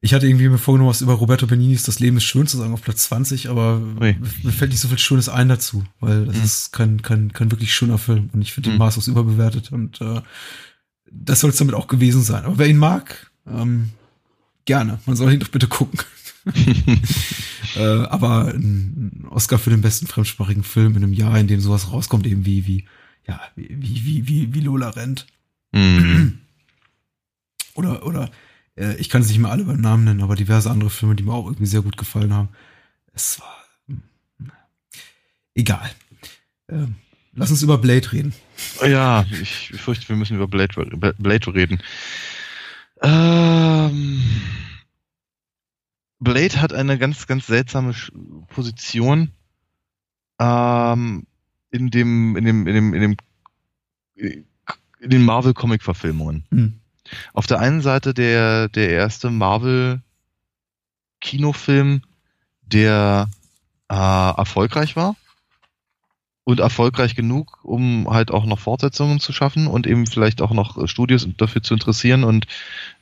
Ich 0.00 0.12
hatte 0.14 0.26
irgendwie 0.26 0.48
mir 0.48 0.58
vorgenommen, 0.58 0.90
was 0.90 1.00
über 1.00 1.14
Roberto 1.14 1.46
Beninis 1.46 1.84
Das 1.84 2.00
Leben 2.00 2.16
ist 2.18 2.24
schön 2.24 2.46
zu 2.48 2.56
sagen 2.58 2.74
auf 2.74 2.82
Platz 2.82 3.04
20, 3.04 3.48
aber 3.48 3.80
Ui. 4.00 4.16
mir 4.42 4.52
fällt 4.52 4.72
nicht 4.72 4.80
so 4.80 4.88
viel 4.88 4.98
Schönes 4.98 5.28
ein 5.28 5.48
dazu, 5.48 5.84
weil 6.00 6.26
das 6.26 6.36
Mhm. 6.36 6.42
ist 6.44 6.72
kein, 6.72 7.02
kein, 7.02 7.32
kein 7.32 7.50
wirklich 7.52 7.72
schöner 7.74 7.98
Film 7.98 8.28
und 8.32 8.42
ich 8.42 8.52
finde 8.52 8.70
ihn 8.70 8.74
Mhm. 8.74 8.78
maßlos 8.80 9.06
überbewertet 9.08 9.70
und 9.72 10.00
äh, 10.00 10.20
das 11.10 11.40
soll 11.40 11.50
es 11.50 11.56
damit 11.56 11.74
auch 11.74 11.86
gewesen 11.86 12.22
sein. 12.22 12.44
Aber 12.44 12.58
wer 12.58 12.68
ihn 12.68 12.78
mag, 12.78 13.30
ähm, 13.46 13.90
gerne. 14.64 15.00
Man 15.06 15.16
soll 15.16 15.32
ihn 15.32 15.40
doch 15.40 15.48
bitte 15.48 15.68
gucken. 15.68 15.98
äh, 17.76 18.04
aber 18.06 18.48
ein 18.48 19.26
Oscar 19.30 19.58
für 19.58 19.70
den 19.70 19.80
besten 19.80 20.06
fremdsprachigen 20.06 20.64
Film 20.64 20.96
in 20.96 21.04
einem 21.04 21.12
Jahr, 21.12 21.38
in 21.38 21.46
dem 21.46 21.60
sowas 21.60 21.92
rauskommt, 21.92 22.26
eben 22.26 22.44
wie, 22.44 22.66
wie, 22.66 22.84
ja, 23.26 23.40
wie, 23.54 24.04
wie, 24.04 24.28
wie, 24.28 24.54
wie 24.54 24.60
Lola 24.60 24.90
rennt. 24.90 25.26
Mhm. 25.72 26.38
Oder, 27.74 28.04
oder, 28.04 28.30
äh, 28.76 28.96
ich 28.96 29.08
kann 29.08 29.22
es 29.22 29.28
nicht 29.28 29.38
mehr 29.38 29.50
alle 29.50 29.64
beim 29.64 29.80
Namen 29.80 30.04
nennen, 30.04 30.22
aber 30.22 30.36
diverse 30.36 30.70
andere 30.70 30.90
Filme, 30.90 31.14
die 31.14 31.22
mir 31.22 31.32
auch 31.32 31.46
irgendwie 31.46 31.64
sehr 31.64 31.80
gut 31.80 31.96
gefallen 31.96 32.34
haben. 32.34 32.50
Es 33.14 33.40
war, 33.40 33.56
hm, 33.88 34.02
egal. 35.54 35.90
Ähm, 36.68 36.96
lass 37.32 37.50
uns 37.50 37.62
über 37.62 37.78
Blade 37.78 38.12
reden. 38.12 38.34
Ja, 38.86 39.24
ich 39.30 39.72
fürchte, 39.80 40.06
wir 40.10 40.16
müssen 40.16 40.36
über 40.36 40.48
Blade, 40.48 41.14
Blade 41.18 41.54
reden. 41.54 41.82
Ähm, 43.02 44.22
Blade 46.18 46.60
hat 46.60 46.72
eine 46.72 46.98
ganz, 46.98 47.26
ganz 47.26 47.46
seltsame 47.46 47.94
Position 48.48 49.30
ähm, 50.38 51.26
in 51.70 51.90
dem, 51.90 52.36
in 52.36 52.44
dem, 52.44 52.66
in 52.66 52.74
dem, 52.74 52.94
in 52.94 53.00
dem, 53.00 53.16
in 55.00 55.10
den 55.10 55.24
Marvel-Comic-Verfilmungen. 55.24 56.44
Hm. 56.50 56.78
Auf 57.32 57.46
der 57.46 57.58
einen 57.58 57.80
Seite 57.80 58.12
der, 58.14 58.68
der 58.68 58.90
erste 58.90 59.30
Marvel-Kinofilm, 59.30 62.02
der 62.62 63.28
äh, 63.90 63.94
erfolgreich 63.94 64.94
war 64.96 65.16
und 66.44 66.60
erfolgreich 66.60 67.14
genug, 67.14 67.60
um 67.62 68.08
halt 68.10 68.30
auch 68.30 68.44
noch 68.44 68.58
Fortsetzungen 68.58 69.20
zu 69.20 69.32
schaffen 69.32 69.66
und 69.66 69.86
eben 69.86 70.06
vielleicht 70.06 70.42
auch 70.42 70.52
noch 70.52 70.76
äh, 70.76 70.88
Studios 70.88 71.28
dafür 71.36 71.62
zu 71.62 71.74
interessieren 71.74 72.24
und 72.24 72.46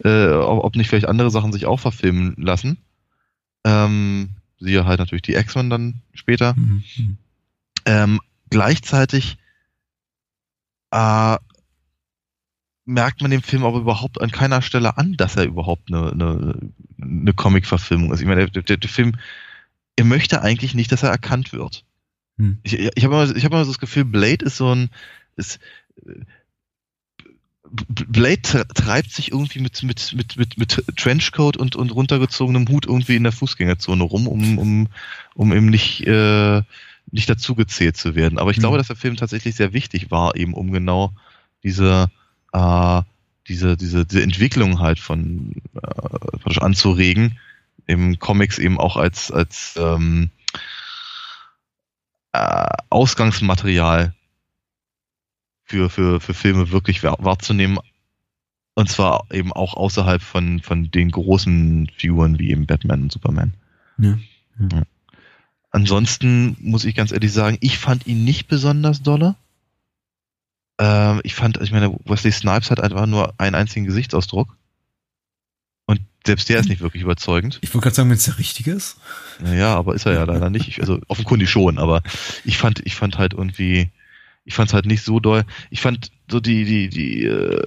äh, 0.05 0.29
ob 0.33 0.77
nicht 0.77 0.89
vielleicht 0.89 1.09
andere 1.09 1.31
Sachen 1.31 1.53
sich 1.53 1.67
auch 1.67 1.81
verfilmen 1.81 2.35
lassen. 2.37 2.79
Ähm, 3.65 4.31
siehe 4.59 4.85
halt 4.85 4.99
natürlich 4.99 5.23
die 5.23 5.35
X-Men 5.35 5.71
dann 5.71 6.03
später. 6.13 6.55
Mhm. 6.55 6.85
Mhm. 6.97 7.19
Ähm, 7.87 8.21
gleichzeitig 8.51 9.39
äh, 10.91 11.37
merkt 12.85 13.23
man 13.23 13.31
dem 13.31 13.43
Film 13.43 13.65
aber 13.65 13.79
überhaupt 13.79 14.21
an 14.21 14.31
keiner 14.31 14.61
Stelle 14.61 14.99
an, 14.99 15.17
dass 15.17 15.37
er 15.37 15.45
überhaupt 15.45 15.93
eine, 15.93 16.11
eine, 16.13 16.73
eine 17.01 17.33
Comic-Verfilmung 17.33 18.13
ist. 18.13 18.21
Ich 18.21 18.27
meine, 18.27 18.49
der, 18.49 18.63
der, 18.63 18.77
der 18.77 18.91
Film, 18.91 19.13
er 19.97 20.05
möchte 20.05 20.43
eigentlich 20.43 20.75
nicht, 20.75 20.93
dass 20.93 21.03
er 21.03 21.11
erkannt 21.11 21.53
wird. 21.53 21.85
Hm. 22.41 22.59
Ich, 22.63 22.79
ich 22.79 23.05
habe 23.05 23.15
immer, 23.15 23.37
ich 23.37 23.45
hab 23.45 23.53
immer 23.53 23.65
so 23.67 23.71
das 23.71 23.79
Gefühl, 23.79 24.07
Blade 24.07 24.45
ist 24.47 24.57
so 24.57 24.75
ein, 24.75 24.89
ist, 25.37 25.61
äh, 26.07 26.25
Blade 27.71 28.41
tre- 28.43 28.67
treibt 28.75 29.13
sich 29.13 29.31
irgendwie 29.31 29.61
mit, 29.61 29.83
mit, 29.83 30.15
mit, 30.17 30.37
mit, 30.37 30.59
mit 30.59 30.85
Trenchcoat 30.97 31.57
und, 31.57 31.77
und 31.77 31.91
runtergezogenem 31.91 32.67
Hut 32.69 32.87
irgendwie 32.87 33.17
in 33.17 33.23
der 33.23 33.33
Fußgängerzone 33.33 34.03
rum, 34.03 34.27
um, 34.27 34.59
um, 34.59 34.89
um 35.35 35.53
eben 35.53 35.67
nicht, 35.67 36.05
äh, 36.07 36.63
nicht 37.13 37.29
dazugezählt 37.29 37.97
zu 37.97 38.15
werden. 38.15 38.39
Aber 38.39 38.51
ich 38.51 38.57
Mhm. 38.57 38.63
glaube, 38.63 38.79
dass 38.79 38.89
der 38.89 38.97
Film 38.97 39.17
tatsächlich 39.17 39.55
sehr 39.55 39.73
wichtig 39.73 40.11
war, 40.11 40.35
eben 40.35 40.55
um 40.55 40.73
genau 40.73 41.13
diese, 41.63 42.11
äh, 42.53 43.03
diese, 43.47 43.77
diese, 43.77 44.07
diese 44.07 44.23
Entwicklung 44.23 44.81
halt 44.81 44.99
von 44.99 45.53
äh, 45.75 46.59
anzuregen, 46.61 47.39
im 47.87 48.19
Comics 48.19 48.59
eben 48.59 48.79
auch 48.79 48.97
als, 48.97 49.31
als 49.31 49.75
ähm, 49.77 50.31
äh, 52.33 52.67
Ausgangsmaterial 52.91 54.15
für, 55.65 55.91
für, 55.91 56.21
für 56.21 56.35
Filme 56.35 56.71
wirklich 56.71 57.03
wahr, 57.03 57.17
wahrzunehmen. 57.21 57.79
Und 58.75 58.89
zwar 58.89 59.25
eben 59.31 59.53
auch 59.53 59.75
außerhalb 59.75 60.23
von, 60.23 60.61
von 60.61 60.91
den 60.91 61.11
großen 61.11 61.91
Figuren 61.97 62.39
wie 62.39 62.51
eben 62.51 62.67
Batman 62.67 63.03
und 63.03 63.13
Superman. 63.13 63.55
Ja. 64.59 64.83
Ansonsten 65.71 66.57
muss 66.61 66.85
ich 66.85 66.95
ganz 66.95 67.13
ehrlich 67.13 67.33
sagen, 67.33 67.59
ich 67.61 67.79
fand 67.79 68.07
ihn 68.07 68.25
nicht 68.25 68.49
besonders 68.49 69.03
dolle. 69.03 69.37
Ähm, 70.79 71.21
ich 71.23 71.35
fand, 71.35 71.61
ich 71.61 71.73
meine, 71.73 71.97
Wesley 72.05 72.33
Snipes 72.33 72.71
hat 72.71 72.81
einfach 72.81 73.07
nur 73.07 73.35
einen 73.39 73.55
einzigen 73.55 73.87
Gesichtsausdruck. 73.87 74.57
Selbst 76.27 76.49
der 76.49 76.61
ist 76.61 76.69
nicht 76.69 76.81
wirklich 76.83 77.03
überzeugend. 77.03 77.59
Ich 77.63 77.73
wollte 77.73 77.85
gerade 77.85 77.97
sagen, 77.97 78.11
wenn 78.11 78.17
es 78.17 78.25
der 78.25 78.39
richtige 78.39 78.73
ist. 78.73 78.99
Naja, 79.41 79.75
aber 79.75 79.95
ist 79.95 80.05
er 80.07 80.13
ja 80.13 80.25
leider 80.25 80.51
nicht. 80.51 80.69
Ich, 80.69 80.81
also 80.81 81.01
offenkundig 81.09 81.49
schon, 81.51 81.79
aber 81.79 82.03
ich 82.45 82.59
fand, 82.59 82.81
ich 82.85 82.95
fand 82.95 83.17
halt 83.17 83.33
irgendwie, 83.33 83.89
ich 84.45 84.55
fand 84.55 84.69
es 84.69 84.75
halt 84.75 84.85
nicht 84.87 85.03
so 85.03 85.19
doll. 85.19 85.45
Ich 85.71 85.81
fand 85.81 86.11
so 86.31 86.39
die, 86.41 86.65
die, 86.65 86.89
die 86.91 87.25
äh, 87.25 87.63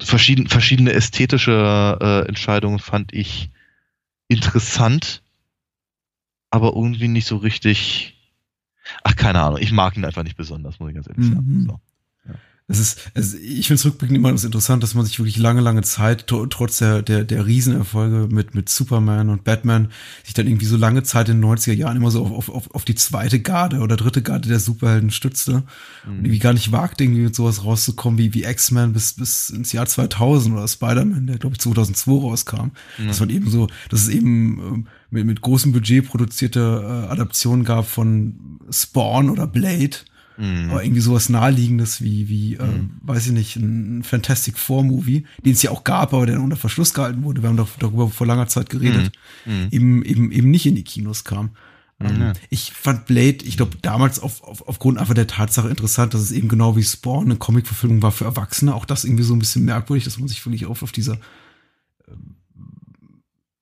verschieden, 0.00 0.48
verschiedene 0.48 0.92
ästhetische 0.92 1.98
äh, 2.00 2.28
Entscheidungen 2.28 2.78
fand 2.78 3.12
ich 3.12 3.50
interessant, 4.28 5.22
aber 6.50 6.68
irgendwie 6.74 7.08
nicht 7.08 7.26
so 7.26 7.36
richtig. 7.36 8.14
Ach, 9.04 9.14
keine 9.16 9.42
Ahnung, 9.42 9.58
ich 9.60 9.72
mag 9.72 9.96
ihn 9.96 10.04
einfach 10.04 10.22
nicht 10.22 10.36
besonders, 10.36 10.78
muss 10.80 10.88
ich 10.90 10.94
ganz 10.94 11.08
ehrlich 11.08 11.26
Mhm. 11.26 11.34
sagen. 11.34 11.66
So. 11.68 11.80
Es 12.70 12.78
ist, 12.78 12.98
es, 13.14 13.32
ich 13.32 13.66
finde 13.66 13.80
es 13.80 13.86
rückblickend 13.86 14.18
immer 14.18 14.30
das 14.30 14.44
interessant, 14.44 14.82
dass 14.82 14.94
man 14.94 15.06
sich 15.06 15.18
wirklich 15.18 15.38
lange, 15.38 15.62
lange 15.62 15.80
Zeit, 15.82 16.30
tr- 16.30 16.48
trotz 16.50 16.76
der, 16.78 17.00
der, 17.00 17.24
der 17.24 17.46
Riesenerfolge 17.46 18.28
mit, 18.30 18.54
mit 18.54 18.68
Superman 18.68 19.30
und 19.30 19.42
Batman, 19.42 19.88
sich 20.22 20.34
dann 20.34 20.46
irgendwie 20.46 20.66
so 20.66 20.76
lange 20.76 21.02
Zeit 21.02 21.30
in 21.30 21.40
den 21.40 21.50
90er 21.50 21.72
Jahren 21.72 21.96
immer 21.96 22.10
so 22.10 22.26
auf, 22.26 22.50
auf, 22.50 22.74
auf 22.74 22.84
die 22.84 22.94
zweite 22.94 23.40
Garde 23.40 23.78
oder 23.80 23.96
dritte 23.96 24.20
Garde 24.20 24.50
der 24.50 24.60
Superhelden 24.60 25.10
stützte 25.10 25.62
und 26.06 26.16
irgendwie 26.18 26.38
gar 26.40 26.52
nicht 26.52 26.70
wagte, 26.70 27.04
irgendwie 27.04 27.22
mit 27.22 27.34
sowas 27.34 27.64
rauszukommen 27.64 28.18
wie, 28.18 28.34
wie 28.34 28.44
X-Men 28.44 28.92
bis, 28.92 29.14
bis 29.14 29.48
ins 29.48 29.72
Jahr 29.72 29.86
2000 29.86 30.54
oder 30.54 30.68
Spider-Man, 30.68 31.26
der 31.26 31.38
glaube 31.38 31.54
ich 31.54 31.60
2002 31.60 32.12
rauskam. 32.12 32.70
Dass 33.06 33.20
man 33.20 33.30
eben 33.30 33.50
so, 33.50 33.68
dass 33.88 34.02
es 34.02 34.08
eben 34.08 34.58
ähm, 34.58 34.86
mit, 35.10 35.24
mit 35.24 35.40
großem 35.40 35.72
Budget 35.72 36.06
produzierte 36.06 36.60
äh, 37.08 37.10
Adaptionen 37.10 37.64
gab 37.64 37.86
von 37.88 38.58
Spawn 38.70 39.30
oder 39.30 39.46
Blade. 39.46 39.96
Mhm. 40.38 40.70
Aber 40.70 40.84
irgendwie 40.84 41.00
sowas 41.00 41.28
naheliegendes 41.28 42.00
wie, 42.00 42.28
wie 42.28 42.54
äh, 42.54 42.62
weiß 43.02 43.26
ich 43.26 43.32
nicht, 43.32 43.56
ein 43.56 44.04
Fantastic 44.04 44.56
Four 44.56 44.84
Movie, 44.84 45.24
den 45.44 45.52
es 45.52 45.62
ja 45.62 45.72
auch 45.72 45.84
gab, 45.84 46.14
aber 46.14 46.26
der 46.26 46.40
unter 46.40 46.56
Verschluss 46.56 46.94
gehalten 46.94 47.24
wurde. 47.24 47.42
Wir 47.42 47.48
haben 47.48 47.56
doch 47.56 47.68
darüber 47.78 48.08
vor 48.08 48.26
langer 48.26 48.46
Zeit 48.46 48.70
geredet. 48.70 49.12
Mhm. 49.44 49.68
Eben, 49.70 50.02
eben, 50.04 50.32
eben 50.32 50.50
nicht 50.50 50.66
in 50.66 50.76
die 50.76 50.84
Kinos 50.84 51.24
kam. 51.24 51.50
Ähm, 52.00 52.20
Ja. 52.20 52.32
Ich 52.50 52.72
fand 52.72 53.06
Blade, 53.06 53.38
ich 53.44 53.56
glaube, 53.56 53.76
damals 53.82 54.20
auf, 54.20 54.44
auf, 54.44 54.68
aufgrund 54.68 54.98
einfach 54.98 55.14
der 55.14 55.26
Tatsache 55.26 55.68
interessant, 55.68 56.14
dass 56.14 56.20
es 56.20 56.30
eben 56.30 56.48
genau 56.48 56.76
wie 56.76 56.84
Spawn 56.84 57.24
eine 57.24 57.36
Comic-Verfilmung 57.36 58.02
war 58.02 58.12
für 58.12 58.24
Erwachsene. 58.24 58.74
Auch 58.74 58.84
das 58.84 59.04
irgendwie 59.04 59.24
so 59.24 59.34
ein 59.34 59.40
bisschen 59.40 59.64
merkwürdig, 59.64 60.04
dass 60.04 60.18
man 60.18 60.28
sich 60.28 60.44
wirklich 60.46 60.66
auf, 60.66 60.84
auf 60.84 60.92
dieser 60.92 61.18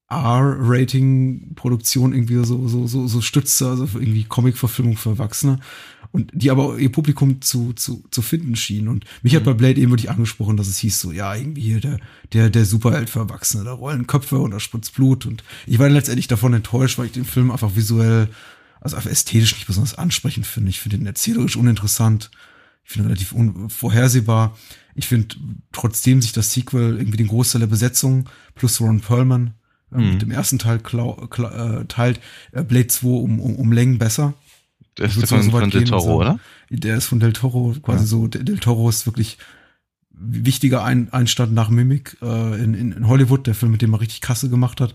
R-Rating-Produktion 0.09 2.12
irgendwie 2.12 2.45
so, 2.45 2.68
so, 2.68 2.87
so, 2.87 3.09
so 3.09 3.20
stützte, 3.20 3.68
also 3.68 3.89
irgendwie 3.95 4.24
Comic-Verfilmung 4.24 4.97
für 4.97 5.11
Erwachsene. 5.11 5.59
Und 6.17 6.31
die 6.35 6.51
aber 6.51 6.79
ihr 6.79 6.91
Publikum 6.91 7.43
zu, 7.43 7.75
zu, 7.75 8.03
zu 8.11 8.23
finden 8.23 8.57
schien. 8.57 8.89
Und 8.89 9.05
mich 9.23 9.37
hat 9.37 9.45
bei 9.45 9.53
Blade 9.53 9.79
eben 9.81 9.91
wirklich 9.91 10.11
angesprochen, 10.11 10.57
dass 10.57 10.67
es 10.67 10.79
hieß 10.79 10.99
so, 10.99 11.12
ja, 11.12 11.35
irgendwie 11.35 11.61
hier 11.61 11.81
der, 11.81 11.99
der, 12.33 12.49
der 12.51 12.64
Superheld 12.64 13.11
für 13.11 13.19
Erwachsene, 13.19 13.64
da 13.64 13.73
rollen 13.73 14.07
Köpfe 14.07 14.39
und 14.39 14.51
da 14.53 14.59
spritzt 14.61 14.95
Blut. 14.95 15.27
Und 15.27 15.45
ich 15.67 15.79
war 15.79 15.87
dann 15.87 15.95
letztendlich 15.95 16.27
davon 16.27 16.55
enttäuscht, 16.55 16.97
weil 16.99 17.07
ich 17.07 17.12
den 17.12 17.27
Film 17.27 17.51
einfach 17.51 17.77
visuell, 17.77 18.29
also 18.81 18.97
einfach 18.97 19.11
ästhetisch 19.11 19.55
nicht 19.55 19.67
besonders 19.67 19.97
ansprechend 19.99 20.47
finde. 20.47 20.71
Ich 20.71 20.81
finde 20.81 20.97
ihn 20.97 21.07
erzählerisch 21.07 21.57
uninteressant. 21.57 22.31
Ich 22.85 22.93
finde 22.93 23.09
ihn 23.09 23.12
relativ 23.12 23.33
unvorhersehbar. 23.33 24.57
Ich 24.95 25.07
finde, 25.09 25.37
trotzdem 25.73 26.23
sich 26.23 26.33
das 26.33 26.53
Sequel 26.53 26.97
irgendwie 26.99 27.19
den 27.19 27.27
Großteil 27.29 27.61
der 27.61 27.67
Besetzung 27.67 28.29
plus 28.55 28.81
Ron 28.81 29.01
Perlman 29.01 29.53
äh, 29.93 29.99
Mhm. 29.99 30.11
mit 30.12 30.23
dem 30.23 30.31
ersten 30.31 30.59
Teil 30.59 30.79
klau, 30.79 31.12
kla, 31.29 31.81
äh, 31.81 31.85
teilt, 31.85 32.21
äh, 32.53 32.62
Blade 32.64 32.87
2 32.89 33.07
um, 33.07 33.41
um, 33.41 33.57
um 33.57 33.73
Längen 33.73 33.99
besser. 33.99 34.35
Der 34.99 35.07
ist 35.07 35.14
von, 35.28 35.42
so 35.42 35.51
von 35.51 35.70
Del 35.70 35.84
Toro, 35.84 36.16
oder? 36.16 36.38
Der 36.70 36.97
ist 36.97 37.07
von 37.07 37.20
Del 37.20 37.32
Toro, 37.32 37.74
quasi 37.82 38.05
Ja. 38.05 38.07
so. 38.07 38.26
Del 38.28 38.59
Toro 38.59 38.88
ist 38.88 39.07
wirklich 39.07 39.38
wichtiger 40.11 40.82
Ein 40.84 41.12
Einstand 41.12 41.53
nach 41.53 41.68
Mimic 41.68 42.16
äh, 42.22 42.62
in, 42.62 42.74
in, 42.74 42.92
in 42.92 43.07
Hollywood, 43.09 43.47
der 43.47 43.55
Film, 43.55 43.72
mit 43.72 43.82
dem 43.82 43.92
er 43.92 44.01
richtig 44.01 44.20
Kasse 44.22 44.49
gemacht 44.49 44.80
hat. 44.80 44.94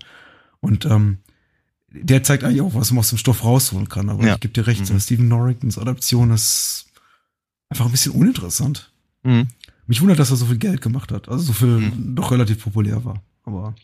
Und 0.59 0.85
ähm, 0.85 1.17
der 1.91 2.23
zeigt 2.23 2.43
eigentlich 2.43 2.61
auch, 2.61 2.73
was 2.73 2.91
man 2.91 2.99
aus 2.99 3.09
dem 3.09 3.17
Stoff 3.19 3.43
rausholen 3.43 3.89
kann. 3.89 4.09
Aber 4.09 4.25
Ja. 4.25 4.33
ich 4.33 4.39
gebe 4.39 4.53
dir 4.53 4.65
recht, 4.65 4.89
Mhm. 4.91 4.99
Stephen 4.99 5.27
Norringtons 5.27 5.77
Adaption 5.77 6.31
ist 6.31 6.85
einfach 7.69 7.85
ein 7.85 7.91
bisschen 7.91 8.13
uninteressant. 8.13 8.91
Mhm. 9.23 9.47
Mich 9.87 10.01
wundert, 10.01 10.19
dass 10.19 10.31
er 10.31 10.37
so 10.37 10.45
viel 10.45 10.57
Geld 10.57 10.81
gemacht 10.81 11.11
hat. 11.11 11.29
Also 11.29 11.43
so 11.45 11.53
viel 11.53 11.67
Mhm. 11.79 12.15
doch 12.15 12.31
relativ 12.31 12.63
populär 12.63 13.03
war. 13.05 13.21
Aber 13.43 13.75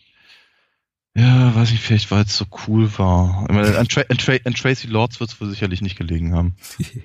Ja, 1.18 1.55
weiß 1.55 1.72
ich, 1.72 1.80
vielleicht, 1.80 2.11
weil 2.11 2.26
es 2.26 2.38
so 2.38 2.45
cool 2.68 2.95
war. 2.99 3.47
Ich 3.49 3.55
meine, 3.55 3.76
an, 3.76 3.88
Tra 3.88 4.01
an, 4.07 4.18
Tra 4.20 4.34
an 4.45 4.53
Tracy 4.53 4.86
Lords 4.86 5.20
wird 5.20 5.32
es 5.32 5.41
wohl 5.41 5.49
sicherlich 5.49 5.82
nicht 5.82 5.97
gelegen 5.97 6.34
haben. 6.34 6.55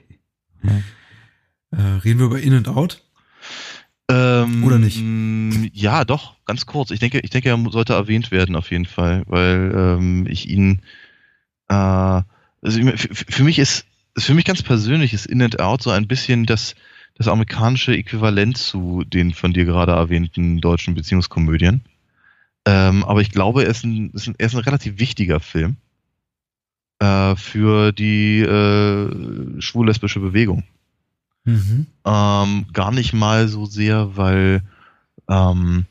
Äh, 1.74 1.80
reden 2.04 2.18
wir 2.18 2.26
über 2.26 2.38
In 2.38 2.52
and 2.52 2.68
Out? 2.68 3.02
Ähm, 4.08 4.62
Oder 4.62 4.78
nicht? 4.78 5.02
Ja, 5.74 6.04
doch, 6.04 6.36
ganz 6.44 6.66
kurz. 6.66 6.90
Ich 6.90 7.00
denke, 7.00 7.20
ich 7.20 7.30
denke, 7.30 7.48
er 7.48 7.58
sollte 7.70 7.94
erwähnt 7.94 8.30
werden 8.30 8.56
auf 8.56 8.70
jeden 8.70 8.84
Fall, 8.84 9.22
weil 9.26 9.72
ähm, 9.74 10.26
ich 10.28 10.50
ihn 10.50 10.82
äh, 11.68 11.74
also 11.74 12.24
für, 12.62 13.14
für 13.14 13.42
mich 13.42 13.58
ist 13.58 13.86
für 14.18 14.34
mich 14.34 14.44
ganz 14.44 14.62
persönlich 14.62 15.14
ist 15.14 15.26
In 15.26 15.42
and 15.42 15.60
Out 15.60 15.82
so 15.82 15.90
ein 15.90 16.06
bisschen 16.06 16.44
das 16.44 16.74
das 17.14 17.28
amerikanische 17.28 17.96
Äquivalent 17.96 18.58
zu 18.58 19.04
den 19.04 19.32
von 19.32 19.52
dir 19.52 19.64
gerade 19.64 19.92
erwähnten 19.92 20.60
deutschen 20.60 20.94
Beziehungskomödien. 20.94 21.82
Ähm, 22.64 23.04
aber 23.04 23.20
ich 23.20 23.30
glaube, 23.30 23.64
er 23.64 23.70
ist 23.70 23.84
ein, 23.84 24.10
ist 24.10 24.28
ein, 24.28 24.34
er 24.38 24.46
ist 24.46 24.54
ein 24.54 24.62
relativ 24.62 24.98
wichtiger 24.98 25.40
Film 25.40 25.76
äh, 27.00 27.34
für 27.36 27.92
die 27.92 28.40
äh, 28.40 29.60
schwul-lesbische 29.60 30.20
Bewegung. 30.20 30.64
Mhm. 31.44 31.86
Ähm, 32.04 32.66
gar 32.72 32.92
nicht 32.92 33.12
mal 33.12 33.48
so 33.48 33.66
sehr, 33.66 34.16
weil 34.16 34.62
ähm, 35.28 35.86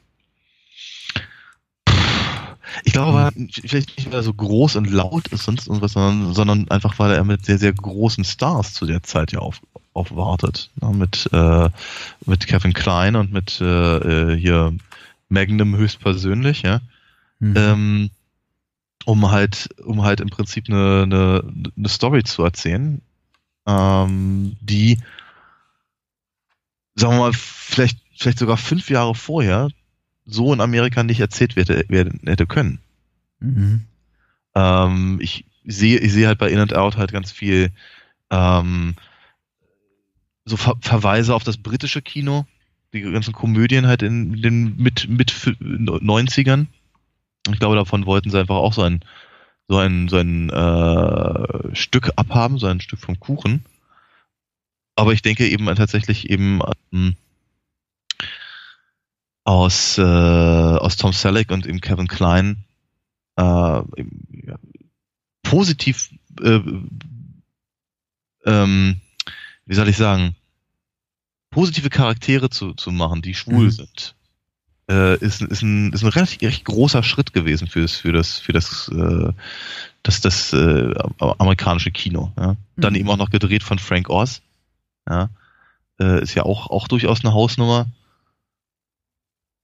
ich 2.83 2.93
glaube, 2.93 3.13
weil 3.13 3.25
er 3.25 3.31
vielleicht 3.67 3.97
nicht 3.97 4.09
mehr 4.09 4.23
so 4.23 4.33
groß 4.33 4.77
und 4.77 4.89
laut 4.89 5.27
ist 5.27 5.43
sonst 5.43 5.67
irgendwas, 5.67 5.93
sondern, 5.93 6.33
sondern 6.33 6.71
einfach, 6.71 6.97
weil 6.99 7.11
er 7.11 7.23
mit 7.23 7.45
sehr, 7.45 7.57
sehr 7.57 7.73
großen 7.73 8.23
Stars 8.23 8.73
zu 8.73 8.85
der 8.85 9.03
Zeit 9.03 9.33
ja 9.33 9.39
auf, 9.39 9.61
aufwartet. 9.93 10.69
Ja, 10.81 10.91
mit, 10.91 11.29
äh, 11.33 11.69
mit 12.25 12.47
Kevin 12.47 12.73
Klein 12.73 13.15
und 13.15 13.31
mit 13.33 13.59
äh, 13.59 14.35
hier 14.35 14.73
Magnum 15.31 15.75
höchstpersönlich, 15.75 16.61
ja. 16.61 16.81
Mhm. 17.39 17.53
Ähm, 17.57 18.09
um 19.05 19.31
halt, 19.31 19.69
um 19.83 20.03
halt 20.03 20.19
im 20.19 20.29
Prinzip 20.29 20.69
eine, 20.69 21.03
eine, 21.03 21.71
eine 21.75 21.89
Story 21.89 22.23
zu 22.23 22.43
erzählen, 22.43 23.01
ähm, 23.65 24.55
die, 24.61 24.99
sagen 26.95 27.13
wir 27.13 27.19
mal, 27.19 27.33
vielleicht, 27.33 27.99
vielleicht 28.15 28.39
sogar 28.39 28.57
fünf 28.57 28.89
Jahre 28.89 29.15
vorher 29.15 29.69
so 30.25 30.53
in 30.53 30.61
Amerika 30.61 31.03
nicht 31.03 31.19
erzählt 31.19 31.55
werden, 31.55 31.83
werden 31.89 32.19
hätte 32.25 32.45
können. 32.45 32.79
Mhm. 33.39 33.85
Ähm, 34.53 35.19
ich 35.21 35.45
sehe, 35.63 35.97
ich 35.97 36.11
sehe 36.11 36.27
halt 36.27 36.37
bei 36.37 36.49
In 36.49 36.59
and 36.59 36.75
Out 36.75 36.97
halt 36.97 37.11
ganz 37.11 37.31
viel 37.31 37.71
ähm, 38.29 38.95
so 40.45 40.57
Ver 40.57 40.75
Verweise 40.81 41.33
auf 41.33 41.43
das 41.43 41.57
britische 41.57 42.01
Kino, 42.01 42.45
die 42.93 43.01
ganzen 43.01 43.33
Komödien 43.33 43.87
halt 43.87 44.01
in 44.03 44.41
den 44.41 44.75
mit 44.77 45.07
mit 45.09 45.31
90ern. 45.31 46.67
Ich 47.51 47.59
glaube, 47.59 47.75
davon 47.75 48.05
wollten 48.05 48.29
sie 48.29 48.39
einfach 48.39 48.55
auch 48.55 48.73
so 48.73 48.83
ein 48.83 49.01
so 49.67 49.77
ein 49.77 50.09
so 50.09 50.17
ein 50.17 50.49
äh, 50.49 51.75
Stück 51.75 52.11
abhaben, 52.15 52.59
so 52.59 52.67
ein 52.67 52.81
Stück 52.81 52.99
vom 52.99 53.19
Kuchen. 53.19 53.63
Aber 54.95 55.13
ich 55.13 55.21
denke 55.21 55.47
eben 55.47 55.65
tatsächlich 55.75 56.29
eben 56.29 56.59
ähm, 56.91 57.15
aus 59.43 59.97
äh, 59.97 60.01
aus 60.01 60.97
Tom 60.97 61.13
Selleck 61.13 61.51
und 61.51 61.65
eben 61.65 61.81
Kevin 61.81 62.07
Klein 62.07 62.65
äh, 63.37 63.41
ja, 63.41 64.57
positiv 65.43 66.09
äh, 66.41 66.59
ähm, 68.45 69.01
wie 69.65 69.75
soll 69.75 69.89
ich 69.89 69.97
sagen, 69.97 70.35
positive 71.51 71.89
Charaktere 71.89 72.49
zu, 72.49 72.73
zu 72.73 72.91
machen, 72.91 73.21
die 73.21 73.35
schwul 73.35 73.65
Mhm. 73.65 73.71
sind, 73.71 74.15
äh, 74.89 75.17
ist, 75.17 75.41
ist, 75.41 75.61
ein, 75.61 75.93
ist 75.93 76.03
ein 76.03 76.09
relativ 76.09 76.41
recht 76.41 76.65
großer 76.65 77.03
Schritt 77.03 77.33
gewesen 77.33 77.67
für 77.67 77.81
das, 77.81 77.95
für 77.97 78.11
das, 78.11 78.39
für 78.39 78.53
das, 78.53 78.89
äh, 78.93 79.31
das, 80.03 80.21
das 80.21 80.53
äh, 80.53 80.93
amerikanische 81.19 81.91
Kino. 81.91 82.31
Ja? 82.37 82.55
Dann 82.77 82.93
Mhm. 82.93 82.99
eben 82.99 83.09
auch 83.09 83.17
noch 83.17 83.29
gedreht 83.29 83.63
von 83.63 83.77
Frank 83.79 84.09
Oz. 84.09 84.41
Ja? 85.07 85.29
Äh, 85.99 86.23
ist 86.23 86.33
ja 86.33 86.43
auch, 86.43 86.69
auch 86.71 86.87
durchaus 86.87 87.23
eine 87.23 87.33
Hausnummer. 87.33 87.87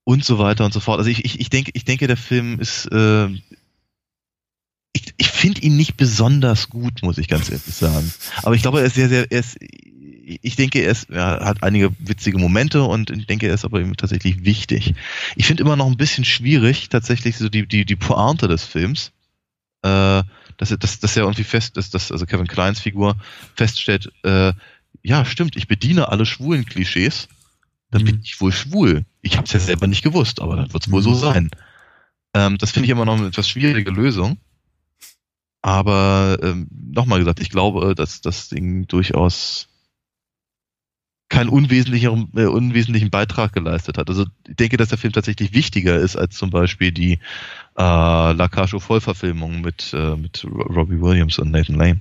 Und 0.03 0.23
so 0.23 0.39
weiter 0.39 0.63
und 0.63 0.73
so 0.73 0.79
fort. 0.79 0.99
Also 0.99 1.09
ich, 1.09 1.25
ich, 1.25 1.39
ich 1.41 1.49
denke, 1.49 1.71
ich 1.73 1.83
denke, 1.83 2.07
der 2.07 2.15
Film 2.15 2.59
ist, 2.61 2.85
äh, 2.91 3.27
ich, 4.93 5.13
ich 5.17 5.27
finde 5.27 5.61
ihn 5.61 5.75
nicht 5.75 5.97
besonders 5.97 6.69
gut, 6.69 7.01
muss 7.03 7.17
ich 7.17 7.27
ganz 7.27 7.49
ehrlich 7.49 7.75
sagen. 7.75 8.13
Aber 8.43 8.55
ich 8.55 8.61
glaube, 8.61 8.79
er 8.79 8.85
ist 8.85 8.95
sehr, 8.95 9.09
sehr, 9.09 9.29
er 9.29 9.39
ist, 9.39 9.57
ich 10.29 10.55
denke, 10.57 10.79
er, 10.79 10.91
ist, 10.91 11.09
er 11.09 11.39
hat 11.45 11.63
einige 11.63 11.91
witzige 11.99 12.37
Momente 12.37 12.83
und 12.83 13.09
ich 13.11 13.27
denke, 13.27 13.47
er 13.47 13.53
ist 13.53 13.63
aber 13.63 13.79
eben 13.79 13.95
tatsächlich 13.95 14.43
wichtig. 14.43 14.93
Ich 15.37 15.47
finde 15.47 15.63
immer 15.63 15.77
noch 15.77 15.87
ein 15.87 15.95
bisschen 15.95 16.25
schwierig, 16.25 16.89
tatsächlich 16.89 17.37
so 17.37 17.47
die, 17.47 17.65
die, 17.65 17.85
die 17.85 17.95
Pointe 17.95 18.47
des 18.49 18.65
Films, 18.65 19.11
äh, 19.83 20.23
dass, 20.57 20.71
er- 20.71 20.77
dass, 20.77 20.99
dass 20.99 21.15
er 21.15 21.23
irgendwie 21.23 21.45
fest 21.45 21.77
ist, 21.77 21.93
dass 21.93 22.11
also 22.11 22.25
Kevin 22.25 22.47
Kleins 22.47 22.81
Figur 22.81 23.15
feststellt, 23.55 24.11
äh, 24.23 24.51
ja, 25.01 25.23
stimmt, 25.23 25.55
ich 25.55 25.67
bediene 25.69 26.09
alle 26.09 26.25
schwulen 26.25 26.65
Klischees, 26.65 27.29
dann 27.91 28.03
bin 28.03 28.15
Mhm. 28.15 28.21
ich 28.23 28.41
wohl 28.41 28.51
schwul. 28.51 29.05
Ich 29.21 29.37
habe 29.37 29.45
es 29.45 29.53
ja 29.53 29.59
selber 29.59 29.87
nicht 29.87 30.03
gewusst, 30.03 30.41
aber 30.41 30.57
dann 30.57 30.73
wird 30.73 30.85
es 30.85 30.91
wohl 30.91 31.01
so 31.01 31.11
Mhm. 31.11 31.19
sein. 31.19 31.49
Ähm, 32.33 32.57
das 32.57 32.71
finde 32.71 32.85
ich 32.85 32.89
immer 32.91 33.05
noch 33.05 33.17
eine 33.17 33.27
etwas 33.27 33.47
schwierige 33.47 33.91
Lösung. 33.91 34.37
Aber 35.61 36.37
ähm, 36.41 36.67
nochmal 36.71 37.19
gesagt, 37.19 37.39
ich 37.39 37.49
glaube, 37.49 37.95
dass 37.95 38.21
das 38.21 38.49
Ding 38.49 38.87
durchaus 38.87 39.67
keinen 41.29 41.49
unwesentlichen, 41.49 42.31
äh, 42.35 42.45
unwesentlichen 42.45 43.09
Beitrag 43.09 43.53
geleistet 43.53 43.97
hat. 43.97 44.09
Also 44.09 44.25
ich 44.47 44.55
denke, 44.55 44.77
dass 44.77 44.89
der 44.89 44.97
Film 44.97 45.13
tatsächlich 45.13 45.53
wichtiger 45.53 45.97
ist 45.99 46.15
als 46.15 46.35
zum 46.37 46.49
Beispiel 46.49 46.91
die 46.91 47.13
äh, 47.13 47.19
La 47.75 48.47
Cage 48.47 48.75
aux 48.75 48.79
Vollverfilmung 48.83 49.61
mit, 49.61 49.93
äh, 49.93 50.15
mit 50.15 50.45
Ro- 50.45 50.63
Robbie 50.63 51.01
Williams 51.01 51.37
und 51.39 51.51
Nathan 51.51 51.75
Lane. 51.75 51.99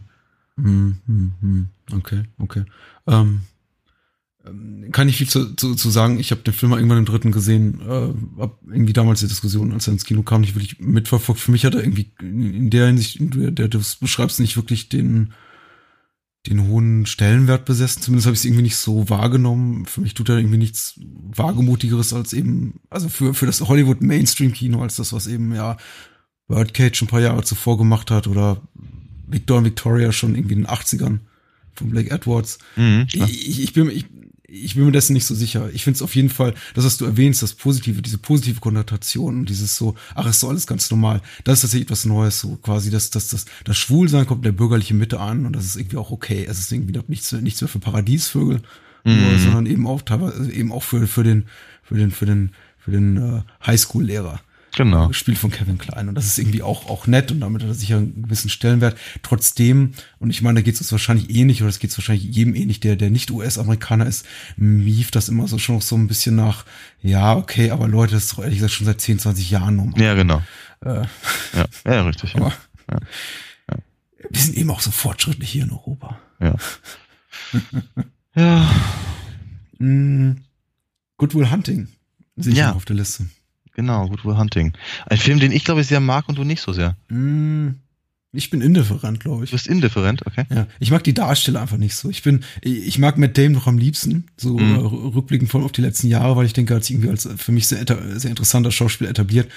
Hm, 0.56 0.98
hm, 1.06 1.32
hm. 1.40 1.68
Okay, 1.92 2.22
okay. 2.38 2.64
Ähm, 3.06 3.40
ähm, 4.46 4.90
kann 4.92 5.08
ich 5.08 5.16
viel 5.16 5.28
zu, 5.28 5.54
zu, 5.54 5.74
zu 5.74 5.90
sagen. 5.90 6.18
Ich 6.18 6.30
habe 6.30 6.42
den 6.42 6.54
Film 6.54 6.70
mal 6.70 6.78
irgendwann 6.78 6.98
im 6.98 7.04
dritten 7.04 7.32
gesehen, 7.32 7.80
äh, 7.80 8.40
hab 8.40 8.58
irgendwie 8.66 8.92
damals 8.92 9.20
die 9.20 9.28
Diskussion, 9.28 9.72
als 9.72 9.88
er 9.88 9.92
ins 9.94 10.04
Kino 10.04 10.22
kam, 10.22 10.40
nicht 10.42 10.54
wirklich 10.54 10.78
mitverfolgt. 10.78 11.40
Für 11.40 11.50
mich 11.50 11.64
hat 11.64 11.74
er 11.74 11.82
irgendwie 11.82 12.10
in 12.20 12.70
der 12.70 12.86
Hinsicht, 12.86 13.16
in 13.16 13.54
der 13.54 13.68
du 13.68 13.78
es 13.78 13.96
beschreibst, 13.96 14.40
nicht 14.40 14.56
wirklich 14.56 14.88
den, 14.88 15.32
den 16.50 16.66
hohen 16.66 17.06
Stellenwert 17.06 17.64
besessen. 17.64 18.02
Zumindest 18.02 18.26
habe 18.26 18.34
ich 18.34 18.40
es 18.40 18.44
irgendwie 18.44 18.62
nicht 18.62 18.76
so 18.76 19.08
wahrgenommen. 19.08 19.86
Für 19.86 20.00
mich 20.00 20.14
tut 20.14 20.28
er 20.28 20.38
irgendwie 20.38 20.58
nichts 20.58 20.98
Wagemutigeres 21.34 22.12
als 22.12 22.32
eben, 22.32 22.80
also 22.90 23.08
für, 23.08 23.34
für 23.34 23.46
das 23.46 23.60
Hollywood 23.60 24.00
Mainstream 24.00 24.52
Kino, 24.52 24.82
als 24.82 24.96
das, 24.96 25.12
was 25.12 25.26
eben 25.26 25.54
ja 25.54 25.76
Birdcage 26.48 27.02
ein 27.02 27.08
paar 27.08 27.20
Jahre 27.20 27.42
zuvor 27.42 27.78
gemacht 27.78 28.10
hat 28.10 28.26
oder 28.26 28.62
Victor 29.26 29.58
und 29.58 29.64
Victoria 29.64 30.12
schon 30.12 30.34
irgendwie 30.34 30.54
in 30.54 30.60
den 30.62 30.68
80ern 30.68 31.18
von 31.74 31.90
Blake 31.90 32.10
Edwards. 32.10 32.58
Mhm, 32.76 33.06
ich, 33.12 33.62
ich, 33.62 33.72
bin, 33.72 33.90
ich, 33.90 34.06
ich 34.48 34.74
bin 34.74 34.84
mir 34.84 34.92
dessen 34.92 35.12
nicht 35.12 35.24
so 35.24 35.34
sicher. 35.34 35.70
Ich 35.72 35.84
finde 35.84 35.96
es 35.96 36.02
auf 36.02 36.14
jeden 36.14 36.28
Fall, 36.28 36.54
das, 36.74 36.84
was 36.84 36.96
du 36.96 37.04
erwähnst, 37.04 37.42
das 37.42 37.54
Positive, 37.54 38.00
diese 38.02 38.18
positive 38.18 38.60
Konnotation 38.60 39.40
und 39.40 39.48
dieses 39.48 39.76
so, 39.76 39.96
ach, 40.14 40.26
ist 40.26 40.40
so 40.40 40.48
alles 40.48 40.66
ganz 40.66 40.90
normal. 40.90 41.20
Das 41.44 41.58
ist 41.58 41.62
tatsächlich 41.62 41.86
etwas 41.86 42.04
Neues, 42.04 42.40
so 42.40 42.56
quasi, 42.56 42.90
dass 42.90 43.10
das, 43.10 43.28
das, 43.28 43.46
das 43.64 43.76
Schwulsein 43.76 44.26
kommt 44.26 44.40
in 44.40 44.52
der 44.52 44.52
bürgerlichen 44.52 44.98
Mitte 44.98 45.20
an 45.20 45.46
und 45.46 45.54
das 45.54 45.64
ist 45.64 45.76
irgendwie 45.76 45.96
auch 45.96 46.10
okay. 46.10 46.46
Es 46.48 46.58
ist 46.58 46.70
irgendwie 46.70 47.00
nichts, 47.08 47.32
nichts 47.32 47.60
mehr 47.60 47.68
für 47.68 47.80
Paradiesvögel, 47.80 48.62
nur, 49.04 49.38
sondern 49.38 49.66
eben 49.66 49.86
auch 49.86 50.02
teilweise 50.02 50.50
eben 50.50 50.72
auch 50.72 50.82
für, 50.82 51.06
für 51.06 51.22
den, 51.22 51.46
für 51.82 51.94
den, 51.94 52.10
für 52.10 52.26
den, 52.26 52.50
für 52.78 52.90
den 52.90 53.16
äh, 53.16 53.42
Highschool-Lehrer 53.66 54.40
Genau. 54.76 55.08
gespielt 55.08 55.38
von 55.38 55.50
Kevin 55.50 55.78
Klein. 55.78 56.08
Und 56.10 56.14
das 56.16 56.26
ist 56.26 56.38
irgendwie 56.38 56.62
auch, 56.62 56.86
auch 56.90 57.06
nett 57.06 57.32
und 57.32 57.40
damit 57.40 57.62
hat 57.62 57.70
er 57.70 57.74
sicher 57.74 57.96
einen 57.96 58.22
gewissen 58.24 58.50
Stellenwert. 58.50 58.96
Trotzdem, 59.22 59.92
und 60.18 60.28
ich 60.28 60.42
meine, 60.42 60.60
da 60.60 60.62
geht 60.62 60.74
es 60.74 60.80
uns 60.82 60.92
wahrscheinlich 60.92 61.30
ähnlich, 61.30 61.62
oder 61.62 61.70
es 61.70 61.78
geht 61.78 61.90
es 61.90 61.98
wahrscheinlich 61.98 62.24
jedem 62.24 62.54
ähnlich, 62.54 62.80
der, 62.80 62.96
der 62.96 63.08
nicht 63.10 63.30
US-Amerikaner 63.30 64.06
ist, 64.06 64.26
mief 64.56 65.10
das 65.10 65.30
immer 65.30 65.48
so 65.48 65.56
schon 65.56 65.76
noch 65.76 65.82
so 65.82 65.96
ein 65.96 66.08
bisschen 66.08 66.36
nach, 66.36 66.66
ja, 67.02 67.34
okay, 67.36 67.70
aber 67.70 67.88
Leute, 67.88 68.12
das 68.14 68.24
ist 68.24 68.32
doch 68.34 68.40
ehrlich 68.42 68.58
gesagt 68.58 68.74
schon 68.74 68.86
seit 68.86 69.00
10, 69.00 69.18
20 69.18 69.50
Jahren 69.50 69.76
normal. 69.76 70.00
Ja, 70.00 70.12
genau. 70.14 70.42
Äh, 70.84 71.04
Ja, 71.54 71.64
ja 71.86 72.02
richtig. 72.02 72.34
Ja. 72.34 72.40
aber 72.40 72.52
wir 74.28 74.40
sind 74.40 74.56
eben 74.56 74.70
auch 74.70 74.80
so 74.80 74.90
fortschrittlich 74.90 75.48
hier 75.50 75.64
in 75.64 75.70
Europa. 75.70 76.18
Ja. 76.40 76.54
ja. 78.34 78.70
Mm, 79.78 80.32
Good 81.16 81.34
Will 81.34 81.50
Hunting 81.50 81.88
sehe 82.36 82.52
ich 82.52 82.58
Ja. 82.58 82.72
auf 82.72 82.84
der 82.84 82.96
Liste. 82.96 83.26
Genau, 83.76 84.08
Good 84.08 84.24
Will 84.24 84.38
Hunting. 84.38 84.72
Ein 85.04 85.18
Film, 85.18 85.38
den 85.38 85.52
ich 85.52 85.62
glaube 85.62 85.82
ich 85.82 85.86
sehr 85.86 86.00
mag 86.00 86.30
und 86.30 86.38
du 86.38 86.44
nicht 86.44 86.62
so 86.62 86.72
sehr. 86.72 86.96
Mm, 87.10 87.72
ich 88.32 88.48
bin 88.48 88.62
indifferent, 88.62 89.20
glaube 89.20 89.44
ich. 89.44 89.50
Du 89.50 89.56
bist 89.56 89.66
indifferent, 89.66 90.26
okay? 90.26 90.44
Ja, 90.48 90.66
ich 90.80 90.90
mag 90.90 91.04
die 91.04 91.12
Darsteller 91.12 91.60
einfach 91.60 91.76
nicht 91.76 91.94
so. 91.94 92.08
Ich 92.08 92.22
bin, 92.22 92.42
ich 92.62 92.98
mag 92.98 93.18
Matt 93.18 93.36
Damon 93.36 93.52
noch 93.52 93.66
am 93.66 93.76
liebsten, 93.76 94.28
so 94.38 94.58
äh, 94.58 94.62
rückblickend 94.62 95.50
voll 95.50 95.62
auf 95.62 95.72
die 95.72 95.82
letzten 95.82 96.08
Jahre, 96.08 96.36
weil 96.36 96.46
ich 96.46 96.54
denke, 96.54 96.72
als 96.72 96.88
irgendwie 96.88 97.10
als 97.10 97.28
für 97.36 97.52
mich 97.52 97.66
sehr, 97.66 97.84
sehr 98.18 98.30
interessanter 98.30 98.72
Schauspieler 98.72 99.10
etabliert. 99.10 99.52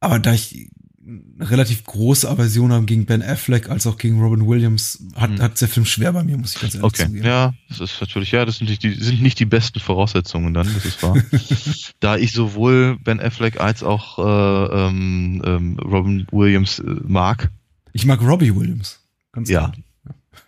Aber 0.00 0.18
da 0.18 0.34
ich 0.34 0.68
eine 1.08 1.50
relativ 1.50 1.84
große 1.84 2.28
Aversion 2.28 2.70
haben 2.72 2.84
gegen 2.84 3.06
Ben 3.06 3.22
Affleck 3.22 3.70
als 3.70 3.86
auch 3.86 3.96
gegen 3.96 4.20
Robin 4.20 4.46
Williams, 4.46 5.02
hat, 5.16 5.30
Hm. 5.30 5.40
hat 5.40 5.58
der 5.60 5.68
Film 5.68 5.86
schwer 5.86 6.12
bei 6.12 6.22
mir, 6.22 6.36
muss 6.36 6.54
ich 6.54 6.60
ganz 6.60 6.74
ehrlich 6.74 6.84
Okay, 6.84 7.06
zugeben. 7.06 7.24
ja, 7.26 7.54
das 7.70 7.80
ist 7.80 8.00
natürlich, 8.00 8.30
ja, 8.32 8.44
das 8.44 8.58
sind 8.58 8.68
nicht 8.68 8.82
die, 8.82 8.92
sind 8.92 9.22
nicht 9.22 9.38
die 9.38 9.46
besten 9.46 9.80
Voraussetzungen 9.80 10.52
dann, 10.52 10.68
das 10.74 10.84
ist 10.84 11.02
wahr. 11.02 11.16
da 12.00 12.16
ich 12.18 12.32
sowohl 12.32 12.98
Ben 13.02 13.20
Affleck 13.20 13.58
als 13.58 13.82
auch 13.82 14.18
äh, 14.18 14.86
ähm, 14.86 15.42
ähm, 15.46 15.78
Robin 15.78 16.26
Williams 16.30 16.78
äh, 16.80 16.84
mag, 17.06 17.50
Ich 17.94 18.04
mag 18.04 18.20
Robbie 18.20 18.54
Williams. 18.54 19.00
Ganz 19.32 19.48
Ja. 19.48 19.70
klar. 19.70 19.72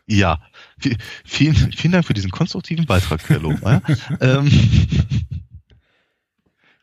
ja, 0.07 0.41
vielen, 1.24 1.55
vielen 1.55 1.93
Dank 1.93 2.05
für 2.07 2.15
diesen 2.15 2.31
konstruktiven 2.31 2.85
Beitrag, 2.85 3.24
Kello. 3.27 3.55
ja? 3.62 3.81
ähm, 4.20 4.51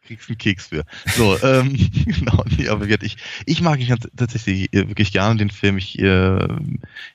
kriegst 0.07 0.29
einen 0.29 0.37
Keks 0.37 0.67
für. 0.67 0.83
So, 1.15 1.37
ähm, 1.43 1.75
genau, 2.05 2.43
nee, 2.57 2.69
aber 2.69 2.87
ich, 2.87 3.17
ich 3.45 3.61
mag 3.61 3.79
ihn 3.79 3.95
tatsächlich 4.15 4.73
äh, 4.73 4.87
wirklich 4.87 5.11
gerne 5.11 5.37
den 5.37 5.49
Film. 5.49 5.77
Ich, 5.77 5.99
äh, 5.99 6.47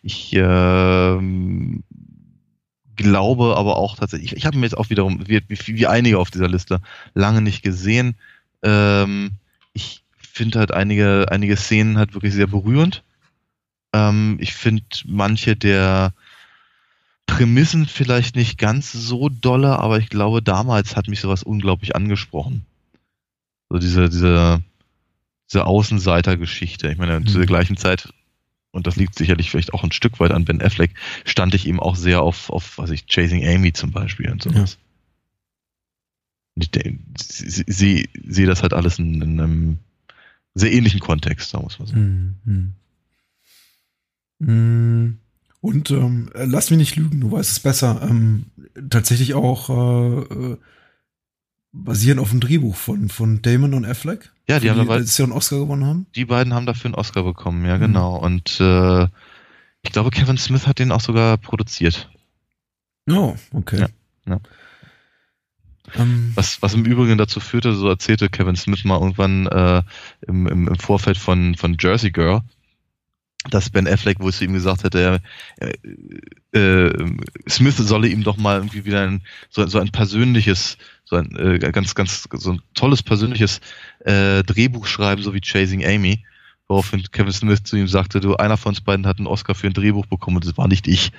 ich 0.02 0.32
ähm, 0.34 1.82
glaube 2.96 3.56
aber 3.56 3.76
auch 3.76 3.96
tatsächlich, 3.96 4.32
ich, 4.32 4.38
ich 4.38 4.46
habe 4.46 4.56
mir 4.58 4.66
jetzt 4.66 4.76
auch 4.76 4.90
wiederum, 4.90 5.26
wie, 5.26 5.42
wie, 5.48 5.58
wie 5.66 5.86
einige 5.86 6.18
auf 6.18 6.30
dieser 6.30 6.48
Liste, 6.48 6.80
lange 7.14 7.40
nicht 7.40 7.62
gesehen. 7.62 8.14
Ähm, 8.62 9.32
ich 9.72 10.02
finde 10.18 10.58
halt 10.58 10.72
einige, 10.72 11.26
einige 11.30 11.56
Szenen 11.56 11.98
halt 11.98 12.14
wirklich 12.14 12.34
sehr 12.34 12.46
berührend. 12.46 13.02
Ähm, 13.92 14.38
ich 14.40 14.54
finde 14.54 14.84
manche 15.06 15.56
der 15.56 16.12
Prämissen 17.26 17.86
vielleicht 17.86 18.36
nicht 18.36 18.58
ganz 18.58 18.92
so 18.92 19.28
dolle, 19.28 19.78
aber 19.78 19.98
ich 19.98 20.08
glaube, 20.08 20.42
damals 20.42 20.96
hat 20.96 21.08
mich 21.08 21.20
sowas 21.20 21.42
unglaublich 21.42 21.96
angesprochen. 21.96 22.66
So 23.72 23.78
diese, 23.78 24.10
diese, 24.10 24.62
diese 25.50 25.64
Außenseiter-Geschichte. 25.64 26.90
Ich 26.92 26.98
meine, 26.98 27.24
zu 27.24 27.38
der 27.38 27.44
Mhm. 27.44 27.46
gleichen 27.46 27.76
Zeit, 27.78 28.12
und 28.70 28.86
das 28.86 28.96
liegt 28.96 29.14
sicherlich 29.14 29.50
vielleicht 29.50 29.72
auch 29.72 29.82
ein 29.82 29.92
Stück 29.92 30.20
weit 30.20 30.30
an 30.30 30.44
Ben 30.44 30.60
Affleck, 30.60 30.90
stand 31.24 31.54
ich 31.54 31.66
eben 31.66 31.80
auch 31.80 31.96
sehr 31.96 32.20
auf, 32.20 32.50
auf 32.50 32.76
was 32.76 32.90
ich, 32.90 33.06
Chasing 33.06 33.42
Amy 33.46 33.72
zum 33.72 33.90
Beispiel 33.90 34.30
und 34.30 34.42
sowas. 34.42 34.76
Und 36.54 36.68
ich 36.76 37.16
sehe 37.66 38.46
das 38.46 38.62
halt 38.62 38.74
alles 38.74 38.98
in, 38.98 39.22
in 39.22 39.40
einem 39.40 39.78
sehr 40.52 40.70
ähnlichen 40.70 41.00
Kontext, 41.00 41.48
sagen 41.48 41.64
wir 41.64 41.68
es 41.68 41.78
mal 41.78 41.86
so. 41.86 41.94
Hm, 41.94 42.34
hm. 42.44 42.72
Hm. 44.40 45.18
Und 45.62 45.90
ähm, 45.92 46.28
äh, 46.34 46.44
lass 46.44 46.68
mich 46.68 46.78
nicht 46.78 46.96
lügen, 46.96 47.22
du 47.22 47.32
weißt 47.32 47.50
es 47.50 47.60
besser. 47.60 48.06
Ähm, 48.06 48.48
tatsächlich 48.90 49.32
auch 49.32 49.70
äh, 49.70 50.56
basierend 51.72 52.20
auf 52.20 52.30
dem 52.30 52.40
Drehbuch 52.40 52.76
von, 52.76 53.08
von 53.08 53.40
Damon 53.42 53.74
und 53.74 53.84
Affleck. 53.84 54.30
Ja, 54.48 54.60
die 54.60 54.70
haben 54.70 54.78
dabei- 54.78 54.98
letztes 54.98 55.18
Jahr 55.18 55.26
einen 55.26 55.36
Oscar 55.36 55.58
gewonnen 55.58 55.84
haben. 55.86 56.06
Die 56.14 56.24
beiden 56.26 56.52
haben 56.54 56.66
dafür 56.66 56.86
einen 56.86 56.94
Oscar 56.94 57.22
bekommen, 57.22 57.64
ja, 57.64 57.76
Mhm. 57.76 57.80
genau. 57.80 58.16
Und 58.16 58.60
äh, 58.60 59.04
ich 59.82 59.90
glaube, 59.92 60.10
Kevin 60.10 60.36
Smith 60.38 60.66
hat 60.66 60.78
den 60.78 60.92
auch 60.92 61.00
sogar 61.00 61.36
produziert. 61.38 62.10
Oh, 63.10 63.34
okay. 63.52 63.80
Ja, 63.80 63.88
ja. 64.26 64.40
Ähm, 65.96 66.32
Was, 66.36 66.62
was 66.62 66.74
im 66.74 66.84
Übrigen 66.84 67.18
dazu 67.18 67.40
führte, 67.40 67.74
so 67.74 67.88
erzählte 67.88 68.28
Kevin 68.28 68.56
Smith 68.56 68.84
mal 68.84 68.98
irgendwann 69.00 69.46
äh, 69.46 69.82
im, 70.26 70.46
im, 70.46 70.68
im 70.68 70.78
Vorfeld 70.78 71.18
von, 71.18 71.54
von 71.56 71.76
Jersey 71.80 72.10
Girl, 72.10 72.42
dass 73.50 73.70
Ben 73.70 73.88
Affleck 73.88 74.20
wohl 74.20 74.32
zu 74.32 74.44
ihm 74.44 74.52
gesagt 74.52 74.84
hätte, 74.84 75.20
äh, 75.58 76.58
äh, 76.58 77.16
Smith 77.48 77.76
solle 77.76 78.08
ihm 78.08 78.22
doch 78.22 78.36
mal 78.36 78.56
irgendwie 78.56 78.84
wieder 78.84 79.02
ein, 79.02 79.22
so, 79.50 79.66
so 79.66 79.78
ein 79.78 79.90
persönliches, 79.90 80.78
so 81.04 81.16
ein 81.16 81.34
äh, 81.36 81.58
ganz, 81.58 81.94
ganz, 81.94 82.28
so 82.32 82.52
ein 82.52 82.62
tolles 82.74 83.02
persönliches 83.02 83.60
äh, 84.00 84.42
Drehbuch 84.44 84.86
schreiben, 84.86 85.22
so 85.22 85.34
wie 85.34 85.40
Chasing 85.40 85.84
Amy. 85.84 86.24
Woraufhin 86.68 87.02
Kevin 87.10 87.32
Smith 87.32 87.64
zu 87.64 87.76
ihm 87.76 87.88
sagte, 87.88 88.20
du, 88.20 88.36
einer 88.36 88.56
von 88.56 88.70
uns 88.70 88.80
beiden 88.80 89.06
hat 89.06 89.18
einen 89.18 89.26
Oscar 89.26 89.54
für 89.54 89.66
ein 89.66 89.74
Drehbuch 89.74 90.06
bekommen 90.06 90.36
und 90.36 90.46
das 90.46 90.56
war 90.56 90.68
nicht 90.68 90.86
ich. 90.86 91.10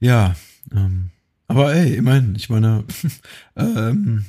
ja, 0.00 0.34
ähm, 0.72 1.10
aber 1.46 1.74
ey, 1.74 1.96
immerhin, 1.96 2.34
ich 2.34 2.48
meine, 2.48 2.84
ähm, 3.56 4.24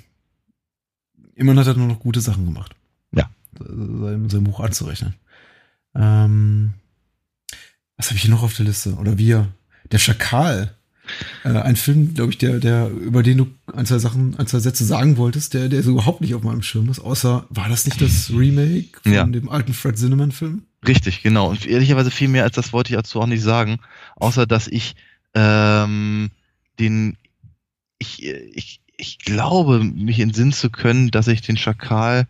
immerhin 1.36 1.60
hat 1.60 1.68
er 1.68 1.76
nur 1.76 1.88
noch 1.88 2.00
gute 2.00 2.22
Sachen 2.22 2.46
gemacht. 2.46 2.76
Ja. 3.14 3.30
Sein, 3.58 4.30
sein 4.30 4.44
Buch 4.44 4.60
anzurechnen. 4.60 5.16
Ähm, 5.96 6.74
was 7.98 8.08
habe 8.08 8.16
ich 8.16 8.22
hier 8.24 8.32
noch 8.32 8.44
auf 8.44 8.56
der 8.56 8.66
Liste? 8.66 8.94
Oder 8.96 9.18
wir? 9.18 9.48
Der 9.92 9.98
Schakal. 10.00 10.76
Äh, 11.44 11.50
ein 11.50 11.76
Film, 11.76 12.14
glaube 12.14 12.32
ich, 12.32 12.38
der, 12.38 12.60
der, 12.60 12.88
über 12.90 13.24
den 13.24 13.38
du 13.40 13.48
ein, 13.74 13.86
zwei 13.86 13.98
Sachen, 13.98 14.38
ein, 14.38 14.46
zwei 14.48 14.60
Sätze 14.60 14.86
sagen 14.86 15.18
wolltest, 15.18 15.54
der, 15.56 15.68
der 15.68 15.82
so 15.82 15.92
überhaupt 15.92 16.22
nicht 16.22 16.36
auf 16.36 16.44
meinem 16.44 16.62
Schirm 16.62 16.88
ist, 16.90 17.00
außer, 17.00 17.48
war 17.50 17.68
das 17.68 17.86
nicht 17.86 18.00
das 18.00 18.30
Remake 18.30 19.00
von 19.02 19.12
Ja. 19.14 19.24
dem 19.26 19.50
alten 19.50 19.74
Fred 19.74 19.98
Zinnemann-Film? 19.98 20.64
Richtig, 20.88 21.24
genau. 21.24 21.50
Und 21.50 21.66
ehrlicherweise 21.66 22.12
viel 22.12 22.28
mehr 22.28 22.44
als 22.44 22.56
das 22.56 22.72
wollte 22.74 22.92
ich 22.92 22.96
dazu 22.96 23.20
auch 23.20 23.26
nicht 23.28 23.42
sagen, 23.42 23.80
außer 24.18 24.46
dass 24.46 24.68
ich 24.68 24.96
ähm, 25.34 26.30
den, 26.80 27.18
ich, 27.98 28.24
ich, 28.24 28.82
ich 28.96 29.20
glaube, 29.20 29.84
mich 29.84 30.20
entsinnen 30.20 30.54
zu 30.54 30.70
können, 30.70 31.10
dass 31.12 31.28
ich 31.28 31.42
den 31.42 31.58
Schakal 31.58 32.28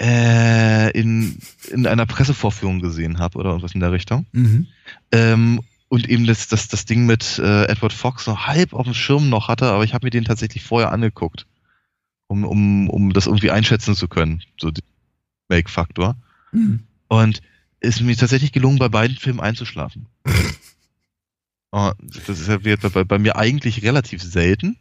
äh, 0.00 0.90
in, 0.90 1.38
in 1.70 1.86
einer 1.86 2.06
Pressevorführung 2.06 2.80
gesehen 2.80 3.18
habe 3.18 3.38
oder 3.38 3.50
irgendwas 3.50 3.74
in 3.74 3.80
der 3.80 3.92
Richtung. 3.92 4.26
Mhm. 4.32 4.66
Ähm, 5.12 5.60
und 5.88 6.08
eben 6.08 6.26
das, 6.26 6.48
das, 6.48 6.68
das 6.68 6.84
Ding 6.84 7.06
mit 7.06 7.38
äh, 7.38 7.64
Edward 7.64 7.92
Fox 7.92 8.24
so 8.24 8.46
halb 8.46 8.72
auf 8.72 8.84
dem 8.84 8.94
Schirm 8.94 9.28
noch 9.28 9.48
hatte, 9.48 9.66
aber 9.66 9.84
ich 9.84 9.94
habe 9.94 10.06
mir 10.06 10.10
den 10.10 10.24
tatsächlich 10.24 10.64
vorher 10.64 10.92
angeguckt, 10.92 11.46
um, 12.26 12.44
um, 12.44 12.90
um 12.90 13.12
das 13.12 13.26
irgendwie 13.26 13.50
einschätzen 13.50 13.94
zu 13.94 14.08
können, 14.08 14.42
so 14.60 14.70
den 14.70 14.84
Make-Faktor. 15.48 16.16
Mhm. 16.52 16.80
Und 17.08 17.40
ist 17.80 18.00
mir 18.00 18.16
tatsächlich 18.16 18.52
gelungen, 18.52 18.78
bei 18.78 18.88
beiden 18.88 19.16
Filmen 19.16 19.40
einzuschlafen. 19.40 20.06
Oh, 21.72 21.92
das 22.00 22.28
ist 22.28 22.48
ja 22.48 22.56
bei, 22.56 22.76
bei, 22.76 23.04
bei 23.04 23.18
mir 23.18 23.36
eigentlich 23.36 23.82
relativ 23.82 24.22
selten. 24.22 24.78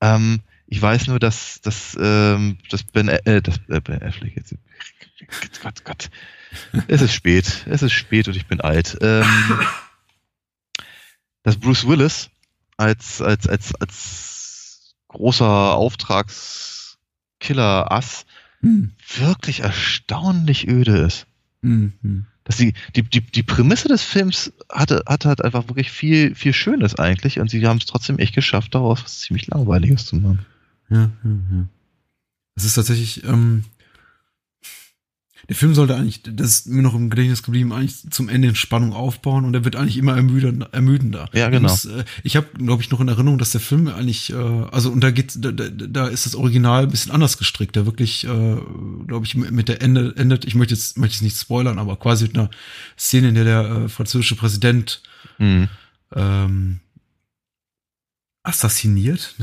Ähm, 0.00 0.42
ich 0.66 0.80
weiß 0.80 1.08
nur, 1.08 1.18
dass, 1.18 1.60
dass, 1.60 1.94
ähm, 2.00 2.56
dass 2.70 2.84
Ben, 2.84 3.08
äh, 3.08 3.42
dass, 3.42 3.56
äh, 3.68 3.80
Ben 3.80 4.00
Affleck 4.02 4.36
jetzt. 4.36 4.54
Gott, 5.62 5.84
Gott. 5.84 6.10
Es 6.88 7.02
ist 7.02 7.14
spät. 7.14 7.66
Es 7.68 7.82
ist 7.82 7.92
spät 7.92 8.26
und 8.28 8.36
ich 8.36 8.46
bin 8.46 8.60
alt. 8.60 8.96
Ähm, 9.00 9.24
dass 11.42 11.56
Bruce 11.56 11.86
Willis 11.86 12.30
als, 12.76 13.22
als, 13.22 13.48
als, 13.48 13.74
als 13.76 14.94
großer 15.08 15.74
Auftragskiller-Ass 15.74 18.26
Mhm. 18.64 18.92
wirklich 19.18 19.60
erstaunlich 19.60 20.68
öde 20.68 20.96
ist. 20.96 21.26
Mhm. 21.60 22.26
Dass 22.44 22.56
die, 22.56 22.74
die, 22.96 23.02
die, 23.02 23.20
die 23.20 23.42
Prämisse 23.42 23.88
des 23.88 24.02
Films 24.02 24.52
hatte, 24.70 25.02
hatte 25.06 25.28
halt 25.28 25.44
einfach 25.44 25.68
wirklich 25.68 25.90
viel, 25.90 26.34
viel 26.34 26.52
Schönes 26.52 26.94
eigentlich 26.94 27.40
und 27.40 27.50
sie 27.50 27.66
haben 27.66 27.78
es 27.78 27.86
trotzdem 27.86 28.18
echt 28.18 28.34
geschafft, 28.34 28.74
daraus 28.74 29.04
was 29.04 29.20
ziemlich 29.20 29.46
Langweiliges 29.46 30.06
zu 30.06 30.16
machen. 30.16 30.44
Ja, 30.94 31.10
ja, 31.24 31.30
ja. 31.52 31.68
Es 32.56 32.64
ist 32.64 32.74
tatsächlich, 32.74 33.24
ähm, 33.24 33.64
der 35.48 35.56
Film 35.56 35.74
sollte 35.74 35.94
eigentlich, 35.94 36.22
das 36.22 36.52
ist 36.52 36.66
mir 36.68 36.82
noch 36.82 36.94
im 36.94 37.10
Gedächtnis 37.10 37.42
geblieben, 37.42 37.72
eigentlich 37.72 38.08
zum 38.10 38.28
Ende 38.30 38.48
in 38.48 38.54
Spannung 38.54 38.94
aufbauen 38.94 39.44
und 39.44 39.52
er 39.54 39.64
wird 39.64 39.76
eigentlich 39.76 39.98
immer 39.98 40.16
ermüdender. 40.16 40.68
ermüdender. 40.72 41.28
Ja, 41.34 41.50
genau. 41.50 41.68
Das, 41.68 41.84
äh, 41.84 42.04
ich 42.22 42.36
habe, 42.36 42.46
glaube 42.56 42.82
ich, 42.82 42.90
noch 42.90 43.00
in 43.00 43.08
Erinnerung, 43.08 43.38
dass 43.38 43.50
der 43.50 43.60
Film 43.60 43.88
eigentlich, 43.88 44.32
äh, 44.32 44.36
also 44.36 44.90
und 44.90 45.00
da 45.02 45.10
geht, 45.10 45.32
da, 45.44 45.50
da, 45.52 46.06
ist 46.06 46.24
das 46.24 46.34
Original 46.34 46.84
ein 46.84 46.90
bisschen 46.90 47.12
anders 47.12 47.36
gestrickt. 47.36 47.76
Der 47.76 47.84
wirklich, 47.84 48.24
äh, 48.24 48.56
glaube 49.06 49.26
ich, 49.26 49.34
mit 49.34 49.50
mit 49.50 49.68
der 49.68 49.82
Ende 49.82 50.14
endet. 50.16 50.46
Ich 50.46 50.54
möchte 50.54 50.74
jetzt, 50.74 50.96
möchte 50.96 51.16
jetzt 51.16 51.22
nicht 51.22 51.36
spoilern, 51.36 51.78
aber 51.78 51.96
quasi 51.96 52.24
mit 52.24 52.38
einer 52.38 52.50
Szene, 52.98 53.28
in 53.28 53.34
der 53.34 53.44
der 53.44 53.64
äh, 53.64 53.88
französische 53.88 54.36
Präsident 54.36 55.02
Mhm. 55.38 55.68
ähm, 56.14 56.80
assassiniert, 58.44 59.34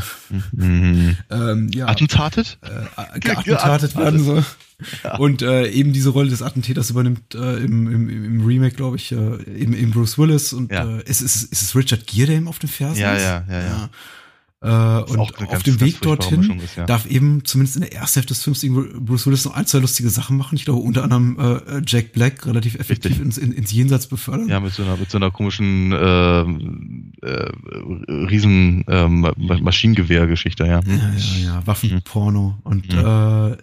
Mhm. 0.52 1.18
ähm, 1.30 1.70
ja, 1.74 1.88
Attentatet? 1.88 2.58
äh, 2.62 3.20
geattentatet 3.20 3.96
werden 3.98 4.24
soll. 4.24 4.46
Und 5.20 5.42
äh, 5.44 5.68
eben 5.70 5.92
diese 5.94 6.10
Rolle 6.10 6.30
des 6.30 6.42
Attentäters 6.42 6.90
übernimmt 6.90 7.36
äh, 7.36 7.58
im, 7.58 7.88
im, 7.92 8.10
im 8.10 8.46
Remake, 8.46 8.76
glaube 8.76 8.96
ich, 8.98 9.12
äh, 9.12 9.16
eben, 9.56 9.74
eben 9.74 9.92
Bruce 9.92 10.18
Willis. 10.18 10.54
Und 10.54 10.72
Ja. 10.72 10.98
äh, 10.98 11.04
ist, 11.04 11.22
ist, 11.22 11.44
ist 11.52 11.62
es 11.62 11.76
Richard 11.76 12.08
Gere, 12.08 12.28
der 12.28 12.38
ihm 12.38 12.48
auf 12.48 12.58
dem 12.60 12.70
Fersen 12.70 13.00
Ja, 13.02 13.14
ist? 13.14 13.22
ja, 13.24 13.44
ja, 13.50 13.62
ja. 13.62 13.90
Äh, 14.64 15.04
und 15.12 15.20
auf 15.20 15.32
ganz- 15.34 15.64
dem 15.64 15.80
Weg 15.82 16.02
dorthin 16.02 16.60
ist, 16.60 16.76
ja. 16.78 16.86
darf 16.86 17.08
eben 17.08 17.44
zumindest 17.46 17.78
in 17.78 17.82
der 17.82 17.94
ersten 17.94 18.20
Hälfte 18.20 18.34
des 18.36 18.44
Films 18.44 18.64
Bruce 19.00 19.26
Willis 19.26 19.44
noch 19.46 19.56
ein, 19.56 19.66
zwei 19.66 19.80
lustige 19.80 20.10
Sachen 20.12 20.38
machen. 20.38 20.56
Ich 20.56 20.66
glaube, 20.66 20.82
unter 20.82 21.04
anderem 21.04 21.38
äh, 21.40 21.82
Jack 21.86 22.12
Black 22.14 22.46
relativ 22.46 22.76
effektiv 22.76 23.20
ins, 23.20 23.40
in, 23.40 23.52
ins 23.54 23.72
Jenseits 23.72 24.06
befördern. 24.06 24.48
Ja, 24.50 24.60
mit 24.60 24.72
so 24.74 24.84
einer, 24.84 24.98
mit 24.98 25.10
so 25.10 25.18
einer 25.18 25.32
komischen 25.32 25.92
ähm, 26.00 27.01
äh, 27.22 27.52
riesen 28.12 28.84
Ma- 28.88 29.34
Maschinengewehr-Geschichte, 29.38 30.66
ja. 30.66 30.84
Hm? 30.84 30.98
Ja, 30.98 31.14
ja, 31.14 31.46
ja, 31.46 31.68
Waffenporno. 31.68 32.58
Und 32.64 32.94
äh, 32.94 33.58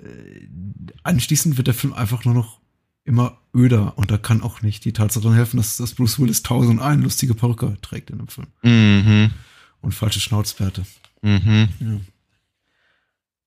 anschließend 1.02 1.56
wird 1.56 1.66
der 1.66 1.74
Film 1.74 1.92
einfach 1.92 2.24
nur 2.24 2.34
noch 2.34 2.60
immer 3.04 3.38
öder. 3.54 3.96
Und 3.96 4.10
da 4.10 4.18
kann 4.18 4.42
auch 4.42 4.62
nicht 4.62 4.84
die 4.84 4.92
Tatsache 4.92 5.24
dran 5.24 5.34
helfen, 5.34 5.56
dass, 5.56 5.76
dass 5.78 5.94
Bruce 5.94 6.18
Willis 6.18 6.42
tausend 6.42 6.78
und 6.78 6.84
eine 6.84 7.02
lustige 7.02 7.34
Perücke 7.34 7.76
trägt 7.82 8.10
in 8.10 8.18
dem 8.18 8.28
Film. 8.28 8.48
Mhm. 8.62 9.30
Und 9.80 9.94
falsche 9.94 10.20
Schnauzbärte. 10.20 10.84
Mhm. 11.22 11.68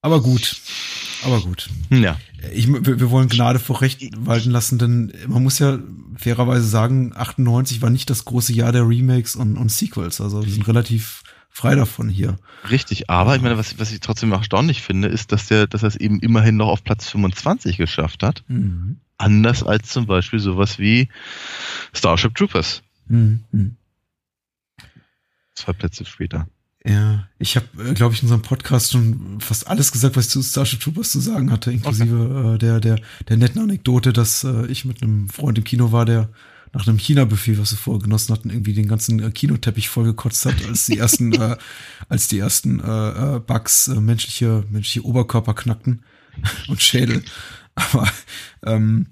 Aber 0.00 0.20
gut. 0.20 0.60
Aber 1.24 1.40
gut. 1.40 1.68
Ja. 1.90 2.16
Ich, 2.52 2.68
wir, 2.68 3.00
wir 3.00 3.10
wollen 3.10 3.28
Gnade 3.28 3.58
vor 3.58 3.80
Recht 3.80 4.02
walten 4.16 4.50
lassen, 4.50 4.78
denn 4.78 5.12
man 5.28 5.42
muss 5.42 5.58
ja 5.58 5.78
fairerweise 6.16 6.66
sagen, 6.66 7.12
98 7.14 7.82
war 7.82 7.90
nicht 7.90 8.10
das 8.10 8.24
große 8.24 8.52
Jahr 8.52 8.72
der 8.72 8.88
Remakes 8.88 9.36
und, 9.36 9.56
und 9.56 9.70
Sequels. 9.70 10.20
Also 10.20 10.44
wir 10.44 10.52
sind 10.52 10.66
relativ 10.66 11.22
frei 11.48 11.74
davon 11.74 12.08
hier. 12.08 12.38
Richtig, 12.70 13.10
aber 13.10 13.36
ich 13.36 13.42
meine, 13.42 13.58
was, 13.58 13.78
was 13.78 13.92
ich 13.92 14.00
trotzdem 14.00 14.32
erstaunlich 14.32 14.82
finde, 14.82 15.08
ist, 15.08 15.32
dass 15.32 15.46
der, 15.46 15.66
dass 15.66 15.82
er 15.82 15.88
es 15.88 15.96
eben 15.96 16.20
immerhin 16.20 16.56
noch 16.56 16.68
auf 16.68 16.82
Platz 16.82 17.08
25 17.10 17.76
geschafft 17.76 18.22
hat. 18.22 18.42
Mhm. 18.48 18.96
Anders 19.18 19.62
als 19.62 19.88
zum 19.88 20.06
Beispiel 20.06 20.40
sowas 20.40 20.78
wie 20.78 21.08
Starship 21.92 22.34
Troopers. 22.34 22.82
Mhm. 23.06 23.76
Zwei 25.54 25.72
Plätze 25.74 26.04
später. 26.04 26.48
Ja, 26.84 27.28
ich 27.38 27.56
habe, 27.56 27.66
äh, 27.78 27.94
glaube 27.94 28.14
ich, 28.14 28.22
in 28.22 28.26
unserem 28.26 28.42
Podcast 28.42 28.92
schon 28.92 29.40
fast 29.40 29.68
alles 29.68 29.92
gesagt, 29.92 30.16
was 30.16 30.26
ich 30.26 30.30
zu 30.30 30.42
Starship 30.42 30.80
Troopers 30.80 31.12
zu 31.12 31.20
sagen 31.20 31.52
hatte, 31.52 31.70
inklusive 31.70 32.16
okay. 32.16 32.54
äh, 32.54 32.58
der, 32.58 32.80
der, 32.80 33.00
der 33.28 33.36
netten 33.36 33.62
Anekdote, 33.62 34.12
dass 34.12 34.42
äh, 34.42 34.66
ich 34.66 34.84
mit 34.84 35.02
einem 35.02 35.28
Freund 35.28 35.58
im 35.58 35.64
Kino 35.64 35.92
war, 35.92 36.04
der 36.04 36.28
nach 36.72 36.86
einem 36.86 36.98
China-Buffet, 36.98 37.58
was 37.58 37.72
wir 37.72 37.78
vorher 37.78 38.02
genossen 38.02 38.32
hatten, 38.32 38.50
irgendwie 38.50 38.72
den 38.72 38.88
ganzen 38.88 39.22
äh, 39.22 39.30
Kinoteppich 39.30 39.88
vollgekotzt 39.88 40.46
hat, 40.46 40.54
als 40.66 40.86
die 40.86 40.98
ersten, 40.98 41.32
äh, 41.40 41.56
als 42.08 42.28
die 42.28 42.38
ersten 42.38 42.80
äh, 42.80 43.36
äh, 43.36 43.40
Bugs 43.40 43.88
äh, 43.88 44.00
menschliche, 44.00 44.64
menschliche 44.70 45.06
Oberkörper 45.06 45.54
knackten 45.54 46.02
und 46.68 46.82
Schädel. 46.82 47.22
Aber 47.74 48.08
ähm, 48.64 49.06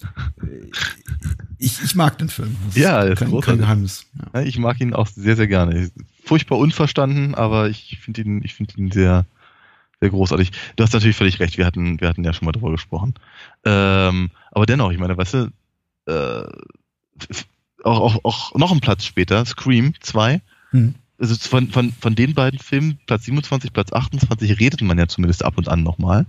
ich, 1.58 1.82
ich 1.82 1.94
mag 1.94 2.18
den 2.18 2.28
Film. 2.28 2.56
Das 2.66 2.76
ja, 2.76 3.02
ist 3.02 3.18
kein, 3.18 3.40
kein 3.40 3.58
Geheimnis. 3.58 4.06
Ja. 4.34 4.42
Ich 4.42 4.58
mag 4.58 4.80
ihn 4.80 4.94
auch 4.94 5.06
sehr, 5.06 5.36
sehr 5.36 5.46
gerne. 5.46 5.90
Furchtbar 6.24 6.58
unverstanden, 6.58 7.34
aber 7.34 7.68
ich 7.68 7.98
finde 8.00 8.22
ihn, 8.22 8.42
ich 8.44 8.54
finde 8.54 8.74
ihn 8.76 8.90
sehr, 8.90 9.26
sehr 10.00 10.10
großartig. 10.10 10.52
Du 10.76 10.84
hast 10.84 10.92
natürlich 10.92 11.16
völlig 11.16 11.40
recht. 11.40 11.58
Wir 11.58 11.66
hatten, 11.66 12.00
wir 12.00 12.08
hatten 12.08 12.24
ja 12.24 12.32
schon 12.32 12.46
mal 12.46 12.52
darüber 12.52 12.70
gesprochen. 12.70 13.14
Ähm, 13.64 14.30
aber 14.50 14.66
dennoch, 14.66 14.92
ich 14.92 14.98
meine, 14.98 15.16
weißt 15.16 15.34
du, 15.34 15.52
äh, 16.06 16.46
auch, 17.82 18.16
auch, 18.16 18.24
auch 18.24 18.54
noch 18.54 18.72
ein 18.72 18.80
Platz 18.80 19.04
später, 19.04 19.44
Scream 19.44 19.94
2. 20.00 20.40
Hm. 20.70 20.94
Also 21.18 21.34
von, 21.36 21.68
von, 21.68 21.92
von 21.92 22.14
den 22.14 22.34
beiden 22.34 22.58
Filmen, 22.58 22.98
Platz 23.06 23.24
27, 23.24 23.72
Platz 23.72 23.92
28, 23.92 24.58
redet 24.58 24.80
man 24.80 24.98
ja 24.98 25.06
zumindest 25.06 25.44
ab 25.44 25.58
und 25.58 25.68
an 25.68 25.82
nochmal. 25.82 26.26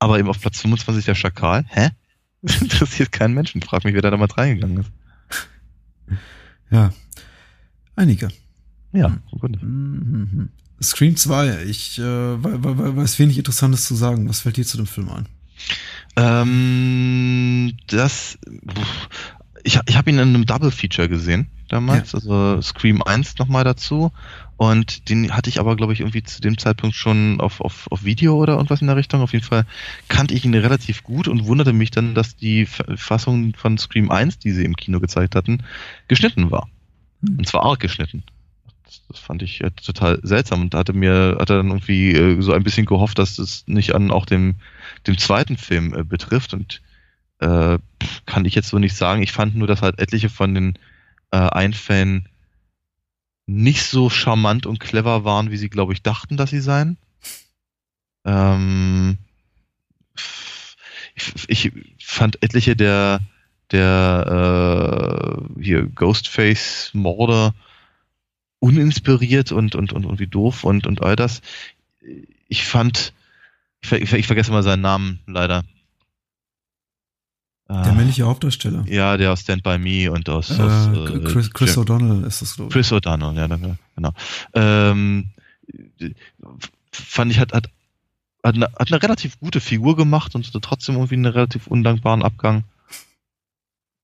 Aber 0.00 0.18
eben 0.18 0.28
auf 0.28 0.40
Platz 0.40 0.60
25 0.60 1.04
der 1.04 1.14
Schakal. 1.14 1.64
Hä? 1.68 1.90
Das 2.42 2.62
interessiert 2.62 3.12
keinen 3.12 3.34
Menschen. 3.34 3.60
Frag 3.60 3.84
mich, 3.84 3.92
wer 3.92 4.00
da 4.00 4.10
damals 4.10 4.38
reingegangen 4.38 4.78
ist. 4.78 4.90
Ja. 6.70 6.90
Einige. 7.96 8.28
Ja, 8.92 9.18
mhm. 9.60 10.48
Scream 10.82 11.16
2, 11.16 11.64
ich 11.64 11.98
äh, 11.98 12.02
weiß 12.02 13.18
wenig 13.18 13.36
Interessantes 13.36 13.84
zu 13.84 13.94
sagen. 13.94 14.26
Was 14.28 14.40
fällt 14.40 14.56
dir 14.56 14.64
zu 14.64 14.78
dem 14.78 14.86
Film 14.86 15.10
ein? 15.10 15.28
Ähm, 16.16 17.76
das, 17.88 18.38
ich, 19.64 19.78
ich 19.86 19.96
habe 19.96 20.10
ihn 20.10 20.18
in 20.18 20.34
einem 20.34 20.46
Double 20.46 20.70
Feature 20.70 21.08
gesehen 21.08 21.48
damals, 21.70 22.12
ja. 22.12 22.18
also 22.18 22.60
Scream 22.62 23.02
1 23.02 23.38
nochmal 23.38 23.64
dazu. 23.64 24.12
Und 24.56 25.08
den 25.08 25.34
hatte 25.34 25.48
ich 25.48 25.58
aber, 25.58 25.76
glaube 25.76 25.92
ich, 25.92 26.00
irgendwie 26.00 26.22
zu 26.22 26.40
dem 26.40 26.58
Zeitpunkt 26.58 26.94
schon 26.94 27.40
auf, 27.40 27.60
auf, 27.60 27.90
auf 27.90 28.04
Video 28.04 28.36
oder 28.36 28.54
irgendwas 28.54 28.82
in 28.82 28.88
der 28.88 28.96
Richtung. 28.96 29.22
Auf 29.22 29.32
jeden 29.32 29.44
Fall 29.44 29.64
kannte 30.08 30.34
ich 30.34 30.44
ihn 30.44 30.54
relativ 30.54 31.02
gut 31.02 31.28
und 31.28 31.46
wunderte 31.46 31.72
mich 31.72 31.90
dann, 31.90 32.14
dass 32.14 32.36
die 32.36 32.66
Fassung 32.66 33.54
von 33.54 33.78
Scream 33.78 34.10
1, 34.10 34.38
die 34.38 34.50
sie 34.50 34.64
im 34.64 34.76
Kino 34.76 35.00
gezeigt 35.00 35.34
hatten, 35.34 35.62
geschnitten 36.08 36.50
war. 36.50 36.68
Hm. 37.26 37.38
Und 37.38 37.46
zwar 37.46 37.64
arg 37.64 37.80
geschnitten. 37.80 38.22
Das, 38.84 39.02
das 39.08 39.18
fand 39.18 39.42
ich 39.42 39.62
äh, 39.62 39.70
total 39.70 40.18
seltsam 40.22 40.62
und 40.62 40.74
hatte 40.74 40.92
mir, 40.92 41.36
hatte 41.40 41.56
dann 41.56 41.68
irgendwie 41.68 42.12
äh, 42.12 42.42
so 42.42 42.52
ein 42.52 42.64
bisschen 42.64 42.86
gehofft, 42.86 43.18
dass 43.18 43.36
das 43.36 43.64
nicht 43.66 43.94
an 43.94 44.10
auch 44.10 44.26
dem, 44.26 44.56
dem 45.06 45.16
zweiten 45.16 45.56
Film 45.56 45.94
äh, 45.94 46.04
betrifft 46.04 46.52
und 46.52 46.82
äh, 47.40 47.78
kann 48.26 48.44
ich 48.44 48.54
jetzt 48.54 48.68
so 48.68 48.78
nicht 48.78 48.96
sagen. 48.96 49.22
Ich 49.22 49.32
fand 49.32 49.54
nur, 49.54 49.66
dass 49.66 49.82
halt 49.82 49.98
etliche 49.98 50.30
von 50.30 50.54
den 50.54 50.78
äh, 51.30 51.36
Einfällen 51.38 52.28
nicht 53.46 53.84
so 53.84 54.10
charmant 54.10 54.66
und 54.66 54.78
clever 54.78 55.24
waren, 55.24 55.50
wie 55.50 55.56
sie, 55.56 55.68
glaube 55.68 55.92
ich, 55.92 56.02
dachten, 56.02 56.36
dass 56.36 56.50
sie 56.50 56.60
seien. 56.60 56.96
Ähm, 58.24 59.18
ich, 61.14 61.32
ich 61.48 61.72
fand 61.98 62.42
etliche 62.42 62.76
der 62.76 63.20
der 63.70 65.38
äh, 65.56 65.62
hier 65.62 65.86
Ghostface-Morde 65.86 67.54
uninspiriert 68.58 69.52
und, 69.52 69.74
und, 69.74 69.92
und, 69.92 70.06
und 70.06 70.18
wie 70.18 70.26
doof 70.26 70.64
und, 70.64 70.86
und 70.86 71.02
all 71.02 71.16
das. 71.16 71.40
Ich 72.48 72.64
fand, 72.64 73.12
ich, 73.80 73.92
ich, 73.92 74.12
ich 74.12 74.26
vergesse 74.26 74.50
mal 74.50 74.62
seinen 74.62 74.82
Namen 74.82 75.20
leider. 75.26 75.62
Der 77.70 77.92
männliche 77.92 78.24
Hauptdarsteller. 78.24 78.84
Ja, 78.88 79.16
der 79.16 79.32
aus 79.32 79.42
Stand 79.42 79.62
By 79.62 79.78
Me 79.78 80.10
und 80.10 80.28
aus, 80.28 80.50
äh, 80.50 80.60
aus 80.60 80.88
äh, 80.88 81.20
Chris, 81.20 81.52
Chris 81.52 81.78
O'Donnell 81.78 82.26
ist 82.26 82.42
das, 82.42 82.56
glaube 82.56 82.68
ich. 82.68 82.72
Chris 82.72 82.92
O'Donnell, 82.92 83.36
ja, 83.36 83.46
danke, 83.46 83.78
genau. 83.94 84.12
Ähm, 84.54 85.30
fand 86.90 87.30
ich, 87.30 87.38
hat, 87.38 87.52
hat, 87.52 87.70
hat, 88.42 88.54
eine, 88.56 88.66
hat 88.76 88.90
eine 88.90 89.00
relativ 89.00 89.38
gute 89.38 89.60
Figur 89.60 89.96
gemacht 89.96 90.34
und 90.34 90.52
trotzdem 90.62 90.96
irgendwie 90.96 91.14
einen 91.14 91.26
relativ 91.26 91.68
undankbaren 91.68 92.24
Abgang. 92.24 92.64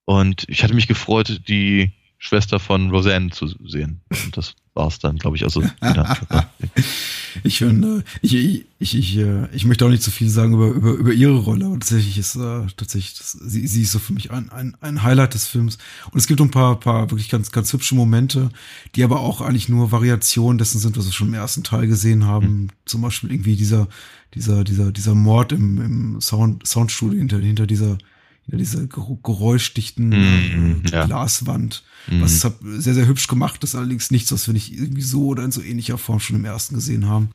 Und 0.04 0.44
ich 0.48 0.62
hatte 0.62 0.74
mich 0.74 0.86
gefreut, 0.86 1.42
die 1.48 1.90
Schwester 2.18 2.60
von 2.60 2.90
Roseanne 2.90 3.30
zu 3.30 3.48
sehen. 3.48 4.00
Und 4.10 4.36
das 4.36 4.54
war's 4.76 4.98
dann, 4.98 5.16
glaube 5.16 5.36
ich. 5.36 5.44
Also 5.44 5.62
ich 7.42 7.58
finde, 7.58 8.04
ich, 8.22 8.34
ich, 8.34 8.66
ich, 8.78 9.18
ich, 9.52 9.64
möchte 9.64 9.84
auch 9.84 9.88
nicht 9.88 10.02
zu 10.02 10.10
viel 10.10 10.28
sagen 10.28 10.54
über, 10.54 10.68
über, 10.68 10.92
über 10.92 11.12
ihre 11.12 11.38
Rolle, 11.38 11.66
aber 11.66 11.78
tatsächlich 11.78 12.18
ist 12.18 12.36
äh, 12.36 12.66
tatsächlich, 12.76 13.18
das, 13.18 13.32
sie, 13.32 13.66
sie 13.66 13.82
ist 13.82 13.92
so 13.92 13.98
für 13.98 14.12
mich 14.12 14.30
ein, 14.30 14.50
ein, 14.50 14.76
ein 14.80 15.02
Highlight 15.02 15.34
des 15.34 15.46
Films. 15.46 15.78
Und 16.10 16.18
es 16.18 16.26
gibt 16.26 16.40
ein 16.40 16.50
paar, 16.50 16.78
paar 16.78 17.10
wirklich 17.10 17.28
ganz, 17.28 17.50
ganz 17.50 17.72
hübsche 17.72 17.94
Momente, 17.94 18.50
die 18.94 19.02
aber 19.02 19.20
auch 19.20 19.40
eigentlich 19.40 19.68
nur 19.68 19.92
Variationen 19.92 20.58
dessen 20.58 20.78
sind, 20.78 20.96
was 20.96 21.06
wir 21.06 21.12
schon 21.12 21.28
im 21.28 21.34
ersten 21.34 21.64
Teil 21.64 21.86
gesehen 21.86 22.24
haben. 22.24 22.46
Mhm. 22.46 22.68
Zum 22.84 23.02
Beispiel 23.02 23.32
irgendwie 23.32 23.56
dieser, 23.56 23.88
dieser, 24.34 24.62
dieser, 24.62 24.92
dieser 24.92 25.14
Mord 25.14 25.52
im, 25.52 25.80
im 25.80 26.20
Sound, 26.20 26.66
Soundstudio 26.66 27.18
hinter, 27.18 27.38
hinter 27.38 27.66
dieser 27.66 27.98
diese 28.46 28.86
geräuschdichten 28.88 30.10
mm, 30.10 30.82
äh, 30.86 30.90
ja. 30.90 31.06
Glaswand. 31.06 31.82
Mm. 32.08 32.20
Was 32.20 32.40
sehr, 32.40 32.94
sehr 32.94 33.06
hübsch 33.06 33.26
gemacht 33.26 33.64
ist, 33.64 33.74
allerdings 33.74 34.10
nichts, 34.10 34.30
was 34.32 34.46
wir 34.46 34.54
nicht 34.54 34.72
irgendwie 34.72 35.02
so 35.02 35.26
oder 35.26 35.44
in 35.44 35.50
so 35.50 35.62
ähnlicher 35.62 35.98
Form 35.98 36.20
schon 36.20 36.36
im 36.36 36.44
ersten 36.44 36.76
gesehen 36.76 37.08
haben. 37.08 37.30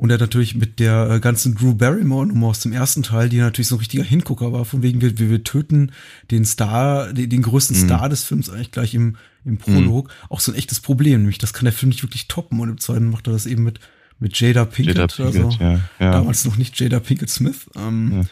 Und 0.00 0.10
er 0.10 0.18
natürlich 0.18 0.54
mit 0.54 0.78
der 0.78 1.10
äh, 1.10 1.20
ganzen 1.20 1.56
Drew 1.56 1.74
Barrymore-Nummer 1.74 2.48
aus 2.48 2.60
dem 2.60 2.72
ersten 2.72 3.02
Teil, 3.02 3.28
die 3.28 3.38
natürlich 3.38 3.66
so 3.66 3.74
ein 3.74 3.80
richtiger 3.80 4.04
Hingucker 4.04 4.52
war, 4.52 4.64
von 4.64 4.82
wegen 4.82 5.00
wir, 5.00 5.18
wir, 5.18 5.42
töten 5.42 5.90
den 6.30 6.44
Star, 6.44 7.12
den, 7.12 7.28
den 7.28 7.42
größten 7.42 7.76
mm. 7.76 7.84
Star 7.84 8.08
des 8.08 8.22
Films 8.22 8.48
eigentlich 8.48 8.70
gleich 8.70 8.94
im, 8.94 9.16
im 9.44 9.58
Prolog. 9.58 10.10
Auch 10.28 10.38
so 10.38 10.52
ein 10.52 10.58
echtes 10.58 10.78
Problem, 10.78 11.22
nämlich 11.22 11.38
das 11.38 11.52
kann 11.52 11.64
der 11.64 11.72
Film 11.72 11.88
nicht 11.88 12.04
wirklich 12.04 12.28
toppen. 12.28 12.60
Und 12.60 12.68
im 12.68 12.78
zweiten 12.78 13.10
macht 13.10 13.26
er 13.26 13.32
das 13.32 13.46
eben 13.46 13.64
mit, 13.64 13.80
mit 14.20 14.38
Jada 14.38 14.66
Pinkett, 14.66 14.96
Jada 14.96 15.08
Pinkett 15.08 15.36
also, 15.36 15.64
ja, 15.64 15.80
ja. 15.98 16.12
damals 16.12 16.44
noch 16.44 16.56
nicht 16.56 16.78
Jada 16.78 17.00
Pinkett 17.00 17.30
Smith. 17.30 17.68
Ähm, 17.76 18.12
ja. 18.12 18.22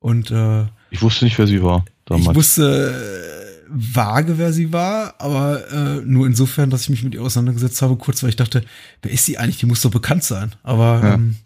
Und 0.00 0.30
äh, 0.30 0.64
ich 0.90 1.02
wusste 1.02 1.24
nicht, 1.24 1.38
wer 1.38 1.46
sie 1.46 1.62
war. 1.62 1.84
Damals. 2.06 2.28
Ich 2.28 2.34
wusste 2.34 2.92
äh, 2.92 3.66
vage, 3.68 4.38
wer 4.38 4.52
sie 4.52 4.72
war, 4.72 5.14
aber 5.18 5.70
äh, 5.70 6.00
nur 6.04 6.26
insofern, 6.26 6.70
dass 6.70 6.82
ich 6.82 6.90
mich 6.90 7.04
mit 7.04 7.14
ihr 7.14 7.22
auseinandergesetzt 7.22 7.80
habe, 7.82 7.96
kurz, 7.96 8.22
weil 8.22 8.30
ich 8.30 8.36
dachte, 8.36 8.64
wer 9.02 9.12
ist 9.12 9.26
sie 9.26 9.38
eigentlich? 9.38 9.58
Die 9.58 9.66
muss 9.66 9.82
doch 9.82 9.90
bekannt 9.90 10.24
sein. 10.24 10.54
Aber 10.62 11.00
ja. 11.02 11.14
ähm, 11.14 11.36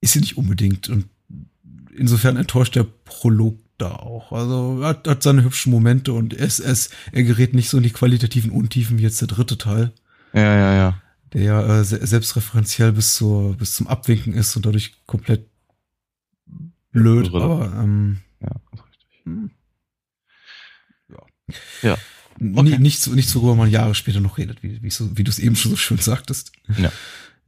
ist 0.00 0.14
sie 0.14 0.20
nicht 0.20 0.36
unbedingt. 0.36 0.88
Und 0.88 1.06
insofern 1.96 2.36
enttäuscht 2.36 2.74
der 2.74 2.86
Prolog 3.04 3.58
da 3.78 3.92
auch. 3.92 4.32
Also 4.32 4.80
hat, 4.82 5.06
hat 5.06 5.22
seine 5.22 5.44
hübschen 5.44 5.70
Momente 5.70 6.12
und 6.12 6.32
es, 6.32 6.58
es, 6.58 6.90
er 7.12 7.22
gerät 7.22 7.54
nicht 7.54 7.68
so 7.68 7.76
in 7.76 7.82
die 7.82 7.90
qualitativen 7.90 8.50
Untiefen 8.50 8.98
wie 8.98 9.02
jetzt 9.02 9.20
der 9.20 9.28
dritte 9.28 9.58
Teil. 9.58 9.92
Ja, 10.32 10.56
ja, 10.56 10.74
ja. 10.74 11.00
Der 11.32 11.42
ja 11.42 11.80
äh, 11.80 11.84
selbstreferenziell 11.84 12.92
bis 12.92 13.14
zur, 13.14 13.56
bis 13.56 13.74
zum 13.74 13.88
Abwinken 13.88 14.34
ist 14.34 14.56
und 14.56 14.66
dadurch 14.66 14.94
komplett 15.06 15.46
blöd, 16.94 17.34
aber 17.34 17.72
ähm, 17.78 18.18
ja, 18.40 18.48
richtig. 18.72 19.08
Hm. 19.24 19.50
Ja. 21.10 21.18
ja. 21.82 21.98
Okay. 22.40 22.78
Nicht, 22.78 23.00
so, 23.00 23.12
nicht 23.12 23.28
so, 23.28 23.42
worüber 23.42 23.56
man 23.56 23.70
Jahre 23.70 23.94
später 23.94 24.20
noch 24.20 24.38
redet, 24.38 24.62
wie, 24.62 24.82
wie, 24.82 24.90
so, 24.90 25.16
wie 25.16 25.24
du 25.24 25.30
es 25.30 25.38
eben 25.38 25.54
schon 25.56 25.70
so 25.70 25.76
schön 25.76 25.98
sagtest. 25.98 26.52
Ja. 26.78 26.90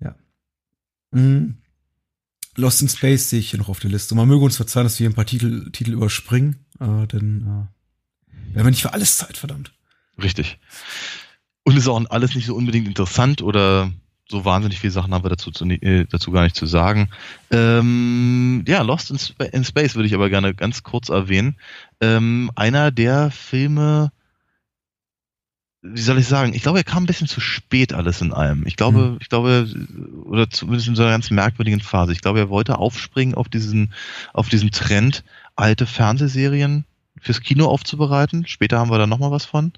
ja. 0.01 0.15
Mhm. 1.11 1.57
Lost 2.57 2.83
in 2.83 2.89
Space 2.89 3.31
sehe 3.31 3.41
ich 3.41 3.51
hier 3.51 3.59
noch 3.59 3.69
auf 3.69 3.81
der 3.81 3.91
Liste. 3.91 4.15
Man 4.15 4.29
möge 4.29 4.45
uns 4.45 4.57
verzeihen, 4.57 4.85
dass 4.85 4.99
wir 5.01 5.09
ein 5.09 5.15
paar 5.15 5.27
Titel, 5.27 5.71
Titel 5.73 5.93
überspringen, 5.93 6.65
äh, 6.81 7.07
denn 7.07 7.43
äh, 7.43 8.53
wir 8.53 8.61
haben 8.61 8.71
nicht 8.71 8.83
für 8.83 8.93
alles 8.93 9.17
Zeit, 9.17 9.37
verdammt. 9.37 9.73
Richtig. 10.23 10.59
Und 11.65 11.77
ist 11.77 11.89
auch 11.89 12.03
alles 12.11 12.35
nicht 12.35 12.47
so 12.47 12.55
unbedingt 12.55 12.87
interessant 12.87 13.43
oder 13.43 13.93
so 14.29 14.45
wahnsinnig 14.45 14.81
viele 14.81 14.93
Sachen 14.93 15.15
haben 15.15 15.25
wir 15.25 15.31
dazu, 15.31 15.51
zu, 15.51 15.65
äh, 15.67 16.05
dazu 16.11 16.33
gar 16.33 16.43
nicht 16.43 16.57
zu 16.57 16.67
sagen. 16.67 17.11
Ähm, 17.51 18.65
ja, 18.67 18.83
Lost 18.83 19.11
in, 19.11 19.17
Sp 19.23 19.39
in, 19.53 19.65
Space 19.65 19.95
würde 19.95 20.09
ich 20.09 20.15
aber 20.15 20.31
gerne 20.31 20.55
ganz 20.55 20.83
kurz 20.83 21.09
erwähnen. 21.09 21.57
Ähm, 22.01 22.51
einer 22.57 22.91
der 22.91 23.31
Filme, 23.31 24.11
wie 25.83 26.01
soll 26.01 26.19
ich 26.19 26.27
sagen, 26.27 26.55
ich 26.55 26.63
glaube, 26.63 26.79
er 26.79 26.85
kam 26.85 27.05
ein 27.05 27.07
bisschen 27.07 27.29
zu 27.29 27.41
spät 27.41 27.93
alles 27.93 28.21
in 28.21 28.33
allem. 28.33 28.67
Ich 28.67 28.77
glaube, 28.77 28.99
Hm. 28.99 29.19
ich 29.21 29.29
glaube, 29.29 29.69
oder 30.25 30.51
zumindest 30.51 30.89
in 30.89 30.97
so 30.97 31.03
einer 31.03 31.13
ganz 31.13 31.31
merkwürdigen 31.31 31.81
Phase. 31.81 32.13
Ich 32.13 32.21
glaube, 32.21 32.41
er 32.41 32.49
wollte 32.49 32.79
aufspringen 32.79 33.37
auf 33.37 33.49
diesen, 33.49 33.93
auf 34.33 34.49
diesen 34.49 34.73
Trend, 34.73 35.23
alte 35.55 35.87
Fernsehserien 35.87 36.85
fürs 37.21 37.41
Kino 37.41 37.67
aufzubereiten. 37.67 38.47
Später 38.47 38.79
haben 38.79 38.91
wir 38.91 38.99
da 38.99 39.07
nochmal 39.07 39.31
was 39.31 39.45
von. 39.45 39.73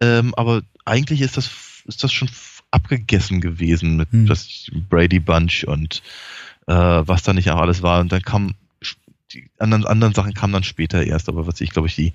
Ähm, 0.00 0.34
aber 0.34 0.62
eigentlich 0.86 1.20
ist 1.20 1.36
das, 1.36 1.50
ist 1.84 2.02
das 2.02 2.12
schon 2.12 2.28
abgegessen 2.72 3.40
gewesen 3.40 3.96
mit 3.96 4.10
Hm. 4.10 4.26
das 4.26 4.66
Brady 4.88 5.20
Bunch 5.20 5.64
und 5.64 6.02
äh, 6.66 6.72
was 6.74 7.22
da 7.22 7.32
nicht 7.32 7.50
auch 7.50 7.60
alles 7.60 7.82
war. 7.82 8.00
Und 8.00 8.10
dann 8.10 8.22
kam 8.22 8.54
die 9.32 9.48
anderen, 9.58 9.86
anderen 9.86 10.12
Sachen 10.14 10.34
kamen 10.34 10.52
dann 10.52 10.64
später 10.64 11.04
erst, 11.04 11.28
aber 11.28 11.46
was 11.46 11.60
ich 11.60 11.70
glaube 11.70 11.86
ich, 11.88 11.94
die 11.94 12.12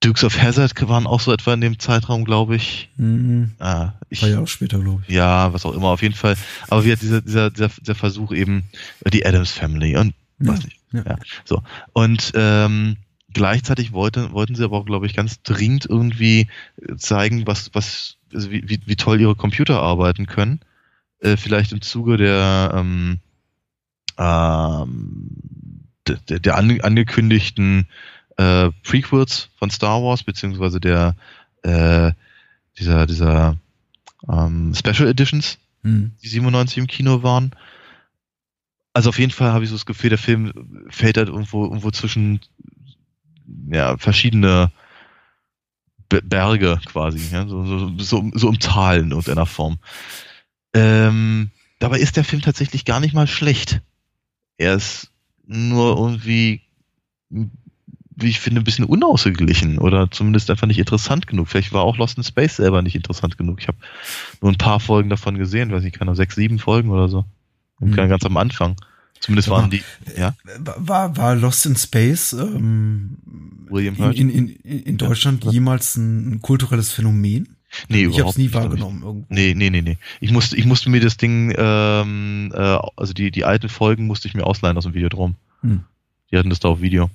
Dukes 0.00 0.24
of 0.24 0.40
Hazard 0.40 0.74
waren 0.88 1.06
auch 1.06 1.20
so 1.20 1.32
etwa 1.32 1.54
in 1.54 1.62
dem 1.62 1.78
Zeitraum, 1.78 2.24
glaube 2.24 2.56
ich. 2.56 2.90
Mhm. 2.96 3.52
Ah, 3.58 3.92
ich 4.10 4.20
Drei 4.20 4.28
Jahre 4.30 4.46
später, 4.46 4.78
glaube 4.78 5.02
ich. 5.06 5.14
ja, 5.14 5.52
was 5.54 5.64
auch 5.64 5.72
immer, 5.72 5.88
auf 5.88 6.02
jeden 6.02 6.14
Fall. 6.14 6.36
Aber 6.68 6.84
wie 6.84 6.92
hat 6.92 7.00
dieser, 7.00 7.22
dieser, 7.22 7.50
dieser, 7.50 7.68
dieser 7.68 7.94
Versuch 7.94 8.32
eben, 8.32 8.64
die 9.10 9.24
Adams 9.24 9.52
Family 9.52 9.96
und 9.96 10.14
Ja, 10.38 10.48
weiß 10.52 10.64
nicht. 10.64 10.78
ja. 10.92 11.02
Ja. 11.06 11.16
So. 11.46 11.62
Und 11.94 12.30
ähm, 12.34 12.98
gleichzeitig 13.32 13.92
wollte, 13.92 14.32
wollten 14.32 14.54
sie 14.54 14.64
aber 14.64 14.76
auch, 14.76 14.84
glaube 14.86 15.06
ich, 15.06 15.14
ganz 15.16 15.42
dringend 15.42 15.86
irgendwie 15.86 16.48
zeigen, 16.98 17.46
was, 17.46 17.70
was, 17.72 18.15
also 18.32 18.50
wie, 18.50 18.68
wie, 18.68 18.80
wie 18.84 18.96
toll 18.96 19.20
ihre 19.20 19.34
Computer 19.34 19.80
arbeiten 19.80 20.26
können. 20.26 20.60
Äh, 21.20 21.36
vielleicht 21.36 21.72
im 21.72 21.80
Zuge 21.80 22.16
der, 22.16 22.72
ähm, 22.74 23.18
ähm, 24.18 25.84
der, 26.06 26.40
der, 26.40 26.56
ange 26.56 26.82
angekündigten 26.84 27.86
äh, 28.36 28.70
Prequels 28.82 29.48
von 29.56 29.70
Star 29.70 30.02
Wars, 30.02 30.22
beziehungsweise 30.22 30.80
der 30.80 31.16
äh, 31.62 32.12
dieser, 32.78 33.06
dieser 33.06 33.56
ähm, 34.28 34.74
Special 34.74 35.08
Editions, 35.08 35.58
Mhm. 35.86 36.12
die 36.22 36.28
97 36.28 36.78
im 36.78 36.86
Kino 36.88 37.22
waren. 37.22 37.52
Also 38.92 39.10
auf 39.10 39.18
jeden 39.18 39.30
Fall 39.30 39.52
habe 39.52 39.64
ich 39.64 39.70
so 39.70 39.76
das 39.76 39.86
Gefühl, 39.86 40.10
der 40.10 40.18
Film 40.18 40.86
fällt 40.88 41.16
halt 41.16 41.28
irgendwo, 41.28 41.64
irgendwo 41.64 41.90
zwischen 41.90 42.40
ja, 43.70 43.96
verschiedene 43.96 44.72
Berge 46.08 46.80
quasi, 46.86 47.20
ja, 47.32 47.46
so, 47.46 47.64
so, 47.64 47.92
so, 47.98 48.30
so 48.34 48.48
im 48.48 48.58
Tal 48.58 49.00
in 49.00 49.10
irgendeiner 49.10 49.46
Form. 49.46 49.78
Ähm, 50.74 51.50
dabei 51.78 51.98
ist 51.98 52.16
der 52.16 52.24
Film 52.24 52.42
tatsächlich 52.42 52.84
gar 52.84 53.00
nicht 53.00 53.14
mal 53.14 53.26
schlecht. 53.26 53.80
Er 54.58 54.74
ist 54.74 55.10
nur 55.46 55.96
irgendwie, 55.96 56.62
wie 57.30 58.28
ich 58.28 58.40
finde, 58.40 58.60
ein 58.60 58.64
bisschen 58.64 58.84
unausgeglichen 58.84 59.78
oder 59.78 60.10
zumindest 60.10 60.50
einfach 60.50 60.66
nicht 60.66 60.78
interessant 60.78 61.26
genug. 61.26 61.48
Vielleicht 61.48 61.72
war 61.72 61.82
auch 61.82 61.96
Lost 61.98 62.16
in 62.18 62.24
Space 62.24 62.56
selber 62.56 62.82
nicht 62.82 62.96
interessant 62.96 63.36
genug. 63.38 63.60
Ich 63.60 63.68
habe 63.68 63.78
nur 64.40 64.50
ein 64.50 64.58
paar 64.58 64.80
Folgen 64.80 65.10
davon 65.10 65.38
gesehen, 65.38 65.70
weiß 65.70 65.84
ich, 65.84 65.92
keine 65.92 66.02
Ahnung, 66.02 66.14
sechs, 66.16 66.34
sieben 66.34 66.58
Folgen 66.58 66.90
oder 66.90 67.08
so. 67.08 67.24
Und 67.80 67.90
Mhm. 67.90 67.96
ganz 67.96 68.24
am 68.24 68.36
Anfang. 68.36 68.76
Zumindest 69.20 69.48
waren 69.48 69.70
die, 69.70 69.82
ja. 70.16 70.34
War, 70.76 71.16
war 71.16 71.34
Lost 71.34 71.66
in 71.66 71.76
Space 71.76 72.32
ähm, 72.32 73.16
William 73.68 73.94
in, 73.94 74.04
Hurt? 74.04 74.16
in, 74.16 74.30
in, 74.30 74.48
in 74.48 74.96
Deutschland 74.98 75.44
Ja. 75.44 75.50
jemals 75.50 75.96
ein 75.96 76.40
kulturelles 76.42 76.90
Phänomen? 76.90 77.56
Nee, 77.88 78.06
ich 78.06 78.20
habe 78.20 78.30
es 78.30 78.36
nie 78.38 78.44
nicht, 78.44 78.54
wahrgenommen 78.54 79.02
irgendwo. 79.02 79.26
Nee, 79.28 79.54
nee, 79.54 79.70
nee, 79.70 79.82
nee. 79.82 79.98
Ich 80.20 80.30
musste, 80.30 80.56
ich 80.56 80.64
musste 80.66 80.88
mir 80.88 81.00
das 81.00 81.16
Ding, 81.16 81.52
ähm, 81.56 82.52
äh, 82.54 82.78
also 82.96 83.12
die, 83.12 83.30
die 83.30 83.44
alten 83.44 83.68
Folgen 83.68 84.06
musste 84.06 84.28
ich 84.28 84.34
mir 84.34 84.46
ausleihen 84.46 84.76
aus 84.76 84.84
dem 84.84 84.94
Videodrom. 84.94 85.34
Hm. 85.62 85.84
Die 86.30 86.36
hatten 86.38 86.50
das 86.50 86.60
da 86.60 86.68
auf 86.68 86.80
Video. 86.80 87.10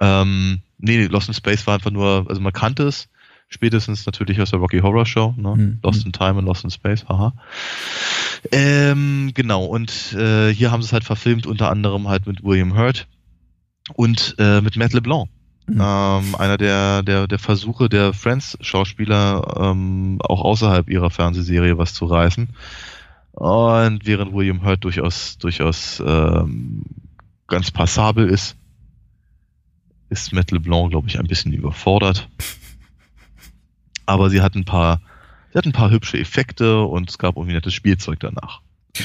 Ähm, 0.00 0.60
nee, 0.78 0.98
nee, 0.98 1.06
Lost 1.06 1.28
in 1.28 1.34
Space 1.34 1.66
war 1.66 1.74
einfach 1.74 1.90
nur, 1.90 2.26
also 2.28 2.40
man 2.40 2.52
kannte 2.52 2.84
es, 2.84 3.08
spätestens 3.48 4.06
natürlich 4.06 4.40
aus 4.40 4.50
der 4.50 4.58
Rocky 4.58 4.80
Horror 4.80 5.06
Show, 5.06 5.34
ne? 5.36 5.52
Hm, 5.52 5.78
Lost 5.82 6.00
hm. 6.00 6.06
in 6.06 6.12
Time 6.12 6.34
und 6.34 6.44
Lost 6.46 6.64
in 6.64 6.70
Space, 6.70 7.04
haha. 7.08 7.34
Ähm, 8.52 9.32
genau, 9.34 9.64
und 9.64 10.12
äh, 10.12 10.52
hier 10.52 10.70
haben 10.70 10.82
sie 10.82 10.86
es 10.86 10.92
halt 10.92 11.04
verfilmt, 11.04 11.46
unter 11.46 11.70
anderem 11.70 12.08
halt 12.08 12.26
mit 12.26 12.44
William 12.44 12.76
Hurt 12.76 13.06
und 13.94 14.34
äh, 14.38 14.60
mit 14.60 14.76
Matt 14.76 14.92
LeBlanc. 14.92 15.28
Mhm. 15.66 15.80
Ähm, 15.80 16.34
einer 16.36 16.58
der, 16.58 17.02
der, 17.02 17.26
der 17.26 17.38
Versuche 17.38 17.88
der 17.88 18.12
Friends-Schauspieler, 18.12 19.56
ähm, 19.58 20.18
auch 20.20 20.42
außerhalb 20.42 20.90
ihrer 20.90 21.10
Fernsehserie 21.10 21.78
was 21.78 21.94
zu 21.94 22.04
reißen. 22.04 22.50
Und 23.32 24.06
während 24.06 24.32
William 24.32 24.64
Hurt 24.64 24.84
durchaus, 24.84 25.38
durchaus 25.38 26.02
ähm, 26.06 26.84
ganz 27.48 27.70
passabel 27.70 28.28
ist, 28.28 28.56
ist 30.10 30.32
Matt 30.32 30.50
LeBlanc, 30.50 30.90
glaube 30.90 31.08
ich, 31.08 31.18
ein 31.18 31.26
bisschen 31.26 31.52
überfordert. 31.52 32.28
Aber 34.06 34.30
sie 34.30 34.40
hat 34.42 34.54
ein 34.54 34.64
paar, 34.64 35.00
sie 35.52 35.58
hat 35.58 35.66
ein 35.66 35.72
paar 35.72 35.90
hübsche 35.90 36.18
Effekte 36.18 36.82
und 36.82 37.10
es 37.10 37.18
gab 37.18 37.36
irgendwie 37.36 37.54
nettes 37.54 37.74
Spielzeug 37.74 38.20
danach. 38.20 38.60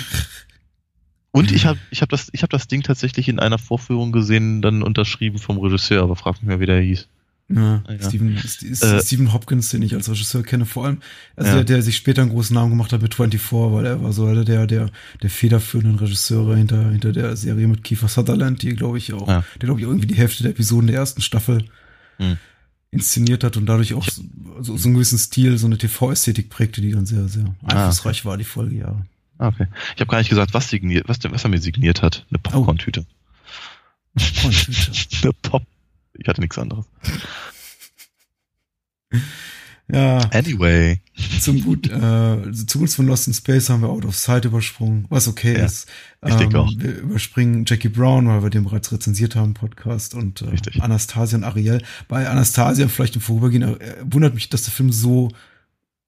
Und 1.32 1.52
ich 1.52 1.66
habe 1.68 1.78
ich 1.92 2.02
hab 2.02 2.10
das, 2.10 2.30
ich 2.34 2.42
hab 2.42 2.50
das 2.50 2.68
Ding 2.68 2.82
tatsächlich 2.82 3.30
in 3.30 3.40
einer 3.40 3.60
Vorführung 3.60 4.12
gesehen, 4.12 4.64
dann 4.64 4.82
unterschrieben 4.82 5.38
vom 5.38 5.60
Regisseur, 5.60 6.02
aber 6.02 6.16
frag 6.16 6.34
mich 6.38 6.44
mehr, 6.48 6.60
wie 6.60 6.66
der 6.66 6.82
hieß. 6.82 7.08
Ja, 7.50 7.84
Ja. 7.88 8.08
Stephen, 8.08 8.36
St- 8.38 8.84
Äh, 8.84 9.02
Stephen 9.04 9.32
Hopkins, 9.32 9.70
den 9.70 9.84
ich 9.84 9.94
als 9.94 10.10
Regisseur 10.10 10.42
kenne, 10.44 10.66
vor 10.66 10.86
allem, 10.86 11.02
also 11.36 11.50
Ja. 11.52 11.56
der, 11.58 11.64
der 11.66 11.82
sich 11.84 11.98
später 11.98 12.24
einen 12.24 12.32
großen 12.32 12.54
Namen 12.56 12.72
gemacht 12.72 12.94
hat 12.94 13.02
mit 13.04 13.14
24, 13.14 13.52
weil 13.72 13.86
er 13.86 14.02
war 14.02 14.12
so 14.12 14.26
einer 14.26 14.44
der, 14.44 14.66
der, 14.66 14.90
der 15.22 15.30
federführenden 15.30 16.00
Regisseure 16.00 16.56
hinter, 16.58 16.90
hinter 16.90 17.12
der 17.12 17.36
Serie 17.36 17.68
mit 17.68 17.84
Kiefer 17.84 18.08
Sutherland, 18.08 18.64
die, 18.64 18.76
glaube 18.76 18.98
ich, 18.98 19.14
auch, 19.14 19.28
Ja. 19.28 19.44
der, 19.62 19.66
glaube 19.68 19.80
ich, 19.82 19.86
irgendwie 19.86 20.08
die 20.08 20.16
Hälfte 20.18 20.42
der 20.44 20.52
Episoden 20.52 20.88
der 20.88 20.96
ersten 20.98 21.22
Staffel 21.22 21.64
Hm. 22.18 22.38
Inszeniert 22.92 23.44
hat 23.44 23.56
und 23.58 23.66
dadurch 23.68 23.94
auch 23.94 24.04
so, 24.06 24.24
so, 24.62 24.78
so 24.78 24.88
einen 24.88 24.96
gewissen 24.96 25.18
Stil, 25.20 25.58
so 25.58 25.68
eine 25.68 25.78
TV-Ästhetik 25.78 26.50
prägte, 26.50 26.82
die 26.82 26.92
dann 26.92 27.06
sehr, 27.06 27.28
sehr 27.28 27.56
einflussreich 27.64 28.26
war, 28.26 28.38
die 28.38 28.44
Folgejahre. 28.44 29.06
Ah, 29.38 29.48
Okay. 29.48 29.68
Ich 29.96 30.02
habe 30.02 30.12
gar 30.12 30.18
nicht 30.18 30.30
gesagt, 30.30 30.54
was 30.54 30.70
signiert, 30.70 31.08
was, 31.08 31.20
was 31.24 31.44
er 31.44 31.50
mir 31.50 31.62
signiert 31.62 32.02
hat. 32.02 32.26
Eine 32.30 32.40
Popcorn-Tüte. 32.40 33.06
Popcorn-Tüte. 34.16 34.92
Eine 35.24 35.34
Pop. 35.34 35.64
Ich 36.14 36.28
hatte 36.28 36.42
nichts 36.42 36.58
anderes. 36.58 36.86
Ja. 39.92 40.20
Anyway. 40.32 41.02
Zum 41.42 41.64
gut, 41.64 41.88
äh, 41.88 42.52
zu 42.52 42.78
Gunst 42.78 42.96
von 42.96 43.08
Lost 43.08 43.28
in 43.28 43.34
Space 43.34 43.70
haben 43.70 43.82
wir 43.82 43.90
Out 43.90 44.06
of 44.06 44.16
Sight 44.16 44.46
übersprungen, 44.46 45.06
was 45.10 45.28
okay 45.28 45.58
Ja, 45.58 45.66
ist. 45.66 45.88
ich 46.26 46.36
denke 46.36 46.60
auch. 46.60 46.72
Wir 46.78 46.98
überspringen 47.00 47.66
Jackie 47.68 47.90
Brown, 47.90 48.28
weil 48.28 48.44
wir 48.44 48.50
den 48.50 48.64
bereits 48.66 48.92
rezensiert 48.92 49.36
haben 49.36 49.48
im 49.50 49.54
Podcast 49.56 50.14
und 50.14 50.42
äh, 50.42 50.50
Richtig. 50.50 50.82
Anastasia 50.82 51.38
und 51.38 51.44
Ariel. 51.44 51.82
Bei 52.08 52.30
Anastasia 52.30 52.88
vielleicht 52.88 53.16
im 53.16 53.22
Vorübergehen 53.22 53.64
äh, 53.64 53.96
wundert 54.04 54.36
mich, 54.36 54.50
dass 54.50 54.64
der 54.64 54.74
Film 54.74 54.92
so 54.92 55.30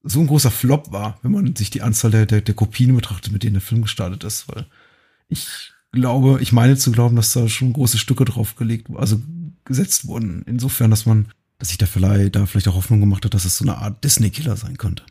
so 0.03 0.19
ein 0.19 0.27
großer 0.27 0.49
Flop 0.51 0.91
war, 0.91 1.19
wenn 1.21 1.31
man 1.31 1.55
sich 1.55 1.69
die 1.69 1.81
Anzahl 1.83 2.11
der, 2.11 2.25
der, 2.25 2.41
der 2.41 2.55
Kopien 2.55 2.95
betrachtet, 2.95 3.31
mit 3.31 3.43
denen 3.43 3.53
der 3.53 3.61
Film 3.61 3.83
gestartet 3.83 4.23
ist, 4.23 4.47
weil 4.47 4.65
ich 5.27 5.71
glaube, 5.91 6.39
ich 6.41 6.51
meine 6.51 6.75
zu 6.77 6.91
glauben, 6.91 7.15
dass 7.15 7.33
da 7.33 7.47
schon 7.47 7.73
große 7.73 7.97
Stücke 7.97 8.25
drauf 8.25 8.55
gelegt, 8.55 8.87
also 8.95 9.21
gesetzt 9.65 10.07
wurden. 10.07 10.43
Insofern, 10.47 10.89
dass 10.89 11.05
man, 11.05 11.27
dass 11.61 11.67
sich 11.69 11.77
der 11.77 11.87
Verleih 11.87 12.29
da 12.29 12.47
vielleicht 12.47 12.67
auch 12.67 12.73
Hoffnung 12.73 12.99
gemacht 12.99 13.23
hat, 13.23 13.35
dass 13.35 13.45
es 13.45 13.55
so 13.55 13.63
eine 13.63 13.77
Art 13.77 14.03
Disney-Killer 14.03 14.57
sein 14.57 14.79
könnte. 14.79 15.03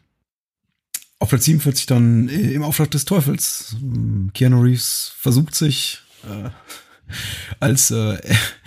Auf 1.20 1.28
Platz 1.28 1.44
47 1.44 1.86
dann 1.86 2.28
äh, 2.28 2.52
im 2.54 2.64
Auftrag 2.64 2.90
des 2.90 3.04
Teufels. 3.04 3.76
Ähm, 3.80 4.32
Keanu 4.34 4.60
Reeves 4.60 5.12
versucht 5.16 5.54
sich 5.54 6.00
äh, 6.24 6.50
als 7.60 7.92
äh, 7.92 8.18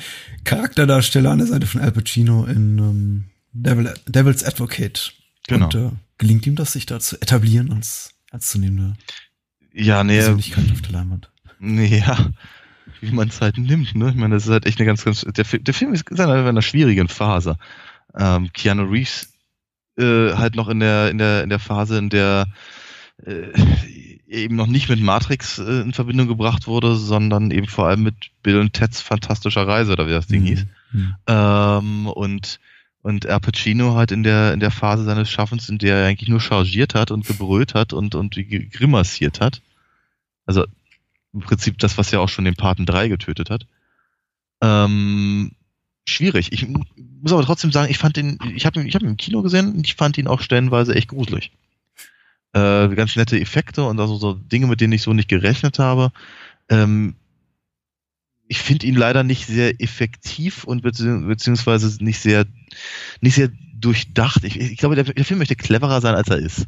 Charakterdarsteller 0.46 1.32
an 1.32 1.40
der 1.40 1.48
Seite 1.48 1.68
von 1.68 1.82
Al 1.82 1.92
Pacino 1.92 2.46
in 2.46 2.78
ähm, 2.78 3.24
Devil, 3.52 3.94
Devil's 4.08 4.46
Advocate. 4.46 5.14
Genau. 5.48 5.66
Und 5.66 5.76
äh, 5.76 5.90
gelingt 6.18 6.48
ihm 6.48 6.56
das, 6.56 6.72
sich 6.72 6.86
da 6.86 7.02
zu 7.02 7.22
etablieren 7.22 7.74
als 7.74 8.14
ernstzunehmende 8.32 8.96
Ja, 9.74 10.06
nee, 10.06 10.20
Persönlichkeit 10.20 10.72
auf 10.72 10.82
der 10.82 10.92
Leinwand? 10.94 11.30
nee, 11.60 11.98
ja. 12.00 12.32
Wie 13.04 13.12
man 13.12 13.28
es 13.28 13.42
halt 13.42 13.58
nimmt, 13.58 13.96
ne? 13.96 14.10
Ich 14.10 14.16
meine, 14.16 14.36
das 14.36 14.46
ist 14.46 14.52
halt 14.52 14.66
echt 14.66 14.80
eine 14.80 14.86
ganz, 14.86 15.04
ganz, 15.04 15.22
der, 15.22 15.44
der 15.44 15.74
Film 15.74 15.94
ist 15.94 16.10
in 16.10 16.20
einer, 16.20 16.36
in 16.36 16.48
einer 16.48 16.62
schwierigen 16.62 17.10
Phase. 17.10 17.58
Ähm, 18.18 18.52
Keanu 18.54 18.84
Reeves, 18.84 19.34
äh, 19.98 20.34
halt 20.34 20.56
noch 20.56 20.70
in 20.70 20.80
der, 20.80 21.10
in 21.10 21.18
der, 21.18 21.44
in 21.44 21.50
der 21.50 21.60
Phase, 21.60 21.98
in 21.98 22.10
der, 22.10 22.48
äh, 23.26 23.52
eben 24.28 24.56
noch 24.56 24.68
nicht 24.68 24.90
mit 24.90 25.00
Matrix 25.02 25.60
äh, 25.60 25.82
in 25.82 25.94
Verbindung 25.94 26.28
gebracht 26.28 26.66
wurde, 26.68 26.96
sondern 26.96 27.52
eben 27.52 27.68
vor 27.68 27.88
allem 27.88 28.04
mit 28.04 28.16
Bill 28.42 28.60
und 28.60 28.74
Teds 28.74 29.02
fantastischer 29.02 29.68
Reise, 29.68 29.92
oder 29.92 30.08
wie 30.08 30.12
das 30.12 30.28
Ding 30.28 30.44
hieß. 30.44 30.66
Mhm. 30.92 31.16
Ähm, 31.28 32.08
und 32.08 32.60
und 33.02 33.26
Al 33.26 33.42
Pacino 33.42 33.96
halt 33.96 34.12
in 34.12 34.24
der 34.24 34.54
in 34.54 34.62
der 34.62 34.72
Phase 34.72 35.04
seines 35.04 35.30
Schaffens, 35.30 35.68
in 35.68 35.78
der 35.78 35.98
er 35.98 36.08
eigentlich 36.08 36.30
nur 36.30 36.40
chargiert 36.40 36.96
hat 36.96 37.12
und 37.12 37.28
gebrüllt 37.28 37.74
hat 37.74 37.92
und 37.92 38.16
und 38.16 38.36
grimassiert 38.72 39.42
hat. 39.42 39.62
Also 40.46 40.66
im 41.34 41.42
Prinzip 41.42 41.78
das, 41.80 41.98
was 41.98 42.12
ja 42.12 42.20
auch 42.20 42.30
schon 42.30 42.46
den 42.46 42.56
Paten 42.56 42.86
3 42.86 43.08
getötet 43.08 43.50
hat. 43.50 43.68
Ähm, 44.62 45.52
schwierig. 46.06 46.52
Ich 46.52 46.68
mu- 46.68 46.84
muss 47.22 47.34
aber 47.34 47.44
trotzdem 47.44 47.72
sagen, 47.72 47.90
ich 47.92 47.98
fand 47.98 48.18
den, 48.18 48.38
ich 48.56 48.66
habe 48.66 48.82
ihn, 48.82 48.94
habe 48.94 49.06
ihn 49.06 49.12
im 49.12 49.18
Kino 49.18 49.42
gesehen 49.42 49.74
und 49.74 49.86
ich 49.86 49.96
fand 49.96 50.18
ihn 50.18 50.28
auch 50.28 50.42
stellenweise 50.42 50.96
echt 50.96 51.10
gruselig. 51.10 51.52
Äh, 52.54 52.90
ganz 52.90 53.16
nette 53.16 53.40
Effekte 53.40 53.84
und 53.84 54.00
also 54.00 54.16
so 54.18 54.34
Dinge, 54.34 54.68
mit 54.68 54.80
denen 54.80 54.94
ich 54.94 55.02
so 55.02 55.14
nicht 55.14 55.28
gerechnet 55.30 55.80
habe. 55.80 56.12
Ähm, 56.70 57.16
ich 58.48 58.60
finde 58.60 58.86
ihn 58.86 58.96
leider 58.96 59.24
nicht 59.24 59.48
sehr 59.48 59.82
effektiv 59.82 60.64
und 60.64 60.84
bezieh 60.84 61.26
beziehungsweise 61.26 62.04
nicht 62.04 62.20
sehr 62.20 62.46
nicht 63.22 63.36
sehr 63.36 63.50
durchdacht. 63.74 64.44
Ich, 64.44 64.60
ich 64.60 64.78
glaube, 64.78 64.96
der, 64.96 65.06
der 65.06 65.26
Film 65.26 65.40
möchte 65.40 65.56
cleverer 65.56 66.02
sein, 66.02 66.16
als 66.16 66.30
er 66.30 66.38
ist. 66.38 66.68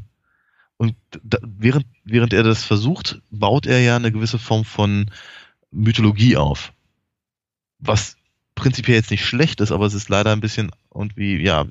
Und 0.78 0.96
da, 1.24 1.38
während, 1.42 1.86
während 2.04 2.34
er 2.34 2.44
das 2.44 2.64
versucht, 2.64 3.22
baut 3.32 3.66
er 3.66 3.80
ja 3.80 3.96
eine 3.96 4.12
gewisse 4.12 4.40
Form 4.40 4.66
von 4.66 5.10
Mythologie 5.72 6.38
auf. 6.38 6.74
Was 7.80 8.18
prinzipiell 8.56 8.98
jetzt 8.98 9.12
nicht 9.12 9.26
schlecht 9.26 9.62
ist, 9.62 9.72
aber 9.72 9.86
es 9.86 9.94
ist 9.94 10.10
leider 10.10 10.32
ein 10.32 10.42
bisschen 10.42 10.72
irgendwie, 10.94 11.38
ja, 11.42 11.66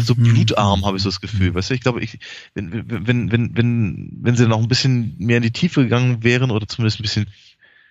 so 0.00 0.14
blutarm 0.14 0.84
habe 0.84 0.96
ich 0.96 1.02
so 1.02 1.08
das 1.08 1.20
Gefühl. 1.20 1.54
Weißt 1.54 1.70
du, 1.70 1.74
ich 1.74 1.80
glaube, 1.80 2.00
ich, 2.00 2.18
wenn, 2.54 2.88
wenn, 3.06 3.32
wenn, 3.32 3.56
wenn, 3.56 4.10
wenn 4.20 4.36
sie 4.36 4.46
noch 4.46 4.60
ein 4.60 4.68
bisschen 4.68 5.16
mehr 5.18 5.38
in 5.38 5.42
die 5.42 5.50
Tiefe 5.50 5.82
gegangen 5.82 6.22
wären 6.22 6.50
oder 6.50 6.68
zumindest 6.68 7.00
ein 7.00 7.02
bisschen 7.02 7.26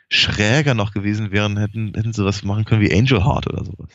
schräger 0.09 0.73
noch 0.73 0.93
gewesen 0.93 1.31
wären, 1.31 1.57
hätten, 1.57 1.93
hätten 1.95 2.13
sie 2.13 2.23
was 2.23 2.43
machen 2.43 2.65
können 2.65 2.81
wie 2.81 2.93
Angel 2.93 3.25
Heart 3.25 3.47
oder 3.47 3.65
sowas. 3.65 3.89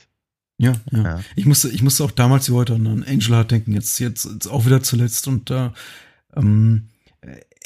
Ja, 0.63 0.75
ja, 0.93 1.03
ja. 1.03 1.21
Ich 1.35 1.45
musste, 1.45 1.69
ich 1.71 1.83
musste 1.83 2.05
auch 2.05 2.13
damals 2.13 2.49
wie 2.49 2.55
heute 2.55 2.75
an 2.75 2.87
Angel 2.87 3.35
Heart 3.35 3.51
denken, 3.51 3.73
jetzt, 3.73 3.99
jetzt, 3.99 4.27
jetzt 4.27 4.47
auch 4.47 4.65
wieder 4.65 4.83
zuletzt 4.83 5.27
und 5.27 5.51
äh, 5.51 5.71
ähm, 6.37 6.89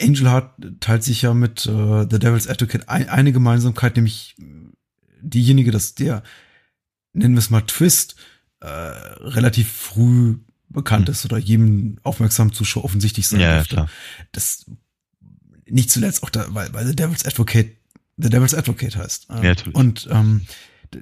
Angel 0.00 0.30
Heart 0.30 0.80
teilt 0.80 1.04
sich 1.04 1.22
ja 1.22 1.34
mit 1.34 1.66
äh, 1.66 2.06
The 2.10 2.18
Devil's 2.18 2.48
Advocate 2.48 2.88
ein, 2.88 3.08
eine 3.08 3.32
Gemeinsamkeit, 3.32 3.96
nämlich 3.96 4.34
diejenige, 5.20 5.70
dass 5.72 5.94
der, 5.94 6.22
nennen 7.12 7.34
wir 7.34 7.40
es 7.40 7.50
mal 7.50 7.60
Twist, 7.62 8.16
äh, 8.60 8.66
relativ 8.68 9.70
früh 9.70 10.38
bekannt 10.70 11.08
hm. 11.08 11.12
ist 11.12 11.24
oder 11.26 11.36
jedem 11.36 11.98
aufmerksamen 12.02 12.54
Zuschauer 12.54 12.84
offensichtlich 12.84 13.28
sein 13.28 13.40
ja, 13.40 13.56
dürfte. 13.56 13.88
Das 14.32 14.64
nicht 15.66 15.90
zuletzt 15.90 16.22
auch 16.22 16.30
da, 16.30 16.46
weil, 16.48 16.72
weil 16.72 16.86
The 16.86 16.96
Devil's 16.96 17.26
Advocate 17.26 17.76
The 18.16 18.30
Devil's 18.30 18.54
Advocate 18.54 18.96
heißt. 18.96 19.26
Ja, 19.28 19.42
natürlich. 19.42 19.74
Und 19.74 20.08
ähm, 20.10 20.46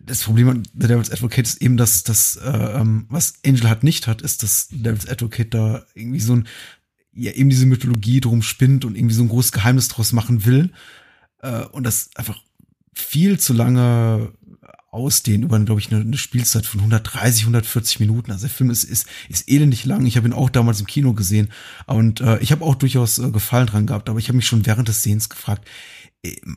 das 0.05 0.25
Problem 0.25 0.49
an 0.49 0.63
The 0.75 0.89
Devil's 0.89 1.11
Advocate 1.11 1.47
ist 1.47 1.63
eben, 1.63 1.77
dass 1.77 2.05
das, 2.05 2.37
äh, 2.37 2.49
ähm, 2.49 3.07
was 3.09 3.35
Angel 3.45 3.69
hat 3.69 3.85
nicht 3.85 4.07
hat, 4.07 4.23
ist, 4.23 4.43
dass 4.43 4.69
The 4.69 4.83
Devil's 4.83 5.09
Advocate 5.09 5.53
da 5.53 5.87
irgendwie 5.95 6.21
so 6.21 6.37
ein, 6.37 6.49
ja, 7.13 7.33
eben 7.33 7.51
diese 7.51 7.67
Mythologie 7.67 8.21
drum 8.21 8.43
spinnt 8.43 8.85
und 8.85 8.97
irgendwie 8.97 9.15
so 9.15 9.23
ein 9.23 9.29
großes 9.29 9.53
Geheimnis 9.53 9.89
draus 9.89 10.13
machen 10.13 10.45
will. 10.45 10.73
Äh, 11.41 11.65
und 11.67 11.85
das 11.85 12.11
einfach 12.15 12.41
viel 12.95 13.39
zu 13.39 13.53
lange 13.53 14.33
ausdehnen 14.95 15.43
über, 15.43 15.59
glaube 15.59 15.81
ich, 15.81 15.93
eine, 15.93 16.03
eine 16.03 16.17
Spielzeit 16.17 16.67
von 16.67 16.81
130, 16.81 17.43
140 17.43 17.99
Minuten. 17.99 18.31
Also 18.31 18.47
der 18.47 18.55
Film 18.55 18.71
ist, 18.71 18.85
ist, 18.85 19.07
ist 19.29 19.49
elendig 19.51 19.85
lang. 19.85 20.07
Ich 20.07 20.17
habe 20.17 20.29
ihn 20.29 20.33
auch 20.33 20.51
damals 20.51 20.81
im 20.81 20.87
Kino 20.87 21.13
gesehen 21.15 21.49
und 21.87 22.21
äh, 22.21 22.39
ich 22.39 22.53
habe 22.53 22.65
auch 22.65 22.77
durchaus 22.77 23.19
äh, 23.19 23.31
Gefallen 23.31 23.67
dran 23.67 23.87
gehabt, 23.87 24.09
aber 24.09 24.21
ich 24.21 24.29
habe 24.29 24.37
mich 24.37 24.47
schon 24.47 24.67
während 24.67 24.87
des 24.87 25.03
Sehens 25.03 25.29
gefragt, 25.29 25.69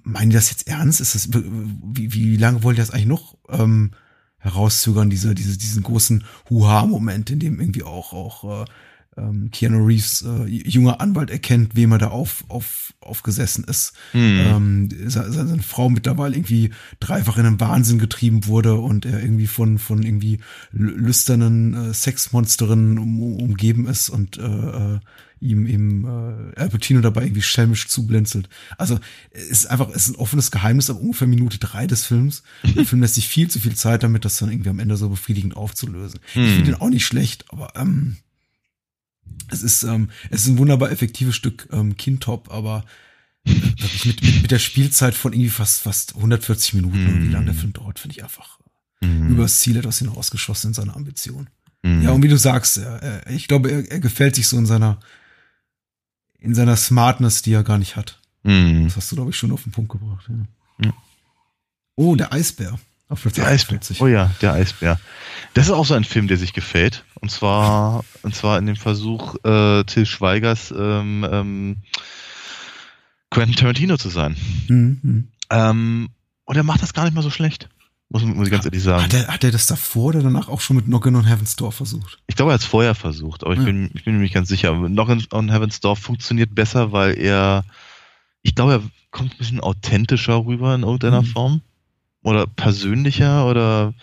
meinen 0.04 0.30
die 0.30 0.36
das 0.36 0.50
jetzt 0.50 0.68
ernst? 0.68 1.02
Ist 1.02 1.16
das, 1.16 1.30
wie, 1.34 2.14
wie 2.14 2.38
lange 2.38 2.64
wollt 2.64 2.78
ihr 2.78 2.84
das 2.84 2.92
eigentlich 2.92 3.08
noch 3.08 3.38
ähm, 3.50 3.92
herauszögern, 4.40 5.10
diese, 5.10 5.36
diese, 5.36 5.58
diesen 5.58 5.84
großen 5.84 6.24
Huha-Moment, 6.50 7.30
in 7.30 7.40
dem 7.40 7.60
irgendwie 7.60 7.84
auch, 7.84 8.14
auch 8.14 8.64
äh, 8.64 8.66
ähm, 9.18 9.50
Keanu 9.52 9.84
Reeves 9.86 10.22
äh, 10.22 10.46
junger 10.46 11.02
Anwalt 11.02 11.32
erkennt, 11.32 11.76
wem 11.76 11.92
er 11.92 11.98
da 11.98 12.08
auf, 12.10 12.46
auf, 12.48 12.94
aufgesessen 13.02 13.64
ist. 13.64 13.94
Mhm. 14.14 14.40
Ähm, 14.40 14.90
seine, 15.08 15.32
seine 15.32 15.62
Frau 15.62 15.90
mittlerweile 15.90 16.36
irgendwie 16.36 16.72
dreifach 17.00 17.38
in 17.38 17.46
den 17.46 17.60
Wahnsinn 17.60 18.00
getrieben 18.00 18.46
wurde 18.46 18.76
und 18.76 19.06
er 19.06 19.22
irgendwie 19.22 19.48
von, 19.48 19.80
von 19.80 20.04
irgendwie 20.04 20.40
lüsternen 20.72 21.74
äh, 21.74 21.94
Sexmonsterinnen 21.94 23.00
um, 23.00 23.42
umgeben 23.42 23.88
ist 23.88 24.10
und 24.10 24.38
äh, 24.38 24.42
äh, 24.44 25.00
ihm 25.40 25.66
ihm 25.68 26.06
äh, 26.06 26.60
Al 26.60 26.70
Pacino 26.70 27.02
dabei 27.02 27.24
irgendwie 27.24 27.42
schelmisch 27.42 27.88
zublinzelt. 27.88 28.50
Also 28.78 29.00
es 29.32 29.50
ist 29.50 29.66
einfach, 29.68 29.90
es 29.90 30.08
ist 30.08 30.10
ein 30.10 30.16
offenes 30.16 30.52
Geheimnis 30.52 30.90
ab 30.90 30.98
ungefähr 31.00 31.28
Minute 31.28 31.58
drei 31.58 31.88
des 31.88 32.06
Films. 32.06 32.44
Der 32.64 32.86
Film 32.86 33.02
lässt 33.02 33.16
sich 33.16 33.28
viel 33.28 33.50
zu 33.50 33.60
viel 33.60 33.76
Zeit 33.76 34.04
damit, 34.04 34.26
das 34.26 34.38
dann 34.38 34.52
irgendwie 34.52 34.70
am 34.70 34.80
Ende 34.80 34.98
so 34.98 35.10
befriedigend 35.10 35.56
aufzulösen. 35.56 36.20
Mhm. 36.36 36.42
Ich 36.42 36.54
finde 36.54 36.72
den 36.72 36.82
auch 36.82 36.90
nicht 36.90 37.06
schlecht, 37.06 37.46
aber 37.50 37.74
ähm, 37.76 38.18
es 39.50 39.64
ist, 39.64 39.84
ähm, 39.84 40.10
es 40.30 40.42
ist 40.42 40.48
ein 40.48 40.58
wunderbar 40.58 40.92
effektives 40.92 41.36
Stück 41.36 41.68
ähm, 41.72 41.96
Kintop, 41.98 42.52
aber 42.52 42.84
äh, 43.46 43.52
wirklich 43.52 44.06
mit, 44.06 44.22
mit, 44.24 44.42
mit 44.44 44.52
der 44.52 44.60
Spielzeit 44.60 45.16
von 45.16 45.34
irgendwie 45.34 45.50
fast, 45.50 45.82
fast 45.82 46.16
140 46.16 46.74
Minuten, 46.74 47.04
mm. 47.04 47.28
wie 47.28 47.32
lange 47.32 47.46
der 47.46 47.56
Film 47.56 47.74
dauert, 47.74 48.00
finde 48.00 48.18
ich 48.18 48.24
einfach 48.24 48.60
mm. 49.02 49.30
übers 49.30 49.60
Ziel 49.60 49.78
etwas 49.78 50.00
hinausgeschossen 50.00 50.72
in 50.72 50.74
seiner 50.74 50.96
Ambition. 50.96 51.50
Mm. 51.84 52.02
Ja, 52.02 52.12
und 52.12 52.24
wie 52.24 52.28
du 52.28 52.38
sagst, 52.38 52.78
er, 52.78 53.30
ich 53.30 53.48
glaube, 53.48 53.72
er, 53.72 53.90
er 53.92 54.00
gefällt 54.00 54.36
sich 54.36 54.48
so 54.48 54.58
in 54.58 54.66
seiner, 54.66 55.00
in 56.40 56.56
seiner 56.56 56.76
Smartness, 56.76 57.42
die 57.42 57.54
er 57.54 57.64
gar 57.64 57.78
nicht 57.78 57.96
hat. 57.96 58.20
Mm. 58.44 58.86
Das 58.86 58.98
hast 58.98 59.12
du, 59.12 59.16
glaube 59.16 59.32
ich, 59.32 59.38
schon 59.38 59.52
auf 59.52 59.64
den 59.64 59.72
Punkt 59.72 59.92
gebracht. 59.92 60.30
Ja. 60.84 60.94
Oh, 61.96 62.16
der 62.16 62.32
Eisbär. 62.32 62.80
Auf 63.10 63.24
der 63.24 63.48
Eisbär. 63.48 63.80
Oh 64.00 64.08
ja, 64.08 64.32
der 64.42 64.54
Eisbär. 64.54 65.00
Das 65.54 65.68
ist 65.68 65.72
auch 65.72 65.86
so 65.86 65.94
ein 65.94 66.04
Film, 66.04 66.28
der 66.28 66.38
sich 66.38 66.54
gefällt. 66.54 67.06
Und 67.22 67.32
zwar, 67.32 68.04
und 68.22 68.36
zwar 68.36 68.60
in 68.60 68.66
dem 68.66 68.76
Versuch, 68.76 69.36
äh, 69.46 69.84
Till 69.86 70.06
Schweigers 70.06 70.74
ähm, 70.78 71.26
ähm, 71.30 71.78
Quentin 73.32 73.56
Tarantino 73.56 73.98
zu 73.98 74.10
sein. 74.10 74.36
Mhm. 74.68 75.30
Ähm, 75.50 76.10
und 76.44 76.56
er 76.56 76.64
macht 76.64 76.82
das 76.82 76.94
gar 76.94 77.06
nicht 77.06 77.14
mal 77.14 77.24
so 77.24 77.30
schlecht. 77.30 77.70
Muss, 78.10 78.24
muss 78.24 78.48
ich 78.48 78.52
ganz 78.52 78.66
ehrlich 78.66 78.84
sagen. 78.84 79.04
Hat 79.04 79.14
er, 79.14 79.28
hat 79.28 79.44
er 79.44 79.52
das 79.52 79.68
davor 79.68 80.06
oder 80.06 80.22
danach 80.22 80.48
auch 80.48 80.62
schon 80.62 80.78
mit 80.78 80.86
Knockin' 80.86 81.16
on 81.16 81.26
Heaven's 81.26 81.58
Door 81.58 81.74
versucht? 81.74 82.20
Ich 82.28 82.36
glaube, 82.36 82.52
er 82.52 82.54
hat 82.56 82.62
es 82.62 82.68
vorher 82.68 82.96
versucht, 82.96 83.44
aber 83.44 83.54
ich, 83.54 83.60
ja. 83.60 83.66
bin, 83.66 83.92
ich 83.94 84.06
bin 84.06 84.16
mir 84.16 84.22
nicht 84.22 84.34
ganz 84.34 84.48
sicher. 84.48 84.74
Knockin' 84.74 85.26
on 85.32 85.52
Heaven's 85.52 85.82
Door 85.82 85.98
funktioniert 85.98 86.56
besser, 86.56 86.94
weil 86.94 87.18
er, 87.18 87.66
ich 88.44 88.56
glaube, 88.56 88.74
er 88.74 88.82
kommt 89.12 89.34
ein 89.34 89.38
bisschen 89.38 89.60
authentischer 89.60 90.46
rüber 90.46 90.74
in 90.74 90.84
irgendeiner 90.84 91.22
mhm. 91.22 91.28
Form 91.28 91.62
oder 92.24 92.48
persönlicher 92.48 93.46
oder 93.50 93.94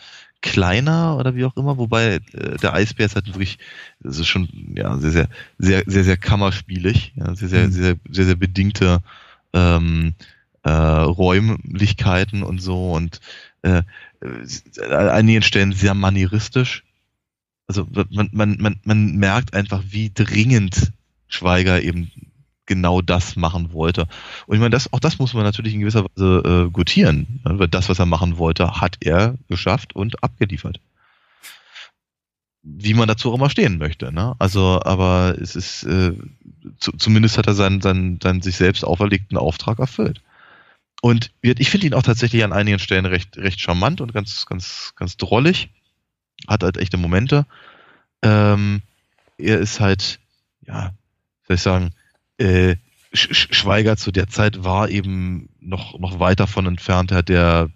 kleiner 0.43 1.17
oder 1.17 1.35
wie 1.35 1.47
auch 1.47 1.57
immer, 1.57 1.79
wobei 1.79 2.21
äh, 2.33 2.57
der 2.61 2.75
Eisbär 2.75 3.07
ist 3.07 3.15
halt 3.15 3.29
wirklich, 3.29 3.59
das 4.01 4.19
ist 4.19 4.27
schon 4.27 4.75
ja 4.77 4.99
sehr, 4.99 5.11
sehr, 5.11 5.29
sehr, 5.59 5.83
sehr, 5.87 6.05
sehr 6.05 6.17
kammerspielig, 6.19 7.15
ja, 7.17 7.35
sehr, 7.35 7.49
sehr, 7.49 7.67
mhm. 7.69 7.73
sehr, 7.73 7.97
sehr, 8.11 8.25
sehr 8.27 8.35
bedingte 8.35 8.99
ähm, 9.55 10.15
äh, 10.63 10.71
Räumlichkeiten 10.71 12.43
und 12.43 12.61
so 12.61 12.93
und 12.93 13.21
äh, 13.65 13.83
äh, 14.21 14.85
an 14.85 15.09
einigen 15.09 15.43
Stellen 15.43 15.73
sehr 15.73 15.95
manieristisch. 15.95 16.85
Also 17.67 17.87
man, 18.11 18.29
man, 18.33 18.57
man, 18.61 18.81
man 18.85 19.17
merkt 19.17 19.55
einfach, 19.55 19.83
wie 19.89 20.11
dringend 20.13 20.93
Schweiger 21.29 21.83
eben 21.83 22.11
genau 22.67 23.01
das 23.01 23.37
machen 23.37 23.73
wollte. 23.73 24.07
Und 24.47 24.57
ich 24.57 24.61
meine, 24.61 24.71
das, 24.71 24.93
auch 24.93 25.01
das 25.01 25.19
muss 25.19 25.35
man 25.35 25.45
natürlich 25.45 25.75
in 25.75 25.81
gewisser 25.81 26.05
Weise 26.05 26.67
äh, 26.67 26.71
gutieren. 26.71 27.41
Das, 27.71 27.89
was 27.89 27.99
er 27.99 28.07
machen 28.07 28.39
wollte, 28.39 28.81
hat 28.81 28.99
er 29.01 29.35
geschafft 29.49 29.95
und 29.97 30.23
abgeliefert. 30.23 30.81
Wie 32.63 32.95
man 32.95 33.09
dazu 33.09 33.31
auch 33.31 33.37
immer 33.37 33.51
stehen 33.51 33.79
möchte. 33.79 34.13
Ne? 34.13 34.35
Also, 34.39 34.81
aber 34.85 35.37
es 35.41 35.57
ist, 35.57 35.85
äh, 35.85 36.13
zu, 36.79 36.93
zumindest 36.93 37.37
hat 37.39 37.47
er 37.47 37.55
seinen, 37.55 37.81
seinen, 37.81 38.21
seinen 38.23 38.41
sich 38.41 38.57
selbst 38.57 38.85
auferlegten 38.85 39.37
Auftrag 39.37 39.79
erfüllt. 39.79 40.23
Und 41.01 41.33
ich 41.43 41.69
finde 41.69 41.87
ihn 41.87 41.95
auch 41.95 42.03
tatsächlich 42.03 42.45
an 42.45 42.53
einigen 42.53 42.79
Stellen 42.79 43.05
recht, 43.05 43.37
recht 43.37 43.61
charmant 43.61 44.01
und 44.01 44.15
ganz, 44.15 44.47
ganz, 44.47 44.95
ganz 44.97 45.17
drollig. 45.17 45.69
Hat 46.49 46.63
halt 46.63 46.79
echte 46.79 46.97
Momente. 46.97 47.47
Ähm, 48.23 48.83
er 49.37 49.59
ist 49.59 49.81
halt, 49.81 50.19
ja, 50.67 50.95
soll 51.47 51.57
ich 51.57 51.63
sagen, 51.63 51.93
äh, 52.39 52.77
Schweiger 53.13 53.97
zu 53.97 54.11
der 54.11 54.29
Zeit 54.29 54.65
war 54.65 54.89
eben 54.89 55.49
noch, 55.61 55.99
noch 55.99 56.19
weit 56.19 56.41
davon 56.41 56.67
entfernt, 56.67 57.11
der, 57.11 57.23
der, 57.23 57.71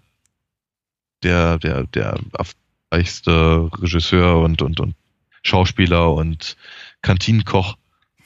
der, 1.23 1.57
der, 1.59 1.83
der 1.85 2.19
erfolgreichste 2.37 3.69
Regisseur 3.81 4.39
und, 4.39 4.61
und, 4.61 4.79
und 4.79 4.95
Schauspieler 5.43 6.13
und 6.13 6.57
Kantinenkoch 7.01 7.77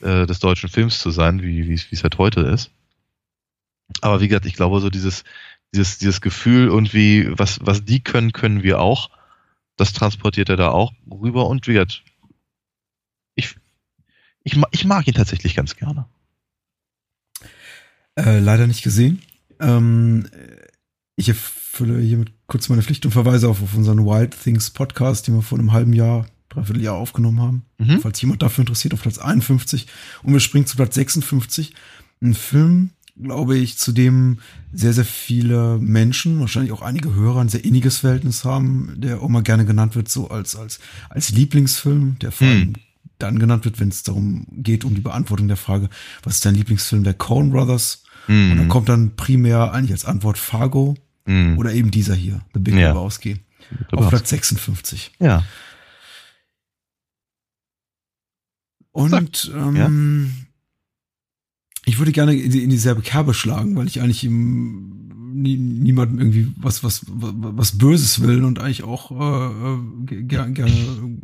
äh, 0.02 0.26
des 0.26 0.40
deutschen 0.40 0.70
Films 0.70 1.00
zu 1.00 1.12
sein, 1.12 1.42
wie 1.44 1.74
es 1.74 2.04
halt 2.04 2.18
heute 2.18 2.42
ist. 2.42 2.72
Aber 4.02 4.22
wie 4.22 4.28
gesagt, 4.28 4.46
ich 4.46 4.54
glaube, 4.54 4.80
so 4.80 4.90
dieses, 4.90 5.24
dieses, 5.74 5.98
dieses 5.98 6.22
Gefühl 6.22 6.68
irgendwie, 6.68 7.28
was, 7.38 7.60
was 7.62 7.84
die 7.84 8.02
können, 8.02 8.32
können 8.32 8.64
wir 8.64 8.80
auch. 8.80 9.10
Das 9.76 9.94
transportiert 9.94 10.50
er 10.50 10.58
da 10.58 10.70
auch 10.70 10.94
rüber 11.10 11.48
und 11.48 11.68
wie 11.68 11.74
gesagt, 11.74 12.04
ich, 13.36 13.56
ich, 14.44 14.60
ich 14.72 14.86
mag 14.86 15.08
ihn 15.08 15.16
tatsächlich 15.16 15.56
ganz 15.56 15.76
gerne. 15.76 16.06
Äh, 18.16 18.40
leider 18.40 18.68
nicht 18.68 18.84
gesehen. 18.84 19.24
Ähm, 19.60 20.30
ich 21.16 21.30
erfülle 21.30 22.00
hiermit 22.00 22.32
kurz 22.48 22.70
meine 22.70 22.84
Pflicht 22.84 23.06
und 23.06 23.12
verweise 23.12 23.50
auf, 23.50 23.62
auf 23.64 23.74
unseren 23.74 24.06
Wild 24.06 24.40
Things 24.40 24.70
Podcast, 24.70 25.28
den 25.28 25.36
wir 25.36 25.42
vor 25.42 25.58
einem 25.58 25.72
halben 25.72 25.94
Jahr, 25.94 26.28
dreiviertel 26.50 26.84
Jahr 26.84 26.96
aufgenommen 26.96 27.42
haben. 27.42 27.66
Mhm. 27.80 28.00
Falls 28.00 28.22
jemand 28.22 28.44
dafür 28.44 28.62
interessiert, 28.62 28.94
auf 28.94 29.02
Platz 29.02 29.18
51. 29.18 29.88
Und 30.22 30.34
wir 30.34 30.40
springen 30.40 30.68
zu 30.68 30.76
Platz 30.76 30.94
56. 30.94 31.74
Ein 32.22 32.36
Film, 32.36 32.92
glaube 33.22 33.58
ich, 33.58 33.78
zu 33.78 33.92
dem 33.92 34.40
sehr, 34.72 34.94
sehr 34.94 35.06
viele 35.06 35.78
Menschen, 35.80 36.40
wahrscheinlich 36.40 36.72
auch 36.72 36.82
einige 36.82 37.14
Hörer, 37.14 37.42
ein 37.42 37.50
sehr 37.50 37.64
inniges 37.64 37.98
Verhältnis 37.98 38.44
haben, 38.44 38.94
der 38.98 39.22
auch 39.22 39.30
mal 39.30 39.44
gerne 39.44 39.66
genannt 39.66 39.96
wird, 39.96 40.10
so 40.10 40.30
als, 40.30 40.56
als, 40.56 40.80
als 41.10 41.32
Lieblingsfilm, 41.32 42.18
der 42.20 42.32
vor 42.32 42.48
allem 42.48 42.62
hm. 42.62 42.74
dann 43.20 43.40
genannt 43.40 43.66
wird, 43.66 43.80
wenn 43.80 43.90
es 43.90 44.04
darum 44.04 44.48
geht, 44.52 44.84
um 44.84 44.96
die 44.96 45.02
Beantwortung 45.02 45.48
der 45.48 45.58
Frage, 45.58 45.90
was 46.24 46.36
ist 46.36 46.46
dein 46.46 46.56
Lieblingsfilm 46.56 47.04
der 47.04 47.14
Coen 47.14 47.52
Brothers? 47.52 48.04
Hm. 48.26 48.52
Und 48.52 48.58
dann 48.58 48.70
kommt 48.70 48.90
dann 48.90 49.16
primär 49.16 49.74
eigentlich 49.74 49.92
als 49.92 50.06
Antwort 50.06 50.38
Fargo 50.38 50.96
hm. 51.26 51.58
oder 51.58 51.74
eben 51.74 51.92
dieser 51.92 52.16
hier, 52.16 52.42
The 52.54 52.60
Big 52.60 52.76
ja. 52.76 52.90
Lebowski, 52.90 53.42
auf 53.92 54.10
Platz 54.10 54.30
56. 54.30 55.12
Ja. 55.20 55.44
Und, 58.92 59.52
ähm, 59.56 59.76
ja 59.76 60.43
ich 61.86 61.98
würde 62.00 62.12
gerne 62.12 62.34
in, 62.36 62.52
die- 62.52 62.64
in 62.64 62.70
dieselbe 62.70 63.02
Kerbe 63.02 63.34
schlagen, 63.34 63.76
weil 63.76 63.88
ich 63.88 64.02
eigentlich 64.02 64.24
im, 64.24 65.34
nie, 65.34 65.58
niemandem 65.58 66.20
irgendwie 66.20 66.54
was, 66.58 66.84
was, 66.84 67.06
was, 67.10 67.34
was 67.36 67.78
Böses 67.78 68.22
will 68.22 68.44
und 68.44 68.60
eigentlich 68.60 68.84
auch 68.84 69.12
äh, 69.12 69.74
äh, 69.74 69.78
ge- 70.06 70.22
ger- 70.28 70.50
gerne 70.52 71.18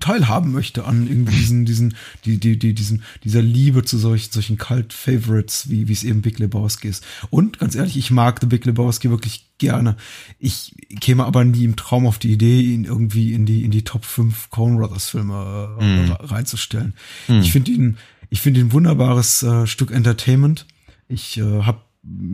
teilhaben 0.00 0.50
möchte 0.50 0.86
an 0.86 1.06
irgendwie 1.06 1.36
diesen, 1.36 1.64
diesen, 1.66 1.94
die, 2.24 2.38
die, 2.38 2.58
die, 2.58 2.74
diesen, 2.74 3.04
dieser 3.22 3.42
Liebe 3.42 3.84
zu 3.84 3.96
solchen, 3.96 4.32
solchen 4.32 4.58
Cult-Favorites, 4.58 5.70
wie, 5.70 5.86
wie 5.86 5.92
es 5.92 6.02
eben 6.02 6.20
Big 6.20 6.40
Lebowski 6.40 6.88
ist. 6.88 7.04
Und 7.30 7.60
ganz 7.60 7.76
ehrlich, 7.76 7.96
ich 7.96 8.10
mag 8.10 8.40
The 8.40 8.46
Big 8.46 8.64
Lebowski 8.64 9.10
wirklich 9.10 9.50
gerne. 9.58 9.96
Ich 10.40 10.74
käme 11.00 11.24
aber 11.24 11.44
nie 11.44 11.62
im 11.62 11.76
Traum 11.76 12.08
auf 12.08 12.18
die 12.18 12.32
Idee, 12.32 12.60
ihn 12.62 12.84
irgendwie 12.84 13.34
in 13.34 13.46
die, 13.46 13.62
in 13.62 13.70
die 13.70 13.84
Top 13.84 14.04
5 14.04 14.50
Coen 14.50 14.78
Brothers 14.78 15.08
Filme 15.10 15.76
äh, 15.80 15.84
Mhm. 15.84 16.10
reinzustellen. 16.10 16.94
Mhm. 17.28 17.40
Ich 17.40 17.52
finde 17.52 17.70
ihn, 17.70 17.96
ich 18.34 18.40
finde 18.40 18.58
ihn 18.58 18.66
ein 18.66 18.72
wunderbares 18.72 19.44
äh, 19.44 19.64
Stück 19.64 19.92
Entertainment. 19.92 20.66
Ich 21.06 21.38
äh, 21.38 21.62
habe 21.62 21.82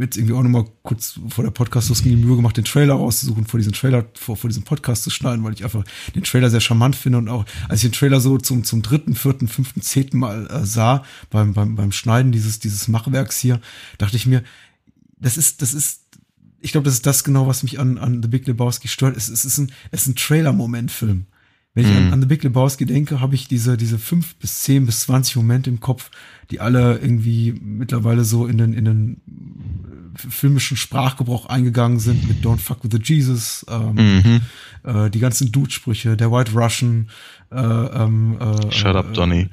jetzt 0.01 0.17
irgendwie 0.17 0.33
auch 0.33 0.43
nochmal 0.43 0.65
kurz 0.83 1.21
vor 1.29 1.45
der 1.45 1.51
podcast 1.51 1.91
losging 1.91 2.17
die 2.17 2.25
Mühe 2.25 2.37
gemacht, 2.37 2.57
den 2.57 2.65
Trailer 2.65 2.95
rauszusuchen, 2.95 3.45
vor 3.45 3.59
diesem 3.59 3.75
Trailer, 3.75 4.07
vor, 4.15 4.39
vor 4.39 4.49
diesem 4.49 4.63
Podcast 4.63 5.03
zu 5.03 5.11
schneiden, 5.11 5.45
weil 5.45 5.53
ich 5.53 5.63
einfach 5.63 5.85
den 6.15 6.25
Trailer 6.25 6.49
sehr 6.49 6.63
charmant 6.63 6.97
finde 6.97 7.19
und 7.19 7.29
auch, 7.29 7.45
als 7.69 7.85
ich 7.85 7.91
den 7.91 7.99
Trailer 7.99 8.19
so 8.19 8.39
zum, 8.39 8.65
zum 8.65 8.81
dritten, 8.81 9.15
vierten, 9.15 9.47
fünften, 9.47 9.83
zehnten 9.83 10.19
Mal 10.19 10.47
äh, 10.47 10.65
sah, 10.65 11.05
beim, 11.29 11.53
beim, 11.53 11.77
beim 11.77 11.93
Schneiden 11.93 12.33
dieses, 12.33 12.61
dieses 12.61 12.89
Machwerks 12.89 13.39
hier, 13.39 13.61
dachte 13.99 14.17
ich 14.17 14.25
mir, 14.25 14.43
das 15.19 15.37
ist, 15.37 15.61
das 15.61 15.75
ist, 15.75 16.01
ich 16.61 16.73
glaube, 16.73 16.87
das 16.87 16.95
ist 16.95 17.05
das 17.05 17.25
genau, 17.25 17.47
was 17.47 17.63
mich 17.63 17.79
an, 17.79 17.99
an 17.99 18.23
The 18.23 18.29
Big 18.29 18.47
Lebowski 18.47 18.89
stört. 18.89 19.19
Es, 19.19 19.29
es 19.29 19.45
ist 19.45 19.59
ein, 19.59 19.71
es 19.91 20.07
ist 20.07 20.07
ein 20.09 20.17
Trailer-Moment-Film. 20.17 21.27
Wenn 21.75 21.85
ich 21.85 21.91
an, 21.97 22.07
Mhm. 22.09 22.13
an 22.15 22.21
The 22.23 22.27
Big 22.27 22.43
Lebowski 22.43 22.85
denke, 22.85 23.21
habe 23.21 23.37
ich 23.37 23.47
diese, 23.47 23.77
diese 23.77 23.99
fünf 23.99 24.35
bis 24.37 24.63
zehn 24.63 24.87
bis 24.87 25.01
zwanzig 25.01 25.37
Momente 25.37 25.71
im 25.71 25.79
Kopf, 25.79 26.11
die 26.51 26.59
alle 26.59 26.99
irgendwie 26.99 27.53
mittlerweile 27.63 28.25
so 28.25 28.47
in 28.47 28.59
den, 28.59 28.73
in 28.73 28.85
den 28.85 29.13
äh, 30.17 30.19
filmischen 30.29 30.77
Sprachgebrauch 30.77 31.47
eingegangen 31.47 32.01
sind 32.01 32.27
mit 32.27 32.45
Don't 32.45 32.59
Fuck 32.59 32.83
with 32.83 32.91
the 32.93 32.99
Jesus, 33.01 33.65
ähm, 33.71 33.95
Mhm. 33.95 34.41
äh, 34.83 35.11
die 35.11 35.21
ganzen 35.21 35.53
Dude-Sprüche, 35.53 36.17
der 36.17 36.33
White 36.33 36.53
Russian, 36.55 37.09
äh, 37.53 37.57
ähm, 37.61 38.37
äh, 38.41 38.73
Shut 38.73 38.97
up, 38.97 39.15
Donny. 39.15 39.49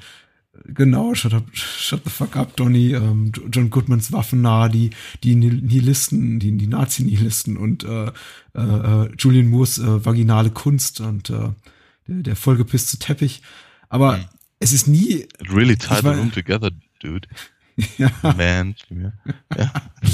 Genau, 0.64 1.14
shut 1.14 1.32
up, 1.34 1.44
shut 1.52 2.02
the 2.02 2.10
fuck 2.10 2.34
up, 2.36 2.56
Donny, 2.56 2.92
ähm, 2.92 3.30
John 3.52 3.70
Goodmans 3.70 4.10
Waffennah, 4.12 4.68
die, 4.68 4.90
die 5.22 5.36
Nihilisten, 5.36 6.40
die, 6.40 6.50
die 6.58 6.66
Nazi-Nihilisten 6.66 7.56
und 7.56 7.84
äh, 7.84 8.06
äh, 8.54 8.60
äh, 9.04 9.08
Julian 9.16 9.46
Moores 9.46 9.78
äh, 9.78 10.04
vaginale 10.04 10.50
Kunst 10.50 11.00
und 11.00 11.30
äh, 11.30 11.50
der, 12.08 12.22
der 12.22 12.36
vollgepisste 12.36 12.98
Teppich. 12.98 13.42
Aber 13.88 14.18
es 14.58 14.72
ist 14.72 14.88
nie, 14.88 15.22
It 15.22 15.50
really 15.50 15.76
tied 15.76 16.02
the 16.02 16.08
room 16.08 16.32
together, 16.32 16.70
dude. 17.00 17.28
ja, 17.98 18.10
Man. 18.36 18.74
Ja. 18.90 19.72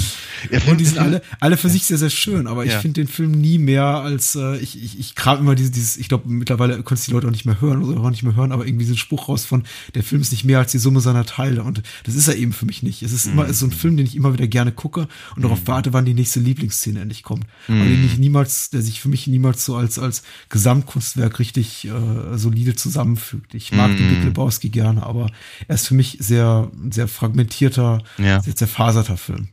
und 0.67 0.79
die 0.79 0.85
sind 0.85 0.97
alle, 0.99 1.21
alle 1.39 1.57
für 1.57 1.69
sich 1.69 1.85
sehr, 1.85 1.97
sehr 1.97 2.09
schön, 2.09 2.47
aber 2.47 2.65
ich 2.65 2.71
Ja. 2.73 2.79
finde 2.79 3.01
den 3.01 3.07
Film 3.07 3.31
nie 3.31 3.57
mehr 3.57 3.83
als, 3.85 4.35
äh, 4.35 4.57
ich, 4.57 4.81
ich, 4.83 4.99
ich 4.99 5.15
kram 5.15 5.39
immer 5.39 5.55
dieses, 5.55 5.71
dieses 5.71 5.97
ich 5.97 6.07
glaube, 6.09 6.27
mittlerweile 6.29 6.81
konntest 6.83 7.07
die 7.07 7.11
Leute 7.11 7.27
auch 7.27 7.31
nicht 7.31 7.45
mehr 7.45 7.61
hören 7.61 7.83
oder 7.83 7.99
auch 8.01 8.09
nicht 8.09 8.23
mehr 8.23 8.35
hören, 8.35 8.51
aber 8.51 8.65
irgendwie 8.65 8.85
diesen 8.85 8.97
Spruch 8.97 9.29
raus 9.29 9.45
von, 9.45 9.63
der 9.93 10.03
Film 10.03 10.21
ist 10.21 10.31
nicht 10.31 10.43
mehr 10.45 10.59
als 10.59 10.71
die 10.71 10.77
Summe 10.79 10.99
seiner 11.01 11.25
Teile 11.25 11.63
und 11.63 11.81
das 12.03 12.15
ist 12.15 12.27
er 12.27 12.35
eben 12.35 12.53
für 12.53 12.65
mich 12.65 12.83
nicht. 12.83 13.01
Es 13.03 13.11
ist 13.11 13.27
immer, 13.27 13.43
es 13.45 13.51
ist 13.51 13.59
so 13.59 13.65
ein 13.67 13.71
Film, 13.71 13.97
den 13.97 14.05
ich 14.05 14.15
immer 14.15 14.33
wieder 14.33 14.47
gerne 14.47 14.71
gucke 14.71 15.07
und 15.35 15.41
darauf 15.43 15.61
warte, 15.65 15.93
wann 15.93 16.05
die 16.05 16.13
nächste 16.13 16.39
Lieblingsszene 16.39 16.99
endlich 17.01 17.23
kommt. 17.23 17.45
Aber 17.67 17.85
den 17.85 18.03
ich 18.03 18.17
niemals, 18.17 18.69
der 18.69 18.81
sich 18.81 19.01
für 19.01 19.09
mich 19.09 19.27
niemals 19.27 19.65
so 19.65 19.75
als, 19.75 19.99
als 19.99 20.23
Gesamtkunstwerk 20.49 21.39
richtig 21.39 21.85
äh, 21.87 22.37
solide 22.37 22.75
zusammenfügt. 22.75 23.53
Ich 23.53 23.71
mag 23.71 23.95
den 23.95 24.07
Big 24.09 24.23
Lebowski 24.23 24.69
gerne, 24.69 25.03
aber 25.03 25.29
er 25.67 25.75
ist 25.75 25.87
für 25.87 25.93
mich 25.95 26.17
sehr, 26.19 26.71
sehr 26.89 27.07
fragmentierter, 27.07 28.01
Ja. 28.17 28.41
sehr 28.41 28.55
zerfaserter 28.55 29.17
Film. 29.17 29.49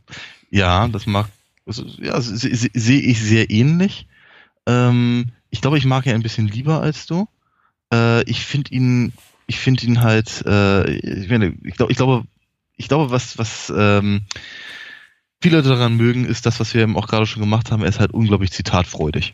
Ja, 0.53 0.87
das 0.87 1.07
mag, 1.07 1.29
ist- 1.65 1.83
ja, 1.97 2.21
se- 2.21 2.37
se- 2.37 2.69
sehe 2.73 3.01
ich 3.01 3.19
sehr 3.19 3.49
ähnlich. 3.49 4.05
Ähm, 4.67 5.29
ich 5.49 5.61
glaube, 5.61 5.79
ich 5.79 5.85
mag 5.85 6.05
ihn 6.05 6.13
ein 6.13 6.21
bisschen 6.21 6.47
lieber 6.47 6.79
als 6.81 7.07
du. 7.07 7.27
Äh, 7.91 8.21
ich 8.29 8.45
finde 8.45 8.71
ihn, 8.71 9.13
ich 9.47 9.57
finde 9.59 9.83
ihn 9.85 10.01
halt, 10.01 10.43
äh, 10.45 10.91
ich, 10.91 11.27
meine, 11.29 11.55
ich 11.63 11.73
glaube, 11.75 11.91
ich 11.91 11.97
glaube, 11.97 12.25
ich 12.77 12.87
glaube, 12.87 13.09
was, 13.09 13.39
was 13.39 13.73
ähm, 13.75 14.21
viele 15.41 15.63
daran 15.63 15.97
mögen, 15.97 16.23
ist 16.25 16.45
das, 16.45 16.59
was 16.59 16.75
wir 16.75 16.83
eben 16.83 16.97
auch 16.97 17.07
gerade 17.07 17.25
schon 17.25 17.41
gemacht 17.41 17.71
haben. 17.71 17.81
Er 17.81 17.89
ist 17.89 17.99
halt 17.99 18.11
unglaublich 18.13 18.51
zitatfreudig. 18.51 19.33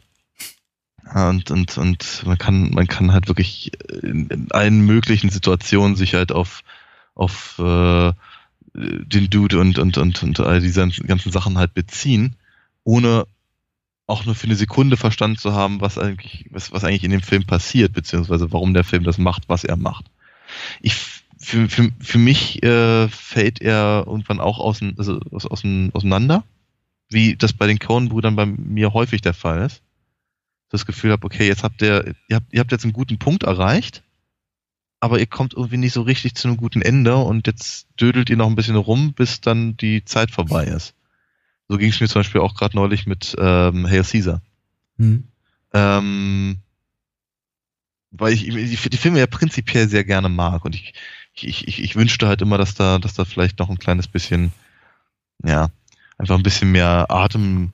Und, 1.13 1.51
und, 1.51 1.77
und 1.77 2.23
man 2.25 2.37
kann, 2.37 2.69
man 2.71 2.87
kann 2.87 3.11
halt 3.11 3.27
wirklich 3.27 3.71
in, 4.03 4.27
in 4.27 4.51
allen 4.51 4.85
möglichen 4.85 5.29
Situationen 5.29 5.97
sich 5.97 6.13
halt 6.13 6.31
auf, 6.31 6.61
auf 7.13 7.59
äh, 7.59 8.13
den 8.73 9.29
Dude 9.29 9.59
und, 9.59 9.79
und, 9.79 9.97
und, 9.97 10.23
und 10.23 10.39
all 10.39 10.61
diese 10.61 10.87
ganzen 10.87 11.31
Sachen 11.31 11.57
halt 11.57 11.73
beziehen, 11.73 12.35
ohne 12.83 13.25
auch 14.07 14.25
nur 14.25 14.35
für 14.35 14.47
eine 14.47 14.55
Sekunde 14.55 14.97
verstanden 14.97 15.37
zu 15.37 15.53
haben, 15.53 15.81
was 15.81 15.97
eigentlich, 15.97 16.47
was, 16.49 16.71
was 16.71 16.83
eigentlich 16.83 17.03
in 17.03 17.11
dem 17.11 17.21
Film 17.21 17.45
passiert, 17.45 17.93
beziehungsweise 17.93 18.51
warum 18.51 18.73
der 18.73 18.83
Film 18.83 19.03
das 19.03 19.17
macht, 19.17 19.47
was 19.47 19.63
er 19.63 19.77
macht. 19.77 20.05
Ich, 20.81 20.95
für, 21.37 21.69
für, 21.69 21.91
für 21.99 22.17
mich 22.17 22.63
äh, 22.63 23.07
fällt 23.07 23.61
er 23.61 24.05
irgendwann 24.07 24.39
auch 24.39 24.59
außen, 24.59 24.95
also 24.97 25.19
aus, 25.31 25.45
außen, 25.45 25.91
auseinander, 25.93 26.43
wie 27.09 27.35
das 27.35 27.53
bei 27.53 27.67
den 27.67 27.79
Coen-Brüdern 27.79 28.35
bei 28.35 28.45
mir 28.47 28.93
häufig 28.93 29.21
der 29.21 29.33
Fall 29.33 29.65
ist. 29.65 29.81
Das 30.69 30.85
Gefühl 30.85 31.11
habe, 31.11 31.25
okay, 31.25 31.47
jetzt 31.47 31.63
habt 31.63 31.81
ihr, 31.81 32.15
ihr 32.27 32.35
habt, 32.35 32.51
ihr 32.51 32.59
habt 32.59 32.71
jetzt 32.71 32.83
einen 32.83 32.93
guten 32.93 33.19
Punkt 33.19 33.43
erreicht, 33.43 34.03
aber 34.99 35.19
ihr 35.19 35.27
kommt 35.27 35.53
irgendwie 35.53 35.77
nicht 35.77 35.93
so 35.93 36.01
richtig 36.01 36.35
zu 36.35 36.47
einem 36.47 36.57
guten 36.57 36.81
Ende 36.81 37.15
und 37.17 37.47
jetzt 37.47 37.87
dödelt 37.99 38.29
ihr 38.29 38.37
noch 38.37 38.47
ein 38.47 38.55
bisschen 38.55 38.75
rum, 38.75 39.13
bis 39.13 39.41
dann 39.41 39.77
die 39.77 40.03
Zeit 40.03 40.31
vorbei 40.31 40.65
ist. 40.65 40.93
So 41.67 41.77
ging 41.77 41.89
es 41.89 41.99
mir 41.99 42.07
zum 42.07 42.19
Beispiel 42.19 42.41
auch 42.41 42.55
gerade 42.55 42.75
neulich 42.75 43.05
mit 43.05 43.35
ähm, 43.39 43.87
Hail 43.87 44.03
Caesar. 44.03 44.41
Hm. 44.97 45.27
Ähm, 45.73 46.57
weil 48.11 48.33
ich 48.33 48.43
die, 48.43 48.89
die 48.89 48.97
Filme 48.97 49.19
ja 49.19 49.27
prinzipiell 49.27 49.87
sehr 49.87 50.03
gerne 50.03 50.29
mag 50.29 50.65
und 50.65 50.75
ich, 50.75 50.93
ich, 51.33 51.67
ich, 51.67 51.81
ich 51.81 51.95
wünschte 51.95 52.27
halt 52.27 52.41
immer, 52.41 52.57
dass 52.57 52.73
da, 52.73 52.99
dass 52.99 53.13
da 53.13 53.23
vielleicht 53.23 53.59
noch 53.59 53.69
ein 53.69 53.77
kleines 53.77 54.07
bisschen, 54.07 54.51
ja, 55.43 55.69
einfach 56.17 56.35
ein 56.35 56.43
bisschen 56.43 56.71
mehr 56.71 57.05
Atem 57.09 57.71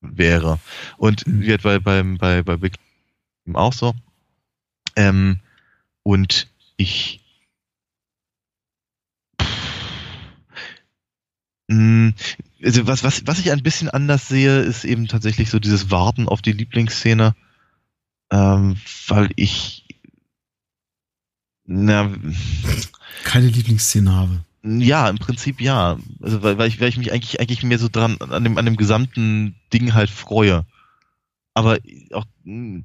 wäre. 0.00 0.58
Und 0.98 1.26
Mhm. 1.26 1.40
wie 1.40 1.50
halt 1.50 1.62
bei, 1.62 1.78
beim, 1.78 2.18
bei, 2.18 2.42
bei 2.42 2.56
Big 2.56 2.74
auch 3.54 3.72
so. 3.72 3.94
Ähm, 4.96 5.40
und 6.02 6.48
ich 6.76 7.20
Mh, 11.68 12.12
also 12.62 12.86
was, 12.86 13.02
was, 13.02 13.26
was 13.26 13.38
ich 13.38 13.50
ein 13.50 13.62
bisschen 13.62 13.88
anders 13.88 14.28
sehe, 14.28 14.60
ist 14.60 14.84
eben 14.84 15.08
tatsächlich 15.08 15.50
so 15.50 15.58
dieses 15.58 15.90
Warten 15.90 16.28
auf 16.28 16.42
die 16.42 16.52
Lieblingsszene, 16.52 17.34
ähm, 18.30 18.76
weil 19.08 19.30
ich 19.36 19.84
na, 21.64 22.12
Keine 23.24 23.48
Lieblingsszene 23.48 24.12
habe. 24.12 24.44
ja, 24.62 25.08
im 25.08 25.18
Prinzip 25.18 25.60
ja. 25.60 25.98
Also 26.20 26.42
weil, 26.42 26.58
weil 26.58 26.68
ich, 26.68 26.80
weil 26.80 26.88
ich 26.88 26.98
mich 26.98 27.12
eigentlich 27.12 27.40
eigentlich 27.40 27.62
mehr 27.62 27.78
so 27.78 27.88
dran 27.88 28.16
an 28.20 28.44
dem 28.44 28.58
an 28.58 28.64
dem 28.66 28.76
gesamten 28.76 29.54
Ding 29.72 29.94
halt 29.94 30.10
freue. 30.10 30.66
Aber 31.54 31.78
auch, 32.12 32.24
auch 32.24 32.82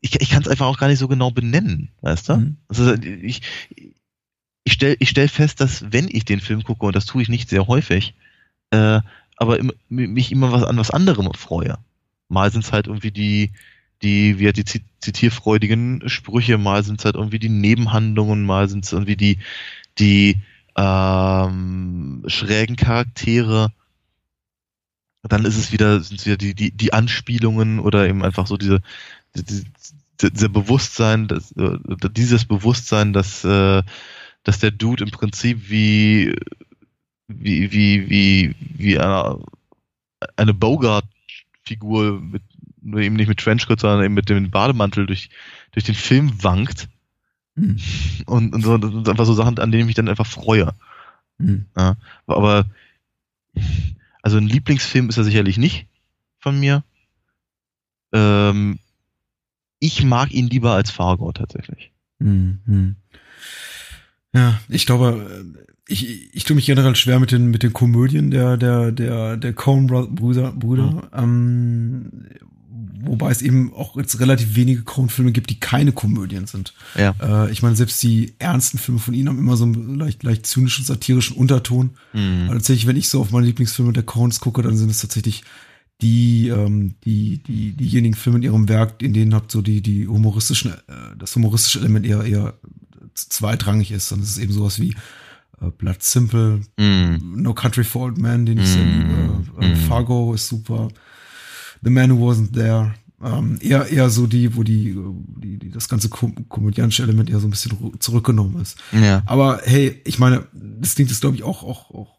ich, 0.00 0.20
ich 0.20 0.30
kann 0.30 0.42
es 0.42 0.48
einfach 0.48 0.66
auch 0.66 0.78
gar 0.78 0.88
nicht 0.88 0.98
so 0.98 1.08
genau 1.08 1.30
benennen, 1.30 1.90
weißt 2.02 2.28
du? 2.28 2.36
Mhm. 2.36 2.56
Also 2.68 2.94
ich 2.94 3.42
ich 4.64 4.72
stell 4.74 4.96
ich 4.98 5.08
stell 5.10 5.28
fest, 5.28 5.60
dass 5.60 5.92
wenn 5.92 6.08
ich 6.10 6.24
den 6.24 6.40
Film 6.40 6.62
gucke 6.62 6.86
und 6.86 6.96
das 6.96 7.06
tue 7.06 7.22
ich 7.22 7.28
nicht 7.28 7.48
sehr 7.48 7.66
häufig, 7.66 8.14
äh, 8.70 9.00
aber 9.36 9.58
im, 9.58 9.72
mich 9.88 10.32
immer 10.32 10.52
was 10.52 10.64
an 10.64 10.78
was 10.78 10.90
anderem 10.90 11.32
freue. 11.34 11.78
Mal 12.28 12.52
sind 12.52 12.64
es 12.64 12.72
halt 12.72 12.86
irgendwie 12.88 13.12
die 13.12 13.52
die, 14.02 14.38
wie 14.38 14.52
die 14.52 14.64
zi- 14.64 14.84
zitierfreudigen 15.00 16.08
Sprüche, 16.08 16.58
mal 16.58 16.84
sind 16.84 17.00
es 17.00 17.06
halt 17.06 17.16
irgendwie 17.16 17.38
die 17.40 17.48
Nebenhandlungen, 17.50 18.44
mal 18.46 18.68
sind 18.68 18.84
es 18.84 18.92
irgendwie 18.92 19.16
die, 19.16 19.38
die 19.98 20.38
ähm, 20.76 22.24
schrägen 22.26 22.76
Charaktere. 22.76 23.72
Dann 25.22 25.44
ist 25.44 25.56
es 25.56 25.72
wieder, 25.72 26.00
sind 26.00 26.20
es 26.20 26.26
wieder 26.26 26.36
die, 26.36 26.54
die, 26.54 26.70
die 26.70 26.92
Anspielungen 26.92 27.80
oder 27.80 28.08
eben 28.08 28.24
einfach 28.24 28.46
so 28.46 28.56
diese, 28.56 28.80
diese, 29.34 29.64
diese 30.22 30.48
Bewusstsein, 30.48 31.28
das, 31.28 31.52
äh, 31.52 31.78
dieses 32.12 32.44
Bewusstsein, 32.44 33.12
dass, 33.12 33.44
äh, 33.44 33.82
dass 34.44 34.58
der 34.58 34.70
Dude 34.70 35.04
im 35.04 35.10
Prinzip 35.10 35.68
wie, 35.68 36.34
wie, 37.26 37.72
wie, 37.72 38.08
wie, 38.08 38.54
wie 38.58 38.98
eine, 38.98 39.40
eine 40.36 40.54
Bogart-Figur 40.54 42.20
mit 42.20 42.42
nur 42.80 43.00
eben 43.00 43.16
nicht 43.16 43.28
mit 43.28 43.38
Trenchcoat, 43.38 43.80
sondern 43.80 44.04
eben 44.04 44.14
mit 44.14 44.28
dem 44.28 44.50
Bademantel 44.50 45.06
durch, 45.06 45.30
durch 45.72 45.84
den 45.84 45.94
Film 45.94 46.42
wankt. 46.42 46.88
Hm. 47.56 47.76
Und, 48.26 48.54
und 48.54 48.62
so, 48.62 48.78
das 48.78 48.90
sind 48.90 49.08
einfach 49.08 49.26
so 49.26 49.34
Sachen, 49.34 49.58
an 49.58 49.70
denen 49.70 49.82
ich 49.82 49.86
mich 49.86 49.94
dann 49.94 50.08
einfach 50.08 50.26
freue. 50.26 50.72
Hm. 51.38 51.66
Ja, 51.76 51.96
aber 52.26 52.66
also 54.22 54.36
ein 54.38 54.46
Lieblingsfilm 54.46 55.08
ist 55.08 55.16
er 55.16 55.24
sicherlich 55.24 55.58
nicht 55.58 55.86
von 56.38 56.58
mir. 56.58 56.84
Ähm, 58.12 58.78
ich 59.80 60.02
mag 60.04 60.32
ihn 60.32 60.48
lieber 60.48 60.72
als 60.72 60.90
Fargo 60.90 61.32
tatsächlich. 61.32 61.92
Hm, 62.20 62.60
hm. 62.66 62.96
Ja, 64.34 64.60
ich 64.68 64.86
glaube, 64.86 65.44
ich, 65.86 66.34
ich 66.34 66.44
tue 66.44 66.54
mich 66.54 66.66
generell 66.66 66.96
schwer 66.96 67.18
mit 67.18 67.32
den, 67.32 67.50
mit 67.50 67.62
den 67.62 67.72
Komödien 67.72 68.30
der, 68.30 68.56
der, 68.56 68.92
der, 68.92 69.36
der 69.36 69.52
Coen-Brüder, 69.54 70.52
Brüder, 70.52 71.10
ähm, 71.14 72.26
wobei 73.02 73.30
es 73.30 73.42
eben 73.42 73.72
auch 73.74 73.96
jetzt 73.96 74.18
relativ 74.20 74.54
wenige 74.56 74.82
Coen-Filme 74.82 75.32
gibt, 75.32 75.50
die 75.50 75.60
keine 75.60 75.92
Komödien 75.92 76.46
sind. 76.46 76.74
Ja. 76.96 77.14
Äh, 77.20 77.50
ich 77.52 77.62
meine, 77.62 77.76
selbst 77.76 78.02
die 78.02 78.34
ernsten 78.38 78.78
Filme 78.78 79.00
von 79.00 79.14
ihnen 79.14 79.28
haben 79.28 79.38
immer 79.38 79.56
so 79.56 79.64
einen 79.64 79.98
leicht, 79.98 80.22
leicht 80.22 80.46
zynischen, 80.46 80.84
satirischen 80.84 81.36
Unterton. 81.36 81.90
Mhm. 82.12 82.44
Aber 82.46 82.54
tatsächlich, 82.54 82.86
wenn 82.86 82.96
ich 82.96 83.08
so 83.08 83.20
auf 83.20 83.30
meine 83.30 83.46
Lieblingsfilme 83.46 83.92
der 83.92 84.02
Coens 84.04 84.40
gucke, 84.40 84.62
dann 84.62 84.76
sind 84.76 84.90
es 84.90 85.00
tatsächlich 85.00 85.44
die, 86.00 86.48
ähm, 86.48 86.94
die, 87.04 87.38
die, 87.42 87.72
diejenigen 87.72 88.14
Filme 88.14 88.38
in 88.38 88.44
ihrem 88.44 88.68
Werk, 88.68 89.02
in 89.02 89.12
denen 89.12 89.34
habt 89.34 89.50
so 89.50 89.62
die, 89.62 89.80
die 89.82 90.06
humoristischen, 90.06 90.72
äh, 90.72 90.76
das 91.18 91.34
humoristische 91.34 91.80
Element 91.80 92.06
eher, 92.06 92.22
eher 92.24 92.54
zweitrangig 93.14 93.90
ist. 93.90 94.12
Es 94.12 94.18
ist 94.30 94.38
eben 94.38 94.52
sowas 94.52 94.78
wie 94.80 94.94
äh, 95.60 95.70
Blood 95.76 96.02
Simple, 96.02 96.60
Mm. 96.78 97.42
No 97.42 97.52
Country 97.54 97.82
for 97.84 98.02
Old 98.06 98.18
Men, 98.18 98.46
den 98.46 98.58
ich 98.58 98.68
sehr 98.68 98.84
Mm. 98.84 98.88
liebe. 99.00 99.44
Äh, 99.60 99.74
Mm. 99.74 99.76
Fargo 99.88 100.34
ist 100.34 100.46
super. 100.48 100.88
The 101.82 101.90
Man 101.90 102.18
Who 102.18 102.30
Wasn't 102.30 102.52
There. 102.52 102.94
Ähm, 103.22 103.58
eher, 103.60 103.88
eher 103.88 104.10
so 104.10 104.28
die, 104.28 104.56
wo 104.56 104.62
die, 104.62 104.96
die, 105.42 105.58
die 105.58 105.70
das 105.70 105.88
ganze 105.88 106.08
kom 106.08 106.48
komödiantische 106.48 107.02
Element 107.02 107.28
eher 107.28 107.40
so 107.40 107.48
ein 107.48 107.50
bisschen 107.50 107.76
zurückgenommen 107.98 108.60
ist. 108.62 108.78
Ja. 108.92 109.22
Aber 109.26 109.60
hey, 109.64 110.00
ich 110.04 110.20
meine, 110.20 110.46
das 110.52 110.94
klingt 110.94 111.10
jetzt, 111.10 111.20
glaube 111.20 111.34
ich, 111.34 111.42
auch, 111.42 111.64
auch, 111.64 111.90
auch 111.92 112.18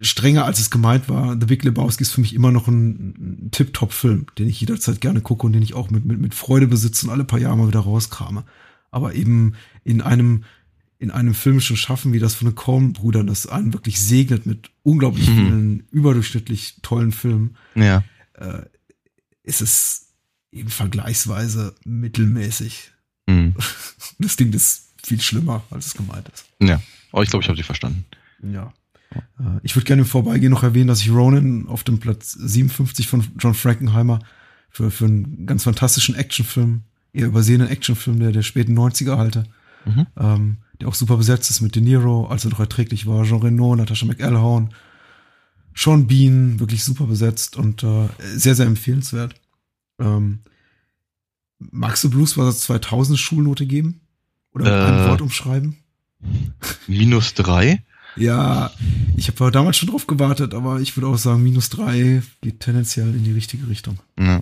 strenger, 0.00 0.44
als 0.44 0.60
es 0.60 0.70
gemeint 0.70 1.08
war. 1.08 1.32
The 1.32 1.46
Big 1.46 1.64
Lebowski 1.64 2.02
ist 2.02 2.12
für 2.12 2.20
mich 2.20 2.34
immer 2.34 2.52
noch 2.52 2.68
ein, 2.68 3.46
ein 3.46 3.50
Tip-Top-Film, 3.50 4.26
den 4.38 4.48
ich 4.48 4.60
jederzeit 4.60 5.00
gerne 5.00 5.20
gucke 5.20 5.46
und 5.46 5.52
den 5.52 5.62
ich 5.62 5.74
auch 5.74 5.90
mit, 5.90 6.04
mit, 6.04 6.20
mit 6.20 6.34
Freude 6.34 6.66
besitze 6.66 7.06
und 7.06 7.12
alle 7.12 7.24
paar 7.24 7.40
Jahre 7.40 7.56
mal 7.56 7.68
wieder 7.68 7.80
rauskrame. 7.80 8.44
Aber 8.90 9.14
eben 9.14 9.54
in 9.84 10.00
einem, 10.00 10.44
in 10.98 11.10
einem 11.10 11.34
filmischen 11.34 11.76
Schaffen, 11.76 12.12
wie 12.12 12.18
das 12.18 12.34
von 12.34 12.48
den 12.48 12.54
Coen-Brüdern, 12.54 13.26
das 13.26 13.46
einen 13.46 13.72
wirklich 13.74 14.00
segnet 14.00 14.46
mit 14.46 14.70
unglaublich 14.82 15.28
Mhm. 15.28 15.34
vielen 15.34 15.80
überdurchschnittlich 15.90 16.76
tollen 16.82 17.12
Filmen, 17.12 17.56
Ja. 17.74 18.02
äh, 18.34 18.62
ist 19.42 19.60
es 19.60 20.14
eben 20.52 20.70
vergleichsweise 20.70 21.74
mittelmäßig. 21.84 22.92
Mhm. 23.26 23.54
Das 24.18 24.36
Ding 24.36 24.52
ist 24.54 24.94
viel 25.02 25.20
schlimmer, 25.20 25.62
als 25.70 25.86
es 25.88 25.94
gemeint 25.94 26.28
ist. 26.32 26.46
Ja. 26.60 26.80
Aber 27.12 27.22
ich 27.22 27.28
glaube, 27.30 27.42
ich 27.42 27.48
habe 27.48 27.56
dich 27.56 27.66
verstanden. 27.66 28.04
Ja. 28.42 28.72
Äh, 29.14 29.60
Ich 29.62 29.76
würde 29.76 29.84
gerne 29.84 30.02
im 30.02 30.08
Vorbeigehen 30.08 30.50
noch 30.50 30.62
erwähnen, 30.62 30.88
dass 30.88 31.02
ich 31.02 31.10
Ronin 31.10 31.66
auf 31.68 31.84
dem 31.84 31.98
Platz 31.98 32.32
57 32.32 33.06
von 33.06 33.24
John 33.38 33.54
Frankenheimer 33.54 34.20
für, 34.70 34.90
für 34.90 35.04
einen 35.04 35.46
ganz 35.46 35.64
fantastischen 35.64 36.14
Actionfilm, 36.14 36.82
eher 37.12 37.26
übersehenen 37.26 37.68
Actionfilm 37.68 38.18
der, 38.18 38.32
der 38.32 38.42
späten 38.42 38.74
90er 38.78 39.16
halte, 39.18 39.44
Mhm. 39.84 40.06
ähm, 40.16 40.56
der 40.80 40.88
auch 40.88 40.94
super 40.94 41.16
besetzt 41.16 41.50
ist 41.50 41.60
mit 41.60 41.74
De 41.74 41.82
Niro, 41.82 42.26
als 42.26 42.44
er 42.44 42.50
noch 42.50 42.60
erträglich 42.60 43.06
war, 43.06 43.24
Jean 43.24 43.40
Reno, 43.42 43.74
Natasha 43.76 44.06
McElhone, 44.06 44.68
Sean 45.74 46.06
Bean, 46.06 46.58
wirklich 46.60 46.84
super 46.84 47.04
besetzt 47.06 47.56
und 47.56 47.82
äh, 47.82 48.08
sehr, 48.34 48.54
sehr 48.54 48.66
empfehlenswert. 48.66 49.34
Ähm, 50.00 50.40
magst 51.58 52.04
du 52.04 52.10
Blues 52.10 52.34
Brothers 52.34 52.60
2000 52.60 53.18
Schulnote 53.18 53.66
geben? 53.66 54.00
Oder 54.52 55.04
Äh. 55.04 55.08
Wort 55.08 55.20
umschreiben? 55.20 55.76
Minus 56.86 57.34
drei? 57.34 57.82
Ja, 58.16 58.70
ich 59.16 59.28
habe 59.28 59.50
damals 59.50 59.76
schon 59.76 59.90
drauf 59.90 60.06
gewartet, 60.06 60.54
aber 60.54 60.80
ich 60.80 60.96
würde 60.96 61.08
auch 61.08 61.18
sagen, 61.18 61.42
minus 61.42 61.68
drei 61.68 62.22
geht 62.40 62.60
tendenziell 62.60 63.14
in 63.14 63.24
die 63.24 63.32
richtige 63.32 63.68
Richtung. 63.68 63.98
Ja. 64.18 64.40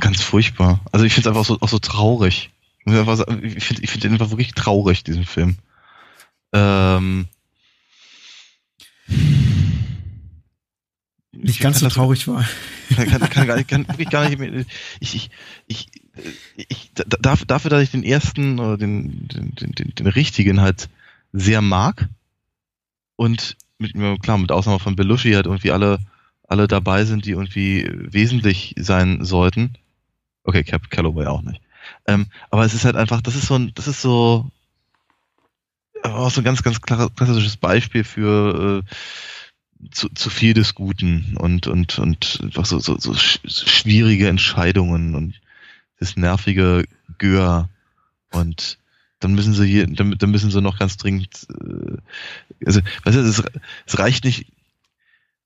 Ganz 0.00 0.20
furchtbar. 0.20 0.80
Also 0.90 1.04
ich 1.04 1.14
finde 1.14 1.28
es 1.30 1.36
einfach 1.36 1.46
so, 1.46 1.60
auch 1.60 1.68
so 1.68 1.78
traurig. 1.78 2.50
Ich 2.84 2.92
finde 3.64 3.82
ich 3.82 3.90
find 3.90 4.02
den 4.02 4.12
einfach 4.12 4.30
wirklich 4.30 4.54
traurig, 4.54 5.04
diesen 5.04 5.24
Film. 5.24 5.56
Ähm, 6.52 7.26
Nicht 11.34 11.60
ganz 11.60 11.80
so 11.80 11.88
traurig 11.88 12.28
war. 12.28 12.44
kann, 12.94 13.08
kann, 13.08 13.30
kann, 13.30 13.46
gar 13.46 13.56
nicht, 13.56 13.68
kann 13.68 13.88
wirklich 13.88 14.10
gar 14.10 14.28
nicht 14.28 14.38
mehr. 14.38 14.64
Ich, 15.00 15.14
ich, 15.14 15.30
ich, 15.66 15.88
ich, 16.68 16.92
da- 16.94 17.04
dafür, 17.20 17.46
dafür, 17.46 17.70
dass 17.70 17.82
ich 17.82 17.90
den 17.90 18.04
ersten 18.04 18.58
oder 18.60 18.76
den, 18.76 19.28
den, 19.28 19.54
den, 19.54 19.94
den, 19.94 20.06
richtigen 20.06 20.60
halt 20.60 20.90
sehr 21.32 21.62
mag 21.62 22.08
und 23.16 23.56
mit 23.78 23.94
klar, 24.22 24.36
mit 24.36 24.52
Ausnahme 24.52 24.78
von 24.78 24.94
Belushi 24.94 25.32
halt 25.32 25.46
irgendwie 25.46 25.70
alle, 25.70 25.98
alle 26.46 26.68
dabei 26.68 27.06
sind, 27.06 27.24
die 27.24 27.30
irgendwie 27.30 27.90
wesentlich 27.92 28.74
sein 28.78 29.24
sollten. 29.24 29.74
Okay, 30.44 30.64
Cap 30.64 30.90
Calloway 30.90 31.26
auch 31.26 31.42
nicht. 31.42 31.62
Ähm, 32.06 32.26
aber 32.50 32.64
es 32.64 32.74
ist 32.74 32.84
halt 32.84 32.96
einfach, 32.96 33.22
das 33.22 33.36
ist 33.36 33.46
so 33.46 33.54
ein, 33.54 33.72
das 33.74 33.88
ist 33.88 34.02
so, 34.02 34.50
aber 36.02 36.18
auch 36.18 36.30
so 36.30 36.40
ein 36.40 36.44
ganz, 36.44 36.62
ganz 36.62 36.80
klassisches 36.80 37.56
Beispiel 37.56 38.04
für 38.04 38.82
äh, 38.84 39.88
zu, 39.90 40.08
zu 40.10 40.30
viel 40.30 40.54
des 40.54 40.74
Guten 40.74 41.36
und, 41.38 41.66
und, 41.66 41.98
und 41.98 42.40
einfach 42.42 42.66
so, 42.66 42.78
so, 42.78 42.98
so 42.98 43.14
sch 43.14 43.40
schwierige 43.46 44.28
Entscheidungen 44.28 45.14
und 45.14 45.34
das 45.98 46.16
nervige 46.16 46.84
Gör. 47.18 47.68
Und 48.30 48.78
dann 49.20 49.34
müssen 49.34 49.54
sie 49.54 49.66
hier, 49.66 49.86
dann, 49.86 50.16
dann 50.18 50.30
müssen 50.30 50.50
sie 50.50 50.60
noch 50.60 50.78
ganz 50.78 50.96
dringend, 50.96 51.46
äh, 51.50 51.96
also, 52.64 52.80
weißt 53.04 53.16
du, 53.16 53.20
es, 53.20 53.42
es 53.86 53.98
reicht 53.98 54.24
nicht, 54.24 54.46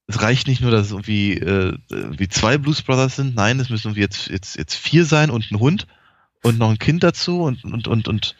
es 0.06 0.20
reicht 0.22 0.46
nicht 0.46 0.60
nur, 0.60 0.70
dass 0.70 0.86
es 0.86 0.92
irgendwie 0.92 1.34
äh, 1.34 1.76
wie 1.90 2.28
zwei 2.28 2.58
Blues 2.58 2.82
Brothers 2.82 3.16
sind, 3.16 3.34
nein, 3.34 3.58
es 3.58 3.70
müssen 3.70 3.88
irgendwie 3.88 4.02
jetzt, 4.02 4.28
jetzt, 4.28 4.56
jetzt 4.56 4.74
vier 4.74 5.04
sein 5.04 5.30
und 5.30 5.50
ein 5.50 5.58
Hund 5.58 5.86
und 6.42 6.58
noch 6.58 6.70
ein 6.70 6.78
Kind 6.78 7.02
dazu 7.02 7.42
und, 7.42 7.64
und, 7.64 7.88
und, 7.88 8.08
und, 8.08 8.36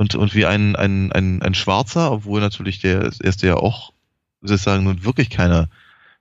und, 0.00 0.14
und 0.14 0.34
wie 0.34 0.46
ein, 0.46 0.76
ein, 0.76 1.12
ein, 1.12 1.42
ein 1.42 1.52
Schwarzer, 1.52 2.10
obwohl 2.10 2.40
natürlich 2.40 2.80
der 2.80 3.12
erste 3.22 3.46
ja 3.46 3.56
auch 3.56 3.92
sozusagen 4.40 4.84
nun 4.84 5.04
wirklich 5.04 5.28
keine, 5.28 5.68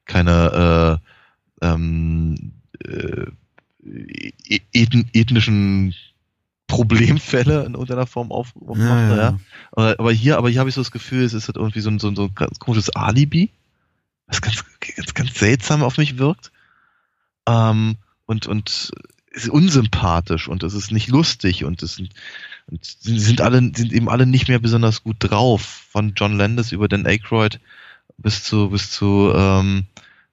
keine 0.04 1.00
äh, 1.62 1.66
ähm, 1.66 2.52
äh, 2.84 3.28
ethen, 4.74 5.10
ethnischen 5.14 5.96
Problemfälle 6.68 7.64
in 7.64 7.76
irgendeiner 7.76 8.06
Form 8.06 8.34
auf, 8.34 8.54
aufmacht. 8.58 8.80
Ja, 8.82 9.16
Ja, 9.16 9.16
ja. 9.78 9.96
Aber, 9.98 10.12
hier, 10.12 10.38
aber 10.38 10.50
hier 10.50 10.60
habe 10.60 10.68
ich 10.68 10.76
so 10.76 10.82
das 10.82 10.92
Gefühl, 10.92 11.24
es 11.24 11.34
ist 11.34 11.48
halt 11.48 11.56
irgendwie 11.56 11.80
so 11.80 11.90
ein, 11.90 12.00
so 12.00 12.10
ein, 12.10 12.18
so 12.18 12.26
ein 12.26 12.36
ganz 12.36 12.60
komisches 12.60 12.90
Alibi, 12.90 13.50
was 14.28 14.42
ganz, 14.42 14.62
ganz, 14.98 15.14
ganz 15.14 15.36
seltsam 15.36 15.84
auf 15.84 15.98
mich 15.98 16.18
wirkt. 16.18 16.52
Ähm, 17.48 17.96
und, 18.26 18.46
und 18.46 18.92
es 19.32 19.44
ist 19.44 19.50
unsympathisch 19.50 20.50
und 20.50 20.64
es 20.64 20.74
ist 20.74 20.92
nicht 20.92 21.08
lustig 21.08 21.64
und 21.64 21.82
es 21.82 21.96
sind, 21.96 22.10
und 22.70 22.84
sie 22.84 23.20
sind 23.20 23.42
alle, 23.42 23.58
sind 23.58 23.92
eben 23.92 24.10
alle 24.10 24.26
nicht 24.26 24.48
mehr 24.48 24.60
besonders 24.60 25.04
gut 25.04 25.18
drauf. 25.20 25.86
Von 25.92 26.14
John 26.16 26.38
Landis 26.38 26.72
über 26.72 26.88
Dan 26.88 27.06
Aykroyd 27.06 27.60
bis 28.18 28.44
zu, 28.44 28.70
bis 28.70 28.92
zu 28.92 29.32
ähm, 29.36 29.86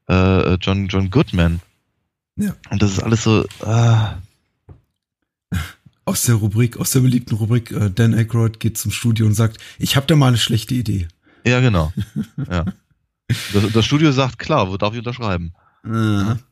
äh, 0.09 0.55
John, 0.55 0.89
John 0.89 1.11
Goodman. 1.11 1.61
Ja. 2.37 2.55
Und 2.71 2.83
das 2.83 2.93
ist 2.93 3.01
alles 3.01 3.23
so, 3.23 3.47
ah, 3.61 4.19
Aus 6.05 6.23
der 6.23 6.37
Rubrik, 6.37 6.77
aus 6.77 6.91
der 6.91 7.01
beliebten 7.01 7.37
Rubrik, 7.37 7.73
äh, 7.73 7.91
Dan 7.91 8.15
Aykroyd 8.15 8.61
geht 8.61 8.79
zum 8.79 8.91
Studio 8.91 9.27
und 9.27 9.35
sagt, 9.35 9.59
ich 9.79 9.97
habe 9.97 10.07
da 10.07 10.15
mal 10.15 10.29
eine 10.29 10.39
schlechte 10.39 10.75
Idee. 10.75 11.09
ja 11.45 11.61
genau. 11.61 11.93
ja. 12.51 12.65
Das, 13.53 13.73
das 13.73 13.85
Studio 13.85 14.13
sagt, 14.13 14.39
klar, 14.39 14.69
wo 14.71 14.77
darf 14.77 14.93
ich 14.93 14.99
unterschreiben? 14.99 15.53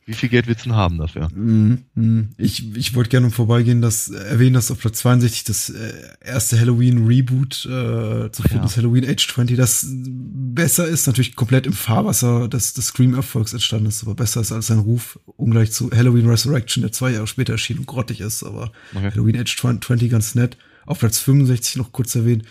Wie 0.07 0.13
viel 0.15 0.29
Geld 0.29 0.47
willst 0.47 0.65
du 0.65 0.69
denn 0.69 0.77
haben 0.77 0.99
dafür? 0.99 1.29
Mhm, 1.35 1.79
mhm. 1.95 2.29
Ich, 2.37 2.77
ich 2.77 2.95
wollte 2.95 3.11
gerne 3.11 3.31
vorbeigehen, 3.31 3.81
dass 3.81 4.09
erwähnen, 4.11 4.55
dass 4.55 4.71
auf 4.71 4.79
Platz 4.79 4.99
62 4.99 5.45
das 5.45 5.71
äh, 5.71 5.93
erste 6.25 6.59
Halloween 6.61 7.07
Reboot 7.07 7.65
äh, 7.65 8.31
zu 8.31 8.43
finden 8.43 8.59
Ja. 8.59 8.65
ist, 8.67 8.77
Halloween 8.77 9.05
Age 9.09 9.27
20, 9.27 9.57
das 9.57 9.87
besser 9.89 10.87
ist, 10.87 11.07
natürlich 11.07 11.35
komplett 11.37 11.67
im 11.67 11.73
Fahrwasser 11.73 12.49
des, 12.49 12.75
des 12.75 12.87
Scream-Erfolgs 12.89 13.53
entstanden 13.53 13.87
ist, 13.87 14.03
aber 14.03 14.15
besser 14.15 14.41
ist 14.41 14.53
als 14.53 14.69
sein 14.69 14.79
Ruf, 14.79 15.19
ungleich 15.37 15.73
zu 15.73 15.91
Halloween 15.91 16.29
Resurrection, 16.29 16.83
der 16.83 16.93
zwei 16.93 17.11
Jahre 17.13 17.27
später 17.27 17.55
erschien 17.55 17.79
und 17.79 17.87
grottig 17.87 18.21
ist, 18.21 18.43
aber 18.43 18.71
Okay. 18.95 19.11
Halloween 19.11 19.39
Age 19.39 19.57
20 19.57 20.11
ganz 20.11 20.35
nett. 20.35 20.57
Auf 20.87 20.99
Platz 21.01 21.19
65 21.19 21.77
noch 21.77 21.93
kurz 21.93 22.15
erwähnt, 22.15 22.45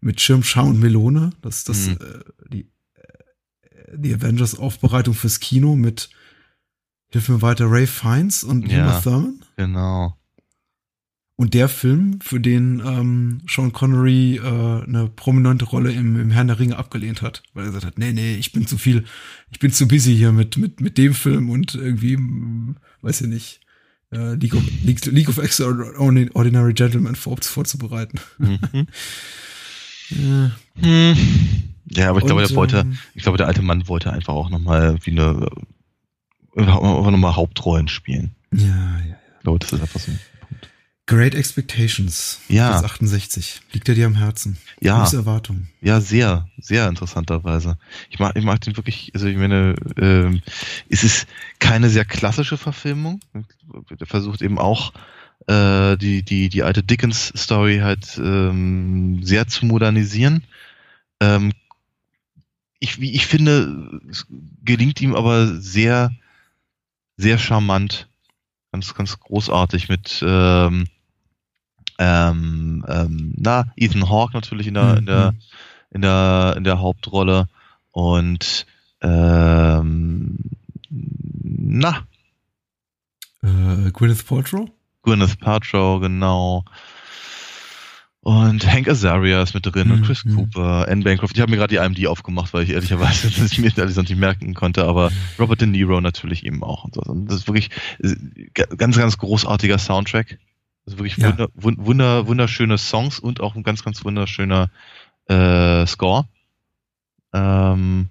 mit 0.00 0.20
Schirm, 0.20 0.42
Scham 0.42 0.68
und 0.68 0.78
Melone, 0.80 1.30
das 1.42 1.64
das, 1.64 1.88
Mhm. 1.88 1.92
äh, 2.00 2.48
die, 2.54 2.60
äh, 2.94 3.98
die 3.98 4.14
Avengers 4.14 4.58
Aufbereitung 4.58 5.12
fürs 5.14 5.40
Kino 5.40 5.76
mit 5.76 6.08
Hilf 7.12 7.28
mir 7.28 7.42
weiter, 7.42 7.70
Ray 7.70 7.86
Fiennes 7.86 8.44
und 8.44 8.70
Ja. 8.70 8.84
Uma 8.84 9.00
Thurman. 9.00 9.44
Genau. 9.56 10.16
Und 11.36 11.54
der 11.54 11.70
Film, 11.70 12.18
für 12.20 12.38
den 12.38 12.82
ähm, 12.84 13.40
Sean 13.48 13.72
Connery 13.72 14.36
äh, 14.36 14.40
eine 14.40 15.10
prominente 15.14 15.64
Rolle 15.64 15.90
im, 15.90 16.20
im 16.20 16.30
Herrn 16.30 16.48
der 16.48 16.58
Ringe 16.58 16.76
abgelehnt 16.76 17.22
hat, 17.22 17.42
weil 17.54 17.64
er 17.64 17.68
gesagt 17.68 17.86
hat, 17.86 17.98
nee, 17.98 18.12
nee, 18.12 18.34
ich 18.34 18.52
bin 18.52 18.66
zu 18.66 18.76
viel, 18.76 19.04
ich 19.50 19.58
bin 19.58 19.72
zu 19.72 19.88
busy 19.88 20.14
hier 20.14 20.32
mit 20.32 20.58
mit 20.58 20.80
mit 20.82 20.98
dem 20.98 21.14
Film 21.14 21.48
und 21.48 21.74
irgendwie, 21.74 22.18
mm, 22.18 22.76
weiß 23.00 23.22
ich 23.22 23.28
nicht, 23.28 23.60
äh, 24.12 24.34
League, 24.34 24.54
of, 24.54 24.62
League, 24.84 25.04
League 25.06 25.28
of 25.30 25.38
Extraordinary 25.38 26.74
Gentlemen 26.74 27.16
vor, 27.16 27.38
vorzubereiten. 27.40 28.20
Mhm. 28.38 28.58
Ja. 30.10 30.50
Hm. 30.80 31.16
Ja, 31.88 32.10
aber 32.10 32.18
ich 32.18 32.26
glaube, 32.26 32.42
der 32.42 32.56
wollte, 32.56 32.78
ähm, 32.78 32.98
ich 33.14 33.22
glaube, 33.22 33.38
der 33.38 33.46
alte 33.46 33.62
Mann 33.62 33.86
wollte 33.88 34.12
einfach 34.12 34.34
auch 34.34 34.50
nochmal 34.50 34.98
wie 35.04 35.12
eine, 35.12 35.48
einfach 36.56 37.10
nochmal 37.10 37.36
Hauptrollen 37.36 37.88
spielen. 37.88 38.34
Ja, 38.52 38.66
ja, 38.66 38.98
ja. 39.08 39.16
Ich 39.36 39.42
glaube, 39.42 39.58
das 39.58 39.72
ist 39.72 39.80
einfach 39.80 40.00
so. 40.00 40.10
ein 40.10 40.20
Punkt. 40.40 40.68
Great 41.06 41.34
Expectations. 41.34 42.40
Ja. 42.48 42.70
Platz 42.70 42.84
68. 42.84 43.62
Liegt 43.72 43.88
er 43.88 43.94
dir 43.94 44.06
am 44.06 44.16
Herzen? 44.16 44.58
Ja. 44.80 44.98
Große 44.98 45.16
Erwartungen. 45.16 45.68
Ja, 45.80 46.00
sehr, 46.00 46.48
sehr 46.58 46.88
interessanterweise. 46.88 47.78
Ich 48.10 48.18
mag, 48.18 48.36
ich 48.36 48.44
mag 48.44 48.60
den 48.60 48.76
wirklich, 48.76 49.10
also 49.14 49.26
ich 49.26 49.36
meine, 49.36 49.74
ähm, 49.96 50.42
es 50.88 51.04
ist 51.04 51.26
keine 51.58 51.90
sehr 51.90 52.04
klassische 52.04 52.56
Verfilmung. 52.56 53.20
Der 53.98 54.06
versucht 54.06 54.42
eben 54.42 54.58
auch 54.58 54.92
äh, 55.46 55.96
die, 55.96 56.22
die, 56.22 56.48
die 56.48 56.62
alte 56.62 56.82
Dickens-Story 56.82 57.78
halt 57.78 58.18
ähm, 58.18 59.20
sehr 59.24 59.48
zu 59.48 59.66
modernisieren. 59.66 60.44
Ähm, 61.20 61.52
ich, 62.78 63.00
wie 63.00 63.12
ich 63.12 63.26
finde, 63.26 64.00
es 64.10 64.26
gelingt 64.64 65.00
ihm 65.00 65.14
aber 65.14 65.60
sehr, 65.60 66.12
sehr 67.20 67.38
charmant. 67.38 68.08
Ganz, 68.72 68.94
ganz 68.94 69.18
großartig 69.18 69.88
mit 69.88 70.22
ähm, 70.26 70.86
ähm, 71.98 72.84
ähm, 72.88 73.34
na, 73.36 73.66
Ethan 73.76 74.08
Hawke 74.08 74.32
natürlich 74.34 74.66
in 74.66 74.74
der, 74.74 74.96
in 74.96 75.06
der, 75.06 75.34
in 75.90 76.02
der, 76.02 76.54
in 76.56 76.64
der 76.64 76.80
Hauptrolle 76.80 77.48
und 77.90 78.66
ähm, 79.02 80.38
na, 80.88 82.06
Äh, 83.42 83.90
Gwyneth 83.92 84.26
Paltrow? 84.26 84.68
Gwyneth 85.02 85.40
Paltrow, 85.40 86.00
genau. 86.00 86.64
Und 88.22 88.70
Hank 88.70 88.86
Azaria 88.86 89.42
ist 89.42 89.54
mit 89.54 89.64
drin 89.64 89.90
und 89.90 90.02
Chris 90.02 90.24
Mhm. 90.26 90.36
Cooper, 90.36 90.86
Anne 90.88 91.02
Bancroft. 91.02 91.34
Ich 91.36 91.40
habe 91.40 91.50
mir 91.50 91.56
gerade 91.56 91.74
die 91.74 91.82
IMD 91.82 92.06
aufgemacht, 92.06 92.52
weil 92.52 92.64
ich 92.64 92.70
ehrlicherweise 92.70 93.30
das 93.40 93.56
mir 93.56 93.72
alles 93.78 93.96
nicht 93.96 94.14
merken 94.16 94.52
konnte, 94.52 94.84
aber 94.84 95.10
Robert 95.38 95.62
De 95.62 95.66
Niro 95.66 96.00
natürlich 96.02 96.44
eben 96.44 96.62
auch. 96.62 96.84
Und 96.84 96.94
so. 96.96 97.00
Und 97.00 97.26
das 97.26 97.36
ist 97.36 97.46
wirklich 97.48 97.70
äh, 98.02 98.14
ganz, 98.76 98.98
ganz 98.98 99.16
großartiger 99.16 99.78
Soundtrack. 99.78 100.38
Also 100.84 100.98
wirklich 100.98 101.16
Ja. 101.16 101.28
wunder, 101.30 101.48
wun- 101.54 101.76
wunder, 101.86 102.26
wunderschöne 102.26 102.76
Songs 102.76 103.18
und 103.20 103.40
auch 103.40 103.54
ein 103.54 103.62
ganz, 103.62 103.82
ganz 103.84 104.04
wunderschöner 104.04 104.70
äh, 105.26 105.86
Score. 105.86 106.28
Ähm, 107.32 108.08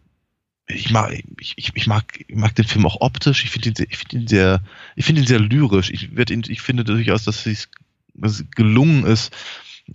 ich 0.67 0.89
mag, 0.91 1.13
ich, 1.39 1.55
ich, 1.75 1.87
mag, 1.87 2.19
ich 2.27 2.35
mag 2.35 2.55
den 2.55 2.65
Film 2.65 2.85
auch 2.87 3.01
optisch. 3.01 3.43
Ich 3.43 3.51
finde 3.51 3.69
ihn, 3.69 3.75
sehr- 3.75 3.87
ich 3.91 3.97
finde 3.97 4.15
ihn 4.17 4.27
sehr, 4.27 4.63
ich 4.95 5.05
finde 5.05 5.21
ihn 5.21 5.27
sehr 5.27 5.39
lyrisch. 5.39 5.91
Ich 5.91 6.15
werde 6.15 6.33
ihn, 6.33 6.43
ich 6.47 6.61
finde 6.61 6.83
durchaus, 6.83 7.25
dass 7.25 7.45
es 7.45 7.69
gelungen 8.55 9.03
ist, 9.05 9.35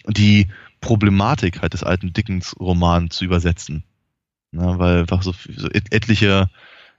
die 0.09 0.49
Problematik 0.81 1.63
halt 1.63 1.73
des 1.75 1.83
alten 1.83 2.13
Dickens-Romans 2.13 3.15
zu 3.17 3.25
übersetzen. 3.25 3.85
Na, 4.53 4.79
weil 4.79 5.01
einfach 5.01 5.23
so, 5.23 5.33
so 5.57 5.69
et- 5.71 5.93
etliche, 5.93 6.49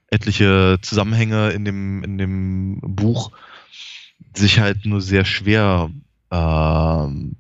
etliche 0.08 0.78
Zusammenhänge 0.82 1.52
in 1.52 1.66
dem, 1.66 2.04
in 2.04 2.18
dem 2.18 2.80
Buch 2.82 3.32
sich 4.36 4.60
halt 4.60 4.86
nur 4.86 5.02
sehr 5.02 5.24
schwer, 5.26 5.90
ähm, 6.32 7.36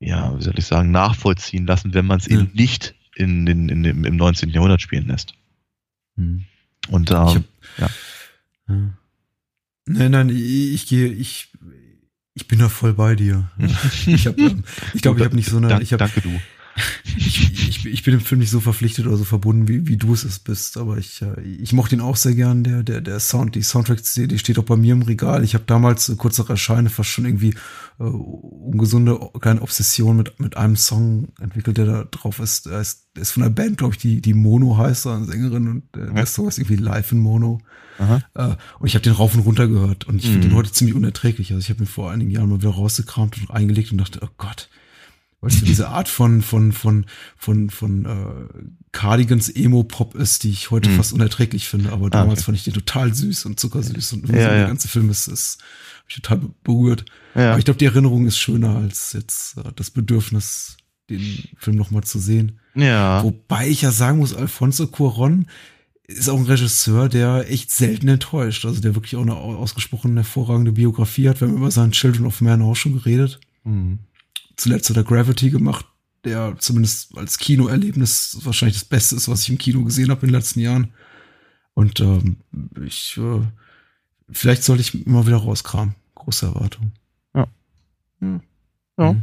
ja, 0.00 0.36
wie 0.38 0.42
soll 0.42 0.58
ich 0.58 0.66
sagen, 0.66 0.90
nachvollziehen 0.90 1.66
lassen, 1.66 1.92
wenn 1.94 2.06
man 2.06 2.18
es 2.20 2.26
Ja. 2.26 2.38
eben 2.38 2.50
nicht 2.54 2.94
in 3.16 3.46
in 3.48 3.82
dem, 3.82 4.04
im 4.04 4.16
19. 4.16 4.50
Jahrhundert 4.50 4.80
spielen 4.80 5.08
lässt. 5.08 5.34
Hm. 6.16 6.44
Und 6.88 7.10
ähm, 7.10 7.16
hab- 7.16 7.44
ja. 7.78 7.90
Ja. 8.68 8.74
Nein, 9.86 10.10
nein, 10.10 10.28
ich, 10.28 10.72
ich 10.74 10.86
gehe, 10.86 11.08
ich, 11.08 11.48
ich 12.38 12.46
bin 12.46 12.60
da 12.60 12.68
voll 12.68 12.94
bei 12.94 13.16
dir. 13.16 13.50
Ich 14.06 14.26
habe, 14.28 14.40
ähm, 14.40 14.62
ich 14.94 15.02
glaube, 15.02 15.18
ich 15.18 15.24
habe 15.24 15.34
nicht 15.34 15.50
so 15.50 15.56
eine, 15.56 15.66
Dank, 15.66 15.82
ich 15.82 15.92
habe, 15.92 15.98
danke 15.98 16.20
du. 16.20 16.40
Ich, 17.16 17.68
ich, 17.68 17.86
ich 17.86 18.02
bin 18.02 18.12
dem 18.12 18.20
Film 18.20 18.40
nicht 18.40 18.50
so 18.50 18.60
verpflichtet 18.60 19.06
oder 19.06 19.16
so 19.16 19.24
verbunden, 19.24 19.68
wie, 19.68 19.86
wie 19.86 19.96
du 19.96 20.12
es 20.12 20.24
es 20.24 20.38
bist, 20.38 20.76
aber 20.76 20.98
ich, 20.98 21.22
äh, 21.22 21.40
ich 21.42 21.72
mochte 21.72 21.94
ihn 21.96 22.00
auch 22.00 22.16
sehr 22.16 22.34
gern. 22.34 22.64
Der, 22.64 22.82
der, 22.82 23.00
der 23.00 23.20
Sound, 23.20 23.54
die 23.54 23.62
Soundtrack-CD 23.62 24.38
steht 24.38 24.58
auch 24.58 24.64
bei 24.64 24.76
mir 24.76 24.92
im 24.92 25.02
Regal. 25.02 25.44
Ich 25.44 25.54
habe 25.54 25.64
damals 25.66 26.08
äh, 26.08 26.16
kurz 26.16 26.38
nach 26.38 26.50
Erscheinen 26.50 26.88
fast 26.88 27.10
schon 27.10 27.24
irgendwie 27.24 27.54
äh, 27.98 28.02
ungesunde 28.04 29.18
kleine 29.40 29.62
Obsession 29.62 30.16
mit, 30.16 30.38
mit 30.40 30.56
einem 30.56 30.76
Song 30.76 31.28
entwickelt, 31.40 31.76
der 31.78 31.86
da 31.86 32.04
drauf 32.04 32.38
ist. 32.40 32.66
Er 32.66 32.80
ist, 32.80 33.06
der 33.16 33.22
ist 33.22 33.32
von 33.32 33.42
einer 33.42 33.52
Band, 33.52 33.78
glaube 33.78 33.94
ich, 33.94 34.00
die, 34.00 34.20
die 34.20 34.34
Mono 34.34 34.76
heißt, 34.76 35.06
eine 35.06 35.24
Sängerin 35.26 35.68
und 35.68 35.82
äh, 36.00 36.12
der 36.14 36.26
Song 36.26 36.48
ist 36.48 36.58
irgendwie 36.58 36.76
live 36.76 37.12
in 37.12 37.18
Mono. 37.20 37.60
Aha. 37.98 38.22
Äh, 38.34 38.56
und 38.78 38.86
ich 38.86 38.94
habe 38.94 39.02
den 39.02 39.12
rauf 39.12 39.34
und 39.34 39.40
runter 39.40 39.66
gehört 39.66 40.06
und 40.06 40.16
ich 40.16 40.30
finde 40.30 40.38
Mhm. 40.46 40.50
den 40.50 40.54
heute 40.56 40.70
ziemlich 40.72 40.94
unerträglich. 40.94 41.52
Also 41.52 41.60
ich 41.60 41.70
habe 41.70 41.82
ihn 41.82 41.86
vor 41.88 42.10
einigen 42.12 42.30
Jahren 42.30 42.48
mal 42.48 42.60
wieder 42.60 42.70
rausgekramt 42.70 43.38
und 43.40 43.50
eingelegt 43.50 43.90
und 43.90 43.98
dachte, 43.98 44.20
oh 44.22 44.28
Gott, 44.38 44.68
weißt 45.40 45.60
du, 45.62 45.66
diese 45.66 45.88
Art 45.88 46.08
von 46.08 46.42
von 46.42 46.72
von 46.72 47.06
von 47.36 47.70
von 47.70 48.04
äh, 48.04 48.68
Cardigans 48.92 49.48
Emo 49.48 49.84
Pop 49.84 50.14
ist, 50.14 50.42
die 50.44 50.50
ich 50.50 50.70
heute 50.70 50.88
Mhm. 50.88 50.96
fast 50.96 51.12
unerträglich 51.12 51.68
finde. 51.68 51.92
Aber 51.92 52.06
Ah, 52.06 52.10
damals 52.10 52.40
okay. 52.40 52.46
fand 52.46 52.58
ich 52.58 52.64
den 52.64 52.74
total 52.74 53.14
süß 53.14 53.44
und 53.46 53.60
zuckersüß 53.60 54.12
und 54.14 54.28
Ja, 54.28 54.34
so 54.34 54.40
ja. 54.40 54.48
der 54.50 54.66
ganze 54.66 54.88
Film 54.88 55.10
ist 55.10 55.28
ist 55.28 55.58
mich 56.06 56.16
total 56.16 56.38
be- 56.38 56.50
berührt. 56.64 57.04
Ja. 57.34 57.50
Aber 57.50 57.58
ich 57.58 57.64
glaube, 57.64 57.78
die 57.78 57.84
Erinnerung 57.84 58.26
ist 58.26 58.38
schöner 58.38 58.76
als 58.76 59.12
jetzt 59.12 59.56
äh, 59.58 59.62
das 59.76 59.90
Bedürfnis, 59.90 60.76
den 61.10 61.44
Film 61.56 61.76
noch 61.76 61.90
mal 61.90 62.02
zu 62.02 62.18
sehen. 62.18 62.58
Ja. 62.74 63.22
Wobei 63.22 63.68
ich 63.68 63.82
ja 63.82 63.90
sagen 63.92 64.18
muss, 64.18 64.34
Alfonso 64.34 64.84
Cuarón 64.84 65.44
ist 66.06 66.28
auch 66.30 66.38
ein 66.38 66.46
Regisseur, 66.46 67.08
der 67.10 67.50
echt 67.50 67.70
selten 67.70 68.08
enttäuscht. 68.08 68.64
Also 68.64 68.80
der 68.80 68.94
wirklich 68.94 69.14
auch 69.16 69.22
eine 69.22 69.34
au- 69.36 69.56
ausgesprochen 69.56 70.14
hervorragende 70.16 70.72
Biografie 70.72 71.28
hat. 71.28 71.40
Wir 71.40 71.48
haben 71.48 71.56
über 71.58 71.70
seinen 71.70 71.92
Children 71.92 72.24
of 72.26 72.40
Man 72.40 72.62
auch 72.62 72.74
schon 72.76 72.94
geredet. 72.94 73.38
Mhm. 73.64 73.98
Zuletzt 74.58 74.90
hat 74.90 74.96
er 74.96 75.04
Gravity 75.04 75.50
gemacht, 75.50 75.86
der 76.24 76.56
zumindest 76.58 77.16
als 77.16 77.38
Kinoerlebnis 77.38 78.38
wahrscheinlich 78.42 78.76
das 78.76 78.88
Beste 78.88 79.14
ist, 79.14 79.28
was 79.28 79.42
ich 79.42 79.50
im 79.50 79.58
Kino 79.58 79.84
gesehen 79.84 80.10
habe 80.10 80.22
in 80.22 80.32
den 80.32 80.34
letzten 80.34 80.58
Jahren. 80.58 80.92
Und 81.74 82.00
ähm, 82.00 82.38
ich, 82.84 83.16
äh, 83.18 83.40
vielleicht 84.28 84.64
sollte 84.64 84.80
ich 84.80 85.06
immer 85.06 85.28
wieder 85.28 85.36
rauskramen. 85.36 85.94
Große 86.16 86.46
Erwartung. 86.46 86.90
Ja. 87.36 87.46
Ja. 88.20 88.40
Ja. 88.98 89.12
Mhm. 89.12 89.22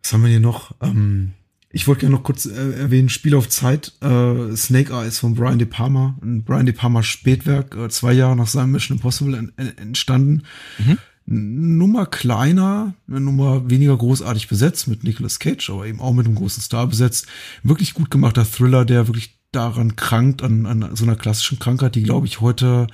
Was 0.00 0.12
haben 0.12 0.22
wir 0.22 0.30
hier 0.30 0.38
noch? 0.38 0.76
Ähm, 0.80 1.32
ich 1.70 1.88
wollte 1.88 2.02
gerne 2.02 2.14
noch 2.14 2.22
kurz 2.22 2.46
äh, 2.46 2.72
erwähnen, 2.78 3.08
Spiel 3.08 3.34
auf 3.34 3.48
Zeit, 3.48 3.94
äh, 4.00 4.54
Snake 4.54 4.92
Eyes 4.92 5.18
von 5.18 5.34
Brian 5.34 5.58
De 5.58 5.66
Palma, 5.66 6.16
ein 6.22 6.44
Brian 6.44 6.66
De 6.66 6.74
Palma 6.74 7.02
Spätwerk, 7.02 7.74
äh, 7.74 7.88
zwei 7.88 8.12
Jahre 8.12 8.36
nach 8.36 8.46
seinem 8.46 8.70
Mission 8.70 8.98
Impossible 8.98 9.36
en 9.36 9.52
entstanden. 9.78 10.44
Mhm. 10.78 10.98
Nummer 11.26 12.06
kleiner, 12.06 12.94
eine 13.08 13.20
Nummer 13.20 13.70
weniger 13.70 13.96
großartig 13.96 14.48
besetzt 14.48 14.88
mit 14.88 15.04
Nicolas 15.04 15.38
Cage, 15.38 15.70
aber 15.70 15.86
eben 15.86 16.00
auch 16.00 16.12
mit 16.12 16.26
einem 16.26 16.34
großen 16.34 16.62
Star 16.62 16.86
besetzt. 16.86 17.26
Wirklich 17.62 17.94
gut 17.94 18.10
gemachter 18.10 18.44
Thriller, 18.44 18.84
der 18.84 19.08
wirklich 19.08 19.38
daran 19.52 19.96
krankt, 19.96 20.42
an, 20.42 20.66
an 20.66 20.94
so 20.96 21.04
einer 21.04 21.16
klassischen 21.16 21.58
Krankheit, 21.58 21.94
die 21.94 22.02
glaube 22.02 22.26
ich 22.26 22.40
heute, 22.40 22.88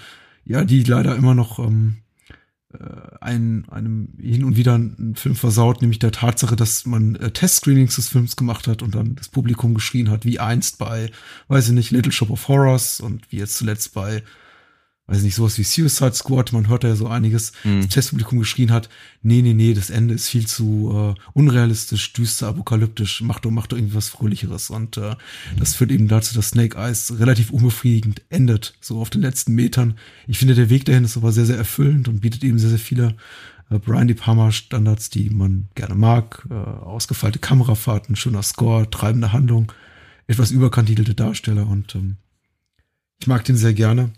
ja, 0.45 0.65
die 0.65 0.85
leider 0.85 1.17
immer 1.17 1.35
noch 1.35 1.59
ähm, 1.59 1.97
äh, 2.73 2.79
ein, 3.21 3.65
einem 3.69 4.11
hin 4.21 4.45
und 4.45 4.57
wieder 4.57 4.75
einen 4.75 5.17
Film 5.17 5.35
versaut, 5.35 5.81
nämlich 5.81 5.99
der 5.99 6.13
Tatsache, 6.13 6.55
dass 6.55 6.87
man 6.87 7.17
äh, 7.17 7.33
Testscreenings 7.33 7.97
des 7.97 8.09
Films 8.09 8.37
gemacht 8.37 8.69
hat 8.69 8.83
und 8.83 8.95
dann 8.95 9.17
das 9.17 9.29
Publikum 9.29 9.75
geschrien 9.75 10.09
hat, 10.09 10.25
wie 10.25 10.39
einst 10.39 10.79
bei, 10.79 11.11
weiß 11.49 11.69
ich 11.69 11.75
nicht, 11.75 11.91
Little 11.91 12.13
Shop 12.13 12.31
of 12.31 12.47
Horrors 12.47 13.01
und 13.01 13.33
wie 13.33 13.39
jetzt 13.39 13.57
zuletzt 13.57 13.93
bei, 13.93 14.23
weiß 15.11 15.19
ich 15.19 15.25
nicht, 15.25 15.35
sowas 15.35 15.59
wie 15.59 15.65
Suicide 15.65 16.15
Squad, 16.15 16.53
man 16.53 16.69
hört 16.69 16.85
da 16.85 16.89
ja 16.89 16.95
so 16.95 17.09
einiges, 17.09 17.53
Mhm. 17.65 17.81
das 17.81 17.89
Testpublikum 17.91 18.39
geschrien 18.39 18.71
hat, 18.71 18.89
nee, 19.23 19.43
nee, 19.43 19.55
nee, 19.55 19.75
das 19.75 19.91
Ende 19.91 20.15
ist 20.15 20.29
viel 20.29 20.47
zu 20.47 21.15
äh, 21.19 21.21
unrealistisch, 21.33 22.13
düster, 22.13 22.47
apokalyptisch, 22.47 23.21
mach 23.21 23.41
doch, 23.41 23.51
mach 23.51 23.67
doch 23.67 23.77
irgendwas 23.77 24.09
Fröhlicheres. 24.09 24.71
Und 24.71 24.97
äh, 24.99 25.17
das 25.59 25.75
führt 25.75 25.91
eben 25.91 26.07
dazu, 26.07 26.33
dass 26.35 26.51
Snake 26.51 26.79
Eyes 26.79 27.19
relativ 27.19 27.51
unbefriedigend 27.51 28.23
endet, 28.31 28.75
so 28.81 29.01
auf 29.01 29.11
den 29.11 29.23
letzten 29.23 29.53
Metern. 29.55 29.95
Ich 30.29 30.39
finde, 30.39 30.55
der 30.55 30.71
Weg 30.71 30.85
dahin 30.85 31.03
ist 31.05 31.17
aber 31.17 31.33
sehr, 31.33 31.45
sehr 31.47 31.59
erfüllend 31.59 32.07
und 32.07 32.21
bietet 32.21 32.45
eben 32.45 32.61
sehr, 32.61 32.71
sehr 32.71 32.79
viele 32.79 33.17
äh, 33.69 33.79
Brian 33.81 34.07
De 34.07 34.17
Palma 34.17 34.53
Standards, 34.53 35.11
die 35.11 35.29
man 35.29 35.69
gerne 35.75 35.97
mag. 35.97 36.47
Äh, 36.51 36.55
ausgefeilte 36.55 37.41
Kamerafahrten, 37.41 38.15
schöner 38.15 38.45
Score, 38.45 38.89
treibende 38.89 39.33
Handlung, 39.33 39.73
etwas 40.29 40.53
überkantigelte 40.53 41.15
Darsteller 41.15 41.67
und 41.67 41.97
ähm, 41.97 42.17
ich 43.21 43.27
mag 43.27 43.45
den 43.45 43.57
sehr 43.57 43.75
gerne. 43.75 44.13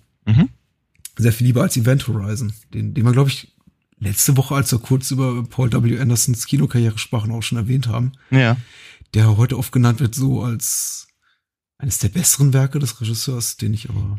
Sehr 1.17 1.33
viel 1.33 1.47
lieber 1.47 1.63
als 1.63 1.77
Event 1.77 2.07
Horizon, 2.09 2.53
den, 2.73 2.95
den 2.95 3.05
wir, 3.05 3.13
glaube 3.13 3.31
ich, 3.31 3.55
letzte 3.99 4.37
Woche, 4.37 4.55
als 4.55 4.73
wir 4.73 4.79
kurz 4.79 5.11
über 5.11 5.45
Paul 5.45 5.71
W. 5.73 5.99
Andersons 5.99 6.47
Kinokarriere 6.47 6.99
sprachen, 6.99 7.31
auch 7.33 7.43
schon 7.43 7.59
erwähnt 7.59 7.87
haben, 7.87 8.13
Ja. 8.31 8.57
der 9.15 9.37
heute 9.37 9.59
oft 9.59 9.73
genannt 9.73 10.01
wird 10.01 10.15
so 10.15 10.43
als 10.43 11.07
eines 11.79 11.99
der 11.99 12.09
besseren 12.09 12.53
Werke 12.53 12.79
des 12.79 13.01
Regisseurs, 13.01 13.57
den 13.57 13.75
ich 13.75 13.89
aber 13.91 14.19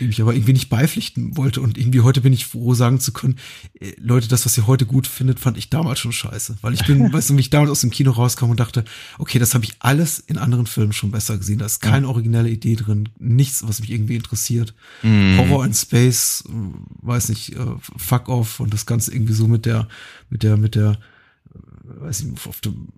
dem 0.00 0.10
ich 0.10 0.20
aber 0.20 0.34
irgendwie 0.34 0.52
nicht 0.52 0.68
beipflichten 0.68 1.36
wollte. 1.36 1.60
Und 1.60 1.78
irgendwie 1.78 2.00
heute 2.00 2.20
bin 2.20 2.32
ich 2.32 2.46
froh, 2.46 2.74
sagen 2.74 3.00
zu 3.00 3.12
können, 3.12 3.38
äh, 3.78 3.92
Leute, 3.98 4.28
das, 4.28 4.44
was 4.44 4.56
ihr 4.56 4.66
heute 4.66 4.86
gut 4.86 5.06
findet, 5.06 5.38
fand 5.38 5.56
ich 5.56 5.70
damals 5.70 6.00
schon 6.00 6.12
scheiße. 6.12 6.58
Weil 6.62 6.74
ich 6.74 6.84
bin, 6.84 7.12
weißt 7.12 7.30
du, 7.30 7.36
wie 7.36 7.40
ich 7.40 7.50
damals 7.50 7.70
aus 7.70 7.80
dem 7.80 7.90
Kino 7.90 8.10
rauskam 8.10 8.50
und 8.50 8.60
dachte, 8.60 8.84
okay, 9.18 9.38
das 9.38 9.54
habe 9.54 9.64
ich 9.64 9.74
alles 9.78 10.18
in 10.18 10.38
anderen 10.38 10.66
Filmen 10.66 10.92
schon 10.92 11.10
besser 11.10 11.36
gesehen. 11.38 11.58
Da 11.58 11.66
ist 11.66 11.80
keine 11.80 12.08
originelle 12.08 12.50
Idee 12.50 12.76
drin, 12.76 13.08
nichts, 13.18 13.66
was 13.66 13.80
mich 13.80 13.90
irgendwie 13.90 14.16
interessiert. 14.16 14.74
Mhm. 15.02 15.38
Horror 15.38 15.64
in 15.64 15.74
Space, 15.74 16.44
weiß 17.02 17.28
nicht, 17.28 17.54
äh, 17.54 17.66
Fuck 17.96 18.28
Off 18.28 18.60
und 18.60 18.72
das 18.72 18.86
Ganze 18.86 19.12
irgendwie 19.12 19.34
so 19.34 19.46
mit 19.46 19.66
der, 19.66 19.88
mit 20.30 20.42
der, 20.42 20.56
mit 20.56 20.74
der, 20.74 20.98
äh, 21.54 22.02
weiß 22.02 22.24
nicht, 22.24 22.46
auf 22.46 22.60
dem 22.60 22.88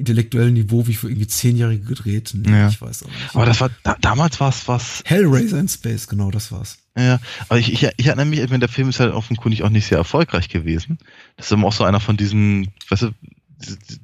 intellektuellen 0.00 0.54
Niveau 0.54 0.86
wie 0.86 0.94
für 0.94 1.08
irgendwie 1.08 1.28
Zehnjährige 1.28 1.84
gedreht. 1.84 2.32
Nee, 2.34 2.50
Ja. 2.50 2.68
Ich 2.68 2.80
weiß 2.80 3.04
auch 3.04 3.08
nicht. 3.08 3.34
Aber 3.34 3.46
das 3.46 3.60
war, 3.60 3.70
da, 3.84 3.96
damals 4.00 4.40
war 4.40 4.48
es 4.48 4.66
was. 4.66 5.02
Hellraiser 5.04 5.60
in 5.60 5.68
Space, 5.68 6.08
genau, 6.08 6.30
das 6.30 6.50
war's. 6.50 6.78
Ja, 6.96 7.20
aber 7.48 7.58
ich, 7.58 7.72
ich, 7.72 7.88
ich 7.96 8.06
erinnere 8.06 8.26
mich, 8.26 8.44
der 8.44 8.68
Film 8.68 8.88
ist 8.88 9.00
halt 9.00 9.12
offenkundig 9.12 9.62
auch 9.62 9.70
nicht 9.70 9.86
sehr 9.86 9.98
erfolgreich 9.98 10.48
gewesen. 10.48 10.98
Das 11.36 11.46
ist 11.46 11.52
immer 11.52 11.68
auch 11.68 11.72
so 11.72 11.84
einer 11.84 12.00
von 12.00 12.16
diesen, 12.16 12.72
weißt 12.88 13.02
du, 13.02 13.10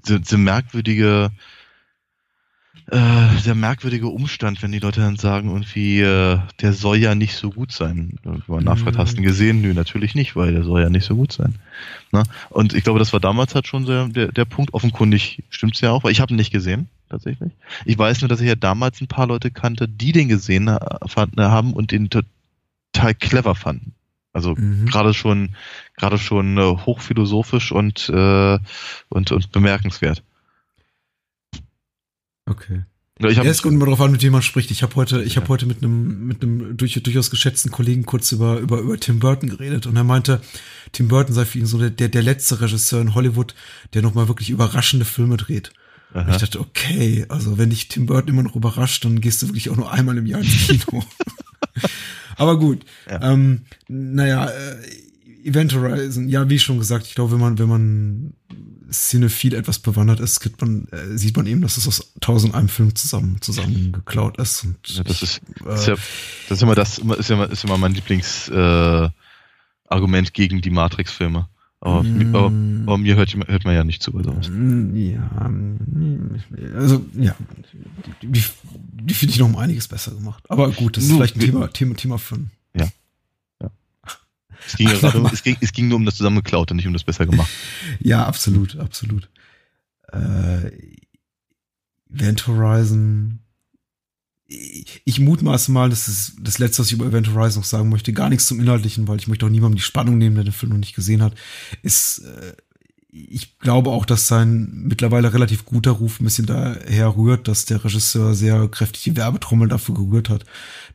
diese, 0.07 0.21
diese 0.21 0.39
merkwürdige, 0.39 1.31
äh, 2.89 3.43
der 3.45 3.55
merkwürdige 3.55 4.07
Umstand, 4.09 4.63
wenn 4.63 4.71
die 4.71 4.79
Leute 4.79 5.01
dann 5.01 5.17
sagen, 5.17 5.49
irgendwie, 5.51 6.01
äh, 6.01 6.39
der 6.61 6.73
soll 6.73 6.99
ja 6.99 7.15
nicht 7.15 7.35
so 7.35 7.51
gut 7.51 7.73
sein. 7.73 8.19
Wenn 8.23 8.43
man 8.47 8.65
nachfragt, 8.65 8.97
hast 8.97 9.15
du 9.15 9.17
ihn 9.19 9.25
gesehen? 9.25 9.61
Nö, 9.61 9.75
natürlich 9.75 10.15
nicht, 10.15 10.37
weil 10.37 10.53
der 10.53 10.63
soll 10.63 10.83
ja 10.83 10.89
nicht 10.89 11.05
so 11.05 11.17
gut 11.17 11.33
sein. 11.33 11.57
Ne? 12.13 12.23
Und 12.51 12.75
ich 12.75 12.85
glaube, 12.85 13.01
das 13.01 13.13
war 13.13 13.21
damals 13.21 13.55
halt 13.55 13.67
schon 13.67 13.87
der, 13.87 14.07
der, 14.09 14.31
der 14.31 14.45
Punkt. 14.45 14.73
Offenkundig 14.73 15.43
stimmt's 15.51 15.81
ja 15.81 15.91
auch, 15.91 16.05
weil 16.05 16.13
ich 16.13 16.21
habe 16.21 16.33
ihn 16.33 16.37
nicht 16.37 16.53
gesehen, 16.53 16.89
tatsächlich. 17.11 17.53
Ich 17.85 17.99
weiß 17.99 18.21
nur, 18.21 18.29
dass 18.29 18.41
ich 18.41 18.49
ja 18.49 18.55
damals 18.55 19.01
ein 19.01 19.09
paar 19.09 19.27
Leute 19.27 19.51
kannte, 19.51 19.89
die 19.89 20.13
den 20.13 20.29
gesehen 20.29 20.71
haben 20.71 21.73
und 21.73 21.91
den 21.91 22.09
total 22.09 23.15
clever 23.15 23.57
fanden. 23.57 23.95
Also 24.33 24.55
Mhm. 24.55 24.87
gerade 24.87 25.15
schon, 25.15 25.57
gerade 25.97 26.19
schon 26.19 26.59
äh, 26.59 26.61
hochphilosophisch 26.61 27.73
und, 27.73 28.09
äh, 28.11 28.59
und, 29.09 29.33
und 29.33 29.51
bemerkenswert. 29.51 30.23
Okay. 32.47 32.83
Ja, 33.21 33.29
Ich 33.29 33.37
Ja, 33.39 33.45
es 33.45 33.63
kommt 33.63 33.75
immer 33.75 33.87
darauf 33.87 34.01
an, 34.01 34.13
mit 34.13 34.23
wem 34.23 34.33
man 34.33 34.43
spricht. 34.43 34.71
Ich 34.71 34.83
habe 34.83 34.95
heute, 34.97 35.23
ich 35.23 35.37
habe 35.37 35.49
heute 35.49 35.67
mit 35.67 35.83
einem 35.83 36.27
mit 36.27 36.43
einem 36.43 36.77
durch, 36.77 37.01
durchaus 37.03 37.31
geschätzten 37.31 37.71
Kollegen 37.71 38.05
kurz 38.05 38.33
über 38.33 38.59
über 38.59 38.81
über 38.81 38.99
Tim 38.99 39.19
Burton 39.19 39.49
geredet 39.49 39.87
und 39.87 39.97
er 39.97 40.05
meinte, 40.05 40.41
Tim 40.93 41.09
Burton 41.09 41.35
sei 41.35 41.45
für 41.45 41.59
ihn 41.59 41.67
so 41.67 41.79
der 41.79 41.91
der, 41.91 42.09
der 42.09 42.23
letzte 42.23 42.61
Regisseur 42.61 43.01
in 43.01 43.15
Hollywood, 43.15 43.55
der 43.95 44.03
noch 44.03 44.15
mal 44.15 44.29
wirklich 44.29 44.51
überraschende 44.51 45.05
Filme 45.05 45.37
dreht. 45.37 45.73
Und 46.13 46.31
ich 46.31 46.37
dachte, 46.39 46.61
okay, 46.61 47.27
also 47.29 47.59
wenn 47.59 47.71
dich 47.71 47.89
Tim 47.89 48.07
Burton 48.07 48.29
immer 48.31 48.43
noch 48.43 48.57
überrascht, 48.57 49.05
dann 49.05 49.21
gehst 49.21 49.43
du 49.43 49.49
wirklich 49.49 49.69
auch 49.69 49.77
nur 49.77 49.93
einmal 49.93 50.17
im 50.17 50.25
Jahr 50.25 50.41
ins 50.41 50.67
Kino. 50.67 51.05
Aber 52.37 52.59
gut. 52.59 52.85
Ähm, 53.09 53.63
naja, 53.89 54.47
äh, 54.47 54.77
Event 55.45 55.75
Horizon, 55.75 56.29
ja, 56.29 56.49
wie 56.49 56.59
schon 56.59 56.79
gesagt, 56.79 57.07
ich 57.07 57.15
glaube, 57.15 57.33
wenn 57.33 57.41
man, 57.41 57.59
wenn 57.59 57.69
man 57.69 58.35
cinephil 58.91 59.55
etwas 59.55 59.79
bewandert 59.79 60.21
ist, 60.21 60.41
man, 60.61 60.87
äh, 60.93 61.17
sieht 61.19 61.37
man 61.37 61.47
eben, 61.47 61.61
dass 61.61 61.77
es 61.77 61.89
aus 61.89 62.13
tausend 62.21 62.55
einem 62.55 62.69
Film 62.69 62.95
zusammen, 62.95 63.41
zusammengeklaut 63.41 64.39
ist. 64.39 64.65
Und 64.65 64.77
ja, 64.89 65.03
das 65.05 65.23
ist, 65.23 65.41
das 65.65 65.81
ist 65.81 65.87
ja, 65.89 65.95
äh, 65.95 65.99
das 66.49 66.59
ist 66.59 66.63
immer 66.63 66.75
das, 66.75 66.99
ist 66.99 67.31
immer, 67.31 67.51
ist 67.51 67.65
immer 67.65 67.79
mein 67.79 67.95
Lieblings, 67.95 68.49
äh, 68.49 69.09
gegen 70.33 70.61
die 70.61 70.71
Matrix-Filme. 70.71 71.49
Aber, 71.81 72.03
Mm. 72.03 72.35
aber, 72.35 72.47
aber 72.87 72.99
mir 72.99 73.17
hört, 73.17 73.35
hört 73.47 73.65
man 73.65 73.75
ja 73.75 73.85
nicht 73.85 74.03
zu 74.03 74.11
bei 74.11 74.23
sowas. 74.23 74.47
Ja, 74.47 75.49
mm, 75.49 76.41
also 76.75 77.05
ja, 77.15 77.37
die, 78.23 78.29
die, 78.29 78.43
die 79.03 79.15
finde 79.15 79.33
ich 79.35 79.39
noch 79.39 79.47
um 79.47 79.57
einiges 79.57 79.87
besser 79.87 80.13
gemacht. 80.13 80.43
Aber 80.49 80.71
gut, 80.73 80.97
das 80.97 81.05
ist 81.05 81.11
Nur- 81.11 81.19
vielleicht 81.19 81.37
ein 81.37 81.41
Thema, 81.41 81.69
Thema, 81.73 81.95
Thema 81.95 82.19
für 82.19 82.37
einen 82.37 82.51
Es 84.67 84.77
ging, 84.77 84.89
ja 84.89 84.95
gerade, 84.99 85.21
um- 85.21 85.27
es, 85.27 85.43
ging, 85.43 85.57
es 85.61 85.73
ging 85.73 85.89
nur 85.89 85.97
um 85.97 86.05
das 86.05 86.17
Zusammengeklaute, 86.17 86.75
nicht 86.75 86.87
um 86.87 86.93
das 86.93 87.05
besser 87.05 87.27
gemacht. 87.27 87.51
Ja, 88.01 88.27
absolut, 88.27 88.77
absolut. 88.77 89.29
Äh, 90.13 90.71
Event 92.13 92.47
Horizon. 92.47 93.41
Ich 94.49 95.03
ich 95.05 95.19
mutmaße 95.19 95.73
mal, 95.73 95.91
das 95.91 96.07
ist 96.07 96.37
das 96.41 96.59
Letzte, 96.59 96.81
was 96.81 96.87
ich 96.89 96.93
über 96.93 97.07
Event 97.07 97.33
Horizon 97.35 97.61
noch 97.63 97.67
sagen 97.67 97.89
möchte. 97.89 98.13
Gar 98.13 98.29
nichts 98.29 98.47
zum 98.47 98.61
Inhaltlichen, 98.61 99.09
weil 99.09 99.19
ich 99.19 99.27
möchte 99.27 99.47
auch 99.47 99.51
niemandem 99.51 99.77
die 99.77 99.83
Spannung 99.83 100.19
nehmen, 100.19 100.37
der 100.37 100.45
den 100.45 100.53
Film 100.53 100.71
noch 100.71 100.79
nicht 100.79 100.95
gesehen 100.95 101.23
hat. 101.23 101.35
Ist, 101.83 102.19
äh, 102.19 102.55
ich 103.11 103.59
glaube 103.59 103.91
auch, 103.91 104.05
dass 104.05 104.29
sein 104.29 104.69
mittlerweile 104.85 105.33
relativ 105.33 105.65
guter 105.65 105.93
Ruf 105.93 106.21
ein 106.21 106.25
bisschen 106.25 106.47
daher 106.47 107.17
rührt, 107.17 107.49
dass 107.49 107.65
der 107.65 107.83
Regisseur 107.83 108.35
sehr 108.35 108.69
kräftig 108.69 109.03
die 109.05 109.17
Werbetrommel 109.17 109.69
dafür 109.69 109.95
gerührt 109.95 110.29
hat, 110.29 110.45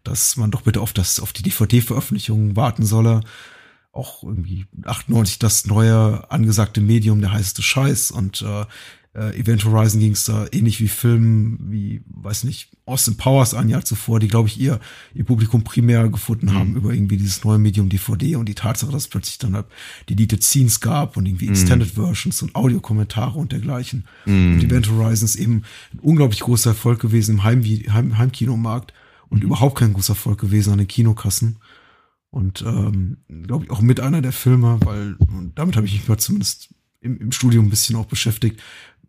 dass 0.03 0.37
man 0.37 0.51
doch 0.51 0.61
bitte 0.61 0.79
auf 0.81 0.93
das, 0.93 1.19
auf 1.19 1.33
die 1.33 1.43
DVD-Veröffentlichung 1.43 2.55
warten 2.55 2.85
solle 2.85 3.21
auch 3.91 4.23
irgendwie 4.23 4.65
98 4.83 5.39
das 5.39 5.65
neue 5.65 6.29
angesagte 6.31 6.81
Medium, 6.81 7.21
der 7.21 7.33
heißeste 7.33 7.61
Scheiß 7.61 8.11
und 8.11 8.41
äh, 8.41 8.65
äh, 9.13 9.37
Event 9.37 9.65
Horizon 9.65 9.99
ging 9.99 10.13
es 10.13 10.23
da 10.23 10.45
ähnlich 10.53 10.79
wie 10.79 10.87
Filmen 10.87 11.57
wie, 11.69 12.01
weiß 12.07 12.45
nicht, 12.45 12.69
Austin 12.85 13.17
Powers 13.17 13.53
ein 13.53 13.67
Jahr 13.67 13.83
zuvor, 13.83 14.21
die, 14.21 14.29
glaube 14.29 14.47
ich, 14.47 14.59
ihr, 14.59 14.79
ihr 15.13 15.25
Publikum 15.25 15.63
primär 15.63 16.07
gefunden 16.07 16.53
haben 16.53 16.75
über 16.75 16.93
irgendwie 16.93 17.17
dieses 17.17 17.43
neue 17.43 17.57
Medium 17.57 17.89
DVD 17.89 18.37
und 18.37 18.47
die 18.47 18.55
Tatsache, 18.55 18.91
dass 18.91 19.03
es 19.03 19.09
plötzlich 19.09 19.37
dann 19.37 19.55
halt 19.55 19.65
Deleted 20.09 20.43
Scenes 20.43 20.79
gab 20.79 21.17
und 21.17 21.25
irgendwie 21.25 21.49
Extended 21.49 21.89
Versions 21.91 22.41
und 22.41 22.55
Audiokommentare 22.55 23.37
und 23.37 23.51
dergleichen. 23.51 24.05
Und 24.53 24.63
Event 24.63 24.89
Horizon 24.89 25.25
ist 25.25 25.35
eben 25.35 25.63
ein 25.93 25.99
unglaublich 25.99 26.39
großer 26.39 26.71
Erfolg 26.71 26.99
gewesen 26.99 27.35
im 27.35 27.43
Heim 27.43 27.63
Heim 27.63 28.17
Heimkinomarkt 28.17 28.93
und 29.29 29.43
überhaupt 29.43 29.77
kein 29.79 29.93
großer 29.93 30.13
Erfolg 30.13 30.39
gewesen 30.39 30.71
an 30.71 30.79
den 30.79 30.87
Kinokassen. 30.87 31.57
Und 32.31 32.61
ähm, 32.65 33.17
glaube 33.43 33.65
ich 33.65 33.71
auch 33.71 33.81
mit 33.81 33.99
einer 33.99 34.21
der 34.21 34.31
Filme, 34.31 34.79
weil 34.85 35.15
und 35.19 35.51
damit 35.55 35.75
habe 35.75 35.85
ich 35.85 35.93
mich 35.93 36.07
mal 36.07 36.17
zumindest 36.17 36.73
im, 37.01 37.19
im 37.19 37.31
Studium 37.31 37.65
ein 37.65 37.69
bisschen 37.69 37.95
auch 37.97 38.05
beschäftigt, 38.05 38.59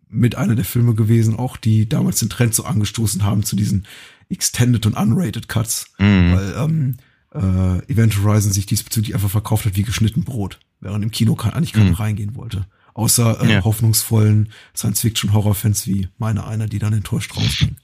mit 0.09 0.35
einer 0.35 0.57
der 0.57 0.65
Filme 0.65 0.95
gewesen, 0.95 1.37
auch 1.37 1.57
die 1.57 1.89
damals 1.89 2.19
den 2.19 2.29
Trend 2.29 2.55
so 2.55 2.65
angestoßen 2.65 3.23
haben 3.23 3.45
zu 3.45 3.57
diesen 3.57 3.87
Extended 4.29 4.85
und 4.87 4.95
Unrated 4.95 5.49
Cuts, 5.49 5.87
weil 5.99 6.55
ähm, 6.59 6.97
äh, 7.33 7.91
Event 7.91 8.17
Horizon 8.23 8.53
sich 8.53 8.67
diesbezüglich 8.67 9.15
einfach 9.15 9.31
verkauft 9.31 9.65
hat 9.67 9.77
wie 9.77 9.85
geschnitten 9.85 10.25
Brot, 10.25 10.59
während 10.81 11.05
im 11.05 11.11
Kino 11.13 11.35
kann, 11.35 11.53
eigentlich 11.53 11.73
keiner 11.73 11.99
reingehen 11.99 12.35
wollte. 12.35 12.67
Außer 12.95 13.41
äh, 13.43 13.53
Ja. 13.53 13.65
hoffnungsvollen 13.65 14.51
Science-Fiction-Horror-Fans 14.77 15.87
wie 15.87 16.09
meine 16.19 16.47
einer, 16.47 16.67
die 16.67 16.79
dann 16.79 16.93
enttäuscht 16.93 17.35
rausgingen. 17.37 17.77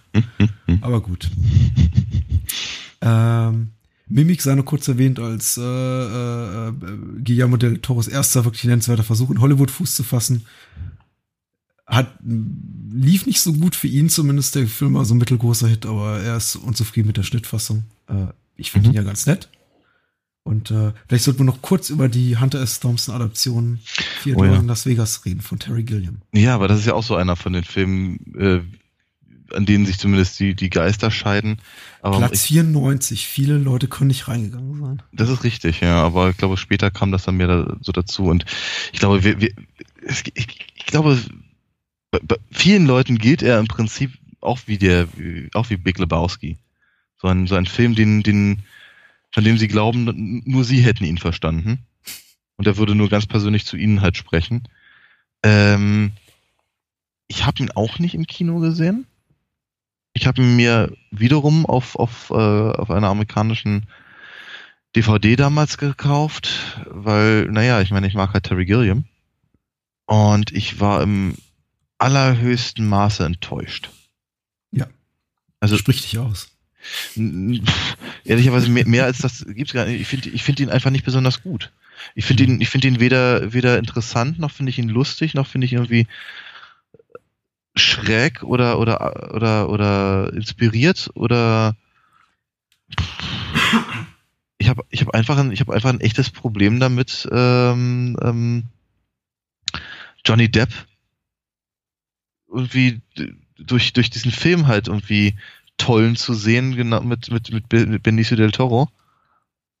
Aber 0.80 1.02
gut. 1.02 1.28
Ähm, 3.02 3.72
Mimik 4.10 4.42
sei 4.42 4.54
noch 4.56 4.64
kurz 4.64 4.88
erwähnt 4.88 5.18
als 5.20 5.56
äh, 5.56 5.62
äh, 5.62 6.72
Guillermo 7.24 7.56
del 7.56 7.78
Toros 7.78 8.08
erster 8.08 8.44
wirklich 8.44 8.64
nennenswerter 8.64 9.04
Versuch 9.04 9.30
in 9.30 9.40
Hollywood 9.40 9.70
Fuß 9.70 9.94
zu 9.94 10.02
fassen. 10.02 10.46
Hat 11.86 12.12
lief 12.22 13.26
nicht 13.26 13.40
so 13.40 13.52
gut 13.52 13.74
für 13.74 13.86
ihn 13.88 14.08
zumindest. 14.08 14.54
Der 14.56 14.66
Film 14.66 14.94
war 14.94 15.04
so 15.04 15.14
ein 15.14 15.18
mittelgroßer 15.18 15.68
Hit, 15.68 15.86
aber 15.86 16.20
er 16.20 16.36
ist 16.36 16.56
unzufrieden 16.56 17.06
mit 17.06 17.16
der 17.16 17.22
Schnittfassung. 17.22 17.84
Äh, 18.08 18.26
ich 18.56 18.70
finde 18.72 18.90
ihn 18.90 18.94
ja 18.94 19.02
ganz 19.02 19.26
nett. 19.26 19.48
Und 20.42 20.70
äh, 20.70 20.92
vielleicht 21.06 21.24
sollten 21.24 21.40
wir 21.40 21.44
noch 21.46 21.62
kurz 21.62 21.90
über 21.90 22.08
die 22.08 22.38
Hunter 22.38 22.60
S. 22.60 22.80
Thompson 22.80 23.14
Adaption 23.14 23.78
Vier 24.20 24.36
Oh 24.36 24.44
ja. 24.44 24.56
in 24.56 24.66
Las 24.66 24.86
Vegas 24.86 25.24
reden 25.24 25.40
von 25.40 25.58
Terry 25.58 25.82
Gilliam. 25.84 26.22
Ja, 26.32 26.54
aber 26.54 26.66
das 26.66 26.80
ist 26.80 26.86
ja 26.86 26.94
auch 26.94 27.02
so 27.04 27.14
einer 27.14 27.36
von 27.36 27.52
den 27.52 27.64
Filmen, 27.64 28.18
äh, 28.36 28.60
an 29.54 29.66
denen 29.66 29.86
sich 29.86 29.98
zumindest 29.98 30.38
die, 30.40 30.54
die 30.54 30.70
Geister 30.70 31.10
scheiden. 31.10 31.58
Aber 32.02 32.18
Platz 32.18 32.44
ich, 32.44 32.48
94. 32.48 33.26
Viele 33.26 33.58
Leute 33.58 33.88
können 33.88 34.08
nicht 34.08 34.28
reingegangen 34.28 34.80
sein. 34.80 35.02
das 35.12 35.28
ist 35.28 35.44
richtig, 35.44 35.80
ja. 35.80 36.02
Aber 36.02 36.30
ich 36.30 36.36
glaube, 36.36 36.56
später 36.56 36.90
kam 36.90 37.12
das 37.12 37.24
dann 37.24 37.36
mehr 37.36 37.48
da, 37.48 37.76
so 37.80 37.92
dazu. 37.92 38.24
Und 38.24 38.44
ich 38.92 39.00
glaube, 39.00 39.24
wir, 39.24 39.40
wir, 39.40 39.52
ich, 40.06 40.32
ich 40.34 40.86
glaube, 40.86 41.18
bei, 42.10 42.20
bei 42.22 42.36
vielen 42.50 42.86
Leuten 42.86 43.18
gilt 43.18 43.42
er 43.42 43.58
im 43.58 43.68
Prinzip 43.68 44.12
auch 44.40 44.60
wie 44.66 44.78
der, 44.78 45.08
auch 45.54 45.70
wie 45.70 45.76
Big 45.76 45.98
Lebowski. 45.98 46.56
So 47.20 47.28
ein, 47.28 47.46
so 47.46 47.54
ein 47.54 47.66
Film, 47.66 47.94
den, 47.94 48.22
den, 48.22 48.62
von 49.30 49.44
dem 49.44 49.58
sie 49.58 49.68
glauben, 49.68 50.42
nur 50.44 50.64
sie 50.64 50.80
hätten 50.80 51.04
ihn 51.04 51.18
verstanden. 51.18 51.80
Und 52.56 52.66
er 52.66 52.76
würde 52.76 52.94
nur 52.94 53.08
ganz 53.08 53.26
persönlich 53.26 53.66
zu 53.66 53.76
ihnen 53.76 54.00
halt 54.00 54.16
sprechen. 54.16 54.64
Ähm, 55.42 56.12
ich 57.26 57.46
habe 57.46 57.62
ihn 57.62 57.70
auch 57.70 57.98
nicht 57.98 58.14
im 58.14 58.26
Kino 58.26 58.58
gesehen. 58.58 59.06
Ich 60.12 60.26
habe 60.26 60.42
ihn 60.42 60.56
mir 60.56 60.92
wiederum 61.10 61.66
auf, 61.66 61.96
auf, 61.96 62.30
äh, 62.30 62.34
auf 62.34 62.90
einer 62.90 63.08
amerikanischen 63.08 63.86
DVD 64.96 65.36
damals 65.36 65.78
gekauft, 65.78 66.78
weil, 66.86 67.44
naja, 67.46 67.80
ich 67.80 67.90
meine, 67.90 68.06
ich 68.06 68.14
mag 68.14 68.32
halt 68.32 68.44
Terry 68.44 68.64
Gilliam. 68.64 69.04
Und 70.06 70.50
ich 70.50 70.80
war 70.80 71.02
im 71.02 71.36
allerhöchsten 71.98 72.88
Maße 72.88 73.24
enttäuscht. 73.24 73.90
Ja. 74.72 74.88
Also 75.60 75.76
Sprich 75.76 76.02
dich 76.02 76.18
aus. 76.18 76.48
Ehrlicherweise 78.24 78.70
mehr, 78.70 78.86
mehr 78.86 79.04
als 79.04 79.18
das 79.18 79.44
gibt's 79.46 79.72
gar 79.72 79.84
nicht. 79.86 80.00
Ich 80.00 80.08
finde 80.08 80.30
ich 80.30 80.42
finde 80.42 80.62
ihn 80.62 80.70
einfach 80.70 80.90
nicht 80.90 81.04
besonders 81.04 81.42
gut. 81.42 81.70
Ich 82.14 82.24
finde 82.24 82.44
ihn, 82.44 82.60
ich 82.60 82.70
finde 82.70 82.88
ihn 82.88 83.00
weder, 83.00 83.52
weder 83.52 83.78
interessant, 83.78 84.38
noch 84.38 84.50
finde 84.50 84.70
ich 84.70 84.78
ihn 84.78 84.88
lustig, 84.88 85.34
noch 85.34 85.46
finde 85.46 85.66
ich 85.66 85.74
irgendwie 85.74 86.06
schräg 87.80 88.42
oder, 88.42 88.78
oder, 88.78 89.34
oder, 89.34 89.68
oder 89.68 90.32
inspiriert 90.32 91.10
oder 91.14 91.76
ich 94.58 94.68
habe 94.68 94.84
ich 94.90 95.00
hab 95.02 95.14
einfach, 95.14 95.38
ein, 95.38 95.52
ich 95.52 95.60
hab 95.60 95.70
einfach 95.70 95.90
ein 95.90 96.00
echtes 96.00 96.30
Problem 96.30 96.80
damit, 96.80 97.28
ähm, 97.32 98.16
ähm, 98.22 98.64
Johnny 100.24 100.50
Depp 100.50 100.70
irgendwie 102.48 103.00
durch, 103.58 103.92
durch 103.92 104.10
diesen 104.10 104.30
Film 104.32 104.66
halt 104.66 104.88
irgendwie 104.88 105.34
tollen 105.78 106.16
zu 106.16 106.34
sehen, 106.34 106.76
genau 106.76 107.00
mit, 107.02 107.30
mit, 107.30 107.50
mit 107.52 107.68
Be- 107.68 107.86
mit 107.86 108.02
Benicio 108.02 108.36
del 108.36 108.50
Toro 108.52 108.88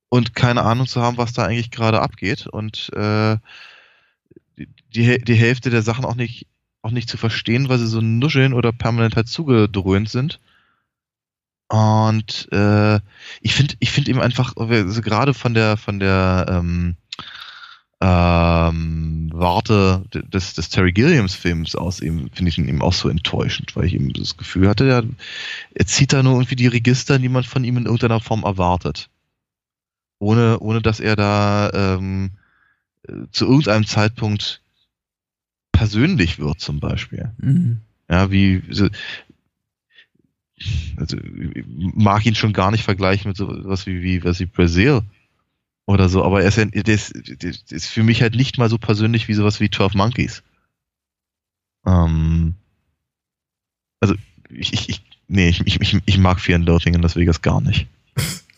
und 0.08 0.34
keine 0.34 0.62
Ahnung 0.62 0.86
zu 0.86 1.00
haben, 1.02 1.18
was 1.18 1.32
da 1.32 1.44
eigentlich 1.44 1.70
gerade 1.70 2.00
abgeht 2.00 2.46
und 2.46 2.90
äh, 2.94 3.36
die, 4.94 5.22
die 5.22 5.34
Hälfte 5.34 5.70
der 5.70 5.82
Sachen 5.82 6.04
auch 6.04 6.14
nicht 6.14 6.46
auch 6.82 6.90
nicht 6.90 7.08
zu 7.08 7.16
verstehen, 7.16 7.68
weil 7.68 7.78
sie 7.78 7.86
so 7.86 8.00
nuscheln 8.00 8.52
oder 8.52 8.72
permanent 8.72 9.16
halt 9.16 9.28
zugedröhnt 9.28 10.08
sind. 10.08 10.40
Und 11.68 12.48
äh, 12.52 12.96
ich 13.40 13.54
finde, 13.54 13.76
ich 13.78 13.90
finde 13.90 14.10
eben 14.10 14.20
einfach, 14.20 14.56
also 14.56 15.02
gerade 15.02 15.34
von 15.34 15.54
der 15.54 15.76
von 15.76 16.00
der 16.00 16.46
ähm, 16.48 16.96
ähm, 18.00 19.30
Warte 19.32 20.04
des, 20.12 20.54
des 20.54 20.70
Terry 20.70 20.92
Gilliams 20.92 21.34
Films 21.34 21.76
aus 21.76 22.00
eben 22.00 22.30
finde 22.32 22.48
ich 22.48 22.58
ihn 22.58 22.68
eben 22.68 22.82
auch 22.82 22.94
so 22.94 23.08
enttäuschend, 23.08 23.76
weil 23.76 23.84
ich 23.84 23.94
eben 23.94 24.12
das 24.14 24.36
Gefühl 24.36 24.68
hatte, 24.68 24.88
er, 24.88 25.04
er 25.74 25.86
zieht 25.86 26.12
da 26.12 26.22
nur 26.22 26.34
irgendwie 26.34 26.56
die 26.56 26.66
Register, 26.66 27.18
die 27.18 27.28
man 27.28 27.44
von 27.44 27.62
ihm 27.62 27.76
in 27.76 27.84
irgendeiner 27.84 28.20
Form 28.20 28.42
erwartet. 28.42 29.10
Ohne, 30.18 30.58
ohne 30.60 30.82
dass 30.82 30.98
er 30.98 31.14
da 31.14 31.70
ähm, 31.72 32.32
zu 33.32 33.46
irgendeinem 33.46 33.86
Zeitpunkt 33.86 34.62
persönlich 35.80 36.38
wird, 36.38 36.60
zum 36.60 36.78
Beispiel. 36.78 37.30
Mhm. 37.38 37.80
Ja, 38.06 38.30
wie, 38.30 38.62
so, 38.68 38.90
also 40.98 41.16
ich 41.16 41.64
mag 41.64 42.26
ihn 42.26 42.34
schon 42.34 42.52
gar 42.52 42.70
nicht 42.70 42.84
vergleichen 42.84 43.30
mit 43.30 43.38
so 43.38 43.48
was 43.64 43.86
wie, 43.86 44.02
wie 44.02 44.22
was 44.22 44.40
wie 44.40 44.44
Brazil 44.44 45.00
oder 45.86 46.10
so, 46.10 46.22
aber 46.22 46.42
er 46.42 46.48
ist, 46.48 46.58
ja, 46.58 46.66
der 46.66 46.94
ist, 46.94 47.14
der 47.14 47.54
ist 47.70 47.86
für 47.86 48.02
mich 48.02 48.20
halt 48.20 48.34
nicht 48.34 48.58
mal 48.58 48.68
so 48.68 48.76
persönlich 48.76 49.26
wie 49.28 49.32
sowas 49.32 49.58
wie 49.58 49.70
12 49.70 49.94
Monkeys. 49.94 50.42
Ähm, 51.86 52.56
also 54.00 54.14
ich, 54.50 54.74
ich, 54.74 54.90
ich 54.90 55.02
nee, 55.28 55.48
ich, 55.48 55.80
ich, 55.80 55.96
ich 56.04 56.18
mag 56.18 56.40
Fear 56.40 56.56
and 56.56 56.66
Loathing 56.66 56.92
in 56.92 57.00
Las 57.00 57.16
Vegas 57.16 57.40
gar 57.40 57.62
nicht. 57.62 57.86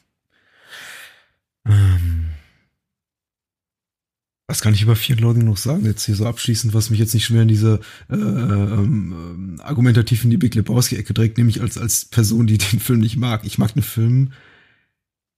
Ähm, 4.52 4.54
was 4.54 4.60
kann 4.60 4.74
ich 4.74 4.82
über 4.82 4.96
Fear 4.96 5.16
and 5.16 5.22
Loathing 5.22 5.44
noch 5.44 5.56
sagen? 5.56 5.84
Jetzt 5.84 6.04
hier 6.04 6.14
so 6.14 6.26
abschließend, 6.26 6.74
was 6.74 6.90
mich 6.90 7.00
jetzt 7.00 7.14
nicht 7.14 7.24
schon 7.24 7.34
mehr 7.34 7.42
in 7.42 7.48
diese 7.48 7.80
äh, 8.10 8.14
ähm, 8.14 9.58
argumentativ 9.62 10.24
in 10.24 10.30
die 10.30 10.36
Big 10.36 10.54
Lebowski-Ecke 10.54 11.14
trägt, 11.14 11.38
nämlich 11.38 11.60
als, 11.60 11.78
als 11.78 12.04
Person, 12.04 12.46
die 12.46 12.58
den 12.72 12.80
Film 12.80 13.00
nicht 13.00 13.16
mag. 13.16 13.44
Ich 13.44 13.58
mag 13.58 13.74
den 13.74 13.82
Film 13.82 14.32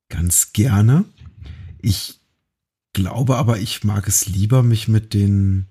ganz 0.08 0.52
gerne. 0.52 1.04
Ich 1.80 2.18
glaube 2.92 3.36
aber, 3.36 3.58
ich 3.58 3.84
mag 3.84 4.08
es 4.08 4.26
lieber, 4.26 4.62
mich 4.62 4.88
mit 4.88 5.14
den 5.14 5.66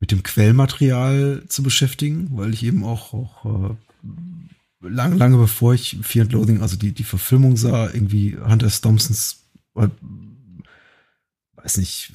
mit 0.00 0.10
dem 0.10 0.22
Quellmaterial 0.22 1.44
zu 1.48 1.62
beschäftigen, 1.62 2.28
weil 2.32 2.52
ich 2.52 2.62
eben 2.62 2.84
auch, 2.84 3.14
auch 3.14 3.70
äh, 3.70 3.74
lange, 4.86 5.16
lange 5.16 5.38
bevor 5.38 5.72
ich 5.72 5.98
Fear 6.02 6.24
and 6.24 6.32
Loathing, 6.32 6.60
also 6.60 6.76
die, 6.76 6.92
die 6.92 7.04
Verfilmung 7.04 7.56
sah, 7.56 7.86
irgendwie 7.86 8.36
Hunter 8.36 8.66
S. 8.66 8.82
Thompsons, 8.82 9.44
äh, 9.76 9.88
weiß 11.56 11.78
nicht, 11.78 12.12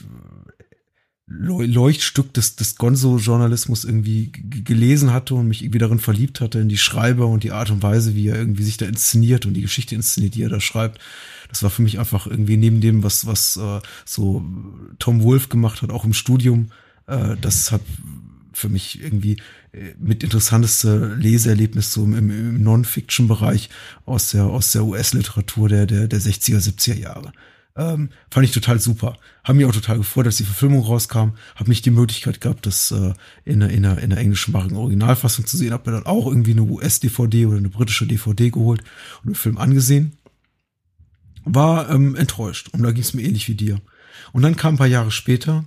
Leuchtstück 1.30 2.34
des, 2.34 2.56
des 2.56 2.76
Gonzo-Journalismus 2.76 3.86
irgendwie 3.86 4.32
gelesen 4.32 5.14
hatte 5.14 5.36
und 5.36 5.48
mich 5.48 5.62
irgendwie 5.62 5.80
darin 5.80 6.00
verliebt 6.00 6.42
hatte 6.42 6.60
in 6.60 6.70
die 6.70 6.78
Schreiber 6.78 7.28
und 7.28 7.44
die 7.44 7.52
Art 7.52 7.70
und 7.70 7.84
Weise, 7.84 8.16
wie 8.16 8.28
er 8.28 8.38
irgendwie 8.38 8.64
sich 8.64 8.78
da 8.78 8.88
inszeniert 8.88 9.46
und 9.46 9.54
die 9.54 9.62
Geschichte 9.62 9.94
inszeniert, 9.94 10.36
die 10.36 10.42
er 10.42 10.50
da 10.50 10.60
schreibt. 10.60 11.00
Das 11.50 11.62
war 11.62 11.70
für 11.70 11.84
mich 11.84 12.00
einfach 12.00 12.26
irgendwie 12.26 12.58
neben 12.58 12.82
dem, 12.82 13.04
was, 13.04 13.28
was 13.28 13.58
äh, 13.58 13.80
so 14.06 14.44
Tom 14.98 15.22
Wolf 15.22 15.50
gemacht 15.50 15.82
hat, 15.82 15.92
auch 15.92 16.04
im 16.04 16.14
Studium, 16.14 16.72
äh, 17.06 17.36
das 17.40 17.72
hat 17.72 17.82
für 18.54 18.70
mich 18.70 19.02
irgendwie 19.02 19.38
äh, 19.72 19.94
mit 20.00 20.24
interessanteste 20.24 21.16
Leseerlebnis 21.16 21.94
so 21.94 22.04
im, 22.04 22.14
im 22.14 22.64
Non-Fiction-Bereich 22.64 23.70
aus 24.06 24.32
der, 24.32 24.46
aus 24.46 24.72
der 24.72 24.86
US-Literatur 24.86 25.70
der, 25.70 25.86
der, 25.86 26.08
der 26.08 26.20
60er, 26.20 26.58
70er 26.58 26.98
Jahre. 26.98 27.32
Ähm, 27.80 28.10
fand 28.30 28.46
ich 28.46 28.52
total 28.52 28.78
super. 28.78 29.16
Haben 29.46 29.56
mich 29.56 29.66
auch 29.66 29.74
total 29.74 30.00
gefreut, 30.00 30.26
dass 30.26 30.36
die 30.36 30.44
Verfilmung 30.44 30.84
rauskam. 30.84 31.32
Habe 31.56 31.70
nicht 31.70 31.86
die 31.86 31.92
Möglichkeit 31.92 32.42
gehabt, 32.42 32.66
das 32.66 32.92
äh, 32.92 33.14
in, 33.46 33.64
einer, 33.64 33.72
in, 33.72 33.86
einer, 33.86 33.98
in 34.00 34.12
einer 34.12 34.20
englischsprachigen 34.20 34.76
Originalfassung 34.76 35.46
zu 35.46 35.56
sehen. 35.56 35.72
Habe 35.72 35.90
mir 35.90 35.98
dann 35.98 36.06
auch 36.06 36.28
irgendwie 36.28 36.52
eine 36.52 36.64
US-DVD 36.64 37.46
oder 37.46 37.58
eine 37.58 37.70
britische 37.70 38.06
DVD 38.06 38.50
geholt 38.50 38.82
und 39.24 39.30
den 39.30 39.36
Film 39.36 39.58
angesehen. 39.58 40.18
War 41.46 41.90
ähm, 41.90 42.18
enttäuscht. 42.18 42.68
Und 42.74 42.84
da 42.84 42.92
ging 42.92 43.02
es 43.02 43.14
mir 43.14 43.22
ähnlich 43.22 43.48
wie 43.48 43.56
dir. 43.56 43.80
Und 44.34 44.42
dann 44.42 44.58
kam 44.58 44.74
ein 44.74 44.78
paar 44.78 44.88
Jahre 44.88 45.12
später 45.12 45.64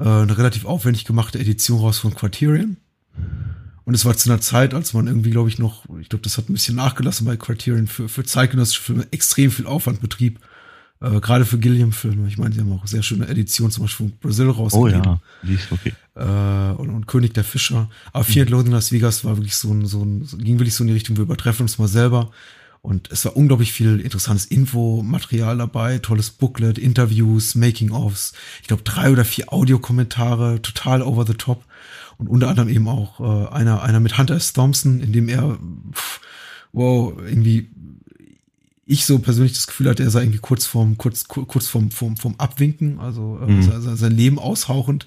äh, 0.00 0.04
eine 0.04 0.36
relativ 0.36 0.64
aufwendig 0.64 1.04
gemachte 1.04 1.38
Edition 1.38 1.78
raus 1.78 2.00
von 2.00 2.12
Criterion. 2.12 2.76
Und 3.84 3.94
es 3.94 4.04
war 4.04 4.16
zu 4.16 4.28
einer 4.28 4.40
Zeit, 4.40 4.74
als 4.74 4.94
man 4.94 5.06
irgendwie, 5.06 5.30
glaube 5.30 5.48
ich, 5.48 5.60
noch, 5.60 5.84
ich 6.00 6.08
glaube, 6.08 6.24
das 6.24 6.38
hat 6.38 6.48
ein 6.48 6.54
bisschen 6.54 6.74
nachgelassen 6.74 7.24
bei 7.24 7.36
Criterion, 7.36 7.86
für, 7.86 8.08
für 8.08 8.24
zeitgenössische 8.24 8.82
Filme 8.82 9.06
extrem 9.12 9.52
viel 9.52 9.66
Aufwand 9.66 10.00
betrieb 10.00 10.40
äh, 11.02 11.20
Gerade 11.20 11.44
für 11.44 11.58
Gilliam-Filme. 11.58 12.28
Ich 12.28 12.38
meine, 12.38 12.54
sie 12.54 12.60
haben 12.60 12.72
auch 12.72 12.86
sehr 12.86 13.02
schöne 13.02 13.26
Editionen, 13.26 13.72
zum 13.72 13.84
Beispiel 13.84 14.08
von 14.08 14.18
Brazil 14.20 14.50
rausgegeben. 14.50 15.02
Oh 15.02 15.04
ja, 15.04 15.20
die 15.42 15.54
ist 15.54 15.72
okay. 15.72 15.92
Äh, 16.14 16.80
und, 16.80 16.90
und 16.90 17.06
König 17.06 17.34
der 17.34 17.44
Fischer. 17.44 17.90
Aber 18.12 18.24
Fear 18.24 18.42
and 18.42 18.50
Loathing 18.50 18.66
in 18.68 18.72
Las 18.72 18.92
Vegas 18.92 19.24
war 19.24 19.36
wirklich 19.36 19.56
so 19.56 19.72
ein, 19.72 19.86
so 19.86 20.04
ein, 20.04 20.28
ging 20.38 20.58
wirklich 20.58 20.74
so 20.74 20.84
in 20.84 20.88
die 20.88 20.94
Richtung, 20.94 21.16
wir 21.16 21.24
übertreffen 21.24 21.64
uns 21.64 21.78
mal 21.78 21.88
selber. 21.88 22.30
Und 22.82 23.10
es 23.12 23.24
war 23.24 23.36
unglaublich 23.36 23.72
viel 23.72 24.00
interessantes 24.00 24.46
Infomaterial 24.46 25.56
dabei, 25.58 25.98
tolles 25.98 26.30
Booklet, 26.30 26.78
Interviews, 26.78 27.54
Making-ofs. 27.54 28.32
Ich 28.60 28.68
glaube, 28.68 28.82
drei 28.82 29.10
oder 29.10 29.24
vier 29.24 29.52
Audiokommentare, 29.52 30.62
total 30.62 31.02
over 31.02 31.24
the 31.24 31.34
top. 31.34 31.64
Und 32.18 32.28
unter 32.28 32.48
anderem 32.48 32.68
eben 32.68 32.88
auch 32.88 33.20
äh, 33.20 33.48
einer, 33.54 33.82
einer 33.82 34.00
mit 34.00 34.18
Hunter 34.18 34.34
S. 34.34 34.52
Thompson, 34.52 35.00
in 35.00 35.12
dem 35.12 35.28
er, 35.28 35.58
pff, 35.92 36.20
wow, 36.72 37.14
irgendwie 37.18 37.70
ich 38.84 39.06
so 39.06 39.18
persönlich 39.18 39.52
das 39.52 39.66
Gefühl 39.66 39.88
hatte, 39.88 40.02
er 40.02 40.10
sei 40.10 40.22
irgendwie 40.22 40.38
kurz 40.38 40.66
vorm, 40.66 40.98
kurz, 40.98 41.28
kurz 41.28 41.68
vorm, 41.68 41.90
vorm, 41.90 42.16
vorm 42.16 42.34
Abwinken, 42.38 42.98
also 42.98 43.38
äh, 43.40 43.50
mhm. 43.50 43.96
sein 43.96 44.12
Leben 44.12 44.38
aushauchend, 44.38 45.06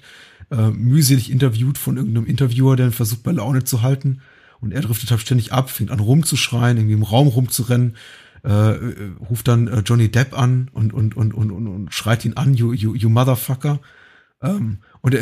äh, 0.50 0.70
mühselig 0.70 1.30
interviewt 1.30 1.76
von 1.76 1.96
irgendeinem 1.96 2.26
Interviewer, 2.26 2.76
der 2.76 2.86
ihn 2.86 2.92
versucht 2.92 3.22
bei 3.22 3.32
Laune 3.32 3.64
zu 3.64 3.82
halten. 3.82 4.20
Und 4.60 4.72
er 4.72 4.80
driftet 4.80 5.10
halt 5.10 5.20
ständig 5.20 5.52
ab, 5.52 5.70
fängt 5.70 5.90
an 5.90 6.00
rumzuschreien, 6.00 6.78
irgendwie 6.78 6.94
im 6.94 7.02
Raum 7.02 7.28
rumzurennen, 7.28 7.96
äh, 8.44 8.50
äh, 8.50 9.10
ruft 9.28 9.48
dann 9.48 9.68
äh, 9.68 9.80
Johnny 9.80 10.08
Depp 10.08 10.38
an 10.38 10.70
und, 10.72 10.94
und, 10.94 11.16
und, 11.16 11.34
und, 11.34 11.50
und, 11.50 11.66
und 11.66 11.92
schreit 11.92 12.24
ihn 12.24 12.34
an, 12.34 12.54
you, 12.54 12.72
you, 12.72 12.94
you 12.94 13.10
motherfucker. 13.10 13.80
Ähm, 14.42 14.78
und, 15.06 15.16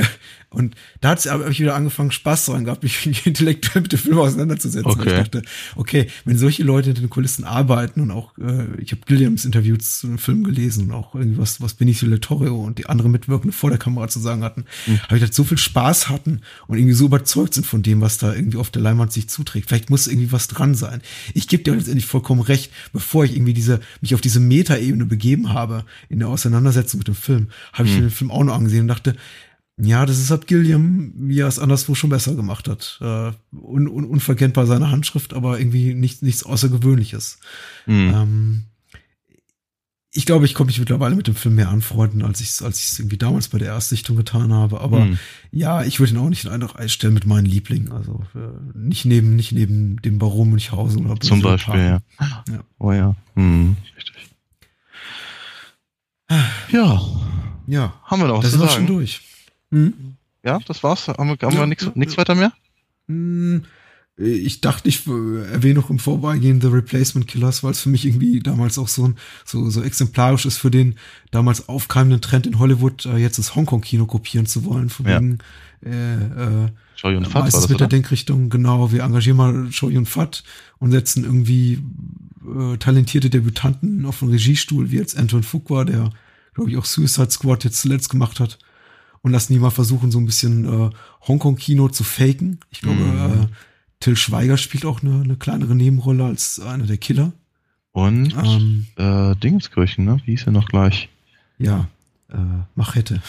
und 0.48 0.74
da 1.02 1.10
hat 1.10 1.26
habe 1.26 1.50
ich 1.50 1.60
wieder 1.60 1.74
angefangen, 1.74 2.10
Spaß 2.10 2.46
daran 2.46 2.64
gehabt, 2.64 2.82
mich 2.82 3.26
intellektuell 3.26 3.82
mit 3.82 3.92
dem 3.92 3.98
Film 3.98 4.18
auseinanderzusetzen. 4.18 4.90
Okay. 4.90 5.10
Ich 5.10 5.14
dachte, 5.14 5.42
okay, 5.76 6.06
wenn 6.24 6.38
solche 6.38 6.62
Leute 6.62 6.90
in 6.90 6.94
den 6.94 7.10
Kulissen 7.10 7.44
arbeiten 7.44 8.00
und 8.00 8.10
auch, 8.10 8.32
äh, 8.38 8.64
ich 8.80 8.92
habe 8.92 9.02
Gilliams 9.04 9.44
Interviews 9.44 9.98
zu 9.98 10.06
dem 10.06 10.16
Film 10.16 10.42
gelesen 10.42 10.86
und 10.86 10.92
auch 10.92 11.14
irgendwie 11.14 11.36
was, 11.36 11.60
was 11.60 11.74
Benicio 11.74 12.08
del 12.08 12.20
Toro 12.20 12.64
und 12.64 12.78
die 12.78 12.86
anderen 12.86 13.12
Mitwirkenden 13.12 13.52
vor 13.52 13.68
der 13.68 13.78
Kamera 13.78 14.08
zu 14.08 14.20
sagen 14.20 14.42
hatten, 14.42 14.64
mhm. 14.86 15.02
habe 15.02 15.16
ich 15.16 15.20
gedacht, 15.20 15.34
so 15.34 15.44
viel 15.44 15.58
Spaß 15.58 16.08
hatten 16.08 16.40
und 16.66 16.78
irgendwie 16.78 16.94
so 16.94 17.04
überzeugt 17.04 17.52
sind 17.52 17.66
von 17.66 17.82
dem, 17.82 18.00
was 18.00 18.16
da 18.16 18.32
irgendwie 18.32 18.56
auf 18.56 18.70
der 18.70 18.80
Leinwand 18.80 19.12
sich 19.12 19.28
zuträgt. 19.28 19.68
Vielleicht 19.68 19.90
muss 19.90 20.06
irgendwie 20.06 20.32
was 20.32 20.48
dran 20.48 20.74
sein. 20.74 21.02
Ich 21.34 21.46
gebe 21.46 21.62
dir 21.62 21.74
letztendlich 21.74 22.06
vollkommen 22.06 22.40
recht, 22.40 22.72
bevor 22.94 23.26
ich 23.26 23.36
irgendwie 23.36 23.52
diese, 23.52 23.80
mich 24.00 24.14
auf 24.14 24.22
diese 24.22 24.40
Metaebene 24.40 25.04
begeben 25.04 25.52
habe 25.52 25.84
in 26.08 26.20
der 26.20 26.28
Auseinandersetzung 26.28 26.98
mit 26.98 27.08
dem 27.08 27.14
Film, 27.14 27.48
habe 27.74 27.86
ich 27.86 27.94
mhm. 27.94 28.00
mir 28.00 28.06
den 28.06 28.14
Film 28.14 28.30
auch 28.30 28.44
noch 28.44 28.54
angesehen 28.54 28.82
und 28.82 28.88
dachte, 28.88 29.14
ja, 29.76 30.06
das 30.06 30.18
ist 30.18 30.30
halt 30.30 30.46
Gilliam, 30.46 31.12
wie 31.16 31.40
er 31.40 31.48
es 31.48 31.58
anderswo 31.58 31.94
schon 31.94 32.10
besser 32.10 32.34
gemacht 32.34 32.68
hat. 32.68 32.98
Äh, 33.00 33.32
un, 33.52 33.88
un, 33.88 34.04
unverkennbar 34.04 34.66
seine 34.66 34.90
Handschrift, 34.90 35.34
aber 35.34 35.58
irgendwie 35.58 35.94
nicht, 35.94 36.22
nichts 36.22 36.44
Außergewöhnliches. 36.44 37.40
Mhm. 37.86 38.12
Ähm, 38.14 38.62
ich 40.16 40.26
glaube, 40.26 40.44
ich 40.44 40.54
komme 40.54 40.68
mich 40.68 40.78
mittlerweile 40.78 41.16
mit 41.16 41.26
dem 41.26 41.34
Film 41.34 41.56
mehr 41.56 41.70
anfreunden, 41.70 42.22
als 42.22 42.40
ich 42.40 42.50
es 42.50 42.62
als 42.62 42.78
ich's 42.78 43.00
irgendwie 43.00 43.16
damals 43.16 43.48
bei 43.48 43.58
der 43.58 43.68
Erstsichtung 43.68 44.16
getan 44.16 44.52
habe. 44.52 44.80
Aber 44.80 45.00
mhm. 45.00 45.18
ja, 45.50 45.82
ich 45.82 45.98
würde 45.98 46.12
ihn 46.12 46.18
auch 46.18 46.28
nicht 46.28 46.44
in 46.44 46.52
einen 46.52 46.70
einstellen 46.70 47.14
mit 47.14 47.26
meinen 47.26 47.46
Lieblingen. 47.46 47.90
Also 47.90 48.22
äh, 48.36 48.78
nicht 48.78 49.06
neben 49.06 49.34
nicht 49.34 49.50
neben 49.50 50.00
dem 50.02 50.18
Baron 50.18 50.50
Münchhausen 50.50 51.06
oder 51.06 51.18
Zum 51.18 51.42
Beispiel, 51.42 51.80
ja. 51.80 52.00
ja. 52.20 52.64
Oh 52.78 52.92
ja. 52.92 53.16
Mhm. 53.34 53.76
Richtig. 53.96 54.30
Ja. 56.70 57.02
Ja. 57.66 58.00
Haben 58.04 58.22
wir 58.22 58.28
noch 58.28 58.36
was 58.36 58.44
das 58.44 58.52
zu 58.52 58.58
sagen? 58.58 58.72
schon 58.72 58.86
durch. 58.86 59.20
Hm? 59.74 60.16
Ja, 60.44 60.60
das 60.66 60.82
war's. 60.84 61.08
Haben 61.08 61.30
wir, 61.30 61.36
haben 61.46 61.54
ja, 61.54 61.60
wir 61.60 61.66
nichts 61.66 62.12
ja, 62.12 62.16
weiter 62.16 62.34
mehr? 62.34 62.52
Hm, 63.08 63.64
ich 64.16 64.60
dachte, 64.60 64.88
ich 64.88 65.04
erwähne 65.08 65.80
noch 65.80 65.90
im 65.90 65.98
Vorbeigehen 65.98 66.60
The 66.60 66.68
Replacement 66.68 67.26
Killers, 67.26 67.64
weil 67.64 67.72
es 67.72 67.80
für 67.80 67.88
mich 67.88 68.06
irgendwie 68.06 68.38
damals 68.38 68.78
auch 68.78 68.86
so, 68.86 69.08
ein, 69.08 69.16
so, 69.44 69.68
so 69.70 69.82
exemplarisch 69.82 70.46
ist 70.46 70.58
für 70.58 70.70
den 70.70 70.94
damals 71.32 71.68
aufkeimenden 71.68 72.20
Trend 72.20 72.46
in 72.46 72.60
Hollywood, 72.60 73.06
äh, 73.06 73.16
jetzt 73.16 73.38
das 73.38 73.56
Hongkong-Kino 73.56 74.06
kopieren 74.06 74.46
zu 74.46 74.64
wollen, 74.64 74.90
von 74.90 75.06
ja. 75.06 75.16
wegen 75.16 75.38
äh, 75.84 76.14
äh, 76.14 76.68
Show 76.94 77.08
und 77.08 77.26
Fat 77.26 77.42
meistens 77.42 77.62
das, 77.62 77.70
mit 77.70 77.80
der 77.80 77.88
Denkrichtung, 77.88 78.50
genau, 78.50 78.92
wir 78.92 79.02
engagieren 79.02 79.36
mal 79.36 79.72
Show 79.72 79.88
und 79.88 80.08
Fat 80.08 80.44
und 80.78 80.92
setzen 80.92 81.24
irgendwie 81.24 81.82
äh, 82.46 82.76
talentierte 82.76 83.30
Debütanten 83.30 84.06
auf 84.06 84.20
den 84.20 84.28
Regiestuhl, 84.28 84.92
wie 84.92 84.96
jetzt 84.96 85.18
Anton 85.18 85.42
Fuqua, 85.42 85.84
der, 85.84 86.10
glaube 86.54 86.70
ich, 86.70 86.76
auch 86.76 86.84
Suicide 86.84 87.32
Squad 87.32 87.64
jetzt 87.64 87.80
zuletzt 87.80 88.10
gemacht 88.10 88.38
hat 88.38 88.58
und 89.24 89.32
lassen 89.32 89.54
die 89.54 89.58
mal 89.58 89.70
versuchen, 89.70 90.10
so 90.10 90.18
ein 90.18 90.26
bisschen 90.26 90.66
äh, 90.66 90.90
Hongkong-Kino 91.26 91.88
zu 91.88 92.04
faken. 92.04 92.60
Ich 92.70 92.82
glaube, 92.82 93.00
mm. 93.00 93.42
äh, 93.44 93.46
Till 93.98 94.16
Schweiger 94.16 94.58
spielt 94.58 94.84
auch 94.84 95.02
eine, 95.02 95.22
eine 95.22 95.36
kleinere 95.36 95.74
Nebenrolle 95.74 96.26
als 96.26 96.60
einer 96.60 96.84
der 96.84 96.98
Killer. 96.98 97.32
Und 97.92 98.34
ähm, 98.36 98.86
äh, 98.96 99.34
Dingenskirchen, 99.36 100.04
ne? 100.04 100.20
Wie 100.26 100.32
hieß 100.32 100.44
er 100.44 100.52
noch 100.52 100.68
gleich? 100.68 101.08
Ja, 101.56 101.88
äh, 102.30 102.36
Machete. 102.74 103.22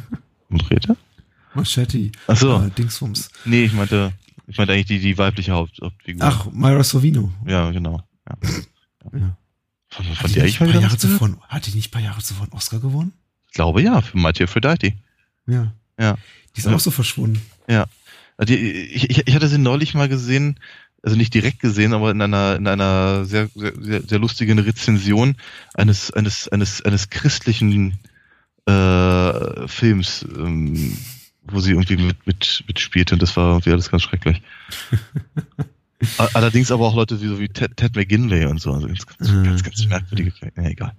Machete? 0.48 0.96
Machete. 1.52 2.12
Ach 2.28 2.36
so. 2.36 2.62
Äh, 2.62 2.70
Dingsbums. 2.70 3.28
Nee, 3.44 3.64
ich 3.64 3.74
meinte, 3.74 4.14
ich 4.46 4.56
meinte 4.56 4.72
eigentlich 4.72 4.86
die, 4.86 5.00
die 5.00 5.18
weibliche 5.18 5.52
Haupt, 5.52 5.80
Hauptfigur. 5.82 6.24
Ach, 6.24 6.46
Myra 6.50 6.82
Sorvino. 6.82 7.30
Ja, 7.46 7.70
genau. 7.72 8.02
Ja. 8.26 8.38
Ja. 9.12 9.36
Von, 9.90 10.08
Hat 10.08 10.16
von 10.16 10.28
die 10.28 10.34
der 10.34 10.46
ich 10.46 10.60
mal 10.60 10.74
Jahre 10.80 10.96
zuvor, 10.96 11.36
hat 11.48 11.66
die 11.66 11.72
nicht 11.72 11.88
ein 11.88 11.90
paar 11.90 12.00
Jahre 12.00 12.22
zuvor 12.22 12.44
einen 12.44 12.54
Oscar 12.54 12.80
gewonnen? 12.80 13.12
Ich 13.48 13.52
glaube 13.52 13.82
ja, 13.82 14.00
für 14.00 14.16
Mighty 14.16 14.44
Aphrodite. 14.44 14.94
Ja. 15.52 15.72
Ja. 15.98 16.16
Die 16.54 16.60
ist 16.60 16.66
Ja. 16.66 16.74
auch 16.74 16.80
so 16.80 16.90
verschwunden. 16.90 17.40
Ja. 17.68 17.86
Die, 18.42 18.56
ich, 18.56 19.10
ich, 19.10 19.28
ich 19.28 19.34
hatte 19.34 19.48
sie 19.48 19.58
neulich 19.58 19.94
mal 19.94 20.08
gesehen, 20.08 20.58
also 21.02 21.16
nicht 21.16 21.34
direkt 21.34 21.60
gesehen, 21.60 21.92
aber 21.94 22.10
in 22.10 22.20
einer, 22.22 22.56
in 22.56 22.66
einer 22.66 23.24
sehr, 23.24 23.48
sehr, 23.54 24.02
sehr, 24.02 24.18
lustigen 24.18 24.58
Rezension 24.58 25.36
eines, 25.74 26.10
eines, 26.12 26.48
eines, 26.48 26.82
eines 26.82 27.10
christlichen 27.10 27.98
äh, 28.66 29.68
Films, 29.68 30.24
ähm, 30.36 30.96
wo 31.44 31.60
sie 31.60 31.72
irgendwie 31.72 31.96
mit, 31.96 32.26
mit, 32.26 32.64
mitspielte 32.68 33.14
und 33.14 33.22
das 33.22 33.36
war 33.36 33.50
irgendwie 33.50 33.72
alles 33.72 33.90
ganz 33.90 34.02
schrecklich. 34.02 34.42
Allerdings 36.34 36.70
aber 36.72 36.86
auch 36.86 36.96
Leute 36.96 37.20
wie, 37.20 37.28
so 37.28 37.38
wie 37.38 37.48
Ted, 37.48 37.76
Ted 37.76 37.94
McGinley 37.94 38.46
und 38.46 38.60
so, 38.60 38.72
also 38.72 38.86
ganz, 38.88 39.06
ganz, 39.06 39.30
ganz, 39.30 39.62
ganz 39.62 39.86
merkwürdige, 39.86 40.32
ja, 40.56 40.62
egal. 40.64 40.92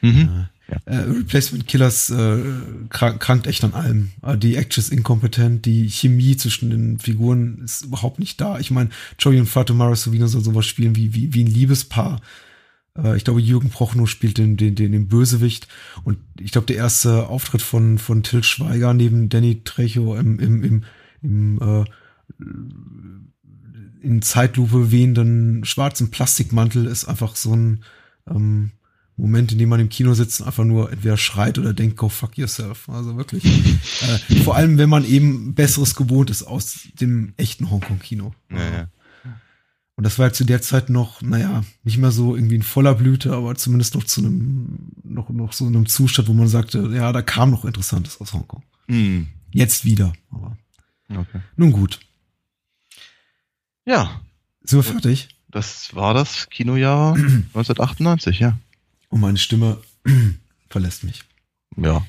Mhm. 0.00 0.46
Äh, 0.84 0.96
Replacement 0.96 1.66
Killers 1.66 2.10
äh, 2.10 2.42
krank, 2.90 3.20
krankt 3.20 3.46
echt 3.46 3.64
an 3.64 3.74
allem. 3.74 4.10
Äh, 4.22 4.36
Die 4.36 4.56
Action 4.56 4.82
ist 4.82 4.92
inkompetent, 4.92 5.64
die 5.64 5.88
Chemie 5.88 6.36
zwischen 6.36 6.70
den 6.70 6.98
Figuren 6.98 7.62
ist 7.64 7.84
überhaupt 7.84 8.18
nicht 8.18 8.40
da. 8.40 8.58
Ich 8.58 8.70
meine, 8.70 8.90
Joey 9.18 9.40
und 9.40 9.46
Fatomara 9.46 9.96
Savino 9.96 10.26
soll 10.26 10.44
sowas 10.44 10.66
spielen 10.66 10.94
wie, 10.94 11.14
wie, 11.14 11.32
wie 11.32 11.44
ein 11.44 11.48
Liebespaar. 11.48 12.20
Äh, 12.96 13.16
ich 13.16 13.24
glaube, 13.24 13.40
Jürgen 13.40 13.70
Prochnow 13.70 14.08
spielt 14.08 14.36
den, 14.36 14.56
den, 14.56 14.74
den, 14.74 14.92
den 14.92 15.08
Bösewicht. 15.08 15.68
Und 16.04 16.18
ich 16.38 16.52
glaube, 16.52 16.66
der 16.66 16.76
erste 16.76 17.28
Auftritt 17.28 17.62
von, 17.62 17.98
von 17.98 18.22
Till 18.22 18.44
Schweiger 18.44 18.92
neben 18.92 19.28
Danny 19.30 19.62
Trejo 19.64 20.16
im, 20.16 20.38
im, 20.38 20.62
im, 20.62 20.84
im 21.22 21.60
äh, 21.62 21.84
in 24.00 24.22
Zeitlupe 24.22 24.92
wehenden 24.92 25.64
schwarzen 25.64 26.10
Plastikmantel 26.10 26.86
ist 26.86 27.06
einfach 27.06 27.36
so 27.36 27.54
ein 27.54 27.84
ähm, 28.28 28.72
Moment, 29.18 29.52
in 29.52 29.58
dem 29.58 29.68
man 29.68 29.80
im 29.80 29.88
Kino 29.88 30.14
sitzt 30.14 30.40
und 30.40 30.46
einfach 30.46 30.64
nur 30.64 30.90
entweder 30.92 31.16
schreit 31.16 31.58
oder 31.58 31.72
denkt, 31.74 31.96
go 31.96 32.08
fuck 32.08 32.38
yourself. 32.38 32.88
Also 32.88 33.16
wirklich. 33.16 33.44
äh, 33.44 34.34
vor 34.44 34.56
allem, 34.56 34.78
wenn 34.78 34.88
man 34.88 35.04
eben 35.04 35.54
Besseres 35.54 35.94
gewohnt 35.94 36.30
ist 36.30 36.44
aus 36.44 36.88
dem 37.00 37.34
echten 37.36 37.68
Hongkong-Kino. 37.70 38.32
Ja, 38.50 38.58
ja. 38.72 38.88
Und 39.96 40.04
das 40.04 40.16
war 40.18 40.26
halt 40.26 40.36
zu 40.36 40.44
der 40.44 40.62
Zeit 40.62 40.90
noch, 40.90 41.22
naja, 41.22 41.64
nicht 41.82 41.98
mehr 41.98 42.12
so 42.12 42.36
irgendwie 42.36 42.54
in 42.54 42.62
voller 42.62 42.94
Blüte, 42.94 43.32
aber 43.34 43.56
zumindest 43.56 43.96
noch 43.96 44.04
zu 44.04 44.20
einem, 44.20 44.92
noch, 45.02 45.28
noch 45.30 45.52
so 45.52 45.66
einem 45.66 45.86
Zustand, 45.86 46.28
wo 46.28 46.34
man 46.34 46.46
sagte, 46.46 46.88
ja, 46.94 47.10
da 47.10 47.20
kam 47.20 47.50
noch 47.50 47.64
Interessantes 47.64 48.20
aus 48.20 48.32
Hongkong. 48.32 48.62
Hm. 48.86 49.26
Jetzt 49.50 49.84
wieder. 49.84 50.12
Aber 50.30 50.56
Okay. 51.10 51.40
nun 51.56 51.72
gut. 51.72 51.98
Ja, 53.86 54.20
Sind 54.62 54.78
wir 54.78 54.82
fertig? 54.84 55.28
das 55.48 55.94
war 55.94 56.12
das 56.14 56.48
Kinojahr 56.50 57.14
1998, 57.16 58.38
ja. 58.40 58.58
Und 59.08 59.20
meine 59.20 59.38
Stimme 59.38 59.78
verlässt 60.68 61.04
mich. 61.04 61.22
Ja, 61.76 62.04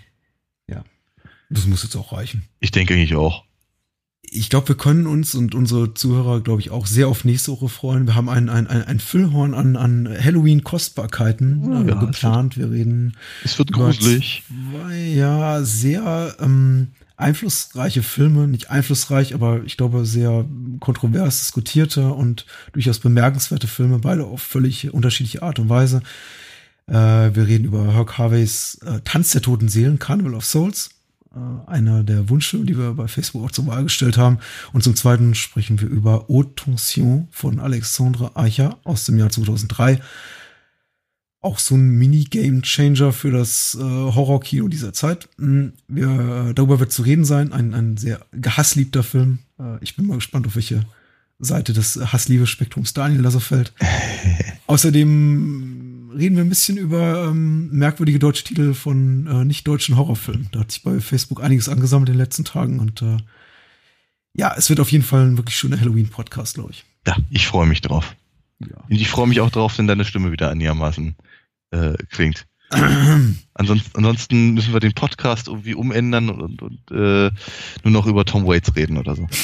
Das 1.52 1.66
muss 1.66 1.82
jetzt 1.84 1.96
auch 1.96 2.14
reichen. 2.14 2.44
ich 2.60 2.72
denke 2.72 2.94
eigentlich 2.94 3.16
auch. 3.16 3.44
Ich 4.22 4.52
glaube, 4.52 4.68
wir 4.68 4.78
können 4.78 5.08
uns 5.08 5.34
und 5.34 5.56
unsere 5.56 5.96
Zuhörer, 5.96 6.42
glaube 6.42 6.62
ich, 6.62 6.70
auch 6.70 6.86
sehr 6.86 7.08
auf 7.08 7.26
nächste 7.26 7.52
Woche 7.52 7.68
freuen. 7.70 8.06
Wir 8.06 8.14
haben 8.14 8.30
ein, 8.30 8.48
ein, 8.50 8.68
ein, 8.68 8.84
ein 8.84 9.00
Füllhorn 9.00 9.56
an, 9.56 9.76
an 9.76 10.08
Halloween-Kostbarkeiten 10.08 11.72
äh, 11.88 11.90
Ja, 11.90 11.96
geplant. 12.00 12.56
Wir 12.58 12.70
reden 12.70 13.18
Es 13.44 13.58
wird 13.58 13.72
gruselig. 13.72 14.44
zwei, 14.48 15.00
ja, 15.08 15.64
sehr 15.64 16.36
ähm, 16.40 16.90
einflussreiche 17.18 18.04
Filme. 18.04 18.48
Nicht 18.48 18.70
einflussreich, 18.70 19.34
aber 19.34 19.64
ich 19.64 19.78
glaube, 19.78 20.06
sehr 20.06 20.46
kontrovers 20.80 21.40
diskutierte 21.40 22.10
und 22.14 22.46
durchaus 22.74 23.00
bemerkenswerte 23.00 23.68
Filme, 23.68 23.98
beide 24.00 24.26
auf 24.26 24.42
völlig 24.44 24.94
unterschiedliche 24.94 25.42
Art 25.42 25.58
und 25.58 25.70
Weise. 25.70 26.04
Äh, 26.90 27.36
wir 27.36 27.48
reden 27.48 27.66
über 27.66 27.94
Herc 27.94 28.18
Harveys 28.18 28.80
äh, 28.86 29.00
Tanz 29.04 29.32
der 29.32 29.42
toten 29.42 29.70
Seelen, 29.70 30.00
Carnival 30.00 30.34
of 30.34 30.46
Souls. 30.46 30.90
Äh, 31.36 31.70
einer 31.70 32.04
der 32.04 32.30
Wunschfilme, 32.30 32.66
die 32.66 32.78
wir 32.78 32.94
bei 32.94 33.08
Facebook 33.08 33.46
auch 33.46 33.52
zur 33.52 33.68
Wahl 33.68 33.84
gestellt 33.84 34.18
haben. 34.18 34.40
Und 34.74 34.84
zum 34.84 34.96
Zweiten 34.96 35.36
sprechen 35.36 35.80
wir 35.80 35.88
über 35.88 36.26
Haute 36.28 36.56
Tension 36.56 37.28
von 37.32 37.60
Alexandre 37.60 38.36
Eicher 38.36 38.80
aus 38.84 39.06
dem 39.06 39.20
Jahr 39.20 39.30
2003. 39.30 40.02
Auch 41.42 41.60
so 41.60 41.76
ein 41.76 41.90
Mini-Game-Changer 41.92 43.14
für 43.14 43.32
das 43.32 43.78
äh, 43.80 43.84
Horrorkino 43.84 44.68
dieser 44.68 44.92
Zeit. 44.92 45.30
Mm, 45.38 45.68
Wir, 45.88 46.54
darüber 46.56 46.80
wird 46.80 46.92
zu 46.92 47.04
reden 47.04 47.24
sein. 47.24 47.54
Ein, 47.54 47.74
ein 47.76 47.98
sehr 47.98 48.20
gehassliebter 48.32 49.04
Film. 49.04 49.40
Ich 49.82 49.98
bin 49.98 50.08
mal 50.08 50.16
gespannt, 50.16 50.48
auf 50.48 50.56
welche 50.56 50.86
Seite 51.38 51.74
des 51.74 51.98
Hassliebe-Spektrums 51.98 52.94
Daniel 52.94 53.22
da 53.22 53.32
so 53.32 53.40
fällt. 53.40 53.74
Außerdem 54.68 55.79
reden 56.14 56.36
wir 56.36 56.44
ein 56.44 56.50
bisschen 56.50 56.78
über 56.78 57.28
ähm, 57.28 57.70
merkwürdige 57.72 58.20
deutsche 58.20 58.44
Titel 58.44 58.74
von 58.74 59.28
äh, 59.28 59.46
nicht-deutschen 59.46 59.98
Horrorfilmen. 59.98 60.50
Da 60.52 60.62
hat 60.62 60.72
sich 60.72 60.84
bei 60.84 61.00
Facebook 61.00 61.44
einiges 61.44 61.70
angesammelt 61.70 62.10
in 62.10 62.14
den 62.16 62.22
letzten 62.22 62.46
Tagen 62.46 62.80
und 62.80 63.02
äh, 63.02 63.18
ja, 64.34 64.54
es 64.58 64.70
wird 64.70 64.80
auf 64.80 64.92
jeden 64.92 65.04
Fall 65.04 65.26
ein 65.26 65.38
wirklich 65.38 65.56
schöner 65.56 65.80
Halloween-Podcast, 65.80 66.56
glaube 66.56 66.72
ich. 66.72 66.86
Ja, 67.06 67.18
ich 67.30 67.48
freue 67.48 67.68
mich 67.68 67.82
drauf. 67.82 68.16
Ja. 68.60 68.78
Und 68.90 68.96
ich 68.96 69.10
freue 69.10 69.28
mich 69.28 69.42
auch 69.42 69.50
drauf, 69.50 69.78
wenn 69.78 69.88
deine 69.88 70.06
Stimme 70.06 70.32
wieder 70.32 70.50
einigermaßen 70.50 71.16
äh, 71.72 71.94
klingt. 72.10 72.46
ansonsten, 73.54 73.98
ansonsten 73.98 74.54
müssen 74.54 74.74
wir 74.74 74.80
den 74.80 74.94
Podcast 74.94 75.48
irgendwie 75.48 75.74
umändern 75.74 76.30
und, 76.30 76.42
und, 76.42 76.62
und 76.62 76.92
äh, 76.92 77.32
nur 77.84 77.92
noch 77.92 78.06
über 78.06 78.26
Tom 78.26 78.46
Waits 78.46 78.76
reden 78.76 78.98
oder 78.98 79.16
so. 79.16 79.28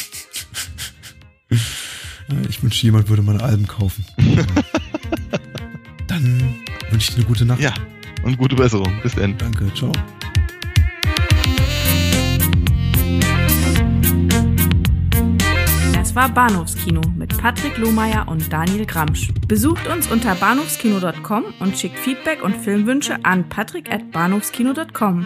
Ich 2.49 2.63
wünschte, 2.63 2.87
jemand 2.87 3.07
würde 3.07 3.21
meine 3.21 3.43
Alben 3.43 3.67
kaufen. 3.67 4.03
Dann 6.07 6.54
wünsche 6.95 7.11
ich 7.11 7.17
eine 7.17 7.25
gute 7.25 7.45
Nacht. 7.45 7.59
Ja, 7.59 7.73
und 8.23 8.37
gute 8.37 8.55
Besserung. 8.55 8.91
Bis 9.03 9.13
dann. 9.15 9.37
Danke, 9.37 9.71
ciao. 9.73 9.91
Das 15.93 16.15
war 16.15 16.29
Bahnhofskino 16.29 17.01
mit 17.17 17.37
Patrick 17.37 17.77
Lohmeier 17.77 18.25
und 18.29 18.51
Daniel 18.51 18.85
Gramsch. 18.85 19.33
Besucht 19.45 19.87
uns 19.87 20.09
unter 20.09 20.35
bahnhofskino.com 20.35 21.43
und 21.59 21.77
schickt 21.77 21.99
Feedback 21.99 22.41
und 22.41 22.55
Filmwünsche 22.55 23.17
an 23.23 23.49
patrick@bahnhofskino.com. 23.49 25.25